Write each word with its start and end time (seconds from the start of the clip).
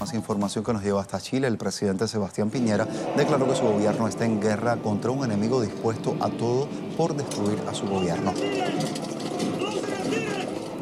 Más 0.00 0.14
información 0.14 0.64
que 0.64 0.72
nos 0.72 0.82
lleva 0.82 1.00
hasta 1.00 1.20
Chile, 1.20 1.46
el 1.48 1.58
presidente 1.58 2.08
Sebastián 2.08 2.50
Piñera 2.50 2.86
declaró 3.16 3.46
que 3.48 3.56
su 3.56 3.62
gobierno 3.62 4.08
está 4.08 4.24
en 4.24 4.40
guerra 4.40 4.76
contra 4.76 5.10
un 5.10 5.24
enemigo 5.24 5.60
dispuesto 5.60 6.16
a 6.20 6.30
todo 6.30 6.68
por 6.96 7.14
destruir 7.14 7.58
a 7.68 7.74
su 7.74 7.86
gobierno. 7.86 8.32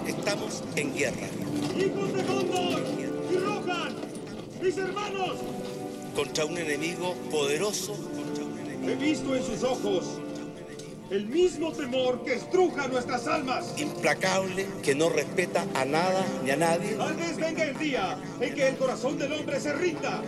Estamos 0.06 0.62
en 0.76 0.94
guerra. 0.94 1.29
¡Mis 4.62 4.79
hermanos! 4.79 5.38
Contra 6.14 6.44
un 6.44 6.58
enemigo 6.58 7.14
poderoso. 7.30 7.94
Contra 7.94 8.44
un 8.44 8.58
enemigo 8.58 8.92
He 8.92 8.95
visto 8.97 9.34
en 9.34 9.45
sus 9.45 9.62
ojos 9.65 10.21
el 11.12 11.27
mismo 11.27 11.71
temor 11.73 12.25
que 12.25 12.33
estruja 12.34 12.89
nuestras 12.89 13.27
almas. 13.27 13.75
implacable 13.79 14.66
que 14.83 14.95
no 14.95 15.11
respeta 15.11 15.66
a 15.75 15.85
nada 15.85 16.25
ni 16.43 16.51
a 16.51 16.57
nadie. 16.57 16.95
Tal 16.95 17.15
vez 17.15 17.37
venga 17.37 17.65
el 17.65 17.79
día 17.79 18.16
en 18.41 18.55
que 18.55 18.69
el 18.69 18.77
corazón 18.77 19.19
del 19.19 19.30
hombre 19.35 19.61
se 19.61 19.75
rinda, 19.75 20.23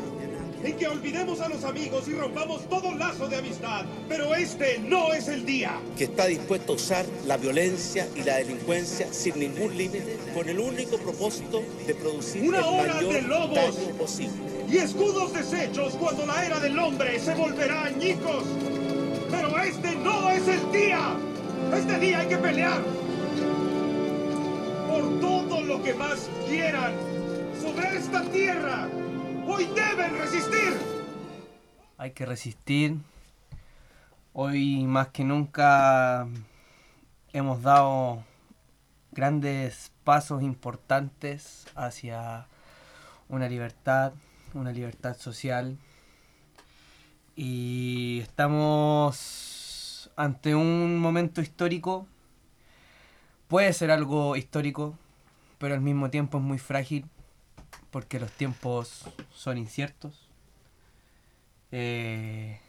en 0.62 0.76
que 0.76 0.86
olvidemos 0.86 1.40
a 1.40 1.48
los 1.48 1.64
amigos 1.64 2.06
y 2.06 2.12
rompamos 2.12 2.68
todo 2.68 2.94
lazo 2.94 3.28
de 3.28 3.36
amistad. 3.36 3.86
Pero 4.10 4.34
este 4.34 4.78
no 4.78 5.14
es 5.14 5.28
el 5.28 5.46
día. 5.46 5.80
que 5.96 6.04
está 6.04 6.26
dispuesto 6.26 6.72
a 6.74 6.76
usar 6.76 7.06
la 7.26 7.38
violencia 7.38 8.06
y 8.14 8.22
la 8.22 8.36
delincuencia 8.36 9.10
sin 9.10 9.38
ningún 9.38 9.74
límite 9.78 10.18
con 10.34 10.46
el 10.50 10.58
único 10.58 10.98
propósito 10.98 11.62
de 11.86 11.94
producir 11.94 12.42
Una 12.42 12.58
el 12.58 12.64
hora 12.64 12.94
mayor 12.96 13.12
de 13.14 13.22
lobos. 13.22 13.54
daño 13.56 13.94
posible. 13.96 14.34
Y 14.68 14.76
escudos 14.78 15.32
deshechos 15.32 15.94
cuando 15.94 16.26
la 16.26 16.44
era 16.44 16.60
del 16.60 16.78
hombre 16.78 17.18
se 17.20 17.34
volverá 17.34 17.84
añicos. 17.84 18.44
Pero 19.34 19.58
este 19.58 19.96
no 19.96 20.30
es 20.30 20.46
el 20.46 20.72
día. 20.72 21.16
Este 21.74 21.98
día 21.98 22.20
hay 22.20 22.28
que 22.28 22.38
pelear. 22.38 22.80
Por 24.88 25.20
todo 25.20 25.60
lo 25.62 25.82
que 25.82 25.94
más 25.94 26.30
quieran. 26.46 26.92
Sobre 27.60 27.96
esta 27.96 28.22
tierra. 28.30 28.88
Hoy 29.46 29.66
deben 29.74 30.18
resistir. 30.18 30.72
Hay 31.98 32.12
que 32.12 32.26
resistir. 32.26 32.98
Hoy 34.32 34.84
más 34.84 35.08
que 35.08 35.24
nunca 35.24 36.28
hemos 37.32 37.62
dado 37.62 38.22
grandes 39.10 39.90
pasos 40.04 40.42
importantes 40.42 41.66
hacia 41.74 42.46
una 43.28 43.48
libertad, 43.48 44.12
una 44.54 44.70
libertad 44.70 45.16
social. 45.16 45.78
Y 47.36 48.20
estamos 48.20 50.10
ante 50.16 50.54
un 50.54 50.98
momento 50.98 51.40
histórico. 51.40 52.06
Puede 53.48 53.72
ser 53.72 53.90
algo 53.90 54.36
histórico, 54.36 54.96
pero 55.58 55.74
al 55.74 55.80
mismo 55.80 56.10
tiempo 56.10 56.38
es 56.38 56.44
muy 56.44 56.58
frágil 56.58 57.06
porque 57.90 58.20
los 58.20 58.30
tiempos 58.30 59.04
son 59.32 59.58
inciertos. 59.58 60.28
Eh, 61.72 62.60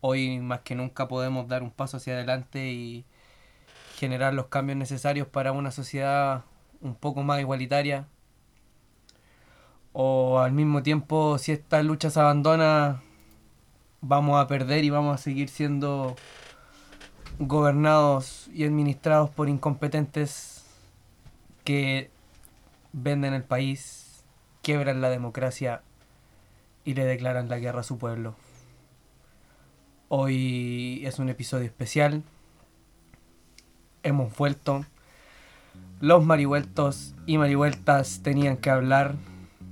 hoy 0.00 0.40
más 0.40 0.60
que 0.60 0.74
nunca 0.74 1.08
podemos 1.08 1.48
dar 1.48 1.62
un 1.62 1.70
paso 1.70 1.96
hacia 1.96 2.14
adelante 2.14 2.72
y 2.72 3.04
generar 3.96 4.34
los 4.34 4.46
cambios 4.46 4.76
necesarios 4.76 5.28
para 5.28 5.52
una 5.52 5.70
sociedad 5.70 6.44
un 6.80 6.94
poco 6.94 7.22
más 7.22 7.40
igualitaria. 7.40 8.08
O 9.98 10.40
al 10.40 10.52
mismo 10.52 10.82
tiempo, 10.82 11.38
si 11.38 11.52
esta 11.52 11.82
lucha 11.82 12.10
se 12.10 12.20
abandona, 12.20 13.00
vamos 14.02 14.38
a 14.38 14.46
perder 14.46 14.84
y 14.84 14.90
vamos 14.90 15.14
a 15.14 15.16
seguir 15.16 15.48
siendo 15.48 16.16
gobernados 17.38 18.50
y 18.52 18.64
administrados 18.64 19.30
por 19.30 19.48
incompetentes 19.48 20.66
que 21.64 22.10
venden 22.92 23.32
el 23.32 23.42
país, 23.42 24.22
quiebran 24.60 25.00
la 25.00 25.08
democracia 25.08 25.80
y 26.84 26.92
le 26.92 27.06
declaran 27.06 27.48
la 27.48 27.58
guerra 27.58 27.80
a 27.80 27.82
su 27.82 27.96
pueblo. 27.96 28.34
Hoy 30.08 31.00
es 31.06 31.18
un 31.18 31.30
episodio 31.30 31.64
especial. 31.64 32.22
Hemos 34.02 34.36
vuelto. 34.36 34.84
Los 36.00 36.22
marihueltos 36.22 37.14
y 37.24 37.38
marihueltas 37.38 38.20
tenían 38.22 38.58
que 38.58 38.68
hablar, 38.68 39.14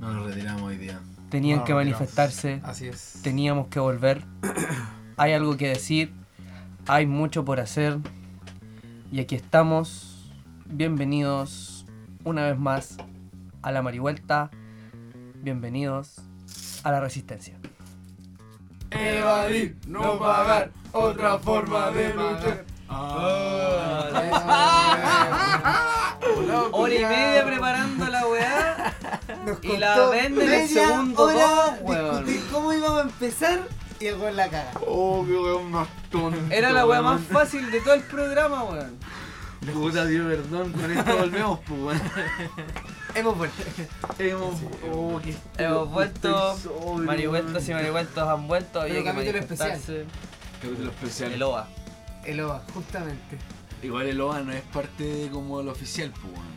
No 0.04 0.12
nos 0.12 0.26
retiramos 0.26 0.60
hoy 0.64 0.76
día. 0.76 1.00
tenían 1.30 1.60
No, 1.60 1.64
que 1.64 1.72
manifestarse, 1.72 2.60
Así 2.62 2.88
es. 2.88 3.20
teníamos 3.22 3.68
que 3.68 3.80
volver. 3.80 4.22
Hay 5.16 5.32
algo 5.32 5.56
que 5.56 5.68
decir, 5.68 6.12
hay 6.86 7.06
mucho 7.06 7.42
por 7.44 7.58
hacer. 7.58 7.98
Y 9.10 9.20
aquí 9.20 9.34
estamos. 9.34 10.30
Bienvenidos 10.66 11.86
una 12.22 12.42
vez 12.44 12.58
más 12.58 12.98
a 13.62 13.72
la 13.72 13.80
marihuelta. 13.80 14.50
Bienvenidos 15.36 16.16
a 16.82 16.90
la 16.90 17.00
resistencia. 17.00 17.54
Evadir, 18.90 19.78
no 19.86 20.18
pagar, 20.18 20.70
otra 20.92 21.38
forma 21.38 21.90
de 21.92 22.12
luchar. 22.12 22.64
Hora 26.72 26.94
y 26.94 27.04
media 27.04 27.44
preparando 27.46 28.06
la 28.08 28.26
weá 28.26 28.94
Nos 29.44 29.62
y 29.62 29.76
la 29.76 30.08
venden 30.08 30.48
en 30.48 30.60
el 30.60 30.68
segundo 30.68 31.22
hora 31.22 31.78
dos, 31.84 32.26
discutir 32.26 32.50
cómo 32.50 32.72
íbamos 32.72 32.98
a 32.98 33.02
empezar 33.02 33.68
y 34.00 34.06
el 34.06 34.16
weón 34.16 34.36
la 34.36 34.48
caga. 34.48 34.72
Oh, 34.86 35.24
qué 35.26 35.32
weón 35.32 35.70
más 35.70 35.88
tonto. 36.10 36.38
Era 36.54 36.72
la 36.72 36.86
weá 36.86 37.02
más 37.02 37.20
fácil 37.22 37.70
de 37.70 37.80
todo 37.80 37.94
el 37.94 38.02
programa, 38.02 38.64
weón. 38.64 38.98
Puta, 39.72 40.04
Dios, 40.06 40.26
perdón. 40.26 40.72
Con 40.72 40.90
esto 40.90 41.16
volvemos, 41.16 41.60
pues, 41.66 41.80
weón. 41.80 42.00
Hemos 43.14 43.38
vuelto. 43.38 43.62
Hemos. 44.18 44.60
Oh, 44.92 45.20
qué 45.22 45.36
Hemos 45.58 45.90
vuelto, 45.90 46.56
marihueltos 46.98 47.68
y 47.68 47.72
marihueltos 47.72 48.28
han 48.28 48.48
vuelto. 48.48 48.80
Había 48.80 48.94
Pero 48.94 49.04
capítulo 49.04 49.38
especial. 49.38 49.80
Capítulo 50.60 50.90
especial. 50.90 51.32
El 51.32 51.42
OVA. 51.42 51.68
El 52.24 52.40
OVA, 52.40 52.62
justamente. 52.74 53.38
Igual 53.82 54.06
el 54.06 54.20
OVA 54.20 54.40
no 54.40 54.52
es 54.52 54.62
parte 54.62 55.04
de 55.04 55.30
como 55.30 55.62
lo 55.62 55.72
oficial, 55.72 56.10
pues, 56.10 56.24
weón. 56.24 56.53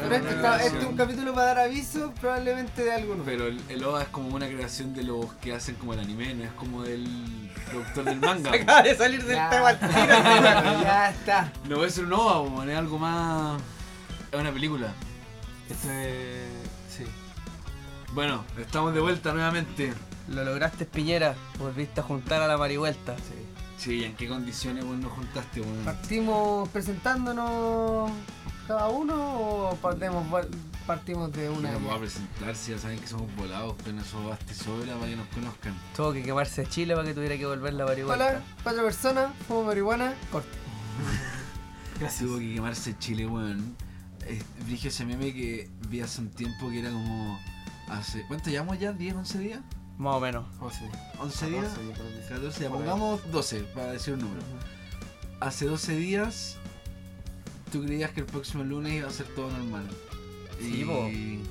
Pero 0.00 0.14
este, 0.14 0.30
está- 0.30 0.62
este 0.62 0.78
es 0.78 0.84
un 0.84 0.96
capítulo 0.96 1.34
para 1.34 1.46
dar 1.48 1.58
aviso, 1.60 2.12
probablemente 2.20 2.84
de 2.84 2.92
algo 2.92 3.08
nuevo. 3.14 3.24
Pero 3.24 3.46
el, 3.46 3.60
el 3.68 3.84
OVA 3.84 4.02
es 4.02 4.08
como 4.08 4.28
una 4.34 4.46
creación 4.46 4.94
de 4.94 5.02
los 5.04 5.32
que 5.34 5.54
hacen 5.54 5.74
como 5.76 5.94
el 5.94 6.00
anime, 6.00 6.34
no 6.34 6.44
es 6.44 6.52
como 6.52 6.82
del 6.82 7.50
productor 7.70 8.04
del 8.04 8.20
manga. 8.20 8.50
weón. 8.52 8.62
Acaba 8.62 8.82
de 8.82 8.96
salir 8.96 9.24
del 9.24 9.36
Ya. 9.36 9.50
tema 9.50 9.68
al 9.68 9.78
tiro. 9.78 9.92
ya 10.82 11.10
está. 11.10 11.52
No 11.68 11.76
puede 11.76 11.90
ser 11.90 12.04
un 12.04 12.12
OVA, 12.12 12.64
es 12.70 12.78
algo 12.78 12.98
más. 12.98 13.60
Es 14.32 14.38
una 14.40 14.52
película. 14.52 14.92
Esto 15.70 15.90
es. 15.90 16.48
Sí. 16.96 17.04
Bueno, 18.12 18.44
estamos 18.58 18.94
de 18.94 19.00
vuelta 19.00 19.32
nuevamente. 19.32 19.92
Lo 20.28 20.44
lograste, 20.44 20.84
Piñera. 20.84 21.34
Volviste 21.58 22.00
a 22.00 22.02
juntar 22.04 22.42
a 22.42 22.46
la 22.46 22.56
marihuelta. 22.58 23.16
Sí, 23.78 24.02
¿en 24.04 24.14
qué 24.16 24.28
condiciones, 24.28 24.82
weón, 24.84 25.00
nos 25.00 25.12
juntaste, 25.12 25.60
weón? 25.60 25.84
¿Partimos 25.84 26.68
presentándonos 26.70 28.10
cada 28.68 28.90
uno 28.90 29.14
o 29.70 29.76
partimos, 29.76 30.26
partimos 30.86 31.32
de 31.32 31.48
una? 31.48 31.74
Una 31.74 31.94
a 31.94 31.98
presentar, 31.98 32.54
si 32.54 32.72
ya 32.72 32.78
saben 32.78 33.00
que 33.00 33.06
somos 33.06 33.34
volados, 33.34 33.74
con 33.82 33.98
eso 33.98 34.22
basta 34.28 34.52
sobra 34.52 34.94
para 34.94 35.08
que 35.08 35.16
nos 35.16 35.26
conozcan. 35.28 35.74
Tuvo 35.96 36.12
que 36.12 36.22
quemarse 36.22 36.66
Chile 36.66 36.94
para 36.94 37.08
que 37.08 37.14
tuviera 37.14 37.38
que 37.38 37.46
volver 37.46 37.72
la 37.72 37.86
marihuelta. 37.86 38.26
Hola, 38.28 38.42
cuatro 38.62 38.84
personas, 38.84 39.32
fumo 39.48 39.64
marihuana, 39.64 40.14
corte. 40.30 40.50
Tuvo 42.18 42.38
que 42.38 42.54
quemarse 42.54 42.96
Chile, 42.98 43.26
weón. 43.26 43.74
Eh, 44.26 44.42
Brigio 44.66 44.90
ese 44.90 45.06
meme 45.06 45.32
que 45.32 45.70
vi 45.88 46.02
hace 46.02 46.20
un 46.20 46.28
tiempo 46.28 46.68
que 46.68 46.80
era 46.80 46.90
como. 46.90 47.40
Hace, 47.88 48.26
¿Cuánto 48.28 48.50
llevamos 48.50 48.78
ya? 48.78 48.92
¿10, 48.92 49.16
11 49.16 49.38
días? 49.38 49.60
Más 49.96 50.14
o 50.14 50.20
menos. 50.20 50.44
Oh, 50.60 50.70
sí. 50.70 50.84
¿11 51.18 51.48
días? 51.48 51.64
14, 51.68 51.86
yo 51.86 51.92
creo 51.94 52.08
que 52.08 52.22
sí. 52.22 52.28
14, 52.28 52.62
ya 52.64 52.68
pongamos 52.68 53.32
12 53.32 53.60
para 53.74 53.92
decir 53.92 54.12
un 54.12 54.20
número. 54.20 54.42
Hace 55.40 55.64
12 55.64 55.96
días 55.96 56.57
tú 57.68 57.82
creías 57.84 58.10
que 58.10 58.20
el 58.20 58.26
próximo 58.26 58.64
lunes 58.64 58.94
iba 58.94 59.08
a 59.08 59.12
ser 59.12 59.26
todo 59.34 59.50
normal. 59.50 59.86
Sí, 60.60 60.82
y. 60.82 61.42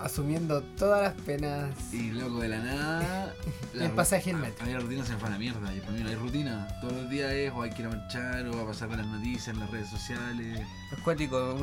Asumiendo 0.00 0.62
todas 0.78 1.02
las 1.02 1.14
penas. 1.22 1.74
y 1.92 2.12
loco 2.12 2.38
de 2.38 2.48
la 2.48 2.58
nada. 2.58 3.34
El 3.74 3.90
pasaje 3.90 4.30
en 4.30 4.40
metro. 4.40 4.64
A 4.64 4.66
mí 4.66 4.72
la 4.72 4.78
rutina 4.78 5.04
se 5.04 5.12
me 5.14 5.18
fue 5.18 5.28
a 5.28 5.32
la 5.32 5.38
mierda. 5.38 5.74
Y 5.74 5.80
para 5.80 5.92
mí 5.92 6.00
no 6.02 6.08
hay 6.08 6.14
rutina. 6.14 6.68
Todos 6.80 6.92
los 6.92 7.10
días 7.10 7.32
es 7.32 7.52
o 7.52 7.62
hay 7.62 7.70
que 7.70 7.82
ir 7.82 7.88
a 7.88 7.90
marchar 7.90 8.46
o 8.46 8.60
a 8.60 8.66
pasar 8.66 8.88
con 8.88 8.98
las 8.98 9.06
noticias 9.06 9.48
en 9.48 9.58
las 9.58 9.70
redes 9.70 9.88
sociales. 9.88 10.60
Es 10.92 10.98
cuático, 11.00 11.56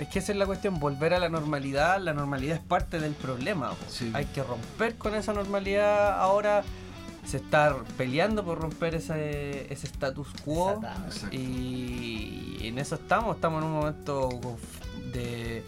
es 0.00 0.08
que 0.08 0.18
esa 0.20 0.32
es 0.32 0.38
la 0.38 0.46
cuestión, 0.46 0.80
volver 0.80 1.12
a 1.12 1.18
la 1.18 1.28
normalidad, 1.28 2.00
la 2.00 2.14
normalidad 2.14 2.56
es 2.56 2.62
parte 2.62 2.98
del 2.98 3.12
problema. 3.12 3.74
Sí. 3.88 4.10
Hay 4.14 4.24
que 4.26 4.42
romper 4.42 4.96
con 4.96 5.14
esa 5.14 5.34
normalidad 5.34 6.18
ahora, 6.18 6.64
se 7.24 7.36
está 7.38 7.76
peleando 7.96 8.44
por 8.44 8.60
romper 8.60 8.94
ese, 8.96 9.72
ese 9.72 9.86
status 9.86 10.28
quo 10.44 10.80
Exacto. 11.06 11.34
y 11.34 12.58
en 12.62 12.78
eso 12.78 12.96
estamos, 12.96 13.36
estamos 13.36 13.62
en 13.62 13.68
un 13.68 13.74
momento 13.74 14.28
de, 15.12 15.64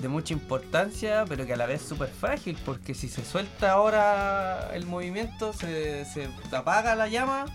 de 0.00 0.08
mucha 0.08 0.34
importancia, 0.34 1.24
pero 1.28 1.46
que 1.46 1.54
a 1.54 1.56
la 1.56 1.66
vez 1.66 1.82
súper 1.82 2.08
frágil, 2.08 2.58
porque 2.64 2.94
si 2.94 3.08
se 3.08 3.24
suelta 3.24 3.72
ahora 3.72 4.70
el 4.74 4.86
movimiento, 4.86 5.52
se, 5.52 6.04
se 6.04 6.28
apaga 6.52 6.94
la 6.94 7.08
llama 7.08 7.46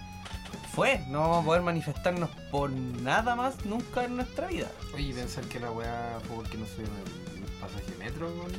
fue. 0.73 1.05
No 1.07 1.19
vamos 1.21 1.43
a 1.43 1.45
poder 1.45 1.61
manifestarnos 1.61 2.29
por 2.51 2.71
nada 2.71 3.35
más 3.35 3.63
nunca 3.65 4.05
en 4.05 4.15
nuestra 4.15 4.47
vida. 4.47 4.67
Oye, 4.93 5.09
y 5.09 5.13
pensar 5.13 5.43
que 5.45 5.59
la 5.59 5.71
weá 5.71 6.19
fue 6.27 6.37
porque 6.37 6.57
no 6.57 6.65
soy 6.65 6.85
el 6.85 7.61
pasaje 7.61 7.95
metro, 7.99 8.27
weón. 8.27 8.51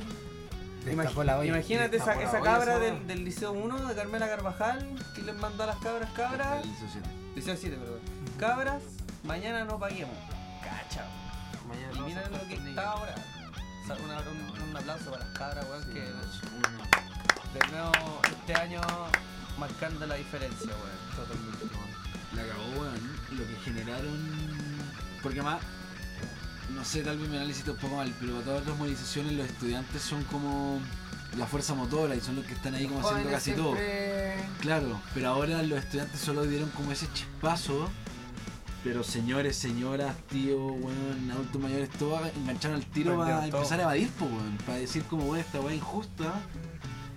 La 0.85 1.39
olla. 1.39 1.45
imagínate 1.49 1.97
esa, 1.97 2.13
esa 2.23 2.41
olla, 2.41 2.43
cabra 2.43 2.79
del, 2.79 3.07
del 3.07 3.25
Liceo 3.25 3.53
1 3.53 3.89
de 3.89 3.95
Carmela 3.95 4.29
Carvajal 4.29 4.87
que 5.15 5.23
les 5.23 5.35
mandó 5.37 5.63
a 5.65 5.67
las 5.67 5.77
cabras 5.79 6.11
cabras. 6.13 6.63
El 6.65 6.77
societe. 6.77 7.09
Liceo 7.35 7.57
7, 7.57 7.77
perdón. 7.77 8.01
Cabras, 8.39 8.83
mañana 9.25 9.65
no 9.65 9.79
paguemos. 9.79 10.17
Cacha. 10.63 11.07
Mañana 11.67 11.93
Y 11.97 12.01
mira 12.03 12.29
lo 12.29 12.47
que 12.49 12.55
está 12.55 12.91
ahora. 12.91 13.15
Una- 14.05 14.19
un, 14.31 14.69
un 14.71 14.77
aplauso 14.77 15.11
para 15.11 15.25
las 15.25 15.39
cabras, 15.39 15.67
weón, 15.71 15.85
que 15.93 16.01
Uno. 16.01 16.85
de 17.55 17.71
nuevo 17.71 18.21
este 18.29 18.55
año 18.55 18.81
marcando 19.59 20.07
la 20.07 20.15
diferencia, 20.17 20.67
weón. 20.71 21.17
Totalmente. 21.17 21.67
La 22.35 22.43
cagó, 22.43 22.81
weón. 22.81 23.17
Lo 23.33 23.47
que 23.47 23.57
generaron. 23.65 24.35
Porque 25.23 25.41
además, 25.41 25.63
no 26.75 26.85
sé, 26.85 27.03
tal 27.03 27.19
vez 27.19 27.29
mi 27.29 27.37
análisis 27.37 27.61
está 27.61 27.73
un 27.73 27.79
poco 27.79 27.97
mal, 27.97 28.12
pero 28.21 28.32
todas 28.41 28.67
las 28.67 28.76
movilizaciones 28.76 29.32
los 29.32 29.47
estudiantes 29.47 30.03
son 30.03 30.23
como 30.25 30.81
la 31.38 31.47
fuerza 31.47 31.75
motora 31.75 32.15
y 32.15 32.21
son 32.21 32.37
los 32.37 32.44
que 32.44 32.55
están 32.55 32.75
ahí 32.75 32.87
como 32.87 33.00
haciendo 33.06 33.31
casi 33.31 33.53
todo. 33.53 33.75
Claro, 34.61 35.00
pero 35.15 35.29
ahora 35.29 35.62
los 35.62 35.79
estudiantes 35.79 36.21
solo 36.21 36.44
dieron 36.44 36.69
como 36.71 36.93
ese 36.93 37.06
chispazo. 37.12 37.88
Pero 38.82 39.03
señores, 39.03 39.56
señoras, 39.56 40.15
tíos, 40.29 40.61
weón, 40.61 41.31
adultos 41.31 41.59
mayores, 41.61 41.88
todos 41.91 42.21
engancharon 42.37 42.77
al 42.77 42.85
tiro 42.85 43.12
Prendieron 43.15 43.41
para 43.41 43.49
todo. 43.50 43.56
empezar 43.56 43.81
a 43.81 43.82
evadir, 43.85 44.11
pues, 44.19 44.31
weón. 44.31 44.59
Para 44.67 44.79
decir 44.79 45.03
como, 45.05 45.25
weón, 45.25 45.38
esta 45.38 45.59
weá 45.61 45.75
injusta. 45.75 46.35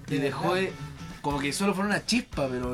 Y 0.08 0.12
De 0.12 0.20
dejó 0.20 0.56
de. 0.56 0.72
Como 1.22 1.40
que 1.40 1.52
solo 1.52 1.74
fue 1.74 1.84
una 1.84 2.06
chispa, 2.06 2.48
pero 2.48 2.74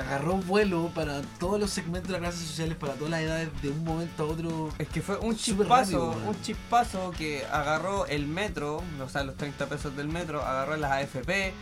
agarró 0.00 0.34
vuelo 0.36 0.90
para 0.94 1.22
todos 1.38 1.58
los 1.60 1.70
segmentos 1.70 2.08
de 2.08 2.12
las 2.12 2.20
clases 2.30 2.46
sociales, 2.46 2.76
para 2.76 2.94
todas 2.94 3.10
las 3.10 3.20
edades, 3.22 3.48
de 3.62 3.70
un 3.70 3.84
momento 3.84 4.24
a 4.24 4.26
otro. 4.26 4.68
Es 4.78 4.88
que 4.88 5.02
fue 5.02 5.18
un 5.18 5.36
chispazo, 5.36 5.64
rápido, 5.68 6.28
un 6.28 6.40
chispazo 6.42 7.10
que 7.16 7.44
agarró 7.50 8.06
el 8.06 8.26
metro, 8.26 8.82
o 9.02 9.08
sea, 9.08 9.24
los 9.24 9.36
30 9.36 9.66
pesos 9.66 9.96
del 9.96 10.08
metro, 10.08 10.40
agarró 10.42 10.76
las 10.76 10.92
AFP, 10.92 11.52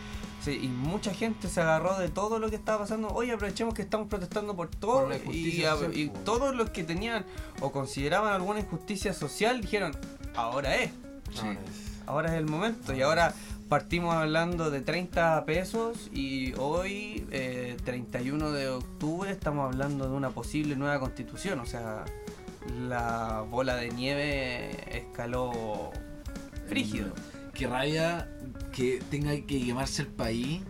sí, 0.43 0.59
y 0.63 0.67
mucha 0.67 1.13
gente 1.13 1.47
se 1.49 1.61
agarró 1.61 1.97
de 1.99 2.09
todo 2.09 2.39
lo 2.39 2.49
que 2.49 2.55
estaba 2.55 2.79
pasando. 2.79 3.09
Oye, 3.09 3.31
aprovechemos 3.33 3.73
que 3.73 3.81
estamos 3.81 4.07
protestando 4.07 4.55
por 4.55 4.69
todo, 4.69 5.07
Por 5.09 5.33
y, 5.35 5.61
social, 5.61 5.97
y 5.97 6.09
todos 6.23 6.55
los 6.55 6.69
que 6.69 6.83
tenían 6.83 7.25
o 7.59 7.71
consideraban 7.71 8.33
alguna 8.33 8.59
injusticia 8.59 9.13
social 9.13 9.61
dijeron, 9.61 9.95
ahora 10.35 10.75
es, 10.75 10.91
Ahora 11.37 11.53
es- 11.53 12.07
ahora 12.07 12.29
es 12.33 12.37
el 12.39 12.45
momento, 12.45 12.93
y 12.93 13.01
ahora 13.01 13.33
partimos 13.71 14.13
hablando 14.13 14.69
de 14.69 14.81
30 14.81 15.45
pesos 15.45 16.09
y 16.11 16.51
hoy, 16.57 17.25
eh, 17.31 17.77
31 17.85 18.51
de 18.51 18.67
octubre, 18.67 19.31
estamos 19.31 19.71
hablando 19.71 20.09
de 20.09 20.13
una 20.13 20.31
posible 20.31 20.75
nueva 20.75 20.99
constitución. 20.99 21.57
O 21.61 21.65
sea, 21.65 22.03
la 22.89 23.45
bola 23.49 23.77
de 23.77 23.89
nieve 23.91 24.71
escaló 24.97 25.91
frígido. 26.67 27.13
Que 27.53 27.65
rabia 27.67 28.29
que 28.73 29.01
tenga 29.09 29.31
que 29.31 29.65
quemarse 29.65 30.01
el 30.01 30.09
país 30.09 30.63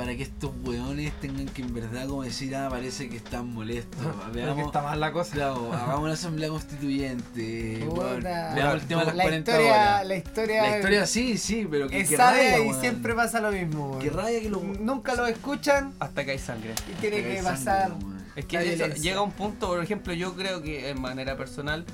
para 0.00 0.16
que 0.16 0.22
estos 0.22 0.50
weones 0.64 1.12
tengan 1.20 1.44
que 1.44 1.60
en 1.60 1.74
verdad 1.74 2.08
como 2.08 2.22
decir, 2.22 2.56
ah, 2.56 2.68
parece 2.70 3.10
que 3.10 3.18
están 3.18 3.52
molestos. 3.52 4.00
Creo 4.00 4.32
que 4.32 4.40
Veamos, 4.40 4.66
está 4.66 4.80
mal 4.80 4.98
la 4.98 5.12
cosa. 5.12 5.32
claro, 5.34 5.70
hagamos 5.74 6.00
una 6.00 6.12
asamblea 6.14 6.48
constituyente. 6.48 7.84
Puta. 7.86 8.00
weón, 8.00 8.22
veamos 8.22 8.74
el 8.76 8.88
tema 8.88 9.00
de 9.00 9.06
las 9.08 9.16
la 9.16 9.22
40 9.24 9.50
historia, 9.50 9.70
horas. 9.72 10.06
La 10.06 10.16
historia, 10.16 10.62
La 10.62 10.76
historia 10.78 11.06
sí, 11.06 11.36
sí, 11.36 11.68
pero 11.70 11.88
que, 11.88 12.00
es 12.00 12.08
que 12.08 12.16
rabia, 12.16 12.58
y 12.60 12.68
weón. 12.68 12.80
siempre 12.80 13.14
pasa 13.14 13.40
lo 13.40 13.52
mismo. 13.52 13.98
Que 13.98 14.08
weón. 14.08 14.16
rabia 14.20 14.40
que 14.40 14.48
lo 14.48 14.60
Nunca 14.60 15.14
lo 15.14 15.26
escuchan 15.26 15.92
Hasta 16.00 16.24
que 16.24 16.30
hay 16.30 16.38
sangre. 16.38 16.72
y 16.90 16.94
tiene 16.98 17.22
que 17.22 17.42
pasar. 17.42 17.88
sangre, 17.90 18.06
weón. 18.06 18.24
Es 18.36 18.46
que 18.46 18.72
eso 18.72 18.86
llega 18.86 19.18
a 19.18 19.22
un 19.22 19.32
punto, 19.32 19.66
por 19.68 19.84
ejemplo, 19.84 20.14
yo 20.14 20.34
creo 20.34 20.62
que 20.62 20.88
en 20.88 20.98
manera 20.98 21.36
personal, 21.36 21.84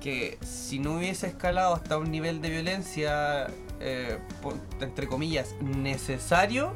que 0.00 0.38
si 0.40 0.78
no 0.78 0.94
hubiese 0.96 1.26
escalado 1.26 1.74
hasta 1.74 1.98
un 1.98 2.10
nivel 2.10 2.40
de 2.40 2.48
violencia, 2.48 3.48
eh, 3.78 4.16
entre 4.80 5.06
comillas, 5.06 5.54
necesario, 5.60 6.72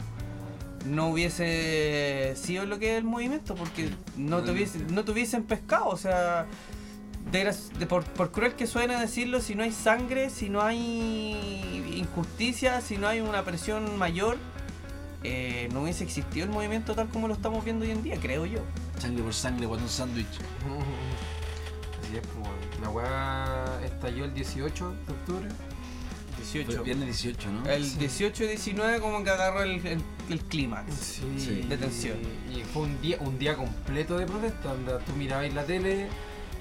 no 0.86 1.08
hubiese 1.08 2.34
sido 2.36 2.66
lo 2.66 2.78
que 2.78 2.92
es 2.92 2.98
el 2.98 3.04
movimiento, 3.04 3.54
porque 3.54 3.90
no, 4.16 4.42
tuviese, 4.42 4.78
no 4.90 5.04
tuviesen 5.04 5.44
pescado, 5.44 5.88
o 5.88 5.96
sea... 5.96 6.46
de 7.30 7.86
por, 7.86 8.04
por 8.04 8.30
cruel 8.30 8.54
que 8.54 8.66
suene 8.66 8.98
decirlo, 8.98 9.40
si 9.40 9.54
no 9.54 9.62
hay 9.62 9.72
sangre, 9.72 10.30
si 10.30 10.48
no 10.48 10.62
hay 10.62 11.94
injusticia, 11.96 12.80
si 12.80 12.96
no 12.96 13.08
hay 13.08 13.20
una 13.20 13.44
presión 13.44 13.98
mayor, 13.98 14.38
eh, 15.28 15.68
no 15.72 15.82
hubiese 15.82 16.04
existido 16.04 16.46
el 16.46 16.52
movimiento 16.52 16.94
tal 16.94 17.08
como 17.08 17.26
lo 17.26 17.34
estamos 17.34 17.64
viendo 17.64 17.84
hoy 17.84 17.90
en 17.90 18.02
día, 18.02 18.16
creo 18.20 18.46
yo. 18.46 18.60
Sangre 18.98 19.24
por 19.24 19.34
sangre, 19.34 19.66
guatón 19.66 19.88
sándwich. 19.88 20.26
Así 22.00 22.16
es, 22.16 22.22
weón. 22.36 22.54
La 22.80 22.90
weá 22.90 23.80
estalló 23.84 24.24
el 24.24 24.34
18 24.34 24.90
de 24.90 25.12
octubre. 25.12 25.48
18. 26.52 26.72
Fue 26.72 26.84
viernes 26.84 27.06
18, 27.06 27.50
¿no? 27.50 27.70
El 27.70 27.98
18 27.98 28.44
y 28.44 28.46
19 28.48 29.00
como 29.00 29.24
que 29.24 29.30
agarró 29.30 29.62
el, 29.62 29.84
el, 29.86 30.02
el 30.30 30.40
clímax. 30.40 31.22
Sí. 31.38 31.66
De 31.68 31.76
tensión. 31.76 32.18
Y 32.54 32.62
fue 32.62 32.82
un 32.82 33.00
día, 33.00 33.18
un 33.20 33.38
día 33.38 33.56
completo 33.56 34.18
de 34.18 34.26
protesta. 34.26 34.72
Donde 34.72 34.98
tú 35.04 35.12
mirabas 35.16 35.52
la 35.54 35.64
tele 35.64 36.06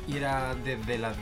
y 0.07 0.17
era 0.17 0.55
desde 0.55 0.97
las 0.97 1.15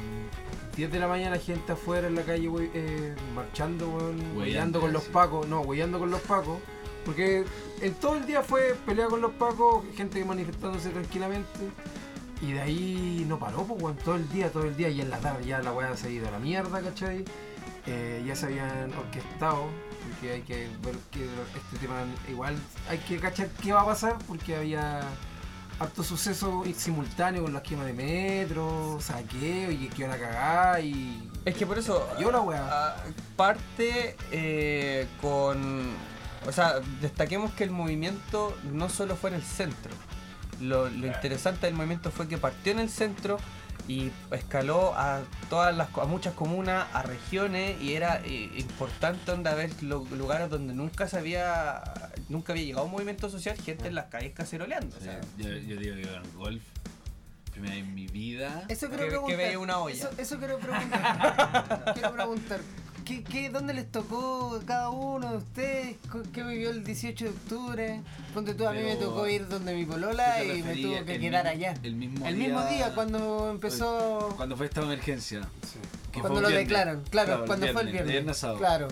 10 0.75 0.92
de 0.92 1.00
la 1.00 1.07
mañana 1.07 1.36
la 1.36 1.42
gente 1.42 1.74
afuera 1.74 2.07
en 2.07 2.15
la 2.15 2.24
calle 2.24 2.50
eh, 2.74 3.15
marchando, 3.36 3.89
weón, 3.89 4.19
Hueando, 4.36 4.39
hueando 4.39 4.81
con 4.81 4.94
los 4.94 5.04
sí. 5.04 5.09
pacos. 5.12 5.48
No, 5.48 5.62
hueando 5.62 6.00
con 6.00 6.12
los 6.12 6.21
pacos. 6.21 6.59
Porque 7.06 7.44
en 7.81 7.94
todo 7.95 8.16
el 8.16 8.25
día 8.25 8.42
fue 8.42 8.75
pelea 8.86 9.07
con 9.07 9.19
los 9.21 9.33
pacos, 9.33 9.83
gente 9.95 10.24
manifestándose 10.24 10.89
tranquilamente. 10.89 11.48
Y 12.42 12.54
de 12.54 12.62
ahí 12.62 13.25
no 13.27 13.39
paró, 13.39 13.63
pues, 13.66 13.81
weón, 13.81 13.98
todo 13.98 14.16
el 14.16 14.30
día, 14.30 14.50
todo 14.51 14.63
el 14.63 14.75
día. 14.75 14.89
Y 14.89 15.01
en 15.01 15.09
la 15.09 15.18
tarde 15.19 15.45
ya 15.45 15.62
la 15.62 15.71
weá 15.74 15.95
se 15.95 16.07
ha 16.07 16.09
ido 16.09 16.27
a 16.27 16.31
la 16.31 16.39
mierda, 16.39 16.81
¿cachai? 16.81 17.24
Eh, 17.85 18.24
ya 18.25 18.35
se 18.35 18.45
habían 18.45 18.94
orquestado, 18.94 19.68
porque 20.07 20.33
hay 20.33 20.41
que 20.41 20.69
ver 20.81 20.95
que 21.12 21.25
este 21.57 21.77
tema 21.81 22.06
igual 22.30 22.56
hay 22.89 22.97
que 23.00 23.19
cachar 23.19 23.50
qué 23.62 23.74
va 23.74 23.81
a 23.81 23.85
pasar, 23.85 24.18
porque 24.25 24.56
había 24.56 25.01
harto 25.80 26.03
suceso 26.03 26.63
simultáneo 26.75 27.44
con 27.44 27.53
las 27.53 27.62
quemas 27.62 27.85
de 27.85 27.94
metro, 27.94 29.00
saqueo 29.01 29.71
y 29.71 29.89
que 29.89 30.06
hora 30.06 30.18
cagada 30.18 30.80
y. 30.80 31.30
Es 31.45 31.56
que 31.56 31.65
por 31.65 31.77
eso 31.77 32.07
Yo 32.19 32.31
la 32.31 32.41
weá. 32.41 32.95
parte 33.35 34.15
eh, 34.31 35.07
con... 35.21 35.91
O 36.47 36.51
sea, 36.51 36.80
destaquemos 37.01 37.51
que 37.53 37.63
el 37.63 37.71
movimiento 37.71 38.56
no 38.71 38.89
solo 38.89 39.15
fue 39.15 39.30
en 39.30 39.38
el 39.38 39.44
centro. 39.44 39.92
Lo, 40.61 40.90
lo 40.90 41.07
interesante 41.07 41.66
del 41.66 41.75
movimiento 41.75 42.11
fue 42.11 42.28
que 42.28 42.37
partió 42.37 42.71
en 42.71 42.80
el 42.80 42.90
centro 42.90 43.37
y 43.87 44.11
escaló 44.31 44.94
a 44.95 45.21
todas 45.49 45.75
las 45.75 45.90
co- 45.90 46.02
a 46.02 46.06
muchas 46.06 46.33
comunas, 46.33 46.87
a 46.94 47.02
regiones 47.04 47.81
y 47.81 47.94
era 47.94 48.21
eh, 48.25 48.49
importante 48.57 49.30
donde 49.30 49.49
haber 49.49 49.71
lo- 49.83 50.06
lugares 50.16 50.49
donde 50.49 50.73
nunca 50.73 51.07
se 51.07 51.18
había 51.18 51.83
nunca 52.30 52.54
había 52.54 52.63
llegado 52.66 52.85
un 52.85 52.92
movimiento 52.92 53.30
social, 53.30 53.57
gente 53.61 53.87
en 53.87 53.95
las 53.95 54.06
calles 54.06 54.33
caceroleando. 54.33 54.95
o 54.95 54.99
Sí, 54.99 55.06
sea, 55.06 55.19
yo, 55.37 55.49
yo 55.49 55.75
digo 55.80 55.95
que 55.95 56.04
ganar 56.04 56.23
golf. 56.35 56.63
Primera 57.52 57.75
vez 57.75 57.83
en 57.83 57.94
mi 57.94 58.07
vida. 58.07 58.63
Eso 58.68 58.90
Que- 58.90 58.95
quiero 58.95 59.04
que 59.06 59.09
preguntar. 59.11 59.37
veía 59.37 59.59
una 59.59 59.78
olla. 59.78 59.94
Eso, 59.95 60.09
eso 60.18 60.37
quiero 60.40 60.57
preguntar. 60.59 61.83
quiero 61.94 62.11
preguntar. 62.13 62.59
¿Qué, 63.06 63.22
qué, 63.24 63.50
¿Dónde 63.50 63.74
les 63.74 63.92
tocó 63.92 64.60
cada 64.66 64.90
uno 64.90 65.31
de 65.31 65.38
ustedes? 65.38 65.95
¿Qué 66.31 66.44
vivió 66.44 66.69
el 66.69 66.83
18 66.83 67.26
de 67.26 67.31
octubre? 67.31 68.02
Ponte 68.33 68.54
tú, 68.54 68.66
a 68.68 68.72
mí 68.72 68.81
me 68.81 68.95
tocó 68.95 69.28
ir 69.28 69.48
donde 69.48 69.74
mi 69.76 69.86
polola 69.86 70.36
¿Tú 70.40 70.48
te 70.48 70.57
y 70.57 70.64
me 70.64 70.76
tuvo 70.76 71.06
que 71.06 71.19
quedar 71.19 71.44
mismo- 71.45 71.50
allá. 71.50 71.74
El 71.83 71.95
mismo 71.95 72.26
El 72.26 72.36
día. 72.38 72.48
mismo 72.48 72.66
día 72.66 72.95
cuando 72.95 73.50
empezó. 73.52 74.33
Cuando 74.38 74.56
fue 74.56 74.68
esta 74.68 74.81
emergencia. 74.81 75.42
que 76.14 76.22
Cuando 76.22 76.42
lo 76.42 76.48
viernes. 76.48 76.68
declaran, 76.69 77.04
claro, 77.10 77.42
el 77.42 77.48
cuando 77.48 77.68
fue 77.74 77.81
el 77.81 77.88
viernes. 77.92 78.12
viernes 78.12 78.38
sábado. 78.38 78.60
Claro. 78.60 78.88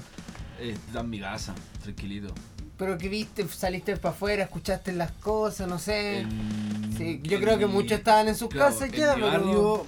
Eh, 0.59 0.75
en 0.93 1.09
mi 1.09 1.19
casa, 1.19 1.53
tranquilito. 1.83 2.33
Pero 2.77 2.97
que 2.97 3.09
viste, 3.09 3.47
saliste 3.47 3.95
para 3.97 4.13
afuera, 4.15 4.43
escuchaste 4.43 4.91
las 4.91 5.11
cosas, 5.11 5.67
no 5.67 5.77
sé. 5.79 6.21
En- 6.21 6.91
Sí, 6.97 7.19
yo 7.23 7.39
creo 7.39 7.57
que 7.57 7.65
muchos 7.67 7.93
estaban 7.99 8.27
en 8.27 8.35
sus 8.35 8.49
claro, 8.49 8.71
casas 8.73 8.89
en 8.89 8.95
ya, 8.99 9.15
mi 9.15 9.21
pero. 9.21 9.31
barrio, 9.31 9.87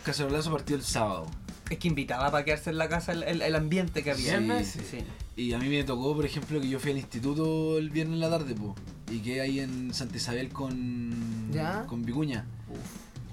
partió 0.52 0.76
el 0.76 0.84
sábado. 0.84 1.26
Es 1.74 1.80
que 1.80 1.88
invitaba 1.88 2.32
para 2.32 2.44
quedarse 2.46 2.70
en 2.70 2.78
la 2.78 2.88
casa 2.90 3.12
el, 3.12 3.24
el- 3.24 3.42
el 3.42 3.56
ambiente 3.56 4.04
que 4.04 4.12
había. 4.12 4.38
Viernes, 4.38 4.68
Sí. 4.72 4.80
Sí. 4.92 4.98
Y 5.36 5.54
a 5.54 5.58
mí 5.58 5.68
me 5.68 5.84
tocó, 5.84 6.16
por 6.16 6.26
ejemplo, 6.26 6.62
que 6.62 6.70
yo 6.70 6.80
fui 6.80 6.92
al 6.92 6.98
instituto 6.98 7.78
el 7.80 7.90
viernes 7.90 8.16
en 8.16 8.20
la 8.22 8.30
tarde, 8.30 8.54
po, 8.54 8.76
y 9.12 9.18
quedé 9.20 9.42
ahí 9.42 9.60
en 9.60 9.92
Santa 9.94 10.18
Isabel 10.18 10.50
con, 10.50 11.52
¿Ya? 11.52 11.86
con 11.88 12.04
Vicuña. 12.06 12.46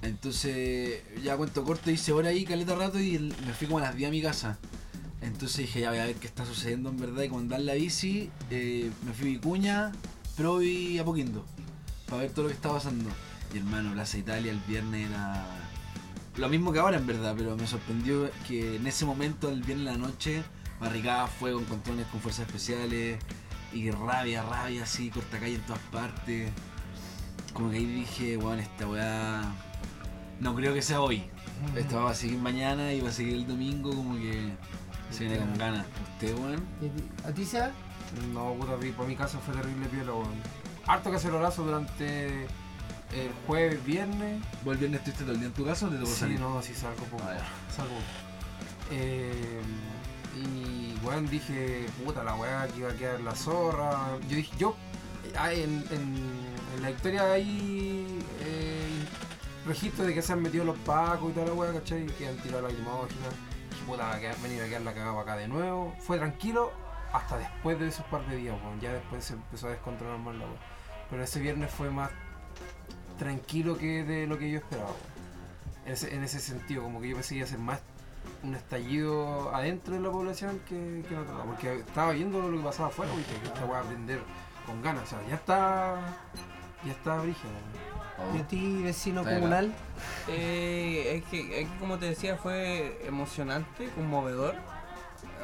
Entonces, 0.01 1.01
ya 1.23 1.37
cuento 1.37 1.63
corto, 1.63 1.91
hice 1.91 2.11
hora 2.11 2.29
ahí, 2.29 2.43
caleta 2.43 2.75
rato, 2.75 2.99
y 2.99 3.19
me 3.45 3.53
fui 3.53 3.67
como 3.67 3.77
a 3.77 3.81
las 3.81 3.95
10 3.95 4.07
a 4.07 4.11
mi 4.11 4.21
casa. 4.21 4.57
Entonces 5.21 5.57
dije, 5.59 5.81
ya 5.81 5.91
voy 5.91 5.99
a 5.99 6.05
ver 6.05 6.15
qué 6.15 6.25
está 6.25 6.43
sucediendo 6.45 6.89
en 6.89 6.97
verdad, 6.97 7.21
y 7.23 7.29
cuando 7.29 7.55
andar 7.55 7.61
la 7.61 7.73
bici, 7.75 8.31
eh, 8.49 8.89
me 9.05 9.13
fui 9.13 9.27
a 9.27 9.31
Vicuña, 9.33 9.91
Provi 10.35 10.67
y 10.95 10.97
Apoquindo, 10.99 11.45
para 12.07 12.23
ver 12.23 12.31
todo 12.31 12.43
lo 12.43 12.47
que 12.49 12.55
estaba 12.55 12.75
pasando. 12.75 13.11
Y 13.53 13.59
hermano, 13.59 13.93
Plaza 13.93 14.17
Italia 14.17 14.51
el 14.51 14.59
viernes 14.67 15.07
era 15.07 15.45
lo 16.37 16.49
mismo 16.49 16.71
que 16.71 16.79
ahora 16.79 16.97
en 16.97 17.05
verdad, 17.07 17.33
pero 17.37 17.55
me 17.57 17.67
sorprendió 17.67 18.29
que 18.47 18.77
en 18.77 18.87
ese 18.87 19.05
momento, 19.05 19.49
el 19.49 19.61
viernes 19.63 19.87
en 19.87 19.93
la 20.01 20.07
noche, 20.07 20.43
barricadas, 20.79 21.29
fuego, 21.31 21.59
encontrones 21.59 22.07
con 22.07 22.21
fuerzas 22.21 22.47
especiales 22.47 23.19
y 23.73 23.91
rabia, 23.91 24.43
rabia 24.43 24.83
así, 24.83 25.09
corta 25.09 25.39
calle 25.39 25.55
en 25.55 25.61
todas 25.61 25.81
partes. 25.91 26.51
como 27.53 27.69
que 27.69 27.77
ahí 27.77 27.85
dije, 27.85 28.37
weón, 28.37 28.59
esta 28.59 28.87
weá. 28.87 29.43
No 30.39 30.55
creo 30.55 30.73
que 30.73 30.81
sea 30.81 31.01
hoy. 31.01 31.23
Esta 31.75 31.97
va 31.99 32.11
a 32.11 32.15
seguir 32.15 32.39
mañana 32.39 32.91
y 32.93 33.01
va 33.01 33.09
a 33.09 33.11
seguir 33.11 33.35
el 33.35 33.47
domingo, 33.47 33.89
como 33.93 34.15
que 34.15 34.51
se 35.11 35.25
viene 35.25 35.37
con 35.39 35.57
ganas. 35.57 35.85
¿Usted, 36.13 36.33
weón? 36.35 36.63
¿Y 36.81 36.85
a 36.87 36.91
ti- 36.93 37.03
¿A 37.27 37.31
ti, 37.33 37.45
Seba? 37.45 37.71
No, 38.33 38.53
puta, 38.55 38.77
por 38.97 39.05
mi 39.07 39.15
casa 39.15 39.37
fue 39.39 39.53
terrible 39.53 39.85
piola, 39.87 40.13
weón. 40.13 40.33
Harto 40.87 41.11
cacerolazo 41.11 41.63
durante 41.63 42.47
el 43.13 43.31
jueves, 43.47 43.83
viernes. 43.85 44.41
¿Vos 44.63 44.73
el 44.73 44.79
viernes 44.79 44.99
estuviste 44.99 45.23
todo 45.23 45.33
el 45.33 45.39
día 45.39 45.47
en 45.47 45.53
tu 45.53 45.65
casa 45.65 45.85
o 45.87 45.89
te 45.89 45.95
tocó 45.97 46.07
Sí, 46.09 46.15
salir? 46.19 46.39
no, 46.39 46.61
sí 46.61 46.73
salgo 46.73 47.03
poco. 47.05 47.23
Ah, 47.25 47.37
salgo. 47.75 47.93
Eh, 48.91 49.61
y 50.35 50.97
weón 51.05 51.27
dije, 51.29 51.87
puta 52.05 52.23
la 52.23 52.35
weá 52.35 52.67
que 52.67 52.79
iba 52.79 52.89
a 52.91 52.93
quedar 52.95 53.19
la 53.21 53.35
zorra. 53.35 54.17
Yo 54.29 54.35
dije, 54.37 54.51
yo 54.57 54.75
ah, 55.37 55.51
en, 55.53 55.83
en- 55.91 56.51
en 56.75 56.81
la 56.81 56.89
historia 56.91 57.31
hay 57.33 58.19
eh, 58.41 59.03
registro 59.67 60.05
de 60.05 60.13
que 60.13 60.21
se 60.21 60.31
han 60.33 60.41
metido 60.41 60.63
los 60.63 60.77
pacos 60.79 61.31
y 61.31 61.33
toda 61.33 61.47
la 61.47 61.53
weá, 61.53 61.73
¿cachai? 61.73 62.05
Que 62.05 62.27
han 62.27 62.37
tirado 62.37 62.61
la 62.63 62.69
lacrimógena. 62.69 63.27
Dije, 63.69 63.83
puta, 63.85 64.03
va 64.03 64.13
a 64.15 64.19
quedar, 64.19 64.37
venir 64.41 64.61
a 64.61 64.65
quedar 64.67 64.81
la 64.81 64.93
cagada 64.93 65.21
acá 65.21 65.35
de 65.35 65.47
nuevo. 65.47 65.93
Fue 65.99 66.17
tranquilo 66.17 66.71
hasta 67.13 67.37
después 67.37 67.77
de 67.79 67.87
esos 67.89 68.05
par 68.05 68.25
de 68.27 68.37
días, 68.37 68.55
weón. 68.63 68.79
Ya 68.79 68.93
después 68.93 69.23
se 69.25 69.33
empezó 69.33 69.67
a 69.67 69.71
descontrolar 69.71 70.17
más 70.19 70.35
la 70.35 70.45
weá. 70.45 70.59
Pero 71.09 71.23
ese 71.23 71.39
viernes 71.41 71.69
fue 71.71 71.89
más 71.89 72.09
tranquilo 73.21 73.77
que 73.77 74.03
de 74.03 74.25
lo 74.25 74.39
que 74.39 74.49
yo 74.49 74.57
esperaba. 74.57 74.95
En 75.85 75.93
ese, 75.93 76.15
en 76.15 76.23
ese 76.23 76.39
sentido, 76.39 76.81
como 76.81 76.99
que 76.99 77.09
yo 77.09 77.15
pensé 77.15 77.35
que 77.35 77.35
iba 77.35 77.45
a 77.45 77.49
ser 77.49 77.59
más 77.59 77.79
un 78.41 78.55
estallido 78.55 79.53
adentro 79.53 79.93
de 79.93 79.99
la 79.99 80.09
población 80.09 80.59
que, 80.67 81.03
que 81.07 81.13
en 81.13 81.19
otro 81.19 81.33
lado. 81.33 81.45
Porque 81.45 81.75
estaba 81.75 82.13
viendo 82.13 82.41
lo 82.41 82.57
que 82.57 82.63
pasaba 82.63 82.89
afuera, 82.89 83.11
y 83.13 83.21
que 83.21 83.45
esta 83.45 83.63
weá 83.65 83.77
a 83.77 83.81
aprender 83.81 84.21
con 84.65 84.81
ganas. 84.81 85.03
O 85.03 85.05
sea, 85.05 85.19
ya 85.29 85.35
está. 85.35 85.99
Ya 86.83 86.93
está 86.93 87.17
brígido. 87.17 87.51
weón. 88.17 88.37
¿Y 88.37 88.39
a 88.39 88.47
ti, 88.47 88.81
vecino 88.81 89.23
comunal? 89.23 89.71
Eh, 90.27 91.17
es, 91.17 91.29
que, 91.29 91.61
es 91.61 91.69
que 91.69 91.77
como 91.77 91.99
te 91.99 92.07
decía 92.07 92.37
fue 92.37 93.05
emocionante, 93.05 93.87
conmovedor. 93.89 94.55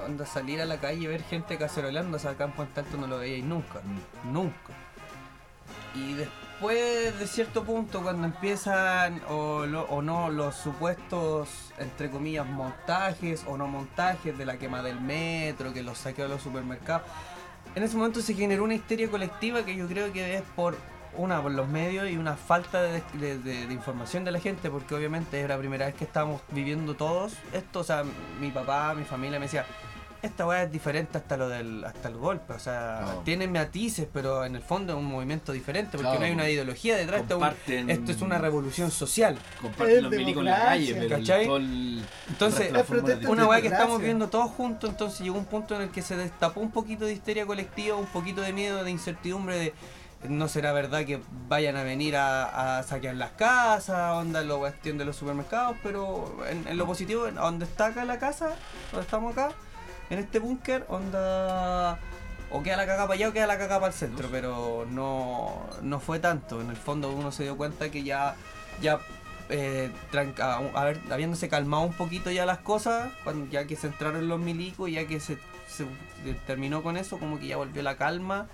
Onda 0.04 0.26
salir 0.26 0.62
a 0.62 0.66
la 0.66 0.80
calle 0.80 1.04
y 1.04 1.08
ver 1.08 1.22
gente 1.22 1.60
cacerolando, 1.60 2.18
o 2.18 2.20
sea, 2.20 2.32
acá 2.32 2.46
en 2.46 2.54
Puente 2.54 2.80
Alto 2.80 2.98
no 2.98 3.06
lo 3.06 3.20
veíais 3.20 3.46
nunca, 3.46 3.82
nunca. 4.24 4.74
Y 5.94 6.14
después 6.14 6.47
de 7.20 7.28
cierto 7.28 7.64
punto, 7.64 8.02
cuando 8.02 8.26
empiezan 8.26 9.22
o, 9.30 9.66
no 10.02 10.30
los 10.30 10.56
supuestos, 10.56 11.50
entre 11.78 12.10
comillas, 12.10 12.48
montajes 12.48 13.44
o 13.48 13.58
no 13.58 13.68
montajes 13.68 14.36
de 14.38 14.46
la 14.46 14.58
quema 14.58 14.82
del 14.82 15.00
metro, 15.00 15.72
que 15.74 15.84
los 15.84 16.00
saqueos 16.00 16.30
de 16.30 16.36
los 16.36 16.44
supermercados, 16.44 17.04
en 17.76 17.84
ese 17.84 17.96
momento 17.96 18.22
se 18.22 18.34
generó 18.34 18.64
una 18.64 18.74
histeria 18.74 19.10
colectiva 19.10 19.64
que 19.64 19.76
yo 19.76 19.88
creo 19.88 20.12
que 20.12 20.36
es 20.36 20.42
por 20.56 20.76
una 21.16 21.40
los 21.42 21.68
medios 21.68 22.10
y 22.10 22.18
una 22.18 22.36
falta 22.36 22.82
de, 22.82 23.04
de- 23.40 23.74
información 23.74 24.24
de 24.24 24.32
la 24.32 24.40
gente 24.40 24.70
porque 24.70 24.94
obviamente 24.94 25.42
es 25.42 25.48
la 25.48 25.58
primera 25.58 25.86
vez 25.88 25.96
que 25.96 26.04
estamos 26.04 26.42
viviendo 26.50 26.96
todos 26.96 27.34
esto. 27.54 27.80
O 27.80 27.84
sea 27.84 28.04
mi 28.40 28.52
papá 28.52 28.94
mi 28.96 29.04
familia 29.04 29.40
me 29.40 29.46
decía 29.46 29.66
esta 30.22 30.48
weá 30.48 30.64
es 30.64 30.72
diferente 30.72 31.18
hasta 31.18 31.38
lo 31.38 31.48
del 31.48 31.84
hasta 31.86 32.08
el 32.10 32.16
golpe 32.18 32.54
o 32.54 32.60
sea 32.60 33.18
tienen 33.24 33.52
matices 33.52 34.08
pero 34.12 34.44
en 34.46 34.56
el 34.56 34.62
fondo 34.64 34.94
es 34.94 35.00
un 35.00 35.06
movimiento 35.06 35.52
diferente 35.52 35.92
porque 35.92 36.04
Claro, 36.04 36.20
no 36.20 36.26
hay 36.26 36.32
una 36.32 36.44
pues. 36.44 36.54
ideología 36.54 36.96
detrás 36.98 37.22
esto 37.22 37.36
es, 37.36 37.42
un- 37.42 37.48
Comparten- 37.50 37.92
esto 37.92 38.12
es 38.12 38.22
una 38.22 38.38
revolución 38.40 38.90
social 38.92 39.38
Comparten 39.62 40.04
los 40.04 40.12
milicos 40.12 40.42
en 40.42 40.46
la 40.46 40.58
calle, 40.66 40.94
pero 40.96 41.04
el- 41.04 41.10
¿cachai? 41.22 41.46
el- 41.48 42.06
Entonces, 42.30 42.72
el 42.74 43.28
una 43.30 43.46
weá 43.48 43.62
que 43.62 43.68
estamos 43.68 44.02
viendo 44.02 44.28
todos 44.30 44.50
juntos, 44.52 44.90
entonces 44.90 45.20
llegó 45.22 45.38
un 45.38 45.46
punto 45.46 45.76
en 45.76 45.82
el 45.84 45.90
que 45.90 46.02
se 46.02 46.16
destapó 46.18 46.62
un 46.62 46.72
poquito 46.72 47.06
de 47.06 47.14
histeria 47.14 47.46
colectiva, 47.46 47.96
un 47.96 48.06
poquito 48.08 48.42
de 48.42 48.54
miedo, 48.54 48.84
de 48.84 48.92
incertidumbre, 48.92 49.58
de 49.58 49.74
no 50.28 50.48
será 50.48 50.74
verdad 50.74 51.06
que 51.06 51.20
vayan 51.48 51.78
a 51.78 51.84
venir 51.84 52.16
a, 52.16 52.80
a 52.80 52.84
saquear 52.84 53.16
las 53.16 53.32
casas, 53.34 54.14
onda 54.16 54.42
la 54.42 54.56
cuestión 54.56 54.98
de 54.98 55.06
los 55.06 55.16
supermercados, 55.16 55.78
pero 55.84 56.36
en, 56.50 56.68
en 56.68 56.76
lo 56.76 56.88
positivo, 56.88 57.30
donde 57.32 57.66
está 57.66 57.88
acá 57.88 58.04
la 58.04 58.18
casa, 58.18 58.50
donde 58.92 59.06
estamos 59.06 59.34
acá, 59.38 59.52
en 60.10 60.20
este 60.20 60.40
búnker, 60.40 60.86
onda... 60.90 62.00
O 62.50 62.64
queda 62.64 62.78
la 62.78 62.86
cagada 62.86 63.08
para 63.08 63.16
allá 63.16 63.28
o 63.28 63.34
queda 63.34 63.46
la 63.46 63.58
cagada 63.58 63.82
para 63.82 63.92
el 63.92 63.98
centro, 64.00 64.30
pero 64.32 64.88
no, 64.90 65.66
no 65.82 66.00
fue 66.00 66.20
tanto. 66.20 66.62
En 66.62 66.70
el 66.70 66.78
fondo 66.78 67.12
uno 67.12 67.34
se 67.34 67.44
dio 67.44 67.58
cuenta 67.58 67.90
que 67.92 68.04
ya, 68.04 68.36
ya 68.82 69.00
eh, 69.50 69.92
tranca- 70.14 70.62
a 70.74 70.84
ver, 70.86 71.02
habiéndose 71.12 71.50
calmado 71.50 71.84
un 71.84 71.92
poquito 71.92 72.32
ya 72.32 72.46
las 72.46 72.60
cosas, 72.60 73.12
cuando 73.26 73.52
ya 73.52 73.68
que 73.68 73.76
se 73.76 73.88
entraron 73.88 74.30
los 74.30 74.40
milicos, 74.40 74.90
ya 74.90 75.06
que 75.06 75.20
se, 75.20 75.38
se 75.68 75.86
terminó 76.46 76.84
con 76.84 76.96
eso, 76.96 77.20
como 77.20 77.38
que 77.38 77.48
ya 77.48 77.58
volvió 77.58 77.84
la 77.84 77.98
calma. 77.98 78.48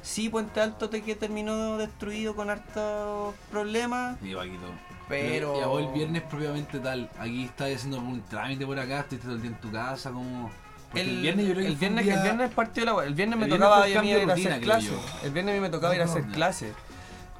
Sí, 0.00 0.28
Puente 0.28 0.60
Alto 0.60 0.88
te 0.88 1.02
que 1.02 1.16
terminó 1.16 1.76
destruido 1.76 2.36
con 2.36 2.50
hartos 2.50 3.34
problemas, 3.50 4.16
Y 4.22 4.32
Paquito. 4.32 4.70
pero... 5.08 5.58
Y 5.58 5.60
a 5.60 5.66
vos 5.66 5.82
el 5.82 5.92
viernes 5.92 6.22
propiamente 6.22 6.78
tal. 6.78 7.10
Aquí 7.18 7.46
estás 7.46 7.74
haciendo 7.74 7.98
un 7.98 8.22
trámite 8.22 8.64
por 8.64 8.78
acá, 8.78 9.00
estuviste 9.00 9.26
todo 9.26 9.34
el 9.34 9.42
día 9.42 9.50
en 9.50 9.60
tu 9.60 9.72
casa, 9.72 10.12
como. 10.12 10.52
Porque 10.90 11.02
El, 11.02 11.08
el 11.16 11.22
viernes 11.22 11.46
yo 11.46 11.52
creo 11.52 11.64
que 11.64 11.70
el 11.72 11.76
viernes, 11.76 12.04
día- 12.04 12.14
el 12.16 12.22
viernes 12.22 12.50
partió 12.54 12.84
la 12.84 13.04
El 13.04 13.14
viernes 13.14 13.38
me 13.38 13.44
El 13.44 13.50
viernes 13.50 13.68
tocaba 13.68 13.82
a 13.82 13.84
de 13.84 13.90
ir 13.90 13.96
a 13.96 14.00
rutina, 14.00 14.32
hacer 14.32 14.52
creo 14.52 14.60
clases. 14.62 14.92
El 15.24 15.30
viernes 15.30 15.52
a 15.52 15.54
mí 15.56 15.60
me 15.62 15.70
tocaba 15.70 15.94
ir 15.94 16.00
a 16.02 16.04
hacer 16.04 16.26
Ya. 16.26 16.32
clases. 16.32 16.74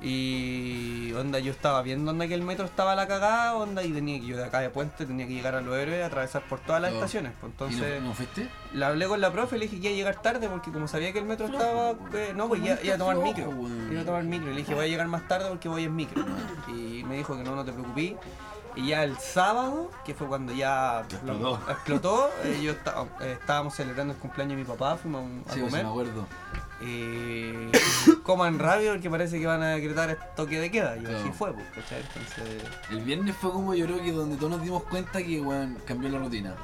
Y 0.02 1.12
onda, 1.12 1.38
yo 1.40 1.52
estaba 1.52 1.82
viendo 1.82 2.10
onda 2.10 2.26
que 2.26 2.32
el 2.34 2.42
metro 2.42 2.64
estaba 2.64 2.92
a 2.92 2.94
la 2.94 3.06
cagada, 3.06 3.54
onda, 3.54 3.82
y 3.84 3.92
tenía 3.92 4.18
que 4.18 4.26
yo 4.26 4.36
de 4.36 4.44
acá 4.44 4.60
de 4.60 4.70
puente 4.70 5.04
tenía 5.04 5.26
que 5.26 5.34
llegar 5.34 5.54
a 5.54 5.60
los 5.60 5.76
héroes, 5.76 6.02
atravesar 6.04 6.42
por 6.48 6.58
todas 6.60 6.80
las 6.80 6.92
Oh. 6.92 6.94
estaciones. 6.94 7.32
Pues, 7.38 7.50
¿Y 7.50 7.52
entonces 7.52 8.00
no, 8.02 8.08
no 8.08 8.14
fuiste? 8.14 8.48
le 8.72 8.84
hablé 8.84 9.06
con 9.06 9.20
la 9.20 9.30
profe, 9.30 9.58
le 9.58 9.66
dije 9.68 9.80
que 9.80 9.88
iba 9.88 9.94
a 9.94 9.96
llegar 9.98 10.22
tarde 10.22 10.48
porque 10.48 10.70
como 10.72 10.88
sabía 10.88 11.12
que 11.12 11.18
el 11.18 11.26
metro 11.26 11.46
estaba. 11.46 11.90
eh, 12.14 12.32
no, 12.34 12.48
pues 12.48 12.62
ya 12.62 12.78
iba 12.82 12.94
a 12.94 12.98
tomar 12.98 13.16
Flojo, 13.16 13.28
micro. 13.28 13.92
Iba 13.92 14.00
a 14.00 14.04
tomar 14.04 14.24
micro. 14.24 14.50
Le 14.50 14.56
dije 14.56 14.74
voy 14.74 14.84
a 14.86 14.88
llegar 14.88 15.06
más 15.08 15.28
tarde 15.28 15.48
porque 15.50 15.68
voy 15.68 15.84
en 15.84 15.94
micro. 15.94 16.24
Y 16.68 17.04
me 17.04 17.16
dijo 17.16 17.36
que 17.36 17.42
no, 17.42 17.54
no 17.54 17.64
te 17.64 17.72
preocupes. 17.72 18.14
Y 18.76 18.88
ya 18.88 19.02
el 19.04 19.18
sábado, 19.18 19.90
que 20.04 20.14
fue 20.14 20.26
cuando 20.28 20.52
ya 20.52 21.00
Explotó. 21.00 21.60
explotó, 21.68 22.30
eh, 22.44 22.60
yo 22.62 22.72
estaba- 22.72 23.06
eh, 23.20 23.36
estábamos 23.40 23.74
celebrando 23.74 24.14
el 24.14 24.18
cumpleaños 24.20 24.56
de 24.56 24.62
mi 24.62 24.68
papá, 24.68 24.96
fuimos 24.96 25.22
a, 25.22 25.24
un- 25.24 25.44
a 25.48 25.52
Sí, 25.52 25.60
pues, 25.60 25.72
sí, 25.72 25.80
comer. 25.80 25.84
me 25.84 25.90
acuerdo. 25.90 26.26
Y 26.80 27.70
coman 28.22 28.58
rápido 28.58 28.92
porque 28.94 29.10
parece 29.10 29.38
que 29.38 29.46
van 29.46 29.62
a 29.62 29.68
decretar 29.70 30.10
el 30.10 30.18
toque 30.36 30.58
de 30.60 30.70
queda. 30.70 30.96
Y 30.96 31.04
así 31.06 31.30
fue, 31.36 31.52
pues, 31.52 31.66
¿cachai? 31.74 32.00
Entonces. 32.00 32.62
El 32.90 33.00
viernes 33.02 33.36
fue 33.36 33.50
como 33.50 33.74
yo 33.74 33.86
creo 33.86 34.00
que 34.02 34.12
donde 34.12 34.36
todos 34.36 34.50
nos 34.52 34.62
dimos 34.62 34.82
cuenta 34.84 35.18
que 35.22 35.40
weón 35.40 35.76
cambió 35.86 36.08
la 36.08 36.18
rutina. 36.18 36.54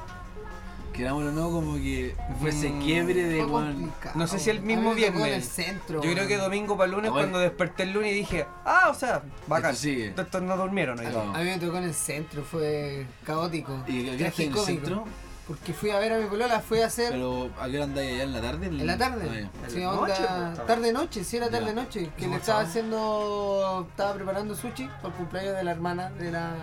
Querámoslo 0.97 1.29
o 1.29 1.31
no, 1.31 1.51
como 1.51 1.75
que 1.75 2.15
fue 2.41 2.49
ese 2.49 2.69
Mm, 2.69 2.81
quiebre 2.81 3.23
de 3.23 3.37
Fue 3.43 3.45
weón. 3.51 3.73
complicado. 3.75 4.19
No 4.19 4.27
sé 4.27 4.39
si 4.39 4.49
el 4.49 4.61
mismo 4.61 4.91
A 4.91 4.93
mí 4.95 5.01
me 5.01 5.07
tocó 5.07 5.17
en 5.19 5.23
viernes. 5.25 5.45
el 5.59 5.65
centro. 5.65 6.01
Yo 6.03 6.11
creo 6.13 6.27
que 6.27 6.33
weón. 6.35 6.45
domingo 6.49 6.75
para 6.77 6.91
lunes, 6.91 7.09
Ah, 7.09 7.13
bueno. 7.13 7.27
cuando 7.29 7.39
desperté 7.39 7.83
el 7.83 7.93
lunes 7.93 8.11
y 8.11 8.15
dije, 8.15 8.47
ah, 8.65 8.87
o 8.89 8.93
sea, 8.95 9.21
bacán. 9.47 9.71
Esto 9.73 9.83
sigue. 9.83 10.13
Estos 10.17 10.41
no 10.41 10.57
durmieron 10.57 10.99
hoy. 10.99 11.05
Ah, 11.05 11.09
día". 11.09 11.23
no. 11.23 11.35
A 11.35 11.37
mí 11.39 11.45
me 11.45 11.59
tocó 11.59 11.77
en 11.77 11.83
el 11.83 11.93
centro, 11.93 12.43
fue 12.43 13.05
caótico. 13.23 13.83
¿Y 13.87 14.09
hora 14.09 14.11
estás 14.15 14.39
en 14.39 14.47
el 14.47 14.53
tragicómico. 14.53 14.65
centro? 14.65 15.05
Porque 15.47 15.71
fui 15.71 15.91
a 15.91 15.99
ver 15.99 16.11
a 16.11 16.17
mi 16.17 16.25
polola, 16.25 16.59
fui 16.59 16.81
a 16.81 16.87
hacer 16.87 17.09
Pero 17.13 17.49
¿a 17.57 17.69
qué 17.69 17.75
hora 17.77 17.85
andáis 17.85 18.13
allá 18.15 18.23
en 18.23 18.33
la 18.33 18.41
tarde? 18.41 18.65
en 18.67 18.85
la 18.85 18.97
tarde. 18.97 19.29
Ah, 19.29 19.49
ya. 19.63 19.69
Sí, 19.69 19.79
la 19.79 19.91
onda, 19.93 20.07
noche, 20.09 20.23
pues, 20.55 20.67
tarde 20.67 20.91
noche, 20.91 21.23
sí 21.23 21.37
era 21.37 21.49
tarde 21.49 21.67
Ya. 21.67 21.73
noche. 21.73 22.09
Que 22.17 22.23
¿Cómo 22.23 22.33
le 22.33 22.39
estaba 22.41 22.59
haciendo, 22.61 23.87
estaba 23.89 24.13
preparando 24.15 24.55
sushi 24.55 24.89
por 25.01 25.11
el 25.11 25.17
cumpleaños 25.17 25.55
de 25.55 25.63
la 25.63 25.71
hermana 25.71 26.09
de 26.09 26.31
la 26.31 26.53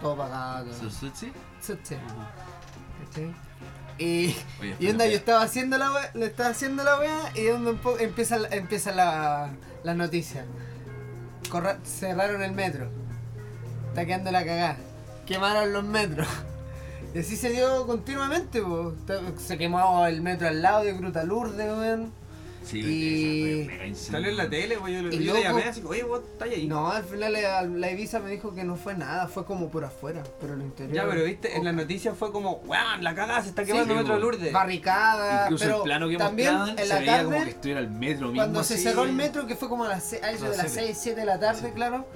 todo 0.00 0.16
pagado. 0.16 0.70
todo. 0.70 0.90
¿Sushi? 0.90 1.30
Sushi. 1.60 1.96
¿Cachai? 3.04 3.34
Y, 4.02 4.36
Oye, 4.60 4.76
y 4.80 4.88
onda, 4.90 5.06
yo 5.06 5.16
estaba 5.16 5.42
haciendo 5.42 5.78
la 5.78 5.92
wea, 5.92 6.10
le 6.14 6.26
estaba 6.26 6.48
haciendo 6.50 6.82
la 6.84 6.98
wea 6.98 7.32
y 7.34 7.48
onda 7.48 7.70
un 7.70 7.78
poco 7.78 7.98
empieza, 7.98 8.36
la- 8.38 8.48
empieza 8.48 8.92
la, 8.92 9.50
la 9.84 9.94
noticia. 9.94 10.44
Corra- 11.50 11.78
cerraron 11.84 12.42
el 12.42 12.52
metro. 12.52 12.90
Está 13.88 14.04
quedando 14.06 14.30
la 14.30 14.44
cagada. 14.44 14.76
Quemaron 15.26 15.72
los 15.72 15.84
metros. 15.84 16.28
Y 17.14 17.18
así 17.18 17.36
se 17.36 17.50
dio 17.50 17.86
continuamente, 17.86 18.62
po. 18.62 18.94
Se 19.38 19.58
quemó 19.58 20.06
el 20.06 20.22
metro 20.22 20.48
al 20.48 20.62
lado 20.62 20.82
de 20.84 20.94
Gruta 20.94 21.24
Lourdes, 21.24 21.68
weón. 21.70 22.10
Sí, 22.64 22.78
Y-. 22.80 23.94
Salió 23.94 24.30
en 24.30 24.36
la 24.36 24.48
tele, 24.48 24.76
pues 24.78 24.92
yo, 24.92 25.08
Y 25.10 25.24
yo 25.24 25.34
le 25.34 25.42
llamé 25.42 25.64
así, 25.64 25.82
oye, 25.84 26.02
vos 26.04 26.20
estás 26.22 26.48
ahí. 26.48 26.66
No, 26.66 26.90
al 26.90 27.04
final 27.04 27.32
la, 27.32 27.62
la 27.62 27.90
Ibiza 27.90 28.20
me 28.20 28.30
dijo 28.30 28.54
que 28.54 28.64
no 28.64 28.76
fue 28.76 28.94
nada, 28.94 29.26
fue 29.28 29.44
como 29.44 29.68
por 29.68 29.84
afuera, 29.84 30.22
pero 30.40 30.56
lo 30.56 30.62
interior. 30.64 30.94
Ya, 30.94 31.08
pero 31.08 31.24
viste, 31.24 31.56
en 31.56 31.64
las 31.64 31.74
noticias 31.74 32.16
fue 32.16 32.30
como, 32.32 32.52
weón, 32.66 33.02
la 33.02 33.14
cagada 33.14 33.42
se 33.42 33.48
está 33.50 33.64
quemando 33.64 33.92
Sí, 33.94 33.98
Metro 33.98 34.14
de 34.14 34.20
po. 34.20 34.26
Lourdes. 34.26 34.52
barricada, 34.52 35.44
Incluso 35.44 35.64
pero 35.64 35.76
el 35.78 35.82
plano 35.82 36.08
que 36.08 36.16
también 36.16 36.52
mostraban 36.54 36.78
en 36.78 36.84
se 36.86 36.88
la 36.94 36.98
veía 37.00 37.12
tarde, 37.16 37.24
como 37.32 37.44
que 37.44 37.50
estuviera 37.50 37.80
el 37.80 37.90
metro 37.90 38.26
mismo 38.28 38.36
cuando 38.42 38.64
se 38.64 38.74
así. 38.74 38.82
cerró 38.82 39.04
el 39.04 39.12
metro, 39.12 39.46
que 39.46 39.56
fue 39.56 39.68
como 39.68 39.84
a, 39.84 39.88
las 39.88 40.04
se- 40.04 40.24
a 40.24 40.30
eso 40.30 40.44
de 40.44 40.48
las 40.50 40.58
las 40.58 40.72
siete. 40.72 40.86
6, 40.88 40.98
7 41.02 41.20
de 41.20 41.26
la 41.26 41.40
tarde, 41.40 41.72
claro, 41.72 42.06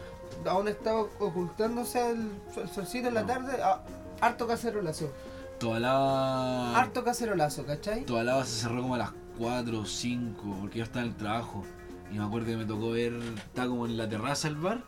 aún 0.47 0.69
estaba 0.69 1.01
ocultándose 1.19 2.11
el, 2.11 2.31
el 2.63 2.69
solcito 2.69 3.09
en 3.09 3.15
la 3.15 3.23
No. 3.23 3.27
tarde, 3.27 3.59
ah, 3.63 3.83
harto 4.21 4.47
cacerolazo, 4.47 5.11
Toda 5.59 5.81
la. 5.81 6.79
harto 6.79 7.03
cacerolazo, 7.03 7.65
¿cachai? 7.65 8.05
Toda 8.05 8.23
la 8.25 8.45
se 8.45 8.61
cerró 8.63 8.83
como 8.83 8.95
a 8.95 8.99
las 8.99 9.11
4 9.39 9.81
o 9.81 9.85
5, 9.85 10.57
porque 10.61 10.79
yo 10.79 10.85
estaba 10.85 11.05
en 11.05 11.13
el 11.13 11.17
trabajo. 11.17 11.65
Y 12.13 12.19
me 12.19 12.25
acuerdo 12.25 12.47
que 12.47 12.57
me 12.57 12.65
tocó 12.65 12.91
ver, 12.91 13.15
estaba 13.37 13.69
como 13.69 13.87
en 13.87 13.97
la 13.97 14.09
terraza 14.09 14.49
del 14.49 14.57
bar, 14.59 14.85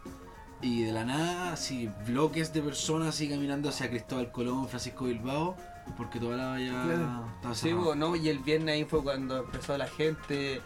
y 0.60 0.82
de 0.82 0.92
la 0.92 1.04
nada, 1.04 1.52
así, 1.52 1.88
bloques 2.06 2.52
de 2.52 2.62
personas 2.62 3.08
así 3.08 3.28
caminando 3.28 3.68
hacia 3.68 3.88
Cristóbal 3.88 4.30
Colón, 4.32 4.68
Francisco 4.68 5.04
Bilbao, 5.04 5.56
porque 5.96 6.18
toda 6.18 6.36
la 6.36 6.60
ya 6.60 6.82
Claro. 6.84 7.26
estaba 7.36 7.54
Sí, 7.54 7.72
no, 7.72 8.16
y 8.16 8.28
el 8.28 8.40
viernes 8.40 8.74
ahí 8.74 8.84
fue 8.84 9.02
cuando 9.02 9.38
empezó 9.38 9.76
la 9.78 9.86
gente 9.86 10.60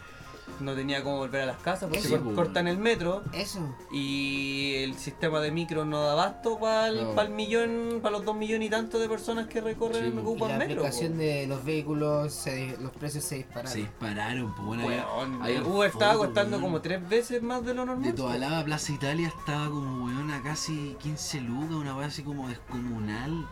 no 0.59 0.75
tenía 0.75 1.03
cómo 1.03 1.17
volver 1.17 1.41
a 1.41 1.45
las 1.47 1.57
casas 1.57 1.89
porque 1.91 2.07
pues, 2.07 2.35
cortan 2.35 2.67
el 2.67 2.77
metro 2.77 3.23
Eso. 3.33 3.75
y 3.91 4.75
el 4.83 4.95
sistema 4.95 5.39
de 5.39 5.51
micro 5.51 5.83
no 5.85 6.01
da 6.03 6.11
abasto 6.13 6.59
para 6.59 6.87
el, 6.89 7.15
No. 7.15 7.29
millón, 7.29 7.99
para 8.01 8.17
los 8.17 8.25
dos 8.25 8.35
millones 8.35 8.67
y 8.67 8.69
tanto 8.69 8.99
de 8.99 9.09
personas 9.09 9.47
que 9.47 9.61
recorren 9.61 10.11
Sí, 10.11 10.17
ocupan 10.17 10.49
la 10.49 10.57
metro. 10.59 10.73
aplicación 10.81 11.17
de 11.17 11.47
los 11.47 11.63
vehículos, 11.65 12.33
se 12.33 12.77
los 12.79 12.91
precios 12.91 13.23
se 13.23 13.35
dispararon. 13.35 13.71
Se 13.71 13.79
dispararon, 13.79 14.53
pues 14.55 14.67
bueno. 14.67 14.85
Weón, 14.85 15.33
había- 15.41 15.43
había 15.43 15.57
el 15.59 15.63
Uber 15.65 15.89
estaba 15.89 16.15
costando 16.15 16.57
weón. 16.57 16.61
como 16.69 16.81
tres 16.81 17.09
veces 17.09 17.41
más 17.41 17.65
de 17.65 17.73
lo 17.73 17.85
normal. 17.85 18.03
De 18.05 18.13
toda 18.13 18.37
la 18.37 18.63
Plaza 18.63 18.91
Italia 18.93 19.27
estaba 19.29 19.65
como, 19.69 20.05
weón, 20.05 20.31
a 20.31 20.41
casi 20.43 20.95
15 21.01 21.41
lucas, 21.41 21.71
una 21.75 22.05
así 22.05 22.21
como 22.23 22.47
descomunal. 22.47 23.47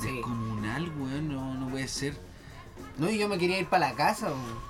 Sí. 0.00 0.12
Descomunal, 0.12 0.90
weón, 0.98 1.28
no, 1.32 1.54
no 1.54 1.68
puede 1.68 1.88
ser. 1.88 2.14
No, 2.98 3.08
y 3.10 3.18
yo 3.18 3.28
me 3.28 3.38
quería 3.38 3.58
ir 3.58 3.68
para 3.68 3.90
la 3.90 3.94
casa, 3.94 4.26
weón. 4.28 4.68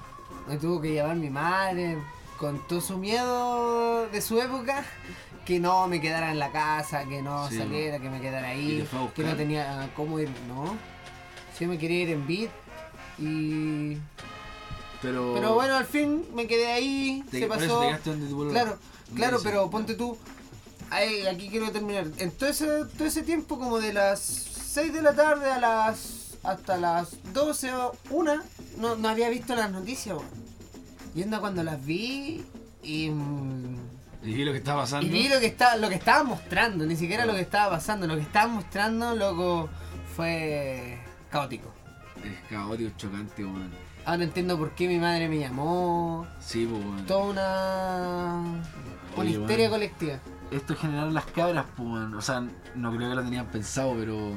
Me 0.49 0.57
tuvo 0.57 0.81
que 0.81 0.93
llevar 0.93 1.17
mi 1.17 1.31
madre 1.31 1.99
con 2.39 2.67
todo 2.69 2.81
su 2.81 2.97
miedo 2.99 4.09
de 4.09 4.21
su 4.21 4.41
época. 4.41 4.85
Que 5.45 5.59
no 5.59 5.89
me 5.89 6.01
quedara 6.01 6.31
en 6.31 6.39
la 6.39 6.53
casa, 6.53 7.05
que 7.07 7.23
no 7.23 7.49
Sí. 7.49 7.57
saliera, 7.59 7.99
que 7.99 8.11
me 8.11 8.21
quedara 8.21 8.55
¿Y 8.55 8.81
ahí, 8.83 8.89
que 9.15 9.23
no 9.23 9.35
tenía 9.35 9.91
cómo 9.97 10.21
ir, 10.21 10.29
no. 10.47 10.77
Sí, 11.57 11.67
me 11.67 11.79
quería 11.79 12.03
ir 12.03 12.11
en 12.11 12.27
beat 12.27 12.51
y... 13.19 13.97
Pero. 15.01 15.33
Pero 15.35 15.55
bueno, 15.55 15.77
al 15.77 15.87
fin 15.87 16.25
me 16.35 16.47
quedé 16.47 16.67
ahí, 16.73 17.25
te, 17.31 17.41
se 17.41 17.47
pasó... 17.47 17.81
te 17.81 17.87
quedaste 17.87 18.11
donde 18.11 18.27
tu 18.29 18.37
polola. 18.37 18.53
Claro, 18.63 18.79
claro, 19.15 19.39
pero 19.43 19.71
ponte 19.71 19.95
tú. 19.95 20.19
ahí, 20.91 21.27
aquí 21.27 21.49
quiero 21.49 21.71
terminar. 21.71 22.07
En 22.19 22.31
todo 22.33 22.49
ese, 22.51 22.67
todo 22.97 23.07
ese 23.07 23.23
tiempo, 23.23 23.59
como 23.59 23.79
de 23.79 23.93
las 23.93 24.21
6 24.21 24.93
de 24.93 25.01
la 25.03 25.15
tarde 25.15 25.51
a 25.51 25.59
las. 25.61 26.37
hasta 26.43 26.77
las 26.77 27.17
12 27.33 27.73
o 27.75 27.93
1, 28.11 28.33
no, 28.79 28.97
no 28.97 29.09
había 29.09 29.29
visto 29.29 29.55
las 29.55 29.71
noticias, 29.71 30.17
weón. 30.17 30.49
Y 31.15 31.23
onda 31.23 31.41
cuando 31.41 31.63
las 31.63 31.85
vi 31.85 32.45
y. 32.83 33.11
mm, 33.11 33.77
Y 34.25 34.35
vi 34.35 34.45
lo 34.45 34.53
que 34.53 34.59
estaba 34.59 34.83
pasando. 34.83 35.07
y 35.07 35.11
vi 35.11 35.29
lo 35.29 35.41
que, 35.41 35.47
está, 35.47 35.77
lo 35.77 35.89
que 35.89 35.95
estaba 35.97 36.23
mostrando, 36.25 36.85
ni 36.87 36.97
siquiera 36.97 37.27
lo 37.27 37.35
que 37.35 37.41
estaba 37.41 37.71
pasando. 37.77 38.07
Lo 38.07 38.15
que 38.17 38.23
estaba 38.23 38.47
mostrando, 38.53 39.15
loco, 39.15 39.69
fue 40.17 40.99
caótico. 41.31 41.73
Es 42.25 42.49
caótico, 42.51 42.91
chocante, 42.97 43.45
weón. 43.45 43.71
Ahora 44.05 44.25
entiendo 44.25 44.57
por 44.57 44.71
qué 44.75 44.89
mi 44.89 44.99
madre 44.99 45.29
me 45.29 45.39
llamó. 45.39 46.27
Sí, 46.41 46.67
pues, 46.71 46.85
weón. 46.85 47.07
Toda 47.07 47.25
una. 47.25 48.63
Una 49.17 49.23
Oye, 49.23 49.31
histeria 49.41 49.69
colectiva. 49.71 50.19
Esto 50.51 50.75
generaron 50.77 51.13
las 51.15 51.27
cabras, 51.27 51.67
pues, 51.77 51.89
weón. 51.89 52.15
O 52.15 52.21
sea, 52.23 52.43
no 52.75 52.95
creo 52.97 53.09
que 53.11 53.15
lo 53.17 53.23
tenían 53.25 53.47
pensado, 53.47 53.95
pero. 53.99 54.33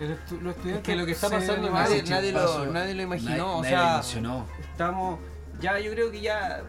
El 0.00 0.12
estu- 0.18 0.40
los 0.40 0.52
Es 0.52 0.56
estudiantes 0.56 0.82
que 0.82 0.96
lo 0.96 1.04
que 1.06 1.12
está 1.12 1.28
pasando 1.28 1.70
nadie, 1.70 2.02
nadie, 2.04 2.32
lo, 2.32 2.66
nadie 2.72 2.94
lo 2.94 3.02
imaginó. 3.02 3.30
Nadie- 3.30 3.42
o 3.42 3.62
nadie 3.62 3.76
lo 3.76 3.82
sea, 3.82 3.92
imaginó. 3.94 4.46
estamos. 4.60 5.18
Ya, 5.60 5.78
yo 5.78 5.92
creo 5.92 6.10
que 6.10 6.20
ya 6.22 6.62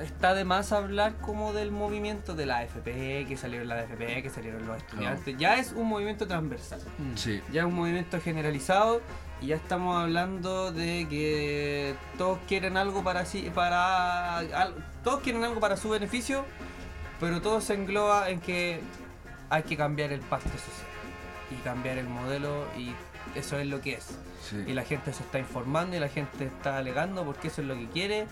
está 0.00 0.34
de 0.34 0.44
más 0.44 0.70
hablar 0.70 1.14
como 1.16 1.52
del 1.52 1.72
movimiento 1.72 2.34
de 2.36 2.46
la 2.46 2.58
AFP, 2.58 3.26
que 3.26 3.36
salieron 3.36 3.66
la 3.66 3.74
AFP, 3.80 4.22
que 4.22 4.30
salieron 4.30 4.64
los 4.66 4.76
estudiantes. 4.76 5.36
Ya 5.36 5.56
es 5.58 5.72
un 5.72 5.88
movimiento 5.88 6.28
transversal. 6.28 6.80
Sí. 7.16 7.42
Ya 7.52 7.62
es 7.62 7.66
un 7.66 7.74
movimiento 7.74 8.20
generalizado 8.20 9.00
y 9.40 9.48
ya 9.48 9.56
estamos 9.56 10.00
hablando 10.00 10.70
de 10.70 11.08
que 11.10 11.94
todos 12.16 12.38
quieren 12.46 12.76
algo 12.76 13.02
para 13.02 13.24
sí, 13.24 13.50
para 13.52 14.38
al- 14.38 14.74
todos 15.02 15.20
quieren 15.22 15.42
algo 15.42 15.58
para 15.58 15.76
su 15.76 15.88
beneficio, 15.88 16.44
pero 17.18 17.42
todo 17.42 17.60
se 17.60 17.74
engloba 17.74 18.30
en 18.30 18.38
que 18.40 18.80
hay 19.50 19.64
que 19.64 19.76
cambiar 19.76 20.12
el 20.12 20.20
pacto 20.20 20.50
social 20.50 20.86
y 21.50 21.54
cambiar 21.62 21.98
el 21.98 22.08
modelo 22.08 22.64
y 22.76 22.92
eso 23.34 23.58
es 23.58 23.66
lo 23.66 23.80
que 23.80 23.94
es. 23.94 24.18
sí. 24.48 24.64
Y 24.66 24.72
la 24.72 24.84
gente 24.84 25.12
se 25.12 25.22
está 25.22 25.38
informando 25.38 25.96
y 25.96 26.00
la 26.00 26.08
gente 26.08 26.44
está 26.46 26.78
alegando 26.78 27.24
porque 27.24 27.48
eso 27.48 27.60
es 27.62 27.66
lo 27.68 27.74
que 27.74 27.88
quiere. 27.88 28.26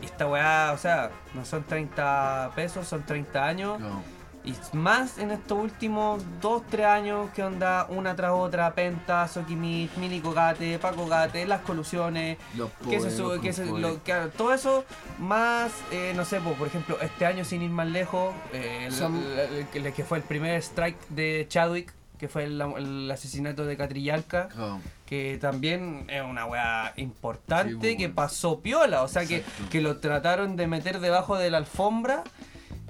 Y 0.00 0.04
esta 0.06 0.26
weá, 0.26 0.72
o 0.74 0.78
sea, 0.78 1.10
no 1.34 1.44
son 1.44 1.64
30 1.64 2.52
pesos, 2.54 2.86
son 2.86 3.02
30 3.04 3.44
años. 3.46 3.80
No. 3.80 4.02
Y 4.44 4.54
más 4.76 5.18
en 5.18 5.32
estos 5.32 5.58
últimos 5.58 6.22
2, 6.40 6.62
3 6.70 6.86
años, 6.86 7.30
que 7.34 7.42
onda 7.42 7.86
una 7.88 8.14
tras 8.14 8.30
otra, 8.30 8.72
Penta, 8.74 9.26
Sokimich, 9.26 9.96
Mini 9.96 10.20
Cogate, 10.20 10.78
Paco 10.78 11.06
Gate, 11.08 11.46
las 11.46 11.62
colusiones, 11.62 12.38
Los 12.56 12.70
que 12.88 12.90
se 12.90 12.96
pobres, 12.98 13.16
sube, 13.16 13.40
que 13.40 13.52
se, 13.52 13.66
lo, 13.66 14.04
que- 14.04 14.14
todo 14.36 14.54
eso, 14.54 14.84
más, 15.18 15.72
eh, 15.90 16.12
no 16.14 16.24
sé, 16.24 16.40
po, 16.40 16.52
por 16.52 16.68
ejemplo, 16.68 16.96
este 17.00 17.26
año 17.26 17.44
sin 17.44 17.60
ir 17.62 17.70
más 17.70 17.88
lejos, 17.88 18.32
eh, 18.52 18.84
el, 18.86 18.92
el- 19.16 19.66
el- 19.74 19.86
el 19.86 19.92
que 19.92 20.04
fue 20.04 20.18
el 20.18 20.24
primer 20.24 20.62
strike 20.62 20.98
de 21.08 21.46
Chadwick, 21.48 21.92
que 22.18 22.28
fue 22.28 22.44
el, 22.44 22.60
el 22.60 23.10
asesinato 23.10 23.64
de 23.66 23.76
Catrillalca, 23.76 24.48
No. 24.56 24.80
que 25.06 25.38
también 25.40 26.06
es 26.08 26.22
una 26.22 26.46
weá 26.46 26.92
importante, 26.96 27.72
Sí, 27.72 27.78
pues, 27.78 27.90
que 27.96 28.02
bueno. 28.04 28.14
pasó 28.14 28.60
piola, 28.60 29.02
o 29.02 29.08
sea, 29.08 29.26
que, 29.26 29.36
Exacto. 29.38 29.64
que 29.70 29.80
lo 29.80 29.98
trataron 29.98 30.56
de 30.56 30.66
meter 30.66 31.00
debajo 31.00 31.36
de 31.36 31.50
la 31.50 31.58
alfombra. 31.58 32.24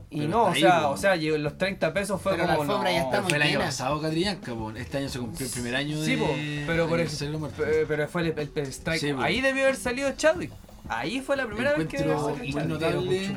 Y 0.09 0.19
Pero 0.21 0.31
no, 0.31 0.43
o 0.45 0.49
está 0.53 0.55
ahí, 0.55 0.61
sea, 0.63 0.83
po. 0.83 0.89
o 0.91 0.97
sea, 0.97 1.17
los 1.17 1.59
30 1.59 1.93
pesos 1.93 2.23
fue 2.23 2.33
Pero 2.33 2.47
la 2.47 2.55
como 2.57 2.63
alfombra 2.71 2.93
ya 2.93 3.01
no, 3.01 3.05
está 3.07 3.21
muy 3.23 3.29
Fue 3.29 3.37
el 3.39 3.43
año 3.43 3.53
llena. 3.55 3.65
pasado, 3.65 4.01
Catrillanca. 4.01 4.53
Este 4.77 4.99
año 4.99 5.09
se 5.09 5.19
cumplió 5.19 5.47
el 5.47 5.53
primer 5.53 5.77
año 5.77 6.01
de. 6.01 6.07
Sí, 6.07 6.65
pero 6.67 6.89
por 6.89 7.01
eso- 7.01 7.25
la 7.29 7.49
Pero 7.89 8.09
fue 8.09 8.23
el, 8.23 8.39
el- 8.39 8.53
el 8.55 8.67
strike. 8.69 9.01
Sí. 9.01 9.13
Ahí 9.19 9.41
debió 9.41 9.65
haber 9.65 9.77
salido 9.77 10.11
Chadwick. 10.13 10.53
Ahí 10.89 11.21
fue 11.21 11.37
la 11.37 11.47
primera 11.47 11.75
vez 11.75 11.89
que 11.89 11.97
Encuentro 11.97 12.37
muy 12.37 12.53
notable. 12.69 13.35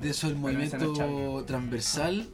De 0.00 0.10
eso 0.10 0.28
el 0.28 0.34
Bueno, 0.36 0.58
movimiento 0.58 1.44
transversal 1.46 2.26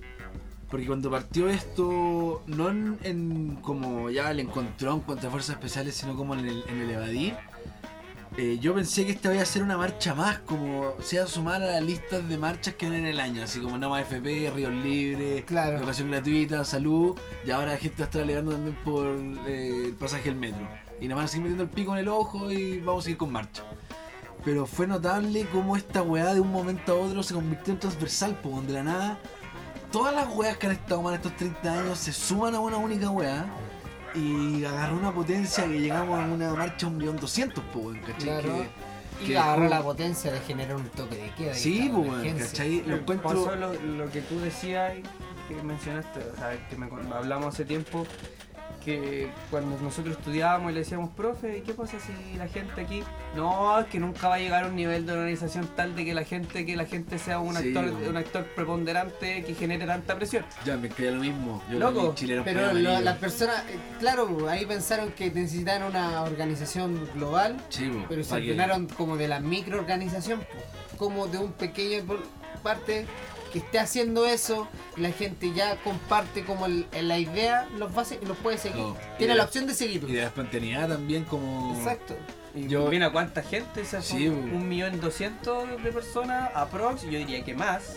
porque 0.70 0.86
cuando 0.86 1.10
partió 1.10 1.48
esto 1.48 2.42
no 2.46 2.68
en, 2.70 2.98
en 3.02 3.56
como 3.62 4.10
ya 4.10 4.30
el 4.30 4.40
encontrón 4.40 5.00
contra 5.00 5.30
fuerzas 5.30 5.56
especiales 5.56 5.94
sino 5.94 6.16
como 6.16 6.34
en 6.34 6.40
el, 6.46 6.64
en 6.68 6.80
el 6.80 6.90
evadir 6.90 7.34
eh, 8.36 8.58
yo 8.60 8.74
pensé 8.74 9.04
que 9.04 9.12
esta 9.12 9.32
iba 9.32 9.42
a 9.42 9.46
ser 9.46 9.62
una 9.62 9.76
marcha 9.76 10.14
más 10.14 10.38
como 10.40 10.94
se 11.02 11.16
iba 11.16 11.24
a 11.24 11.28
sumar 11.28 11.62
a 11.62 11.66
las 11.66 11.82
listas 11.82 12.28
de 12.28 12.38
marchas 12.38 12.74
que 12.74 12.86
eran 12.86 13.00
en 13.00 13.06
el 13.06 13.20
año 13.20 13.42
así 13.42 13.58
como 13.58 13.78
Nama 13.78 14.00
FP, 14.02 14.52
Ríos 14.54 14.72
Libres 14.72 15.44
Claro. 15.44 15.78
educación 15.78 16.10
gratuita, 16.10 16.64
salud 16.64 17.16
y 17.46 17.50
ahora 17.50 17.72
la 17.72 17.78
gente 17.78 17.96
va 17.98 18.04
a 18.04 18.06
estar 18.06 18.22
alegando 18.22 18.52
también 18.52 18.76
por 18.84 19.06
eh, 19.46 19.86
el 19.86 19.94
pasaje 19.94 20.24
del 20.24 20.36
metro 20.36 20.68
y 21.00 21.08
nada 21.08 21.22
más 21.22 21.30
seguir 21.30 21.44
metiendo 21.44 21.64
el 21.64 21.70
pico 21.70 21.92
en 21.94 22.00
el 22.00 22.08
ojo 22.08 22.52
y 22.52 22.80
vamos 22.80 23.02
a 23.02 23.04
seguir 23.04 23.18
con 23.18 23.32
marcha 23.32 23.64
pero 24.44 24.66
fue 24.66 24.86
notable 24.86 25.46
cómo 25.52 25.76
esta 25.76 26.02
weá 26.02 26.32
de 26.32 26.40
un 26.40 26.52
momento 26.52 26.92
a 26.92 26.94
otro 26.94 27.22
se 27.22 27.34
convirtió 27.34 27.74
en 27.74 27.80
transversal, 27.80 28.38
donde 28.42 28.68
de 28.68 28.78
la 28.78 28.82
nada 28.84 29.18
todas 29.92 30.14
las 30.14 30.28
weas 30.34 30.56
que 30.56 30.66
han 30.66 30.72
estado 30.72 31.02
mal 31.02 31.14
estos 31.14 31.36
30 31.36 31.72
años 31.80 31.98
se 31.98 32.12
suman 32.12 32.54
a 32.54 32.60
una 32.60 32.76
única 32.76 33.10
weá 33.10 33.46
y 34.14 34.64
agarró 34.64 34.96
una 34.96 35.12
potencia 35.12 35.64
que 35.64 35.80
llegamos 35.80 36.18
a 36.18 36.24
una 36.24 36.52
marcha 36.54 36.86
un 36.86 36.96
millón 36.98 37.16
doscientos, 37.18 37.62
po, 37.72 37.80
weón, 37.80 38.00
¿cachai? 38.00 38.22
Claro. 38.42 38.64
Que- 39.20 39.32
Y 39.32 39.36
agarró 39.36 39.56
como- 39.62 39.70
la 39.70 39.82
potencia 39.82 40.30
de 40.32 40.40
generar 40.40 40.76
un 40.76 40.88
toque 40.90 41.16
de 41.16 41.30
queda. 41.34 41.52
y 41.52 41.58
Sí, 41.58 41.86
emergencia. 41.88 42.46
¿cachai? 42.46 42.82
Lo 42.86 42.96
encuentro... 42.96 43.28
Pasó 43.28 43.56
lo, 43.56 43.72
lo 43.74 44.10
que 44.10 44.20
tú 44.22 44.38
decías 44.40 44.92
que 45.48 45.62
mencionaste, 45.62 46.20
o 46.20 46.36
sea, 46.36 46.68
que 46.68 46.76
me, 46.76 46.86
hablamos 47.14 47.54
hace 47.54 47.64
tiempo, 47.64 48.06
que 48.84 49.30
cuando 49.50 49.78
nosotros 49.80 50.16
estudiábamos 50.16 50.70
y 50.70 50.74
le 50.74 50.80
decíamos, 50.80 51.10
profe, 51.10 51.58
¿y 51.58 51.60
qué 51.62 51.74
pasa 51.74 51.98
si 52.00 52.36
la 52.38 52.48
gente 52.48 52.80
aquí? 52.80 53.02
No, 53.36 53.80
es 53.80 53.86
que 53.86 53.98
nunca 54.00 54.28
va 54.28 54.36
a 54.36 54.38
llegar 54.38 54.64
a 54.64 54.68
un 54.68 54.76
nivel 54.76 55.04
de 55.06 55.12
organización 55.12 55.68
tal 55.76 55.94
de 55.94 56.04
que 56.04 56.14
la 56.14 56.24
gente, 56.24 56.64
que 56.64 56.76
la 56.76 56.86
gente 56.86 57.18
sea 57.18 57.38
un 57.40 57.56
Sí, 57.56 57.68
actor, 57.68 57.92
un 58.08 58.16
actor 58.16 58.44
preponderante 58.54 59.42
que 59.44 59.54
genere 59.54 59.86
tanta 59.86 60.14
presión. 60.16 60.44
Ya, 60.64 60.76
me 60.76 60.88
creía 60.88 61.12
lo 61.12 61.20
mismo. 61.20 61.62
Yo 61.70 61.78
Loco, 61.78 62.14
Pero 62.44 62.72
lo- 62.72 63.00
las 63.00 63.18
personas, 63.18 63.62
eh, 63.68 63.78
claro, 63.98 64.48
ahí 64.48 64.64
pensaron 64.66 65.10
que 65.12 65.30
necesitaban 65.30 65.82
una 65.84 66.22
organización 66.22 67.08
global, 67.14 67.56
Sí, 67.68 67.90
pero 68.08 68.22
se 68.24 68.34
olvidaron 68.34 68.86
como 68.86 69.16
de 69.16 69.28
la 69.28 69.40
microorganización, 69.40 70.40
como 70.96 71.26
de 71.26 71.38
un 71.38 71.52
pequeño 71.52 72.04
parte 72.62 73.06
que 73.52 73.58
esté 73.60 73.78
haciendo 73.78 74.26
eso 74.26 74.68
la 74.96 75.10
gente 75.10 75.52
ya 75.54 75.76
comparte 75.82 76.44
como 76.44 76.66
el- 76.66 76.86
la 77.02 77.18
idea, 77.18 77.68
los, 77.78 77.96
va 77.96 78.02
a 78.02 78.04
se- 78.04 78.20
los 78.22 78.36
puede 78.38 78.58
seguir. 78.58 78.78
No, 78.82 78.96
y 79.14 79.18
Tiene 79.18 79.34
la 79.34 79.44
opción 79.44 79.66
de 79.66 79.74
seguirlo. 79.74 80.08
Y 80.08 80.12
de 80.12 80.20
la 80.22 80.26
espontaneidad 80.28 80.88
también 80.88 81.24
como... 81.24 81.74
Exacto. 81.76 82.16
Y 82.54 82.66
Yo- 82.66 82.88
mira 82.88 83.10
cuánta 83.12 83.42
gente, 83.42 83.82
o 83.82 83.84
sea, 83.84 84.02
son 84.02 84.18
Sí, 84.18 84.28
un 84.28 84.68
millón 84.68 85.00
doscientos 85.00 85.68
de 85.82 85.92
personas, 85.92 86.50
aprox, 86.54 87.02
yo 87.02 87.10
diría 87.18 87.44
que 87.44 87.54
más, 87.54 87.96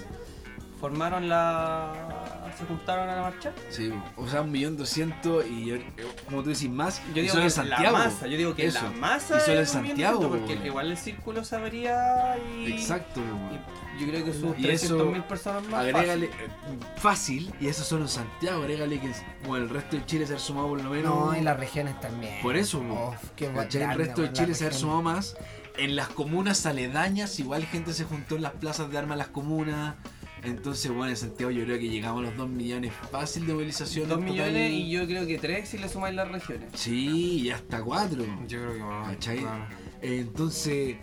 formaron 0.79 1.29
la... 1.29 2.20
se 2.57 2.65
juntaron 2.65 3.09
a 3.09 3.15
la 3.15 3.21
marcha. 3.21 3.51
Sí, 3.69 3.91
o 4.15 4.27
sea, 4.27 4.41
un 4.41 4.51
millón 4.51 4.77
doscientos 4.77 5.45
y 5.47 5.65
yo- 5.65 5.77
como 6.25 6.43
tú 6.43 6.49
decís, 6.49 6.69
más. 6.69 7.01
Yo 7.13 7.19
y 7.19 7.21
digo 7.23 7.33
solo 7.33 7.41
que 7.41 7.45
en 7.47 7.51
Santiago. 7.51 7.83
la 7.83 7.91
masa, 7.91 8.27
yo 8.27 8.37
digo 8.37 8.55
que 8.55 8.65
Eso. 8.67 8.83
la 8.83 8.91
masa 8.91 9.37
Y 9.37 9.39
solo 9.41 9.59
en 9.59 9.67
Santiago, 9.67 10.29
porque 10.29 10.53
igual 10.65 10.91
el 10.91 10.97
círculo 10.97 11.43
se 11.43 11.55
abría 11.55 12.37
y... 12.37 12.71
Exacto, 12.71 13.19
y 13.19 14.01
yo 14.01 14.07
creo 14.07 14.25
que 14.25 14.33
sus 14.33 14.57
Y 14.59 14.67
eso, 14.69 14.97
300.000 14.97 15.23
personas 15.23 15.63
más. 15.67 15.81
Agrégale, 15.81 16.27
fácil. 16.27 16.45
eh, 16.45 16.97
fácil, 16.97 17.53
y 17.59 17.67
eso 17.67 17.83
solo 17.83 18.03
en 18.03 18.09
Santiago, 18.09 18.61
agrégale 18.61 18.99
que 18.99 19.11
bueno, 19.47 19.65
el 19.65 19.69
resto 19.69 19.95
de 19.97 20.05
Chile 20.05 20.25
se 20.27 20.35
ha 20.35 20.39
sumado 20.39 20.69
por 20.69 20.81
lo 20.83 20.89
menos. 20.89 21.13
No, 21.33 21.37
y 21.37 21.41
las 21.41 21.57
regiones 21.57 21.99
también. 21.99 22.41
Por 22.41 22.55
eso, 22.55 22.81
qué 23.35 23.47
¿cachai? 23.51 23.83
El 23.83 23.95
resto 23.97 24.21
de 24.21 24.33
Chile 24.33 24.55
se 24.55 24.67
ha 24.67 24.71
sumado 24.71 25.01
más. 25.01 25.35
En 25.77 25.95
las 25.95 26.09
comunas 26.09 26.65
aledañas, 26.65 27.39
igual 27.39 27.65
gente 27.65 27.93
se 27.93 28.03
juntó 28.03 28.35
en 28.35 28.41
las 28.41 28.51
plazas 28.53 28.89
de 28.91 28.97
armas 28.97 29.17
de 29.17 29.19
las 29.23 29.27
comunas. 29.29 29.95
Entonces, 30.43 30.89
bueno, 30.91 31.09
en 31.11 31.17
Santiago 31.17 31.51
yo 31.51 31.63
creo 31.65 31.77
que 31.77 31.87
llegamos 31.89 32.23
a 32.23 32.27
los 32.29 32.37
2 32.37 32.49
millones 32.49 32.91
fácil 33.11 33.45
de 33.45 33.53
movilización. 33.53 34.09
Dos 34.09 34.17
en 34.19 34.25
total. 34.27 34.33
millones 34.51 34.71
y 34.71 34.89
yo 34.89 35.05
creo 35.05 35.27
que 35.27 35.37
tres 35.37 35.69
si 35.69 35.77
le 35.77 35.87
sumáis 35.87 36.15
las 36.15 36.31
regiones. 36.31 36.69
Sí, 36.73 37.41
y 37.41 37.49
hasta 37.51 37.81
4. 37.83 38.25
Yo 38.47 38.59
creo 38.59 38.73
que 38.73 38.79
más. 38.79 39.07
¿Cachai? 39.13 39.37
claro. 39.39 39.65
Entonces, 40.01 40.95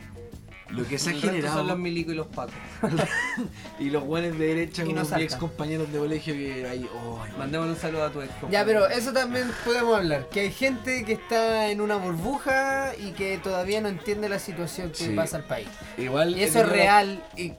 Lo 0.70 0.84
que 0.86 0.98
se 0.98 1.10
ha 1.10 1.12
generado. 1.14 1.58
son 1.58 1.66
los 1.68 1.78
milicos 1.78 2.12
y 2.12 2.16
los 2.16 2.26
pacos. 2.26 2.52
y 3.78 3.90
los 3.90 4.04
buenos 4.04 4.36
de 4.38 4.46
derecha 4.48 4.84
Y 4.84 4.92
salta. 4.94 5.20
ex 5.20 5.36
compañeros 5.36 5.90
de 5.92 5.98
colegio 5.98 6.34
que 6.34 6.66
ahí. 6.66 6.86
Oh, 6.94 7.18
Mandémosle 7.38 7.72
un 7.72 7.78
saludo 7.78 8.04
a 8.04 8.10
tu 8.10 8.20
ex. 8.20 8.28
Ya, 8.30 8.40
compañero. 8.40 8.66
pero 8.66 8.86
eso 8.88 9.12
también 9.12 9.48
podemos 9.64 9.96
hablar. 9.96 10.28
Que 10.30 10.40
hay 10.40 10.52
gente 10.52 11.04
que 11.04 11.12
está 11.14 11.70
en 11.70 11.80
una 11.80 11.96
burbuja 11.96 12.92
y 12.98 13.12
que 13.12 13.38
todavía 13.38 13.80
no 13.80 13.88
entiende 13.88 14.28
la 14.28 14.38
situación 14.38 14.90
que 14.90 14.96
Sí. 15.06 15.10
pasa 15.14 15.38
al 15.38 15.44
país. 15.44 15.68
Igual. 15.96 16.36
Y 16.36 16.42
eso 16.42 16.60
es 16.60 16.68
real 16.68 17.22
y 17.36 17.52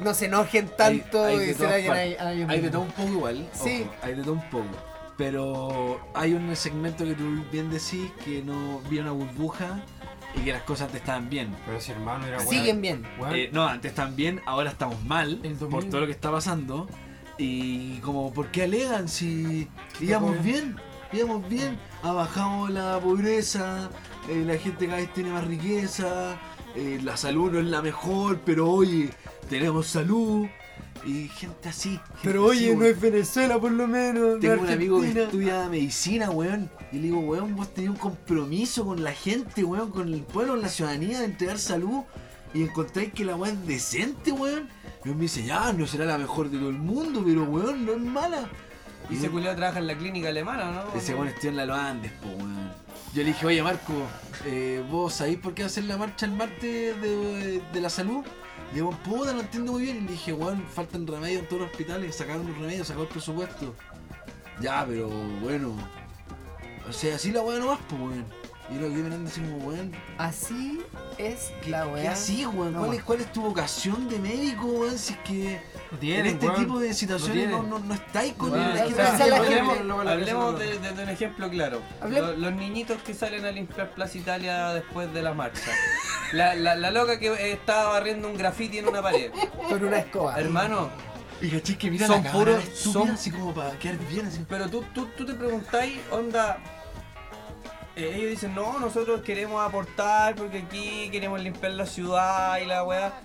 no 0.00 0.14
se 0.14 0.26
enojen 0.26 0.68
tanto 0.76 1.24
hay, 1.24 1.36
hay 1.36 1.42
y 1.42 1.46
de 1.46 1.54
se 1.54 1.66
vayan 1.66 1.96
a, 1.96 2.32
ellos 2.32 2.50
Hay 2.50 2.60
de 2.60 2.70
todo 2.70 2.82
un 2.82 2.90
poco 2.92 3.08
igual. 3.08 3.48
Sí. 3.52 3.86
ojo, 3.86 3.94
hay 4.02 4.14
de 4.14 4.22
todo 4.22 4.32
un 4.34 4.50
poco. 4.50 4.76
Pero 5.16 6.00
hay 6.14 6.34
un 6.34 6.54
segmento 6.54 7.04
que 7.04 7.14
tú 7.14 7.42
bien 7.50 7.70
decís 7.70 8.10
que 8.24 8.42
no 8.42 8.80
viene 8.90 9.10
una 9.10 9.24
burbuja 9.24 9.82
y 10.34 10.40
que 10.40 10.52
las 10.52 10.62
cosas 10.62 10.86
antes 10.86 11.00
estaban 11.00 11.30
bien. 11.30 11.54
Pero 11.64 11.80
si 11.80 11.92
hermano 11.92 12.26
era 12.26 12.40
Siguen 12.40 12.82
bien. 12.82 13.06
Eh, 13.32 13.48
no, 13.52 13.66
antes 13.66 13.90
estaban 13.90 14.14
bien, 14.14 14.40
ahora 14.44 14.70
estamos 14.70 15.02
mal 15.04 15.40
por 15.70 15.84
todo 15.84 16.02
lo 16.02 16.06
que 16.06 16.12
está 16.12 16.30
pasando. 16.30 16.86
Y 17.38 17.98
como, 17.98 18.32
¿por 18.32 18.50
qué 18.50 18.64
alegan 18.64 19.08
si 19.08 19.68
íbamos 20.00 20.42
bien? 20.42 20.76
Íbamos 21.12 21.48
bien, 21.48 21.78
ah, 22.02 22.12
bajamos 22.12 22.70
la 22.70 22.98
pobreza, 22.98 23.90
eh, 24.28 24.42
la 24.44 24.58
gente 24.58 24.86
cada 24.86 24.98
vez 24.98 25.12
tiene 25.14 25.30
más 25.30 25.46
riqueza, 25.46 26.36
eh, 26.74 26.98
la 27.02 27.16
salud 27.16 27.52
no 27.52 27.60
es 27.60 27.66
la 27.66 27.80
mejor, 27.80 28.40
pero 28.44 28.68
oye, 28.68 29.10
tenemos 29.48 29.86
salud. 29.86 30.46
Y 31.04 31.28
gente 31.28 31.68
así. 31.68 31.90
gente 31.90 32.02
Pero 32.22 32.50
así, 32.50 32.64
oye, 32.64 32.76
no 32.76 32.84
es 32.84 33.00
Venezuela 33.00 33.60
por 33.60 33.70
lo 33.70 33.86
menos. 33.86 34.40
Tengo 34.40 34.62
un 34.62 34.70
amigo 34.70 35.00
que 35.00 35.22
estudia 35.22 35.68
medicina, 35.68 36.30
weón. 36.30 36.68
Y 36.90 36.96
le 36.96 37.02
digo, 37.02 37.20
weón, 37.20 37.54
vos 37.54 37.72
tenés 37.72 37.90
un 37.90 37.96
compromiso 37.96 38.84
con 38.84 39.04
la 39.04 39.12
gente, 39.12 39.62
weón, 39.62 39.90
con 39.90 40.12
el 40.12 40.22
pueblo, 40.22 40.54
con 40.54 40.62
la 40.62 40.68
ciudadanía 40.68 41.20
de 41.20 41.26
entregar 41.26 41.58
salud. 41.58 42.02
Y 42.54 42.62
encontráis 42.62 43.12
que 43.12 43.24
la 43.24 43.36
weá 43.36 43.52
es 43.52 43.66
decente, 43.66 44.32
weón. 44.32 44.68
Y 45.04 45.10
me 45.10 45.22
dice, 45.22 45.44
ya, 45.44 45.72
no 45.72 45.86
será 45.86 46.06
la 46.06 46.18
mejor 46.18 46.50
de 46.50 46.58
todo 46.58 46.70
el 46.70 46.78
mundo, 46.78 47.22
pero 47.24 47.44
weón, 47.44 47.86
no 47.86 47.92
es 47.92 48.00
mala. 48.00 48.48
Y 49.08 49.16
ese 49.16 49.30
culiao 49.30 49.54
trabaja 49.54 49.78
en 49.78 49.86
la 49.86 49.96
clínica 49.96 50.28
alemana, 50.28 50.72
¿no? 50.72 50.98
Ese 50.98 51.14
weón 51.14 51.28
estudia 51.28 51.50
en 51.50 51.56
la 51.56 51.66
Loandes, 51.66 52.10
po, 52.12 52.28
weón. 52.30 52.72
Yo 53.14 53.22
le 53.22 53.28
dije, 53.28 53.46
oye, 53.46 53.62
Marco, 53.62 53.92
eh, 54.44 54.84
¿vos 54.90 55.14
sabéis 55.14 55.38
por 55.38 55.54
qué 55.54 55.62
va 55.62 55.66
a 55.66 55.70
hacer 55.70 55.84
la 55.84 55.96
marcha 55.96 56.26
el 56.26 56.32
martes 56.32 57.00
de, 57.00 57.62
de 57.72 57.80
la 57.80 57.88
salud? 57.88 58.24
Y 58.72 58.76
digo, 58.76 58.90
puta, 59.04 59.32
no 59.32 59.40
entiendo 59.40 59.72
muy 59.72 59.82
bien. 59.82 59.96
Y 59.98 60.00
le 60.00 60.12
dije, 60.12 60.32
weón, 60.32 60.64
faltan 60.66 61.06
remedios 61.06 61.42
en 61.42 61.48
todos 61.48 61.62
los 61.62 61.70
hospitales, 61.70 62.14
sacaron 62.16 62.46
los 62.46 62.56
remedios, 62.58 62.88
sacaron 62.88 63.06
el 63.06 63.12
presupuesto. 63.12 63.74
Ya, 64.60 64.84
pero 64.86 65.08
bueno. 65.08 65.74
O 66.88 66.92
sea, 66.92 67.16
así 67.16 67.32
la 67.32 67.42
weá 67.42 67.58
nomás, 67.58 67.78
pues, 67.88 68.00
weón. 68.00 68.24
Y 68.68 68.74
lo 68.80 68.88
que 68.88 68.94
andan 68.96 69.26
así 69.26 69.40
como, 69.40 69.58
weón. 69.58 69.92
Así 70.18 70.80
es 71.18 71.52
¿Qué, 71.62 71.70
la 71.70 71.84
qué 71.84 71.90
weá. 71.92 72.12
así, 72.12 72.46
weón? 72.46 72.72
No. 72.72 72.80
¿Cuál, 72.80 72.94
es, 72.94 73.02
¿Cuál 73.04 73.20
es 73.20 73.32
tu 73.32 73.42
vocación 73.42 74.08
de 74.08 74.18
médico, 74.18 74.66
weón? 74.66 74.98
Si 74.98 75.12
es 75.12 75.18
que 75.20 75.60
tienen, 75.96 76.26
en 76.26 76.32
este 76.34 76.46
weón. 76.46 76.58
tipo 76.58 76.78
de 76.78 76.94
situaciones 76.94 77.48
no, 77.50 77.62
no, 77.62 77.78
no 77.78 77.94
estáis 77.94 78.32
con 78.34 78.50
Bueno, 78.50 78.64
es 78.74 78.96
la 78.96 79.36
hablemos, 79.36 80.58
gente- 80.58 80.64
de, 80.64 80.78
de- 80.78 80.92
de 80.94 81.02
un 81.02 81.08
ejemplo 81.08 81.50
claro. 81.50 81.82
Los, 82.08 82.38
los 82.38 82.52
niñitos 82.52 83.02
que 83.02 83.14
salen 83.14 83.44
a 83.44 83.50
limpiar 83.50 83.90
Plaza 83.94 84.18
Italia 84.18 84.68
después 84.74 85.12
de 85.12 85.22
la 85.22 85.34
marcha. 85.34 85.70
La, 86.32 86.54
la, 86.54 86.74
la 86.74 86.90
loca 86.90 87.18
que 87.18 87.52
estaba 87.52 87.90
barriendo 87.90 88.28
un 88.28 88.36
graffiti 88.36 88.78
en 88.78 88.88
una 88.88 89.00
pared. 89.02 89.30
Con 89.68 89.84
una 89.84 89.98
escoba. 89.98 90.38
Hermano, 90.38 90.90
Y 91.40 91.50
caché 91.50 91.76
que 91.78 91.90
mira 91.90 92.06
Son 92.06 92.24
la 92.24 92.32
puros- 92.32 92.64
son- 92.74 93.10
así 93.10 93.30
como 93.30 93.52
para 93.54 93.70
quedar 93.78 93.98
bien, 94.08 94.26
así. 94.26 94.44
pero 94.48 94.68
tú, 94.68 94.84
tú, 94.94 95.06
tú 95.16 95.24
te 95.26 95.34
preguntáis, 95.34 95.98
onda. 96.10 96.58
eh, 97.94 98.12
ellos 98.16 98.30
dicen, 98.30 98.54
no, 98.54 98.78
nosotros 98.78 99.22
queremos 99.22 99.64
aportar 99.66 100.34
porque 100.34 100.58
aquí 100.58 101.08
queremos 101.10 101.40
limpiar 101.40 101.72
la 101.72 101.86
ciudad 101.86 102.58
y 102.58 102.66
la 102.66 102.84
weá. 102.84 103.20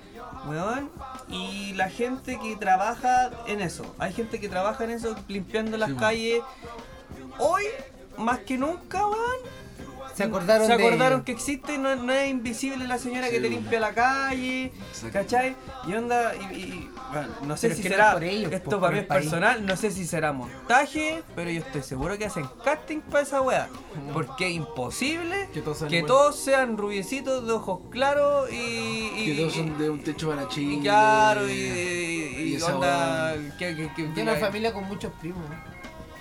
Weón, 0.47 0.89
y 1.29 1.73
la 1.73 1.89
gente 1.89 2.39
que 2.41 2.55
trabaja 2.55 3.29
en 3.47 3.61
eso, 3.61 3.95
hay 3.99 4.11
gente 4.13 4.39
que 4.39 4.49
trabaja 4.49 4.83
en 4.83 4.91
eso, 4.91 5.15
limpiando 5.27 5.77
las 5.77 5.89
Sí, 5.89 5.95
calles. 5.95 6.41
Hoy, 7.39 7.63
más 8.17 8.39
que 8.39 8.57
nunca, 8.57 9.05
weón, 9.07 9.37
Se 10.15 10.23
acordaron 10.23 10.67
se 10.67 10.75
de- 10.75 10.85
acordaron 10.87 11.23
que 11.23 11.31
existe, 11.31 11.77
no, 11.77 11.95
no 11.95 12.11
es 12.11 12.29
invisible 12.29 12.85
la 12.87 12.97
señora 12.97 13.27
Sí, 13.27 13.33
que 13.33 13.39
te 13.39 13.49
limpia 13.49 13.79
la 13.79 13.93
calle, 13.93 14.65
Exacto. 14.89 15.09
¿cachai? 15.13 15.55
Y 15.87 15.93
onda, 15.93 16.33
y, 16.35 16.55
y- 16.55 16.90
bueno, 17.11 17.27
no 17.43 17.57
sé 17.57 17.67
Pero 17.69 17.81
si 17.81 17.83
no 17.83 17.89
será, 17.89 18.17
ellos, 18.25 18.51
esto 18.51 18.69
pues, 18.69 18.79
para 18.81 18.93
mí 18.93 18.99
es 18.99 19.05
personal, 19.05 19.65
no 19.65 19.75
sé 19.77 19.91
si 19.91 20.05
será 20.05 20.31
montaje, 20.33 21.23
pero 21.35 21.49
yo 21.51 21.59
estoy 21.61 21.83
seguro 21.83 22.17
que 22.17 22.25
hacen 22.25 22.47
casting 22.63 22.99
para 23.01 23.23
esa 23.23 23.41
wea, 23.41 23.67
porque 24.13 24.47
es 24.47 24.53
imposible 24.53 25.49
Que 25.53 25.61
todos 25.61 25.79
sean 25.79 25.89
que 25.89 25.97
iguales. 25.97 26.15
todos 26.17 26.35
sean 26.39 26.77
rubiecitos 26.77 27.45
de 27.45 27.53
ojos 27.53 27.79
claros 27.91 28.51
y... 28.51 28.55
y- 28.55 29.25
Que 29.25 29.35
todos 29.41 29.53
son 29.53 29.77
de 29.77 29.89
un 29.89 30.03
techo 30.03 30.29
para 30.29 30.47
y 30.55 30.79
claro, 30.81 31.47
y, 31.49 31.51
y- 31.51 32.35
y 32.37 32.41
y 32.43 32.55
esa 32.55 32.75
onda, 32.75 33.33
weá. 33.37 33.57
que, 33.57 33.75
que, 33.75 33.93
que- 33.93 34.03
Tiene 34.05 34.23
una 34.23 34.35
que- 34.35 34.45
familia 34.45 34.73
con 34.73 34.85
muchos 34.87 35.11
primos. 35.19 35.41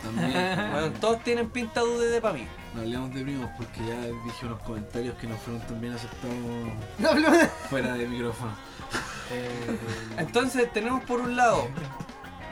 También. 0.02 0.32
bueno, 0.72 0.90
todos 1.00 1.22
tienen 1.22 1.50
pinta 1.50 1.82
de 1.84 2.20
para 2.20 2.34
mí. 2.34 2.46
No 2.74 2.80
hablemos 2.82 3.12
de 3.14 3.22
primos 3.22 3.50
porque 3.56 3.80
ya 3.86 4.00
dije 4.00 4.46
unos 4.46 4.60
comentarios 4.62 5.14
que 5.16 5.26
no 5.26 5.36
fueron 5.36 5.60
tan 5.66 5.80
bien 5.80 5.92
aceptados 5.92 6.36
No 6.98 7.08
hablemos 7.10 7.38
de- 7.38 7.46
fuera 7.68 7.94
de 7.94 8.06
micrófono. 8.06 8.52
Eh, 9.30 9.78
Entonces 10.18 10.72
tenemos 10.72 11.04
por 11.04 11.20
un 11.20 11.36
lado, 11.36 11.68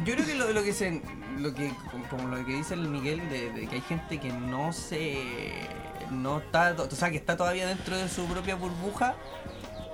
yo 0.04 0.14
creo 0.14 0.26
que 0.26 0.34
lo, 0.34 0.52
lo 0.52 0.62
que 0.62 0.72
se, 0.72 1.02
lo 1.38 1.54
que 1.54 1.72
como 2.10 2.28
lo 2.28 2.44
que 2.44 2.54
dice 2.54 2.74
el 2.74 2.88
Miguel 2.88 3.28
de, 3.28 3.66
que 3.68 3.76
hay 3.76 3.80
gente 3.82 4.18
que 4.18 4.32
no 4.32 4.72
se, 4.72 5.68
no 6.10 6.38
está, 6.38 6.74
o 6.78 6.90
sea 6.90 7.10
que 7.10 7.16
está 7.16 7.36
todavía 7.36 7.66
dentro 7.66 7.96
de 7.96 8.08
su 8.08 8.24
propia 8.26 8.54
burbuja, 8.54 9.14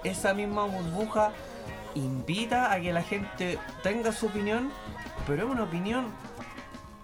esa 0.05 0.35
misma 0.35 0.65
burbuja 0.65 1.33
invita 1.95 2.73
a 2.73 2.81
que 2.81 2.93
la 2.93 3.03
gente 3.03 3.59
tenga 3.83 4.13
su 4.13 4.27
opinión, 4.27 4.71
pero 5.27 5.45
es 5.45 5.51
una 5.51 5.63
opinión 5.63 6.07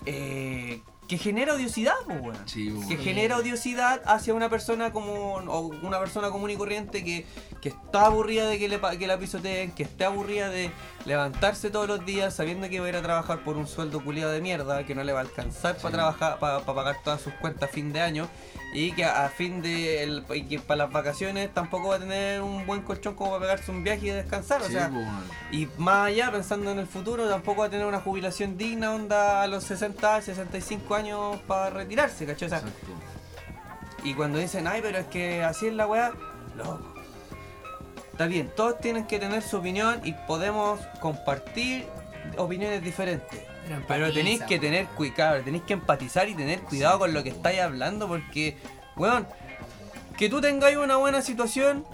eh, 0.06 0.82
que 1.11 1.18
genera 1.18 1.55
odiosidad, 1.55 1.96
pues, 2.07 2.38
Sí, 2.46 2.70
pues, 2.70 2.87
que 2.87 2.94
bueno. 2.94 3.03
genera 3.03 3.37
odiosidad 3.38 4.01
hacia 4.05 4.33
una 4.33 4.49
persona 4.49 4.92
como 4.92 5.35
o 5.35 5.61
una 5.83 5.99
persona 5.99 6.31
común 6.31 6.51
y 6.51 6.57
corriente 6.57 7.03
que, 7.03 7.27
que 7.61 7.70
está 7.70 8.07
aburrida 8.07 8.46
de 8.46 8.61
que, 8.61 8.68
le, 8.68 8.81
que 8.96 9.07
la 9.09 9.18
pisoteen, 9.18 9.73
que 9.73 9.83
está 9.83 10.07
aburrida 10.07 10.51
de 10.51 10.70
levantarse 11.07 11.68
todos 11.70 11.88
los 11.88 12.07
días 12.07 12.37
sabiendo 12.37 12.68
que 12.68 12.79
va 12.79 12.87
a 12.87 12.88
ir 12.90 12.96
a 12.96 13.03
trabajar 13.03 13.42
por 13.42 13.57
un 13.57 13.66
sueldo 13.66 14.05
culiado 14.05 14.31
de 14.31 14.40
mierda, 14.40 14.87
que 14.87 14.94
no 14.94 15.03
le 15.03 15.12
va 15.12 15.18
a 15.18 15.23
alcanzar 15.23 15.77
para 15.79 15.90
trabajar 15.92 16.38
para 16.38 16.61
pagar 16.61 16.99
todas 17.03 17.20
sus 17.20 17.33
cuentas 17.35 17.68
a 17.70 17.73
fin 17.73 17.92
de 17.92 18.03
año 18.03 18.29
y 18.72 18.92
que 18.92 19.04
a, 19.04 19.28
fin 19.28 19.62
de 19.62 20.02
el- 20.04 20.24
y 20.35 20.42
que 20.44 20.59
para 20.61 20.85
las 20.85 20.92
vacaciones 20.92 21.52
tampoco 21.52 21.88
va 21.88 21.96
a 21.96 21.98
tener 21.98 22.40
un 22.40 22.66
buen 22.66 22.83
colchón 22.83 23.14
como 23.14 23.30
para 23.33 23.40
pegarse 23.42 23.70
un 23.72 23.83
viaje 23.83 24.06
y 24.06 24.11
descansar, 24.11 24.62
o 24.62 24.66
Sí, 24.66 24.72
sea, 24.74 24.88
pues, 24.88 25.04
bueno. 25.04 25.20
y 25.50 25.68
más 25.76 26.06
allá, 26.09 26.30
pensando 26.30 26.70
en 26.70 26.78
el 26.78 26.87
futuro, 26.87 27.28
tampoco 27.28 27.62
va 27.62 27.66
a 27.66 27.70
tener 27.70 27.87
una 27.87 28.00
jubilación 28.00 28.56
digna, 28.56 28.92
onda 28.94 29.42
a 29.42 29.46
los 29.48 29.64
60, 29.64 30.22
65 30.22 30.94
años 30.94 31.38
para 31.48 31.70
retirarse, 31.70 32.24
¿cachai? 32.26 32.46
O 32.46 32.48
sea, 32.50 32.59
Exacto. 32.59 32.87
y 34.04 34.14
cuando 34.14 34.38
dicen, 34.38 34.66
ay, 34.68 34.80
pero 34.83 34.98
es 34.98 35.06
que 35.06 35.42
así 35.42 35.66
es 35.66 35.74
la 35.74 35.87
weá, 35.87 36.12
loco. 36.56 36.94
Está 38.12 38.26
bien, 38.26 38.52
todos 38.54 38.78
tienen 38.80 39.06
que 39.06 39.18
tener 39.18 39.42
su 39.42 39.56
opinión 39.56 40.00
y 40.04 40.12
podemos 40.12 40.78
compartir 41.00 41.87
opiniones 42.37 42.83
diferentes. 42.85 43.40
Pero 43.70 43.85
Pero 43.87 44.06
empatiza, 44.06 44.14
tenéis 44.24 44.42
que 44.42 44.59
tener 44.59 44.87
cuidado, 44.88 45.40
tenéis 45.42 45.62
que 45.64 45.74
empatizar 45.74 46.28
y 46.28 46.35
tener 46.35 46.61
cuidado 46.61 46.98
con 46.98 47.14
lo 47.14 47.22
que 47.22 47.28
estáis 47.30 47.61
hablando 47.61 48.09
porque, 48.09 48.56
weón, 48.96 49.26
que 50.18 50.28
tú 50.28 50.40
tengáis 50.40 50.76
una 50.76 50.96
buena 50.96 51.22
situación 51.22 51.85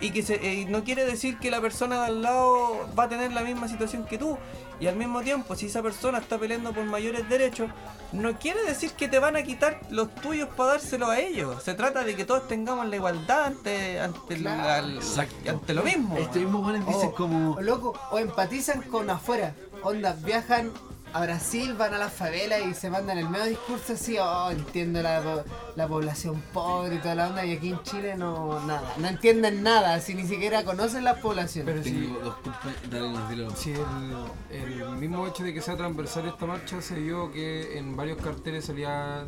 y 0.00 0.10
que 0.10 0.22
se, 0.22 0.34
eh, 0.34 0.64
no 0.68 0.82
quiere 0.82 1.04
decir 1.04 1.38
que 1.38 1.50
la 1.50 1.60
persona 1.60 2.00
de 2.00 2.06
al 2.06 2.22
lado 2.22 2.88
va 2.98 3.04
a 3.04 3.08
tener 3.08 3.32
la 3.32 3.42
misma 3.42 3.68
situación 3.68 4.04
que 4.04 4.18
tú. 4.18 4.36
Y 4.80 4.88
al 4.88 4.96
mismo 4.96 5.20
tiempo, 5.20 5.54
si 5.54 5.66
esa 5.66 5.80
persona 5.80 6.18
está 6.18 6.38
peleando 6.38 6.72
por 6.72 6.82
mayores 6.84 7.28
derechos, 7.28 7.70
no 8.10 8.36
quiere 8.36 8.64
decir 8.64 8.90
que 8.92 9.06
te 9.06 9.20
van 9.20 9.36
a 9.36 9.42
quitar 9.44 9.78
los 9.90 10.12
tuyos 10.16 10.48
para 10.56 10.70
dárselos 10.72 11.08
a 11.10 11.20
ellos. 11.20 11.62
Se 11.62 11.74
trata 11.74 12.02
de 12.02 12.16
que 12.16 12.24
todos 12.24 12.48
tengamos 12.48 12.86
la 12.88 12.96
igualdad 12.96 13.44
ante, 13.44 14.00
ante, 14.00 14.38
la- 14.38 14.54
Claro. 14.56 14.86
la- 14.88 15.50
ante 15.52 15.74
lo 15.74 15.84
mismo. 15.84 16.16
Este 16.18 16.40
mismo 16.40 16.62
buenos 16.62 16.84
dicen 16.84 17.10
O- 17.10 17.14
como. 17.14 17.52
o 17.52 17.60
loco, 17.62 17.94
o 18.10 18.18
empatizan 18.18 18.82
con 18.82 19.08
afuera. 19.08 19.54
Onda, 19.84 20.16
viajan 20.24 20.70
a 21.12 21.20
Brasil, 21.22 21.74
van 21.74 21.92
a 21.92 21.98
las 21.98 22.12
favelas 22.12 22.60
y 22.64 22.72
se 22.72 22.88
mandan 22.88 23.18
el 23.18 23.28
medio 23.28 23.44
discurso 23.44 23.92
así, 23.92 24.16
oh, 24.18 24.50
entiendo 24.50 25.02
la, 25.02 25.44
la 25.76 25.88
población 25.88 26.42
pobre 26.52 26.94
y 26.94 26.98
toda 26.98 27.14
la 27.14 27.28
onda, 27.28 27.44
y 27.44 27.52
aquí 27.52 27.70
en 27.70 27.82
Chile 27.82 28.16
no, 28.16 28.64
nada, 28.66 28.94
no 28.96 29.08
entienden 29.08 29.62
nada, 29.62 30.00
si 30.00 30.14
ni 30.14 30.26
siquiera 30.26 30.64
conocen 30.64 31.04
la 31.04 31.16
población. 31.16 31.66
Pero 31.66 31.82
si, 31.82 31.90
dilo. 31.90 33.50
si 33.56 33.72
el, 33.72 34.80
el 34.80 34.96
mismo 34.96 35.26
hecho 35.26 35.42
de 35.42 35.52
que 35.52 35.60
sea 35.60 35.76
transversal 35.76 36.26
esta 36.26 36.46
marcha 36.46 36.80
se 36.80 36.94
vio 36.94 37.30
que 37.30 37.76
en 37.76 37.94
varios 37.94 38.18
carteles 38.18 38.64
salía, 38.64 39.26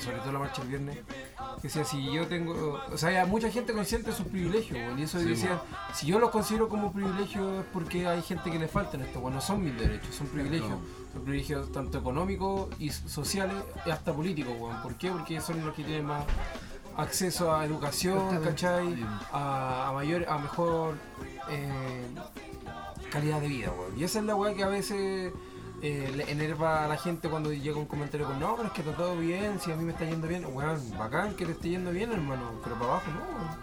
sobre 0.00 0.18
todo 0.18 0.32
la 0.32 0.38
marcha 0.38 0.62
el 0.62 0.68
viernes, 0.68 0.98
que 1.60 1.62
decía 1.62 1.84
si 1.84 2.12
yo 2.12 2.26
tengo, 2.26 2.80
o 2.90 2.96
sea, 2.96 3.22
hay 3.22 3.28
mucha 3.28 3.50
gente 3.50 3.72
consciente 3.72 4.10
de 4.10 4.16
sus 4.16 4.26
privilegios, 4.26 4.98
y 4.98 5.02
eso 5.02 5.18
Sí, 5.18 5.26
decía, 5.26 5.60
si 5.94 6.06
yo 6.06 6.18
los 6.18 6.30
considero 6.30 6.68
como 6.68 6.92
privilegios 6.92 7.60
es 7.60 7.64
porque 7.72 8.06
hay 8.06 8.22
gente 8.22 8.50
que 8.50 8.58
le 8.58 8.68
faltan 8.68 9.02
esto, 9.02 9.20
bueno, 9.20 9.36
no 9.36 9.40
son 9.40 9.62
mis 9.62 9.78
derechos, 9.78 10.14
son 10.14 10.26
privilegios, 10.28 10.78
son 11.12 11.22
privilegios 11.22 11.70
tanto 11.72 11.98
económicos 11.98 12.68
y 12.78 12.90
sociales 12.90 13.56
y 13.86 13.90
hasta 13.90 14.12
políticos, 14.12 14.54
weón. 14.58 14.82
¿por 14.82 14.96
qué? 14.96 15.10
Porque 15.10 15.40
son 15.40 15.64
los 15.64 15.74
que 15.74 15.84
tienen 15.84 16.06
más 16.06 16.24
acceso 16.96 17.54
a 17.54 17.64
educación. 17.64 18.42
¿cachai? 18.42 19.04
A, 19.32 19.88
a 19.88 19.92
mayor, 19.92 20.26
a 20.28 20.38
mejor 20.38 20.94
eh, 21.50 22.06
calidad 23.10 23.40
de 23.40 23.48
vida, 23.48 23.72
weón. 23.72 23.98
Y 23.98 24.04
esa 24.04 24.18
es 24.20 24.24
la 24.24 24.34
weá 24.34 24.54
que 24.54 24.62
a 24.62 24.68
veces 24.68 25.32
eh, 25.82 26.12
le 26.14 26.30
enerva 26.30 26.84
a 26.84 26.88
la 26.88 26.96
gente 26.96 27.28
cuando 27.28 27.52
llega 27.52 27.76
un 27.76 27.86
comentario 27.86 28.26
con 28.26 28.38
no, 28.38 28.54
pero 28.56 28.68
es 28.68 28.74
que 28.74 28.80
está 28.82 28.92
todo 28.94 29.16
bien, 29.16 29.58
si 29.60 29.72
a 29.72 29.76
mí 29.76 29.84
me 29.84 29.92
está 29.92 30.04
yendo 30.04 30.28
bien, 30.28 30.44
weón, 30.52 30.80
bacán 30.96 31.34
que 31.34 31.44
te 31.44 31.52
esté 31.52 31.70
yendo 31.70 31.90
bien, 31.90 32.12
hermano, 32.12 32.52
pero 32.62 32.76
para 32.76 32.90
abajo 32.92 33.10
no. 33.10 33.58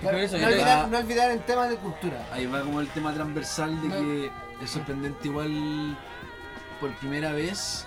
Claro. 0.00 0.18
Eso 0.18 0.38
no, 0.38 0.46
olvidar, 0.46 0.88
no 0.88 0.98
olvidar 0.98 1.30
el 1.30 1.40
tema 1.44 1.66
de 1.66 1.76
cultura. 1.76 2.28
Ahí 2.32 2.46
va 2.46 2.60
como 2.62 2.80
el 2.80 2.88
tema 2.88 3.12
transversal 3.14 3.80
de 3.80 3.88
No. 3.88 3.94
que 3.94 4.30
es 4.62 4.70
sorprendente 4.70 5.26
igual 5.28 5.98
por 6.80 6.90
primera 6.98 7.32
vez. 7.32 7.86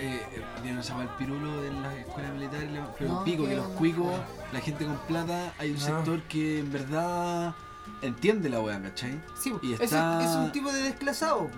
Eh, 0.00 0.22
¿Vieron 0.62 0.78
esa 0.80 1.00
el 1.02 1.08
pirulo 1.08 1.60
de 1.60 1.72
las 1.72 1.92
escuelas 1.94 2.32
militares? 2.32 2.68
Pero 2.96 3.10
No, 3.10 3.18
el 3.18 3.24
pico, 3.24 3.42
que 3.42 3.48
que 3.50 3.56
los 3.56 3.68
no. 3.68 3.74
cuicos, 3.74 4.20
la 4.52 4.60
gente 4.60 4.84
con 4.86 4.96
plata, 5.08 5.52
hay 5.58 5.70
un 5.72 5.76
Ah. 5.78 5.80
sector 5.80 6.22
que 6.22 6.60
en 6.60 6.70
verdad 6.72 7.54
entiende 8.02 8.48
la 8.48 8.60
weá, 8.60 8.80
¿cachai? 8.80 9.20
Sí, 9.36 9.52
Y 9.60 9.72
es, 9.72 9.80
está- 9.80 10.22
es 10.24 10.30
un 10.36 10.52
tipo 10.52 10.70
de 10.70 10.82
desclasado. 10.82 11.50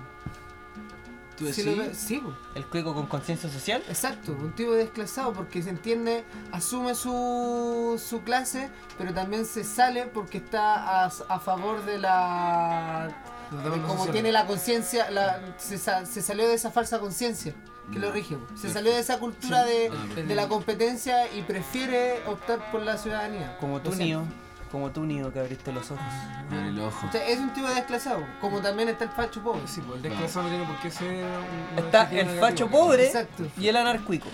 Tú 1.40 1.46
Si 1.52 1.62
decís, 1.62 1.76
lo 1.78 1.82
ve- 1.82 1.94
sí. 1.94 2.22
El 2.54 2.66
cuico 2.66 2.94
con 2.94 3.06
conciencia 3.06 3.48
social. 3.50 3.82
exacto, 3.88 4.32
un 4.32 4.52
tipo 4.54 4.72
de 4.72 4.78
desclasado 4.84 5.32
porque 5.32 5.62
se 5.62 5.70
entiende, 5.70 6.22
asume 6.52 6.94
su, 6.94 8.00
su 8.04 8.20
clase, 8.22 8.68
pero 8.98 9.12
también 9.12 9.44
se 9.46 9.64
sale 9.64 10.06
porque 10.06 10.38
está 10.38 11.04
a, 11.04 11.06
a 11.06 11.40
favor 11.40 11.84
de 11.84 11.98
la... 11.98 13.08
De 13.50 13.80
como 13.82 14.06
tiene 14.08 14.30
la 14.30 14.46
conciencia, 14.46 15.10
la- 15.10 15.40
se, 15.58 15.76
se 15.78 16.22
salió 16.22 16.46
de 16.46 16.54
esa 16.54 16.70
falsa 16.70 17.00
conciencia 17.00 17.52
que 17.92 17.98
lo 17.98 18.12
rige. 18.12 18.36
Se 18.54 18.70
salió 18.72 18.92
de 18.92 19.00
esa 19.00 19.18
cultura 19.18 19.64
de, 19.64 19.90
Ah, 19.90 20.14
de 20.14 20.34
la 20.36 20.46
competencia 20.46 21.32
y 21.34 21.42
prefiere 21.42 22.22
optar 22.28 22.70
por 22.70 22.82
la 22.82 22.96
ciudadanía. 22.96 23.56
Como 23.58 23.80
tú, 23.80 23.92
Nio. 23.96 24.22
Como 24.70 24.90
tú, 24.90 25.04
Nio, 25.04 25.32
que 25.32 25.40
abriste 25.40 25.72
los 25.72 25.90
ojos. 25.90 26.04
abre 26.48 26.68
el 26.68 26.78
ojo. 26.80 27.06
o 27.08 27.10
sea, 27.10 27.26
es 27.26 27.40
un 27.40 27.52
tipo 27.52 27.66
de 27.66 27.74
desclasado, 27.74 28.24
como 28.40 28.60
también 28.60 28.88
está 28.88 29.04
el 29.04 29.10
facho 29.10 29.42
pobre. 29.42 29.62
Sí, 29.66 29.80
pues 29.80 29.96
el 29.96 30.02
desclasado 30.02 30.44
no 30.44 30.48
tiene 30.50 30.64
por 30.64 30.76
qué 30.80 30.90
ser 30.92 31.08
un- 31.08 31.78
un 31.78 31.84
Está 31.86 32.10
el 32.12 32.28
facho 32.38 32.68
pobre 32.68 33.06
Exacto. 33.06 33.46
y 33.58 33.66
el 33.66 33.76
anarcuico. 33.76 34.28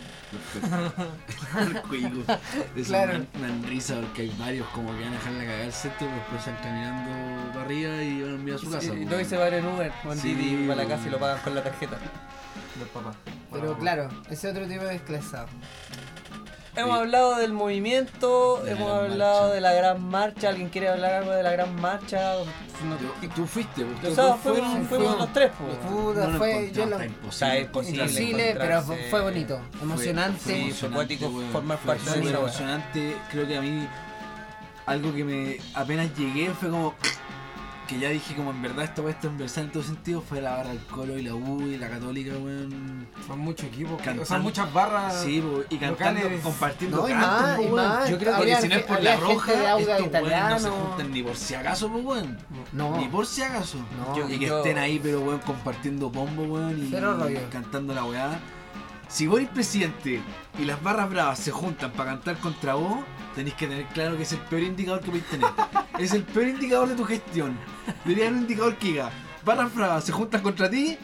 Perfecto. 0.53 1.89
Cuico. 1.89 2.33
Eso 2.77 2.89
Claro. 2.89 3.25
me 3.41 3.49
dan 3.49 3.63
risa 3.65 3.95
porque 4.01 4.23
hay 4.23 4.37
varios 4.39 4.67
como 4.69 4.89
que 4.95 5.01
van 5.05 5.09
a 5.13 5.17
dejarla 5.17 5.41
cagar 5.45 5.61
el 5.61 5.73
sector, 5.73 6.09
pero 6.09 6.21
después 6.21 6.41
están 6.41 6.57
caminando 6.63 7.53
para 7.53 7.65
arriba 7.65 8.03
y 8.03 8.21
van 8.23 8.31
a 8.33 8.35
enviar 8.35 8.57
a 8.57 8.61
su 8.61 8.71
casa. 8.71 8.87
Y 8.95 9.05
po. 9.05 9.11
luego 9.11 9.29
se 9.29 9.37
va 9.39 9.49
en 9.49 9.67
Uber, 9.67 9.93
con 10.03 10.19
Sí. 10.19 10.35
Didi 10.35 10.67
para 10.69 10.83
la 10.83 10.89
casa 10.89 11.07
y 11.07 11.11
lo 11.11 11.19
pagan 11.19 11.39
con 11.43 11.55
la 11.55 11.63
tarjeta. 11.63 11.97
Los 12.79 12.89
papás. 12.91 13.17
Pero 13.51 13.79
claro, 13.79 14.09
ese 14.29 14.51
otro 14.51 14.67
tipo 14.67 14.85
de 14.85 14.91
desclasado. 14.93 15.47
Hemos 16.77 16.95
Sí. 16.97 17.01
hablado 17.01 17.37
del 17.37 17.53
movimiento, 17.53 18.61
De 18.63 18.73
hemos 18.73 18.93
hablado 18.93 19.41
marcha. 19.43 19.55
de 19.55 19.61
la 19.63 19.73
gran 19.73 20.03
marcha. 20.09 20.49
¿Alguien 20.51 20.69
quiere 20.69 20.89
hablar 20.89 21.13
algo 21.15 21.31
de 21.33 21.43
la 21.43 21.51
gran 21.53 21.75
marcha? 21.81 22.35
No- 22.85 22.99
Yo- 23.01 23.31
Tú 23.35 23.47
fuiste, 23.47 23.83
o 23.85 23.87
ustedes 23.89 24.15
sea, 24.15 24.25
dos 24.25 24.41
fuimos, 24.41 24.87
fuimos 24.89 25.19
los 25.19 25.33
tres, 25.33 25.51
pues. 25.59 25.77
Puta, 25.91 26.27
No 26.27 26.39
fue, 26.39 26.71
yo 26.73 26.85
lo, 26.87 27.03
imposible. 27.03 27.61
Imposible. 27.63 28.03
imposible, 28.05 28.55
pero 28.59 28.83
fue, 28.83 28.97
fue 29.11 29.21
bonito, 29.23 29.59
emocionante. 29.81 30.39
Sí, 30.41 30.73
fue 30.73 30.89
emocionante, 30.89 31.19
formar 31.53 31.79
Fue 31.79 31.95
parte 31.95 32.05
de 32.11 32.17
súper 32.17 32.29
esa 32.29 32.39
weá. 32.39 32.47
emocionante. 32.49 33.17
Creo 33.31 33.47
que 33.47 33.57
a 33.57 33.61
mí 33.63 33.89
algo 34.85 35.15
que 35.15 35.25
me 35.25 35.59
apenas 35.75 36.15
llegué 36.17 36.51
fue 36.51 36.69
como 36.71 36.95
que 37.87 37.99
ya 37.99 38.09
dije 38.11 38.35
como 38.35 38.51
en 38.51 38.63
verdad 38.63 38.85
esto 38.85 39.03
va 39.03 39.09
a 39.09 39.13
estar 39.13 39.23
transversal 39.31 39.65
en 39.65 39.73
todo 39.73 39.83
sentido 39.83 40.21
fue 40.21 40.41
la 40.41 40.53
barra 40.57 40.71
del 40.71 40.81
Colo 40.87 41.17
y 41.19 41.23
la 41.23 41.35
U 41.35 41.63
y 41.63 41.77
la 41.79 41.89
Católica, 41.89 42.33
weón. 42.37 43.07
Son 43.27 43.39
muchos 43.39 43.67
equipos, 43.67 44.01
que- 44.03 44.11
o 44.11 44.13
sea, 44.13 44.15
Cantando. 44.19 44.43
muchas 44.45 44.73
barras. 44.73 45.23
Sí, 45.23 45.41
po, 45.41 45.63
y 45.71 45.79
cantando, 45.79 46.21
locales. 46.23 46.43
compartiendo 46.43 46.97
No, 46.99 47.09
y 47.09 47.13
cantos, 47.13 47.31
más, 47.31 47.57
po, 47.57 47.63
y 47.63 47.67
weón. 47.67 47.89
más. 47.89 48.11
Yo 48.11 48.19
creo 48.19 48.33
que 48.37 48.43
Había 48.43 48.61
si 48.61 48.69
no 48.69 48.75
es 48.75 48.83
por 48.85 49.03
la 49.03 49.17
roja, 49.17 49.53
estos 49.79 50.13
weones 50.23 50.51
no 50.51 50.59
se 50.59 50.71
juntan 50.71 51.11
ni 51.13 51.23
por 51.23 51.37
si 51.37 51.55
acaso, 51.55 51.89
pues 51.91 52.05
weón. 52.05 52.39
No, 52.73 52.97
Ni 52.99 53.09
por 53.09 53.27
si 53.27 53.43
acaso. 53.43 53.79
No. 53.99 54.17
Yo- 54.17 54.29
y 54.29 54.39
que 54.39 54.47
yo- 54.47 54.59
estén 54.59 54.79
ahí, 54.79 54.99
pero 55.03 55.21
weón, 55.21 55.39
compartiendo 55.41 56.11
pombo, 56.11 56.43
weón, 56.43 56.87
y 56.87 56.91
cantando 57.51 57.95
la 57.95 58.05
weá. 58.05 58.39
Si 59.09 59.29
vos 59.29 59.39
eres 59.39 59.51
presidente 59.53 60.21
y 60.59 60.65
las 60.65 60.83
barras 60.83 61.09
bravas 61.09 61.39
se 61.39 61.53
juntan 61.53 61.93
para 61.93 62.11
cantar 62.11 62.39
contra 62.39 62.75
vos, 62.75 62.99
tenéis 63.37 63.55
que 63.55 63.69
tener 63.69 63.87
claro 63.87 64.17
que 64.17 64.25
es 64.25 64.33
el 64.33 64.41
peor 64.41 64.63
indicador 64.63 64.99
que 65.01 65.07
podéis 65.07 65.27
tener. 65.27 65.49
es 66.01 66.13
el 66.13 66.25
peor 66.25 66.49
indicador 66.49 66.89
de 66.89 66.97
tu 66.97 67.05
gestión. 67.05 67.57
Haber 68.05 68.33
un 68.33 68.39
indicador 68.39 68.77
que 68.77 68.87
diga, 68.89 69.11
barras 69.45 69.75
bravas 69.75 70.05
se 70.05 70.13
juntan 70.13 70.41
contra 70.43 70.69
ti, 70.71 70.99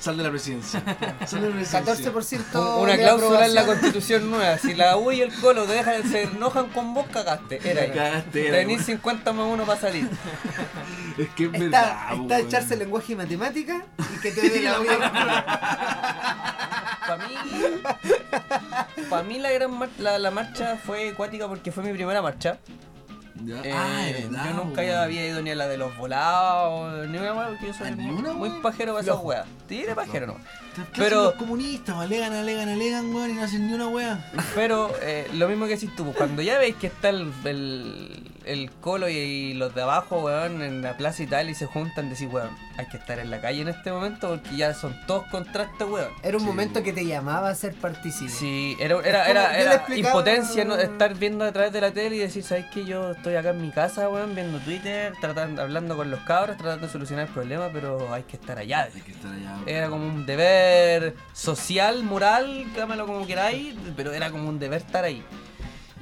sal 0.00 0.16
de 0.16 0.22
la 0.24 0.30
presidencia. 0.30 0.82
Sal 1.26 1.40
de 1.42 1.48
la 1.50 1.56
presidencia. 1.56 2.10
14% 2.12 2.78
Una 2.82 2.92
de 2.92 2.98
cláusula 2.98 3.46
en 3.46 3.54
la 3.54 3.64
constitución 3.66 4.30
nueva. 4.30 4.58
Si 4.58 4.74
la 4.74 4.96
U 4.96 5.10
y 5.12 5.20
el 5.22 5.32
Colo 5.40 5.64
te 5.64 5.72
dejan, 5.74 6.02
se 6.10 6.22
enojan 6.24 6.66
con 6.68 6.92
vos, 6.94 7.06
cagaste. 7.12 7.58
Era 7.68 7.82
ahí. 7.82 7.90
Cagaste, 7.92 8.48
era, 8.48 8.58
Tenís 8.58 8.76
weón. 8.78 8.86
50 8.86 9.32
más 9.32 9.46
uno 9.52 9.64
para 9.64 9.80
salir. 9.80 10.08
Es 11.18 11.28
que 11.30 11.44
es 11.44 11.54
Está, 11.54 11.60
verdad. 11.62 11.96
está 12.12 12.34
weón. 12.34 12.46
echarse 12.46 12.76
lenguaje 12.76 13.12
y 13.14 13.16
matemática 13.16 13.86
y 14.14 14.20
que 14.20 14.32
te 14.32 14.50
dé 14.50 14.60
la 14.60 14.76
Para 17.06 17.26
mí, 17.26 17.34
para 19.08 19.22
mí 19.22 19.38
la 19.38 19.50
gran 19.50 19.78
mar- 19.78 19.88
la, 19.98 20.18
la 20.18 20.30
marcha 20.30 20.76
fue 20.84 21.08
acuática 21.10 21.48
porque 21.48 21.72
fue 21.72 21.82
mi 21.84 21.92
primera 21.94 22.20
marcha. 22.20 22.58
Ya. 23.44 23.62
Eh, 23.62 23.72
ah, 23.72 24.06
verdad, 24.12 24.50
yo 24.50 24.64
nunca 24.64 25.02
había 25.02 25.26
ido 25.26 25.42
ni 25.42 25.50
a 25.50 25.54
la 25.54 25.68
de 25.68 25.76
los 25.76 25.96
volados, 25.96 27.08
ni 27.08 27.18
una 27.18 27.34
weá, 27.34 27.48
porque 27.48 27.66
yo 27.66 27.74
soy 27.74 27.88
¿A 27.88 27.90
ni 27.90 28.04
muy, 28.04 28.32
muy 28.34 28.50
pajero 28.62 28.94
para 28.94 29.04
esas 29.04 29.22
weas. 29.22 29.46
De 29.68 29.94
pajero 29.94 30.26
no. 30.26 30.36
¿Qué 30.36 30.65
Pero- 30.96 31.24
los 31.24 31.34
comunistas? 31.34 31.96
Alegan, 31.96 32.32
alegan, 32.32 32.68
alegan, 32.68 33.14
weón, 33.14 33.30
y 33.30 33.34
no 33.34 33.42
hacen 33.42 33.66
ni 33.66 33.72
una 33.72 33.88
weá. 33.88 34.30
Pero 34.54 34.90
eh, 35.02 35.28
lo 35.34 35.48
mismo 35.48 35.66
que 35.66 35.72
decís 35.72 35.94
tú, 35.96 36.04
pues, 36.04 36.16
cuando 36.16 36.42
ya 36.42 36.58
veis 36.58 36.76
que 36.76 36.86
está 36.88 37.08
el, 37.10 37.32
el, 37.44 38.32
el 38.44 38.70
colo 38.80 39.08
y, 39.08 39.54
los 39.54 39.74
de 39.74 39.82
abajo, 39.82 40.20
weón, 40.20 40.62
en 40.62 40.82
la 40.82 40.96
plaza 40.96 41.22
y 41.22 41.26
tal, 41.26 41.50
y 41.50 41.54
se 41.54 41.66
juntan, 41.66 42.10
decís, 42.10 42.28
weón, 42.30 42.50
hay 42.78 42.86
que 42.86 42.96
estar 42.98 43.18
en 43.18 43.30
la 43.30 43.40
calle 43.40 43.62
en 43.62 43.68
este 43.68 43.90
momento 43.90 44.28
porque 44.28 44.56
ya 44.56 44.74
son 44.74 44.94
todos 45.06 45.24
contra 45.30 45.64
este 45.64 45.84
weón. 45.84 46.10
Era 46.22 46.36
un 46.36 46.42
Sí, 46.42 46.46
momento 46.46 46.82
que 46.82 46.92
te 46.92 47.04
llamaba 47.06 47.48
a 47.48 47.54
ser 47.54 47.74
partícipe. 47.74 48.30
Sí, 48.30 48.76
era, 48.78 48.96
era, 49.04 49.28
era, 49.28 49.58
era 49.58 49.74
explicaba- 49.76 50.08
impotencia 50.10 50.64
¿no? 50.64 50.76
estar 50.76 51.14
viendo 51.14 51.44
a 51.44 51.52
través 51.52 51.72
de 51.72 51.80
la 51.80 51.90
tele 51.92 52.16
y 52.16 52.18
decir, 52.18 52.42
¿sabes 52.42 52.66
qué? 52.72 52.84
Yo 52.84 53.12
estoy 53.12 53.34
acá 53.36 53.50
en 53.50 53.62
mi 53.62 53.70
casa, 53.70 54.08
weón, 54.08 54.34
viendo 54.34 54.58
Twitter, 54.60 55.12
tratando, 55.20 55.62
hablando 55.62 55.96
con 55.96 56.10
los 56.10 56.20
cabros, 56.20 56.56
tratando 56.56 56.86
de 56.86 56.92
solucionar 56.92 57.26
el 57.28 57.32
problema, 57.32 57.70
pero 57.72 58.12
hay 58.12 58.24
que 58.24 58.36
estar 58.36 58.58
allá. 58.58 58.88
Hay 58.94 59.00
que 59.00 59.12
estar 59.12 59.32
allá. 59.32 59.54
weón. 59.56 59.68
Era 59.68 59.88
como 59.88 60.06
un 60.06 60.26
deber 60.26 60.65
social, 61.32 62.02
moral, 62.02 62.66
llámalo 62.74 63.06
como 63.06 63.26
queráis, 63.26 63.74
pero 63.96 64.12
era 64.12 64.30
como 64.30 64.48
un 64.48 64.58
deber 64.58 64.82
estar 64.82 65.04
ahí. 65.04 65.22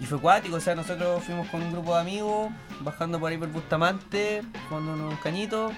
Y 0.01 0.07
fue 0.07 0.19
cuático, 0.21 0.57
o 0.57 0.61
sea, 0.61 0.75
nosotros 0.75 1.23
fuimos 1.25 1.49
con 1.49 1.63
un 1.63 1.73
grupo 1.73 1.95
de 1.95 2.01
amigos, 2.01 2.53
bajando 2.81 3.21
por 3.21 3.31
ahí 3.31 3.39
por 3.39 3.49
Bustamante, 3.49 4.43
jugando 4.69 4.93
unos 4.95 5.19
cañitos. 5.21 5.73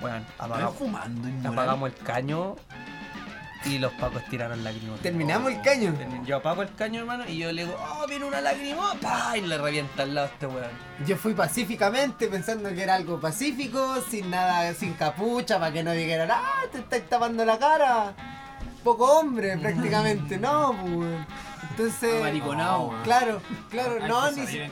Bueno, 0.00 0.24
apagamos, 0.38 0.76
fumando, 0.76 1.28
inmoral. 1.28 1.52
apagamos 1.52 1.92
el 1.92 1.96
caño 2.04 2.56
y 3.66 3.78
los 3.78 3.92
pacos 3.92 4.22
tiraron 4.26 4.62
lágrimas. 4.64 5.00
Terminamos 5.00 5.52
el 5.52 5.60
caño. 5.62 5.92
Termin- 5.94 6.24
Yo 6.24 6.36
apago 6.36 6.62
el 6.62 6.74
caño, 6.74 7.00
hermano, 7.00 7.24
y 7.28 7.38
yo 7.38 7.52
le 7.52 7.64
digo, 7.64 7.76
oh, 7.78 8.06
viene 8.06 8.24
una 8.24 8.40
lágrima, 8.40 8.94
pa, 9.00 9.36
y 9.36 9.40
le 9.42 9.56
revienta 9.58 10.02
al 10.02 10.14
lado 10.14 10.26
a 10.28 10.30
este 10.30 10.46
weón. 10.46 10.70
Yo 11.06 11.16
fui 11.16 11.34
pacíficamente 11.34 12.28
pensando 12.28 12.68
que 12.70 12.82
era 12.82 12.94
algo 12.94 13.20
pacífico, 13.20 13.96
sin 14.10 14.30
nada, 14.30 14.72
sin 14.74 14.92
capucha, 14.94 15.58
para 15.58 15.72
que 15.72 15.82
no 15.82 15.92
dijeran, 15.92 16.30
ah, 16.30 16.62
te 16.72 16.78
estáis 16.78 17.08
tapando 17.08 17.44
la 17.44 17.58
cara. 17.58 18.14
Poco 18.82 19.04
hombre, 19.20 19.56
prácticamente, 19.56 20.36
no, 20.38 20.74
pues. 20.84 21.16
Entonces. 21.76 22.22
Claro, 23.02 23.40
claro, 23.68 23.98
Hay 24.00 24.08
no, 24.08 24.34
que 24.34 24.40
ni, 24.40 24.46
si- 24.46 24.58
de- 24.58 24.70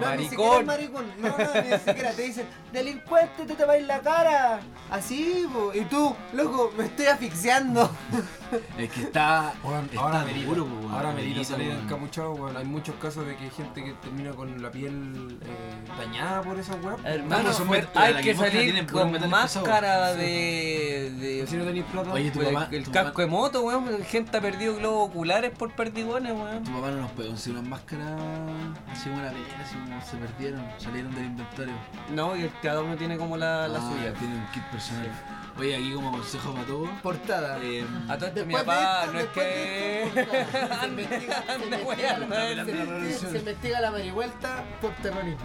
no, 0.00 0.14
ni 0.16 0.28
siquiera 0.28 0.62
maricón. 0.62 1.06
No, 1.18 1.28
no, 1.28 1.62
ni 1.62 1.78
siquiera 1.78 2.12
te 2.12 2.22
dicen, 2.22 2.46
delincuente, 2.70 3.46
te 3.46 3.54
tapáis 3.54 3.86
la 3.86 4.00
cara. 4.00 4.60
Así, 4.90 5.46
po. 5.50 5.72
y 5.74 5.80
tú, 5.86 6.14
loco, 6.34 6.72
me 6.76 6.84
estoy 6.84 7.06
asfixiando. 7.06 7.90
Es 8.78 8.90
que 8.90 9.02
está. 9.02 9.52
Ahora 9.96 10.24
me 10.24 10.44
duro, 10.44 10.68
ahora 10.92 11.12
me 11.12 11.44
salir 11.44 11.72
weón. 12.34 12.56
Hay 12.56 12.64
muchos 12.64 12.94
casos 12.96 13.26
de 13.26 13.36
que 13.36 13.44
hay 13.44 13.50
gente 13.50 13.82
que 13.84 13.92
termina 13.94 14.30
con 14.32 14.62
la 14.62 14.70
piel 14.70 15.38
eh, 15.42 15.98
dañada 15.98 16.42
por 16.42 16.58
esa 16.58 16.74
weá. 16.76 16.96
Hermano, 17.04 17.50
hay 17.94 18.22
que 18.22 18.34
salir 18.34 18.86
con 18.86 19.28
máscara 19.28 20.14
de, 20.14 21.12
de, 21.18 21.46
Si 21.46 21.56
no 21.56 21.64
tenéis 21.64 21.84
plata, 21.86 22.12
Oye, 22.12 22.30
tu 22.30 22.40
Pues 22.40 22.72
el 22.72 22.84
tu 22.84 22.92
casco 22.92 23.20
de 23.22 23.26
moto, 23.26 23.62
weón. 23.62 24.04
Gente 24.04 24.36
ha 24.36 24.40
perdido 24.40 24.76
globos 24.76 25.08
oculares 25.08 25.50
por 25.56 25.72
perdigones, 25.72 26.32
weón. 26.36 26.64
Tu 26.64 26.72
papá 26.72 26.90
no 26.90 27.00
nos 27.02 27.10
puede 27.12 27.28
conseguir 27.28 27.58
unas 27.58 27.70
máscaras 27.70 28.20
así 28.90 29.08
como 29.10 29.22
la 29.22 29.30
pena, 29.30 29.44
así 29.62 29.74
como 29.76 30.00
se 30.02 30.16
perdieron, 30.16 30.64
salieron 30.78 31.14
del 31.14 31.24
inventario. 31.26 31.74
No, 32.12 32.36
y 32.36 32.48
cada 32.62 32.82
uno 32.82 32.96
tiene 32.96 33.16
como 33.16 33.36
la, 33.36 33.68
la 33.68 33.78
Ah, 33.78 33.92
suya. 33.92 34.12
Tiene 34.14 34.34
un 34.36 34.46
kit 34.52 34.62
personal. 34.64 35.08
Oye, 35.56 35.76
aquí 35.76 35.92
como 35.92 36.10
consejo 36.10 36.52
para 36.52 36.66
todos. 36.66 36.88
Portada. 37.02 37.58
Eh, 37.62 37.84
A 38.08 38.16
todo 38.18 38.28
esto, 38.28 38.44
mi 38.44 38.54
papá 38.54 39.06
no 39.12 39.20
es 39.20 39.26
que. 39.28 40.10
se 43.30 43.38
investiga, 43.38 43.80
la 43.80 43.90
marihuelta 43.90 44.64
por 44.80 44.90
terrorismo. 44.96 45.44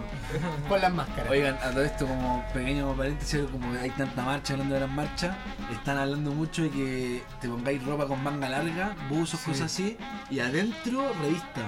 Con 0.68 0.80
las 0.80 0.92
máscaras. 0.92 1.30
Oigan, 1.30 1.56
a 1.56 1.70
todo 1.70 1.84
esto 1.84 2.06
como 2.06 2.44
pequeño 2.52 2.92
paréntesis, 2.94 3.42
como 3.52 3.72
hay 3.80 3.90
tanta 3.90 4.22
marcha, 4.24 4.54
hablando 4.54 4.74
de 4.74 4.80
las 4.80 4.90
marchas, 4.90 5.36
están 5.72 5.96
hablando 5.98 6.32
mucho 6.32 6.62
de 6.62 6.70
que 6.70 7.22
te 7.40 7.48
pongáis 7.48 7.84
ropa 7.84 8.06
con 8.06 8.22
manga 8.22 8.48
larga, 8.48 8.96
buzos, 9.08 9.40
cosas 9.40 9.66
así, 9.66 9.96
y 10.30 10.40
adentro 10.40 11.12
revista. 11.22 11.62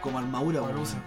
como 0.00 0.18
armadura, 0.18 0.60
Al 0.60 0.66
weón. 0.66 0.78
usa. 0.80 0.98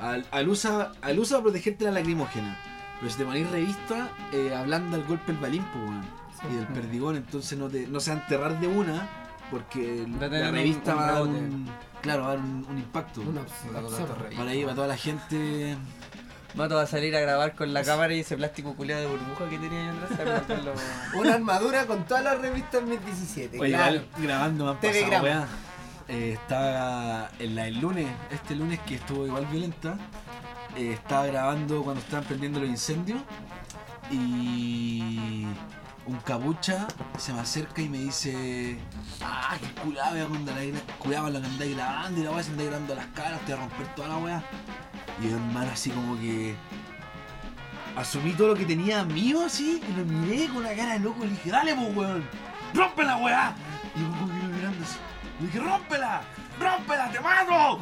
Al, 0.00 0.26
al 0.30 0.48
usa, 0.48 0.92
al 1.02 1.18
usa 1.18 1.36
para 1.38 1.44
protegerte 1.44 1.84
la 1.84 1.90
lacrimógena. 1.92 2.56
Pero 3.00 3.10
si 3.10 3.18
te 3.18 3.24
ponéis 3.24 3.50
revista, 3.50 4.08
eh, 4.32 4.54
hablando 4.54 4.96
al 4.96 5.04
golpe 5.04 5.32
el 5.32 5.38
balín, 5.38 5.64
pues, 5.72 5.84
weón. 5.84 6.04
Y 6.52 6.56
del 6.56 6.66
perdigón, 6.68 7.16
entonces 7.16 7.58
no, 7.58 7.68
te, 7.68 7.86
no 7.86 8.00
se 8.00 8.10
va 8.12 8.18
a 8.18 8.20
enterrar 8.22 8.60
de 8.60 8.66
una, 8.66 9.08
porque 9.50 10.06
Va 10.22 10.26
la 10.28 10.50
revista 10.50 10.92
un 10.94 10.98
va 11.00 11.08
a 11.08 11.12
dar 11.12 11.22
un, 11.22 11.68
claro, 12.02 12.22
va 12.22 12.28
a 12.28 12.30
dar 12.32 12.38
un, 12.40 12.66
un 12.68 12.78
impacto. 12.78 13.20
Una 13.22 13.42
Para 14.36 14.50
ahí, 14.50 14.62
para 14.62 14.74
toda 14.74 14.86
la 14.88 14.96
gente. 14.96 15.76
Mato 16.54 16.76
va 16.76 16.82
a 16.82 16.86
salir 16.86 17.16
a 17.16 17.20
grabar 17.20 17.56
con 17.56 17.72
la 17.74 17.82
cámara 17.82 18.14
y 18.14 18.20
ese 18.20 18.36
plástico 18.36 18.74
culiado 18.74 19.02
de 19.02 19.08
burbuja 19.08 19.48
que 19.50 19.58
tenía 19.58 19.86
yo 19.86 19.92
atrás. 19.92 20.08
¿se 20.16 20.22
acuerdan 20.22 20.64
lo- 20.66 21.18
Una 21.20 21.34
armadura 21.34 21.86
con 21.86 22.04
todas 22.04 22.22
las 22.22 22.38
revistas 22.40 22.82
2017. 22.82 23.58
Oye, 23.58 23.70
claro. 23.72 23.94
igual 23.96 24.08
grabando 24.18 24.64
más 24.66 24.76
pasado. 24.76 25.46
Eh, 26.06 26.32
estaba 26.34 27.30
en 27.38 27.54
la 27.56 27.64
del 27.64 27.80
lunes, 27.80 28.06
este 28.30 28.54
lunes 28.54 28.78
que 28.80 28.96
estuvo 28.96 29.26
igual 29.26 29.46
violenta. 29.46 29.96
Eh, 30.76 30.92
estaba 30.92 31.26
grabando 31.26 31.82
cuando 31.82 32.00
estaban 32.00 32.24
prendiendo 32.24 32.60
los 32.60 32.68
incendios. 32.68 33.20
Y 34.10 35.46
un 36.06 36.16
capucha 36.24 36.86
se 37.18 37.32
me 37.32 37.40
acerca 37.40 37.80
y 37.80 37.88
me 37.88 37.98
dice: 37.98 38.78
Ah, 39.22 39.56
cuidado, 39.82 40.14
weá, 40.14 40.26
cuando 40.26 40.52
la 40.52 40.60
la 41.30 41.40
que 41.40 41.46
andáis 41.46 41.76
grabando 41.76 42.20
y 42.20 42.24
la 42.24 42.30
weá 42.30 42.42
se 42.42 42.50
andáis 42.50 42.68
grabando 42.68 42.94
las 42.94 43.06
caras, 43.06 43.40
te 43.46 43.54
va 43.54 43.58
a 43.58 43.62
romper 43.62 43.94
toda 43.94 44.08
la 44.08 44.16
weá. 44.18 44.42
Y 45.20 45.28
yo, 45.28 45.36
hermano, 45.36 45.70
así 45.72 45.90
como 45.90 46.18
que. 46.20 46.54
Asumí 47.96 48.32
todo 48.32 48.48
lo 48.48 48.54
que 48.56 48.64
tenía 48.64 49.04
mío 49.04 49.44
así 49.46 49.80
y 49.88 49.92
lo 49.92 50.04
miré 50.04 50.48
con 50.48 50.56
una 50.56 50.74
cara 50.74 50.94
de 50.94 50.98
loco 50.98 51.24
y 51.24 51.28
le 51.28 51.30
dije, 51.34 51.50
dale 51.50 51.76
pues 51.76 51.96
weón, 51.96 52.28
rompe 52.74 53.04
la 53.04 53.16
weá. 53.18 53.54
Y 53.94 54.00
yo 54.00 54.08
como 54.18 54.26
que 54.26 54.46
mirando 54.48 54.84
así. 54.84 54.98
Le 55.38 55.46
dije, 55.46 55.60
rómpela, 55.60 56.22
rómpela, 56.58 57.10
te 57.12 57.20
mato. 57.20 57.80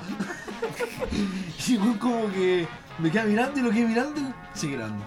y 1.66 1.74
el 1.74 1.80
weón 1.80 1.98
como 1.98 2.30
que 2.30 2.68
me 2.98 3.10
queda 3.10 3.24
mirando 3.24 3.58
y 3.58 3.62
lo 3.62 3.70
quedé 3.70 3.86
mirando 3.86 4.20
y 4.20 4.58
sigue 4.58 4.76
grabando. 4.76 5.04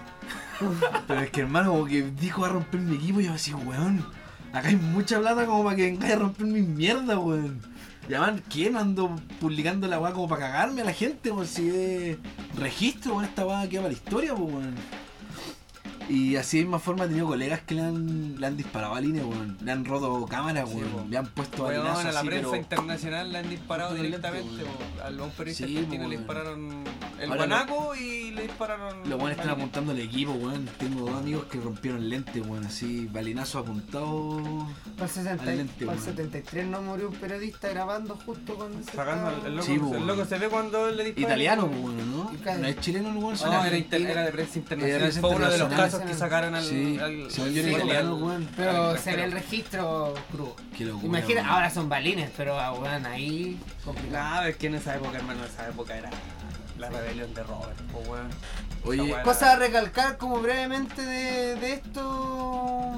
Pero 1.06 1.20
es 1.20 1.30
que 1.30 1.40
hermano 1.40 1.72
como 1.72 1.84
que 1.86 2.02
dijo 2.02 2.44
a 2.44 2.48
romper 2.48 2.80
mi 2.80 2.96
equipo 2.96 3.20
y 3.20 3.24
yo 3.24 3.32
así, 3.32 3.52
weón, 3.52 4.04
acá 4.52 4.68
hay 4.68 4.76
mucha 4.76 5.18
plata 5.18 5.46
como 5.46 5.64
para 5.64 5.76
que 5.76 5.82
vengáis 5.82 6.14
a 6.14 6.18
romper 6.18 6.46
mi 6.46 6.62
mierda, 6.62 7.18
weón. 7.18 7.60
Y 8.08 8.14
además, 8.14 8.40
¿quién 8.48 8.76
ando 8.76 9.16
publicando 9.40 9.88
la 9.88 9.98
weá 9.98 10.12
como 10.12 10.28
para 10.28 10.46
cagarme 10.46 10.82
a 10.82 10.84
la 10.84 10.92
gente? 10.92 11.30
Por 11.30 11.46
si 11.46 11.68
es 11.68 12.18
registro, 12.56 13.14
weón, 13.14 13.24
esta 13.24 13.44
weá 13.44 13.68
queda 13.68 13.82
para 13.82 13.92
la 13.92 13.98
historia, 13.98 14.34
pues 14.34 14.52
weón. 14.52 14.74
Y 16.08 16.36
así 16.36 16.58
de 16.58 16.64
misma 16.64 16.78
forma 16.78 17.04
he 17.04 17.08
tenido 17.08 17.26
colegas 17.26 17.60
que 17.62 17.74
le 17.74 17.80
han, 17.82 18.40
le 18.40 18.46
han 18.46 18.56
disparado 18.56 18.94
a 18.94 19.00
línea, 19.00 19.24
weón. 19.26 19.56
Le 19.60 19.72
han 19.72 19.84
roto 19.84 20.24
cámaras, 20.26 20.68
Sí, 20.68 20.76
weón. 20.76 21.10
le 21.10 21.18
han 21.18 21.26
puesto 21.26 21.64
Weón, 21.64 21.84
a 21.86 22.02
la 22.12 22.20
así, 22.20 22.26
prensa 22.28 22.50
pero... 22.50 22.62
internacional 22.62 23.32
le 23.32 23.38
han 23.38 23.50
disparado 23.50 23.94
directamente. 23.94 24.62
weón. 24.62 24.76
Al 25.04 25.18
a 25.20 25.24
un 25.24 25.30
periodista 25.32 25.66
Sí, 25.66 25.76
argentino 25.76 26.08
le 26.08 26.16
dispararon 26.18 26.84
el 27.20 27.24
Ahora 27.30 27.36
guanaco 27.46 27.94
y 27.96 28.30
le 28.30 28.42
dispararon. 28.42 28.98
Los 29.00 29.18
buenos 29.18 29.30
están 29.30 29.46
balines. 29.46 29.58
apuntando 29.58 29.92
al 29.92 29.98
equipo, 29.98 30.32
weón. 30.32 30.68
Tengo 30.78 31.10
dos 31.10 31.18
amigos 31.20 31.44
que 31.46 31.60
rompieron 31.60 32.08
lente, 32.08 32.40
weón. 32.40 32.64
Así, 32.64 33.06
balinazo 33.06 33.58
apuntado. 33.58 34.40
Para 34.94 35.04
el 35.06 35.10
60 35.10 35.42
Adelante, 35.42 35.86
para 35.86 35.92
el 35.98 35.98
weón. 36.04 36.04
73 36.16 36.66
no 36.68 36.82
murió 36.82 37.08
un 37.08 37.14
periodista 37.16 37.68
grabando 37.68 38.16
justo 38.24 38.54
cuando 38.54 38.78
se 38.78 38.92
Sacando 38.92 39.28
estaba- 39.30 39.48
el, 39.48 39.54
loco, 39.56 39.66
Sí, 39.66 39.72
el 39.74 40.06
loco 40.06 40.24
se 40.24 40.38
ve 40.38 40.48
cuando 40.48 40.90
le 40.90 41.04
disparan. 41.04 41.30
Italiano, 41.30 41.66
pues, 41.66 41.80
weón, 41.82 42.15
¿no? 42.15 42.15
No 42.44 42.66
es 42.66 42.80
chileno 42.80 43.08
el 43.10 43.16
weón, 43.16 43.36
No, 43.40 43.46
era, 43.48 43.62
argentino. 43.62 43.96
inter- 43.98 44.10
era 44.10 44.22
de 44.24 44.32
prensa 44.32 44.58
internacional. 44.58 45.12
Fue 45.12 45.30
uno 45.30 45.50
de 45.50 45.58
los 45.58 45.72
casos 45.72 46.00
que 46.02 46.14
sacaron 46.14 46.54
al. 46.54 46.64
Sí, 46.64 46.98
al- 47.00 47.30
sí, 47.30 47.42
italiano, 47.42 48.16
al- 48.16 48.22
weón. 48.22 48.48
Pero 48.56 48.96
se 48.96 49.16
ve 49.16 49.24
el 49.24 49.32
registro 49.32 50.14
crudo. 50.30 50.56
Qué 50.76 50.84
locura, 50.84 51.06
Imagina, 51.06 51.40
weón. 51.42 51.52
ahora 51.54 51.70
son 51.70 51.88
balines, 51.88 52.30
pero 52.36 52.58
ah, 52.60 52.72
weón, 52.72 53.06
ahí 53.06 53.58
complicado. 53.84 54.40
Nah, 54.42 54.48
es 54.48 54.56
que 54.56 54.66
en 54.68 54.74
esa 54.76 54.96
época, 54.96 55.16
hermano, 55.18 55.40
en 55.40 55.46
esa 55.50 55.68
época 55.68 55.96
era 55.96 56.10
la 56.78 56.88
rebelión 56.90 57.32
de 57.34 57.42
Robert, 57.42 57.78
weón. 58.08 58.28
Oye, 58.84 59.16
Cosa 59.24 59.52
a 59.52 59.56
recalcar 59.56 60.16
como 60.16 60.40
brevemente 60.40 61.02
de, 61.02 61.56
de 61.56 61.72
esto, 61.72 62.94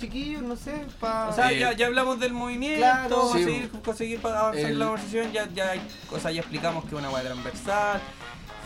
chiquillos, 0.00 0.42
no 0.42 0.56
sé, 0.56 0.72
para... 0.98 1.28
O 1.28 1.32
sea, 1.34 1.52
Eh, 1.52 1.58
ya, 1.58 1.72
ya 1.74 1.86
hablamos 1.86 2.18
del 2.18 2.32
movimiento, 2.32 2.78
claro. 2.78 3.08
Sí, 3.08 3.32
conseguir, 3.32 3.70
conseguir 3.84 4.20
para 4.20 4.40
avanzar 4.40 4.70
el- 4.70 4.78
la 4.78 4.84
conversación, 4.86 5.32
ya, 5.32 5.46
ya, 5.54 5.70
hay, 5.72 5.80
o 6.10 6.18
sea, 6.18 6.30
ya 6.30 6.40
explicamos 6.40 6.84
que 6.84 6.90
es 6.94 6.98
una 7.00 7.10
weá 7.10 7.22
transversal. 7.22 8.00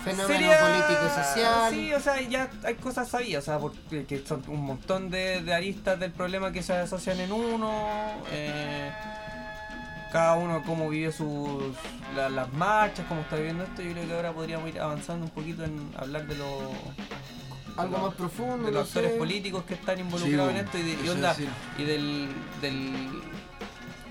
Fenómeno 0.05 0.29
Sería- 0.29 0.59
político 0.61 1.09
social. 1.15 1.71
Sí, 1.73 1.93
o 1.95 2.01
sea, 2.01 2.21
ya 2.21 2.51
hay 2.65 2.75
cosas 2.75 3.09
sabidas, 3.09 3.43
o 3.45 3.47
sea, 3.47 3.59
porque 3.59 4.05
que 4.05 4.25
son 4.27 4.43
un 4.49 4.61
montón 4.65 5.11
de, 5.11 5.41
de 5.43 5.55
aristas 5.55 5.99
del 5.99 6.13
problema 6.13 6.53
que 6.53 6.63
se 6.63 6.73
asocian 6.75 7.19
en 7.21 7.33
uno. 7.33 7.73
eh, 8.31 8.91
cada 10.13 10.35
uno 10.37 10.63
cómo 10.65 10.89
vive 10.89 11.11
sus 11.11 11.75
la- 12.15 12.29
las 12.29 12.53
marchas, 12.53 13.05
cómo 13.09 13.23
está 13.23 13.35
viviendo 13.35 13.65
esto. 13.65 13.83
Yo 13.83 13.91
creo 13.93 14.07
que 14.07 14.15
ahora 14.15 14.33
podríamos 14.33 14.69
ir 14.69 14.81
avanzando 14.81 15.25
un 15.25 15.31
poquito 15.33 15.65
en 15.65 15.91
hablar 15.99 16.27
de 16.29 16.37
los 16.37 16.63
algo 17.77 17.99
más 17.99 18.15
profundo, 18.15 18.59
de 18.67 18.71
no 18.71 18.79
los 18.79 18.87
actores 18.89 19.11
sé. 19.13 19.19
políticos 19.19 19.65
que 19.67 19.75
están 19.75 19.99
involucrados 19.99 20.53
Sí, 20.53 20.59
en 20.59 20.65
esto 20.65 20.79
y, 20.79 20.83
de, 20.83 20.93
y 20.93 21.83
y 21.83 21.85
del 21.85 22.29
del 22.61 23.23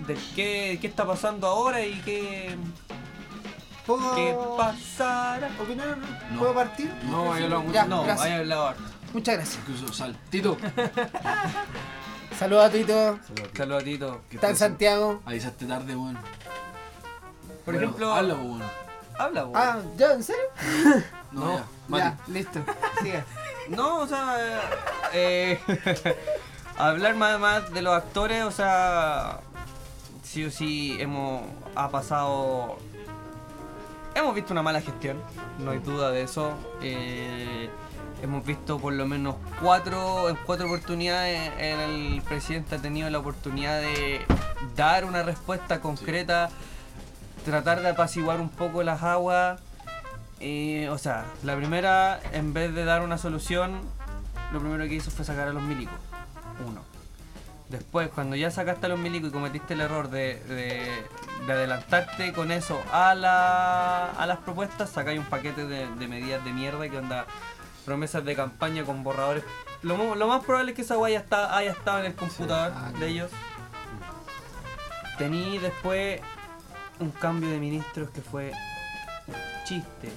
del 0.06 0.18
qué, 0.36 0.78
qué 0.82 0.88
está 0.88 1.06
pasando 1.06 1.48
ahora 1.48 1.86
y 1.86 1.94
qué, 2.02 2.58
¿Puedo 3.86 4.16
qué 4.16 4.36
pasará. 4.58 5.50
No. 6.32 6.40
¿Puedo 6.40 6.54
partir? 6.54 6.94
No, 7.04 7.38
yo 7.38 7.48
lo 7.48 7.72
Ya, 7.72 7.86
No, 7.86 8.04
gracias. 8.04 8.26
hay 8.28 8.40
hablado 8.40 8.68
harto. 8.68 8.84
Muchas 9.14 9.36
gracias. 9.36 9.60
Incluso 9.68 9.94
saltito. 9.94 10.58
Saludos 12.40 12.66
a 12.66 12.70
Tito. 12.72 13.20
Saludos 13.56 13.82
a 13.82 13.86
Tito. 13.86 14.22
Está 14.32 14.50
en 14.50 14.56
Santiago. 14.56 15.22
Avisaste 15.26 15.66
tarde, 15.66 15.96
weón. 15.96 16.16
Por 17.66 17.74
Bueno, 17.76 17.80
ejemplo, 17.82 18.14
Habla, 18.14 18.34
weón. 18.36 18.64
habla, 19.20 19.44
vos. 19.44 19.56
Ah, 19.58 19.80
¿ya? 19.98 20.14
¿En 20.14 20.24
serio? 20.24 20.42
No, 21.32 21.54
ya. 21.54 21.58
Ya, 21.58 21.66
Mati. 21.88 22.32
listo. 22.32 22.60
Siga. 23.02 23.26
No, 23.70 24.00
o 24.00 24.08
sea, 24.08 24.36
eh, 25.14 25.60
hablar 26.78 27.16
más, 27.16 27.40
más 27.40 27.72
de 27.72 27.82
los 27.82 27.94
actores, 27.94 28.44
o 28.44 28.52
sea, 28.52 29.40
sí 30.24 30.44
o 30.46 30.52
sí 30.52 30.98
hemos 31.00 31.44
ha 31.76 31.90
pasado, 31.90 32.78
hemos 34.16 34.36
visto 34.36 34.54
una 34.54 34.62
mala 34.62 34.82
gestión, 34.82 35.22
no 35.60 35.72
hay 35.72 35.80
duda 35.80 36.12
de 36.12 36.24
eso. 36.24 36.54
eh, 36.82 37.70
hemos 38.24 38.46
visto 38.46 38.80
por 38.80 38.94
lo 38.94 39.06
menos 39.06 39.36
cuatro, 39.62 40.30
en 40.30 40.38
cuatro 40.46 40.68
oportunidades 40.68 41.52
en 41.60 41.80
el 41.82 42.22
presidente 42.22 42.76
ha 42.76 42.78
tenido 42.78 43.10
la 43.10 43.20
oportunidad 43.20 43.82
de 43.82 44.22
dar 44.78 45.04
una 45.04 45.24
respuesta 45.24 45.82
concreta, 45.82 46.50
tratar 47.44 47.82
de 47.82 47.90
apaciguar 47.90 48.40
un 48.40 48.50
poco 48.50 48.82
las 48.82 49.04
aguas. 49.04 49.60
Eh, 50.40 50.90
o 50.90 50.98
sea, 50.98 51.26
la 51.44 51.56
primera, 51.56 52.20
en 52.32 52.54
vez 52.54 52.74
de 52.74 52.86
dar 52.86 53.02
una 53.02 53.18
solución, 53.18 53.82
lo 54.54 54.60
primero 54.60 54.86
que 54.86 54.96
hizo 54.96 55.12
fue 55.12 55.26
sacar 55.26 55.50
a 55.50 55.54
los 55.54 55.64
milicos. 55.64 55.96
Uno. 56.66 56.93
Después, 57.74 58.10
cuando 58.10 58.36
ya 58.36 58.52
sacaste 58.52 58.86
a 58.86 58.90
los 58.90 59.00
milicos 59.00 59.30
y 59.32 59.34
cometiste 59.34 59.74
el 59.74 59.82
error 59.82 60.10
de, 60.12 60.36
de- 60.44 61.04
de 61.48 61.52
adelantarte 61.54 62.32
con 62.32 62.52
eso 62.52 62.80
a, 62.94 63.16
la, 63.16 64.12
a 64.12 64.26
las 64.28 64.38
propuestas, 64.38 64.92
sacáis 64.92 65.18
un 65.20 65.26
paquete 65.26 65.66
de, 65.66 65.88
de 65.96 66.08
medidas 66.08 66.46
de 66.46 66.54
mierda 66.54 66.88
que 66.88 66.98
onda 67.00 67.26
promesas 67.84 68.24
de 68.24 68.36
campaña 68.36 68.84
con 68.84 69.04
borradores. 69.04 69.44
Lo, 69.82 70.14
lo 70.14 70.28
más 70.28 70.44
probable 70.46 70.72
es 70.72 70.76
que 70.76 70.84
esa 70.84 70.96
guaya 70.96 71.18
está, 71.20 71.58
haya 71.58 71.72
estado 71.72 72.00
en 72.02 72.06
el 72.06 72.14
computador 72.14 72.72
de 73.00 73.08
ellos. 73.08 73.32
Tení 75.18 75.58
después 75.58 76.22
un 77.00 77.10
cambio 77.10 77.50
de 77.50 77.58
ministros 77.60 78.10
que 78.12 78.22
fue 78.22 78.52
chiste. 79.66 80.12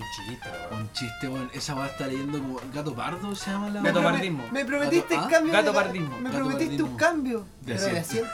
Un 0.00 0.06
chiste, 0.26 0.48
weón. 0.70 0.80
Un 0.82 0.92
chiste, 0.92 1.28
weón. 1.28 1.50
Esa 1.52 1.74
weá 1.74 1.86
está 1.86 2.06
leyendo 2.06 2.38
como 2.38 2.60
Gato 2.72 2.94
Pardo, 2.94 3.34
se 3.34 3.50
llama 3.50 3.68
la 3.70 3.82
Gato? 3.82 4.02
Pardismo. 4.02 4.44
Me 4.52 4.64
prometiste 4.64 5.16
¿ah? 5.16 5.28
cambio. 5.30 5.52
Gato 5.52 5.72
pardismo. 5.74 6.16
Me 6.18 6.24
Gato 6.30 6.36
prometiste 6.36 6.66
pardismo. 6.66 6.86
un 6.88 6.96
cambio. 6.96 7.46
De 7.62 7.74
pero. 7.74 8.26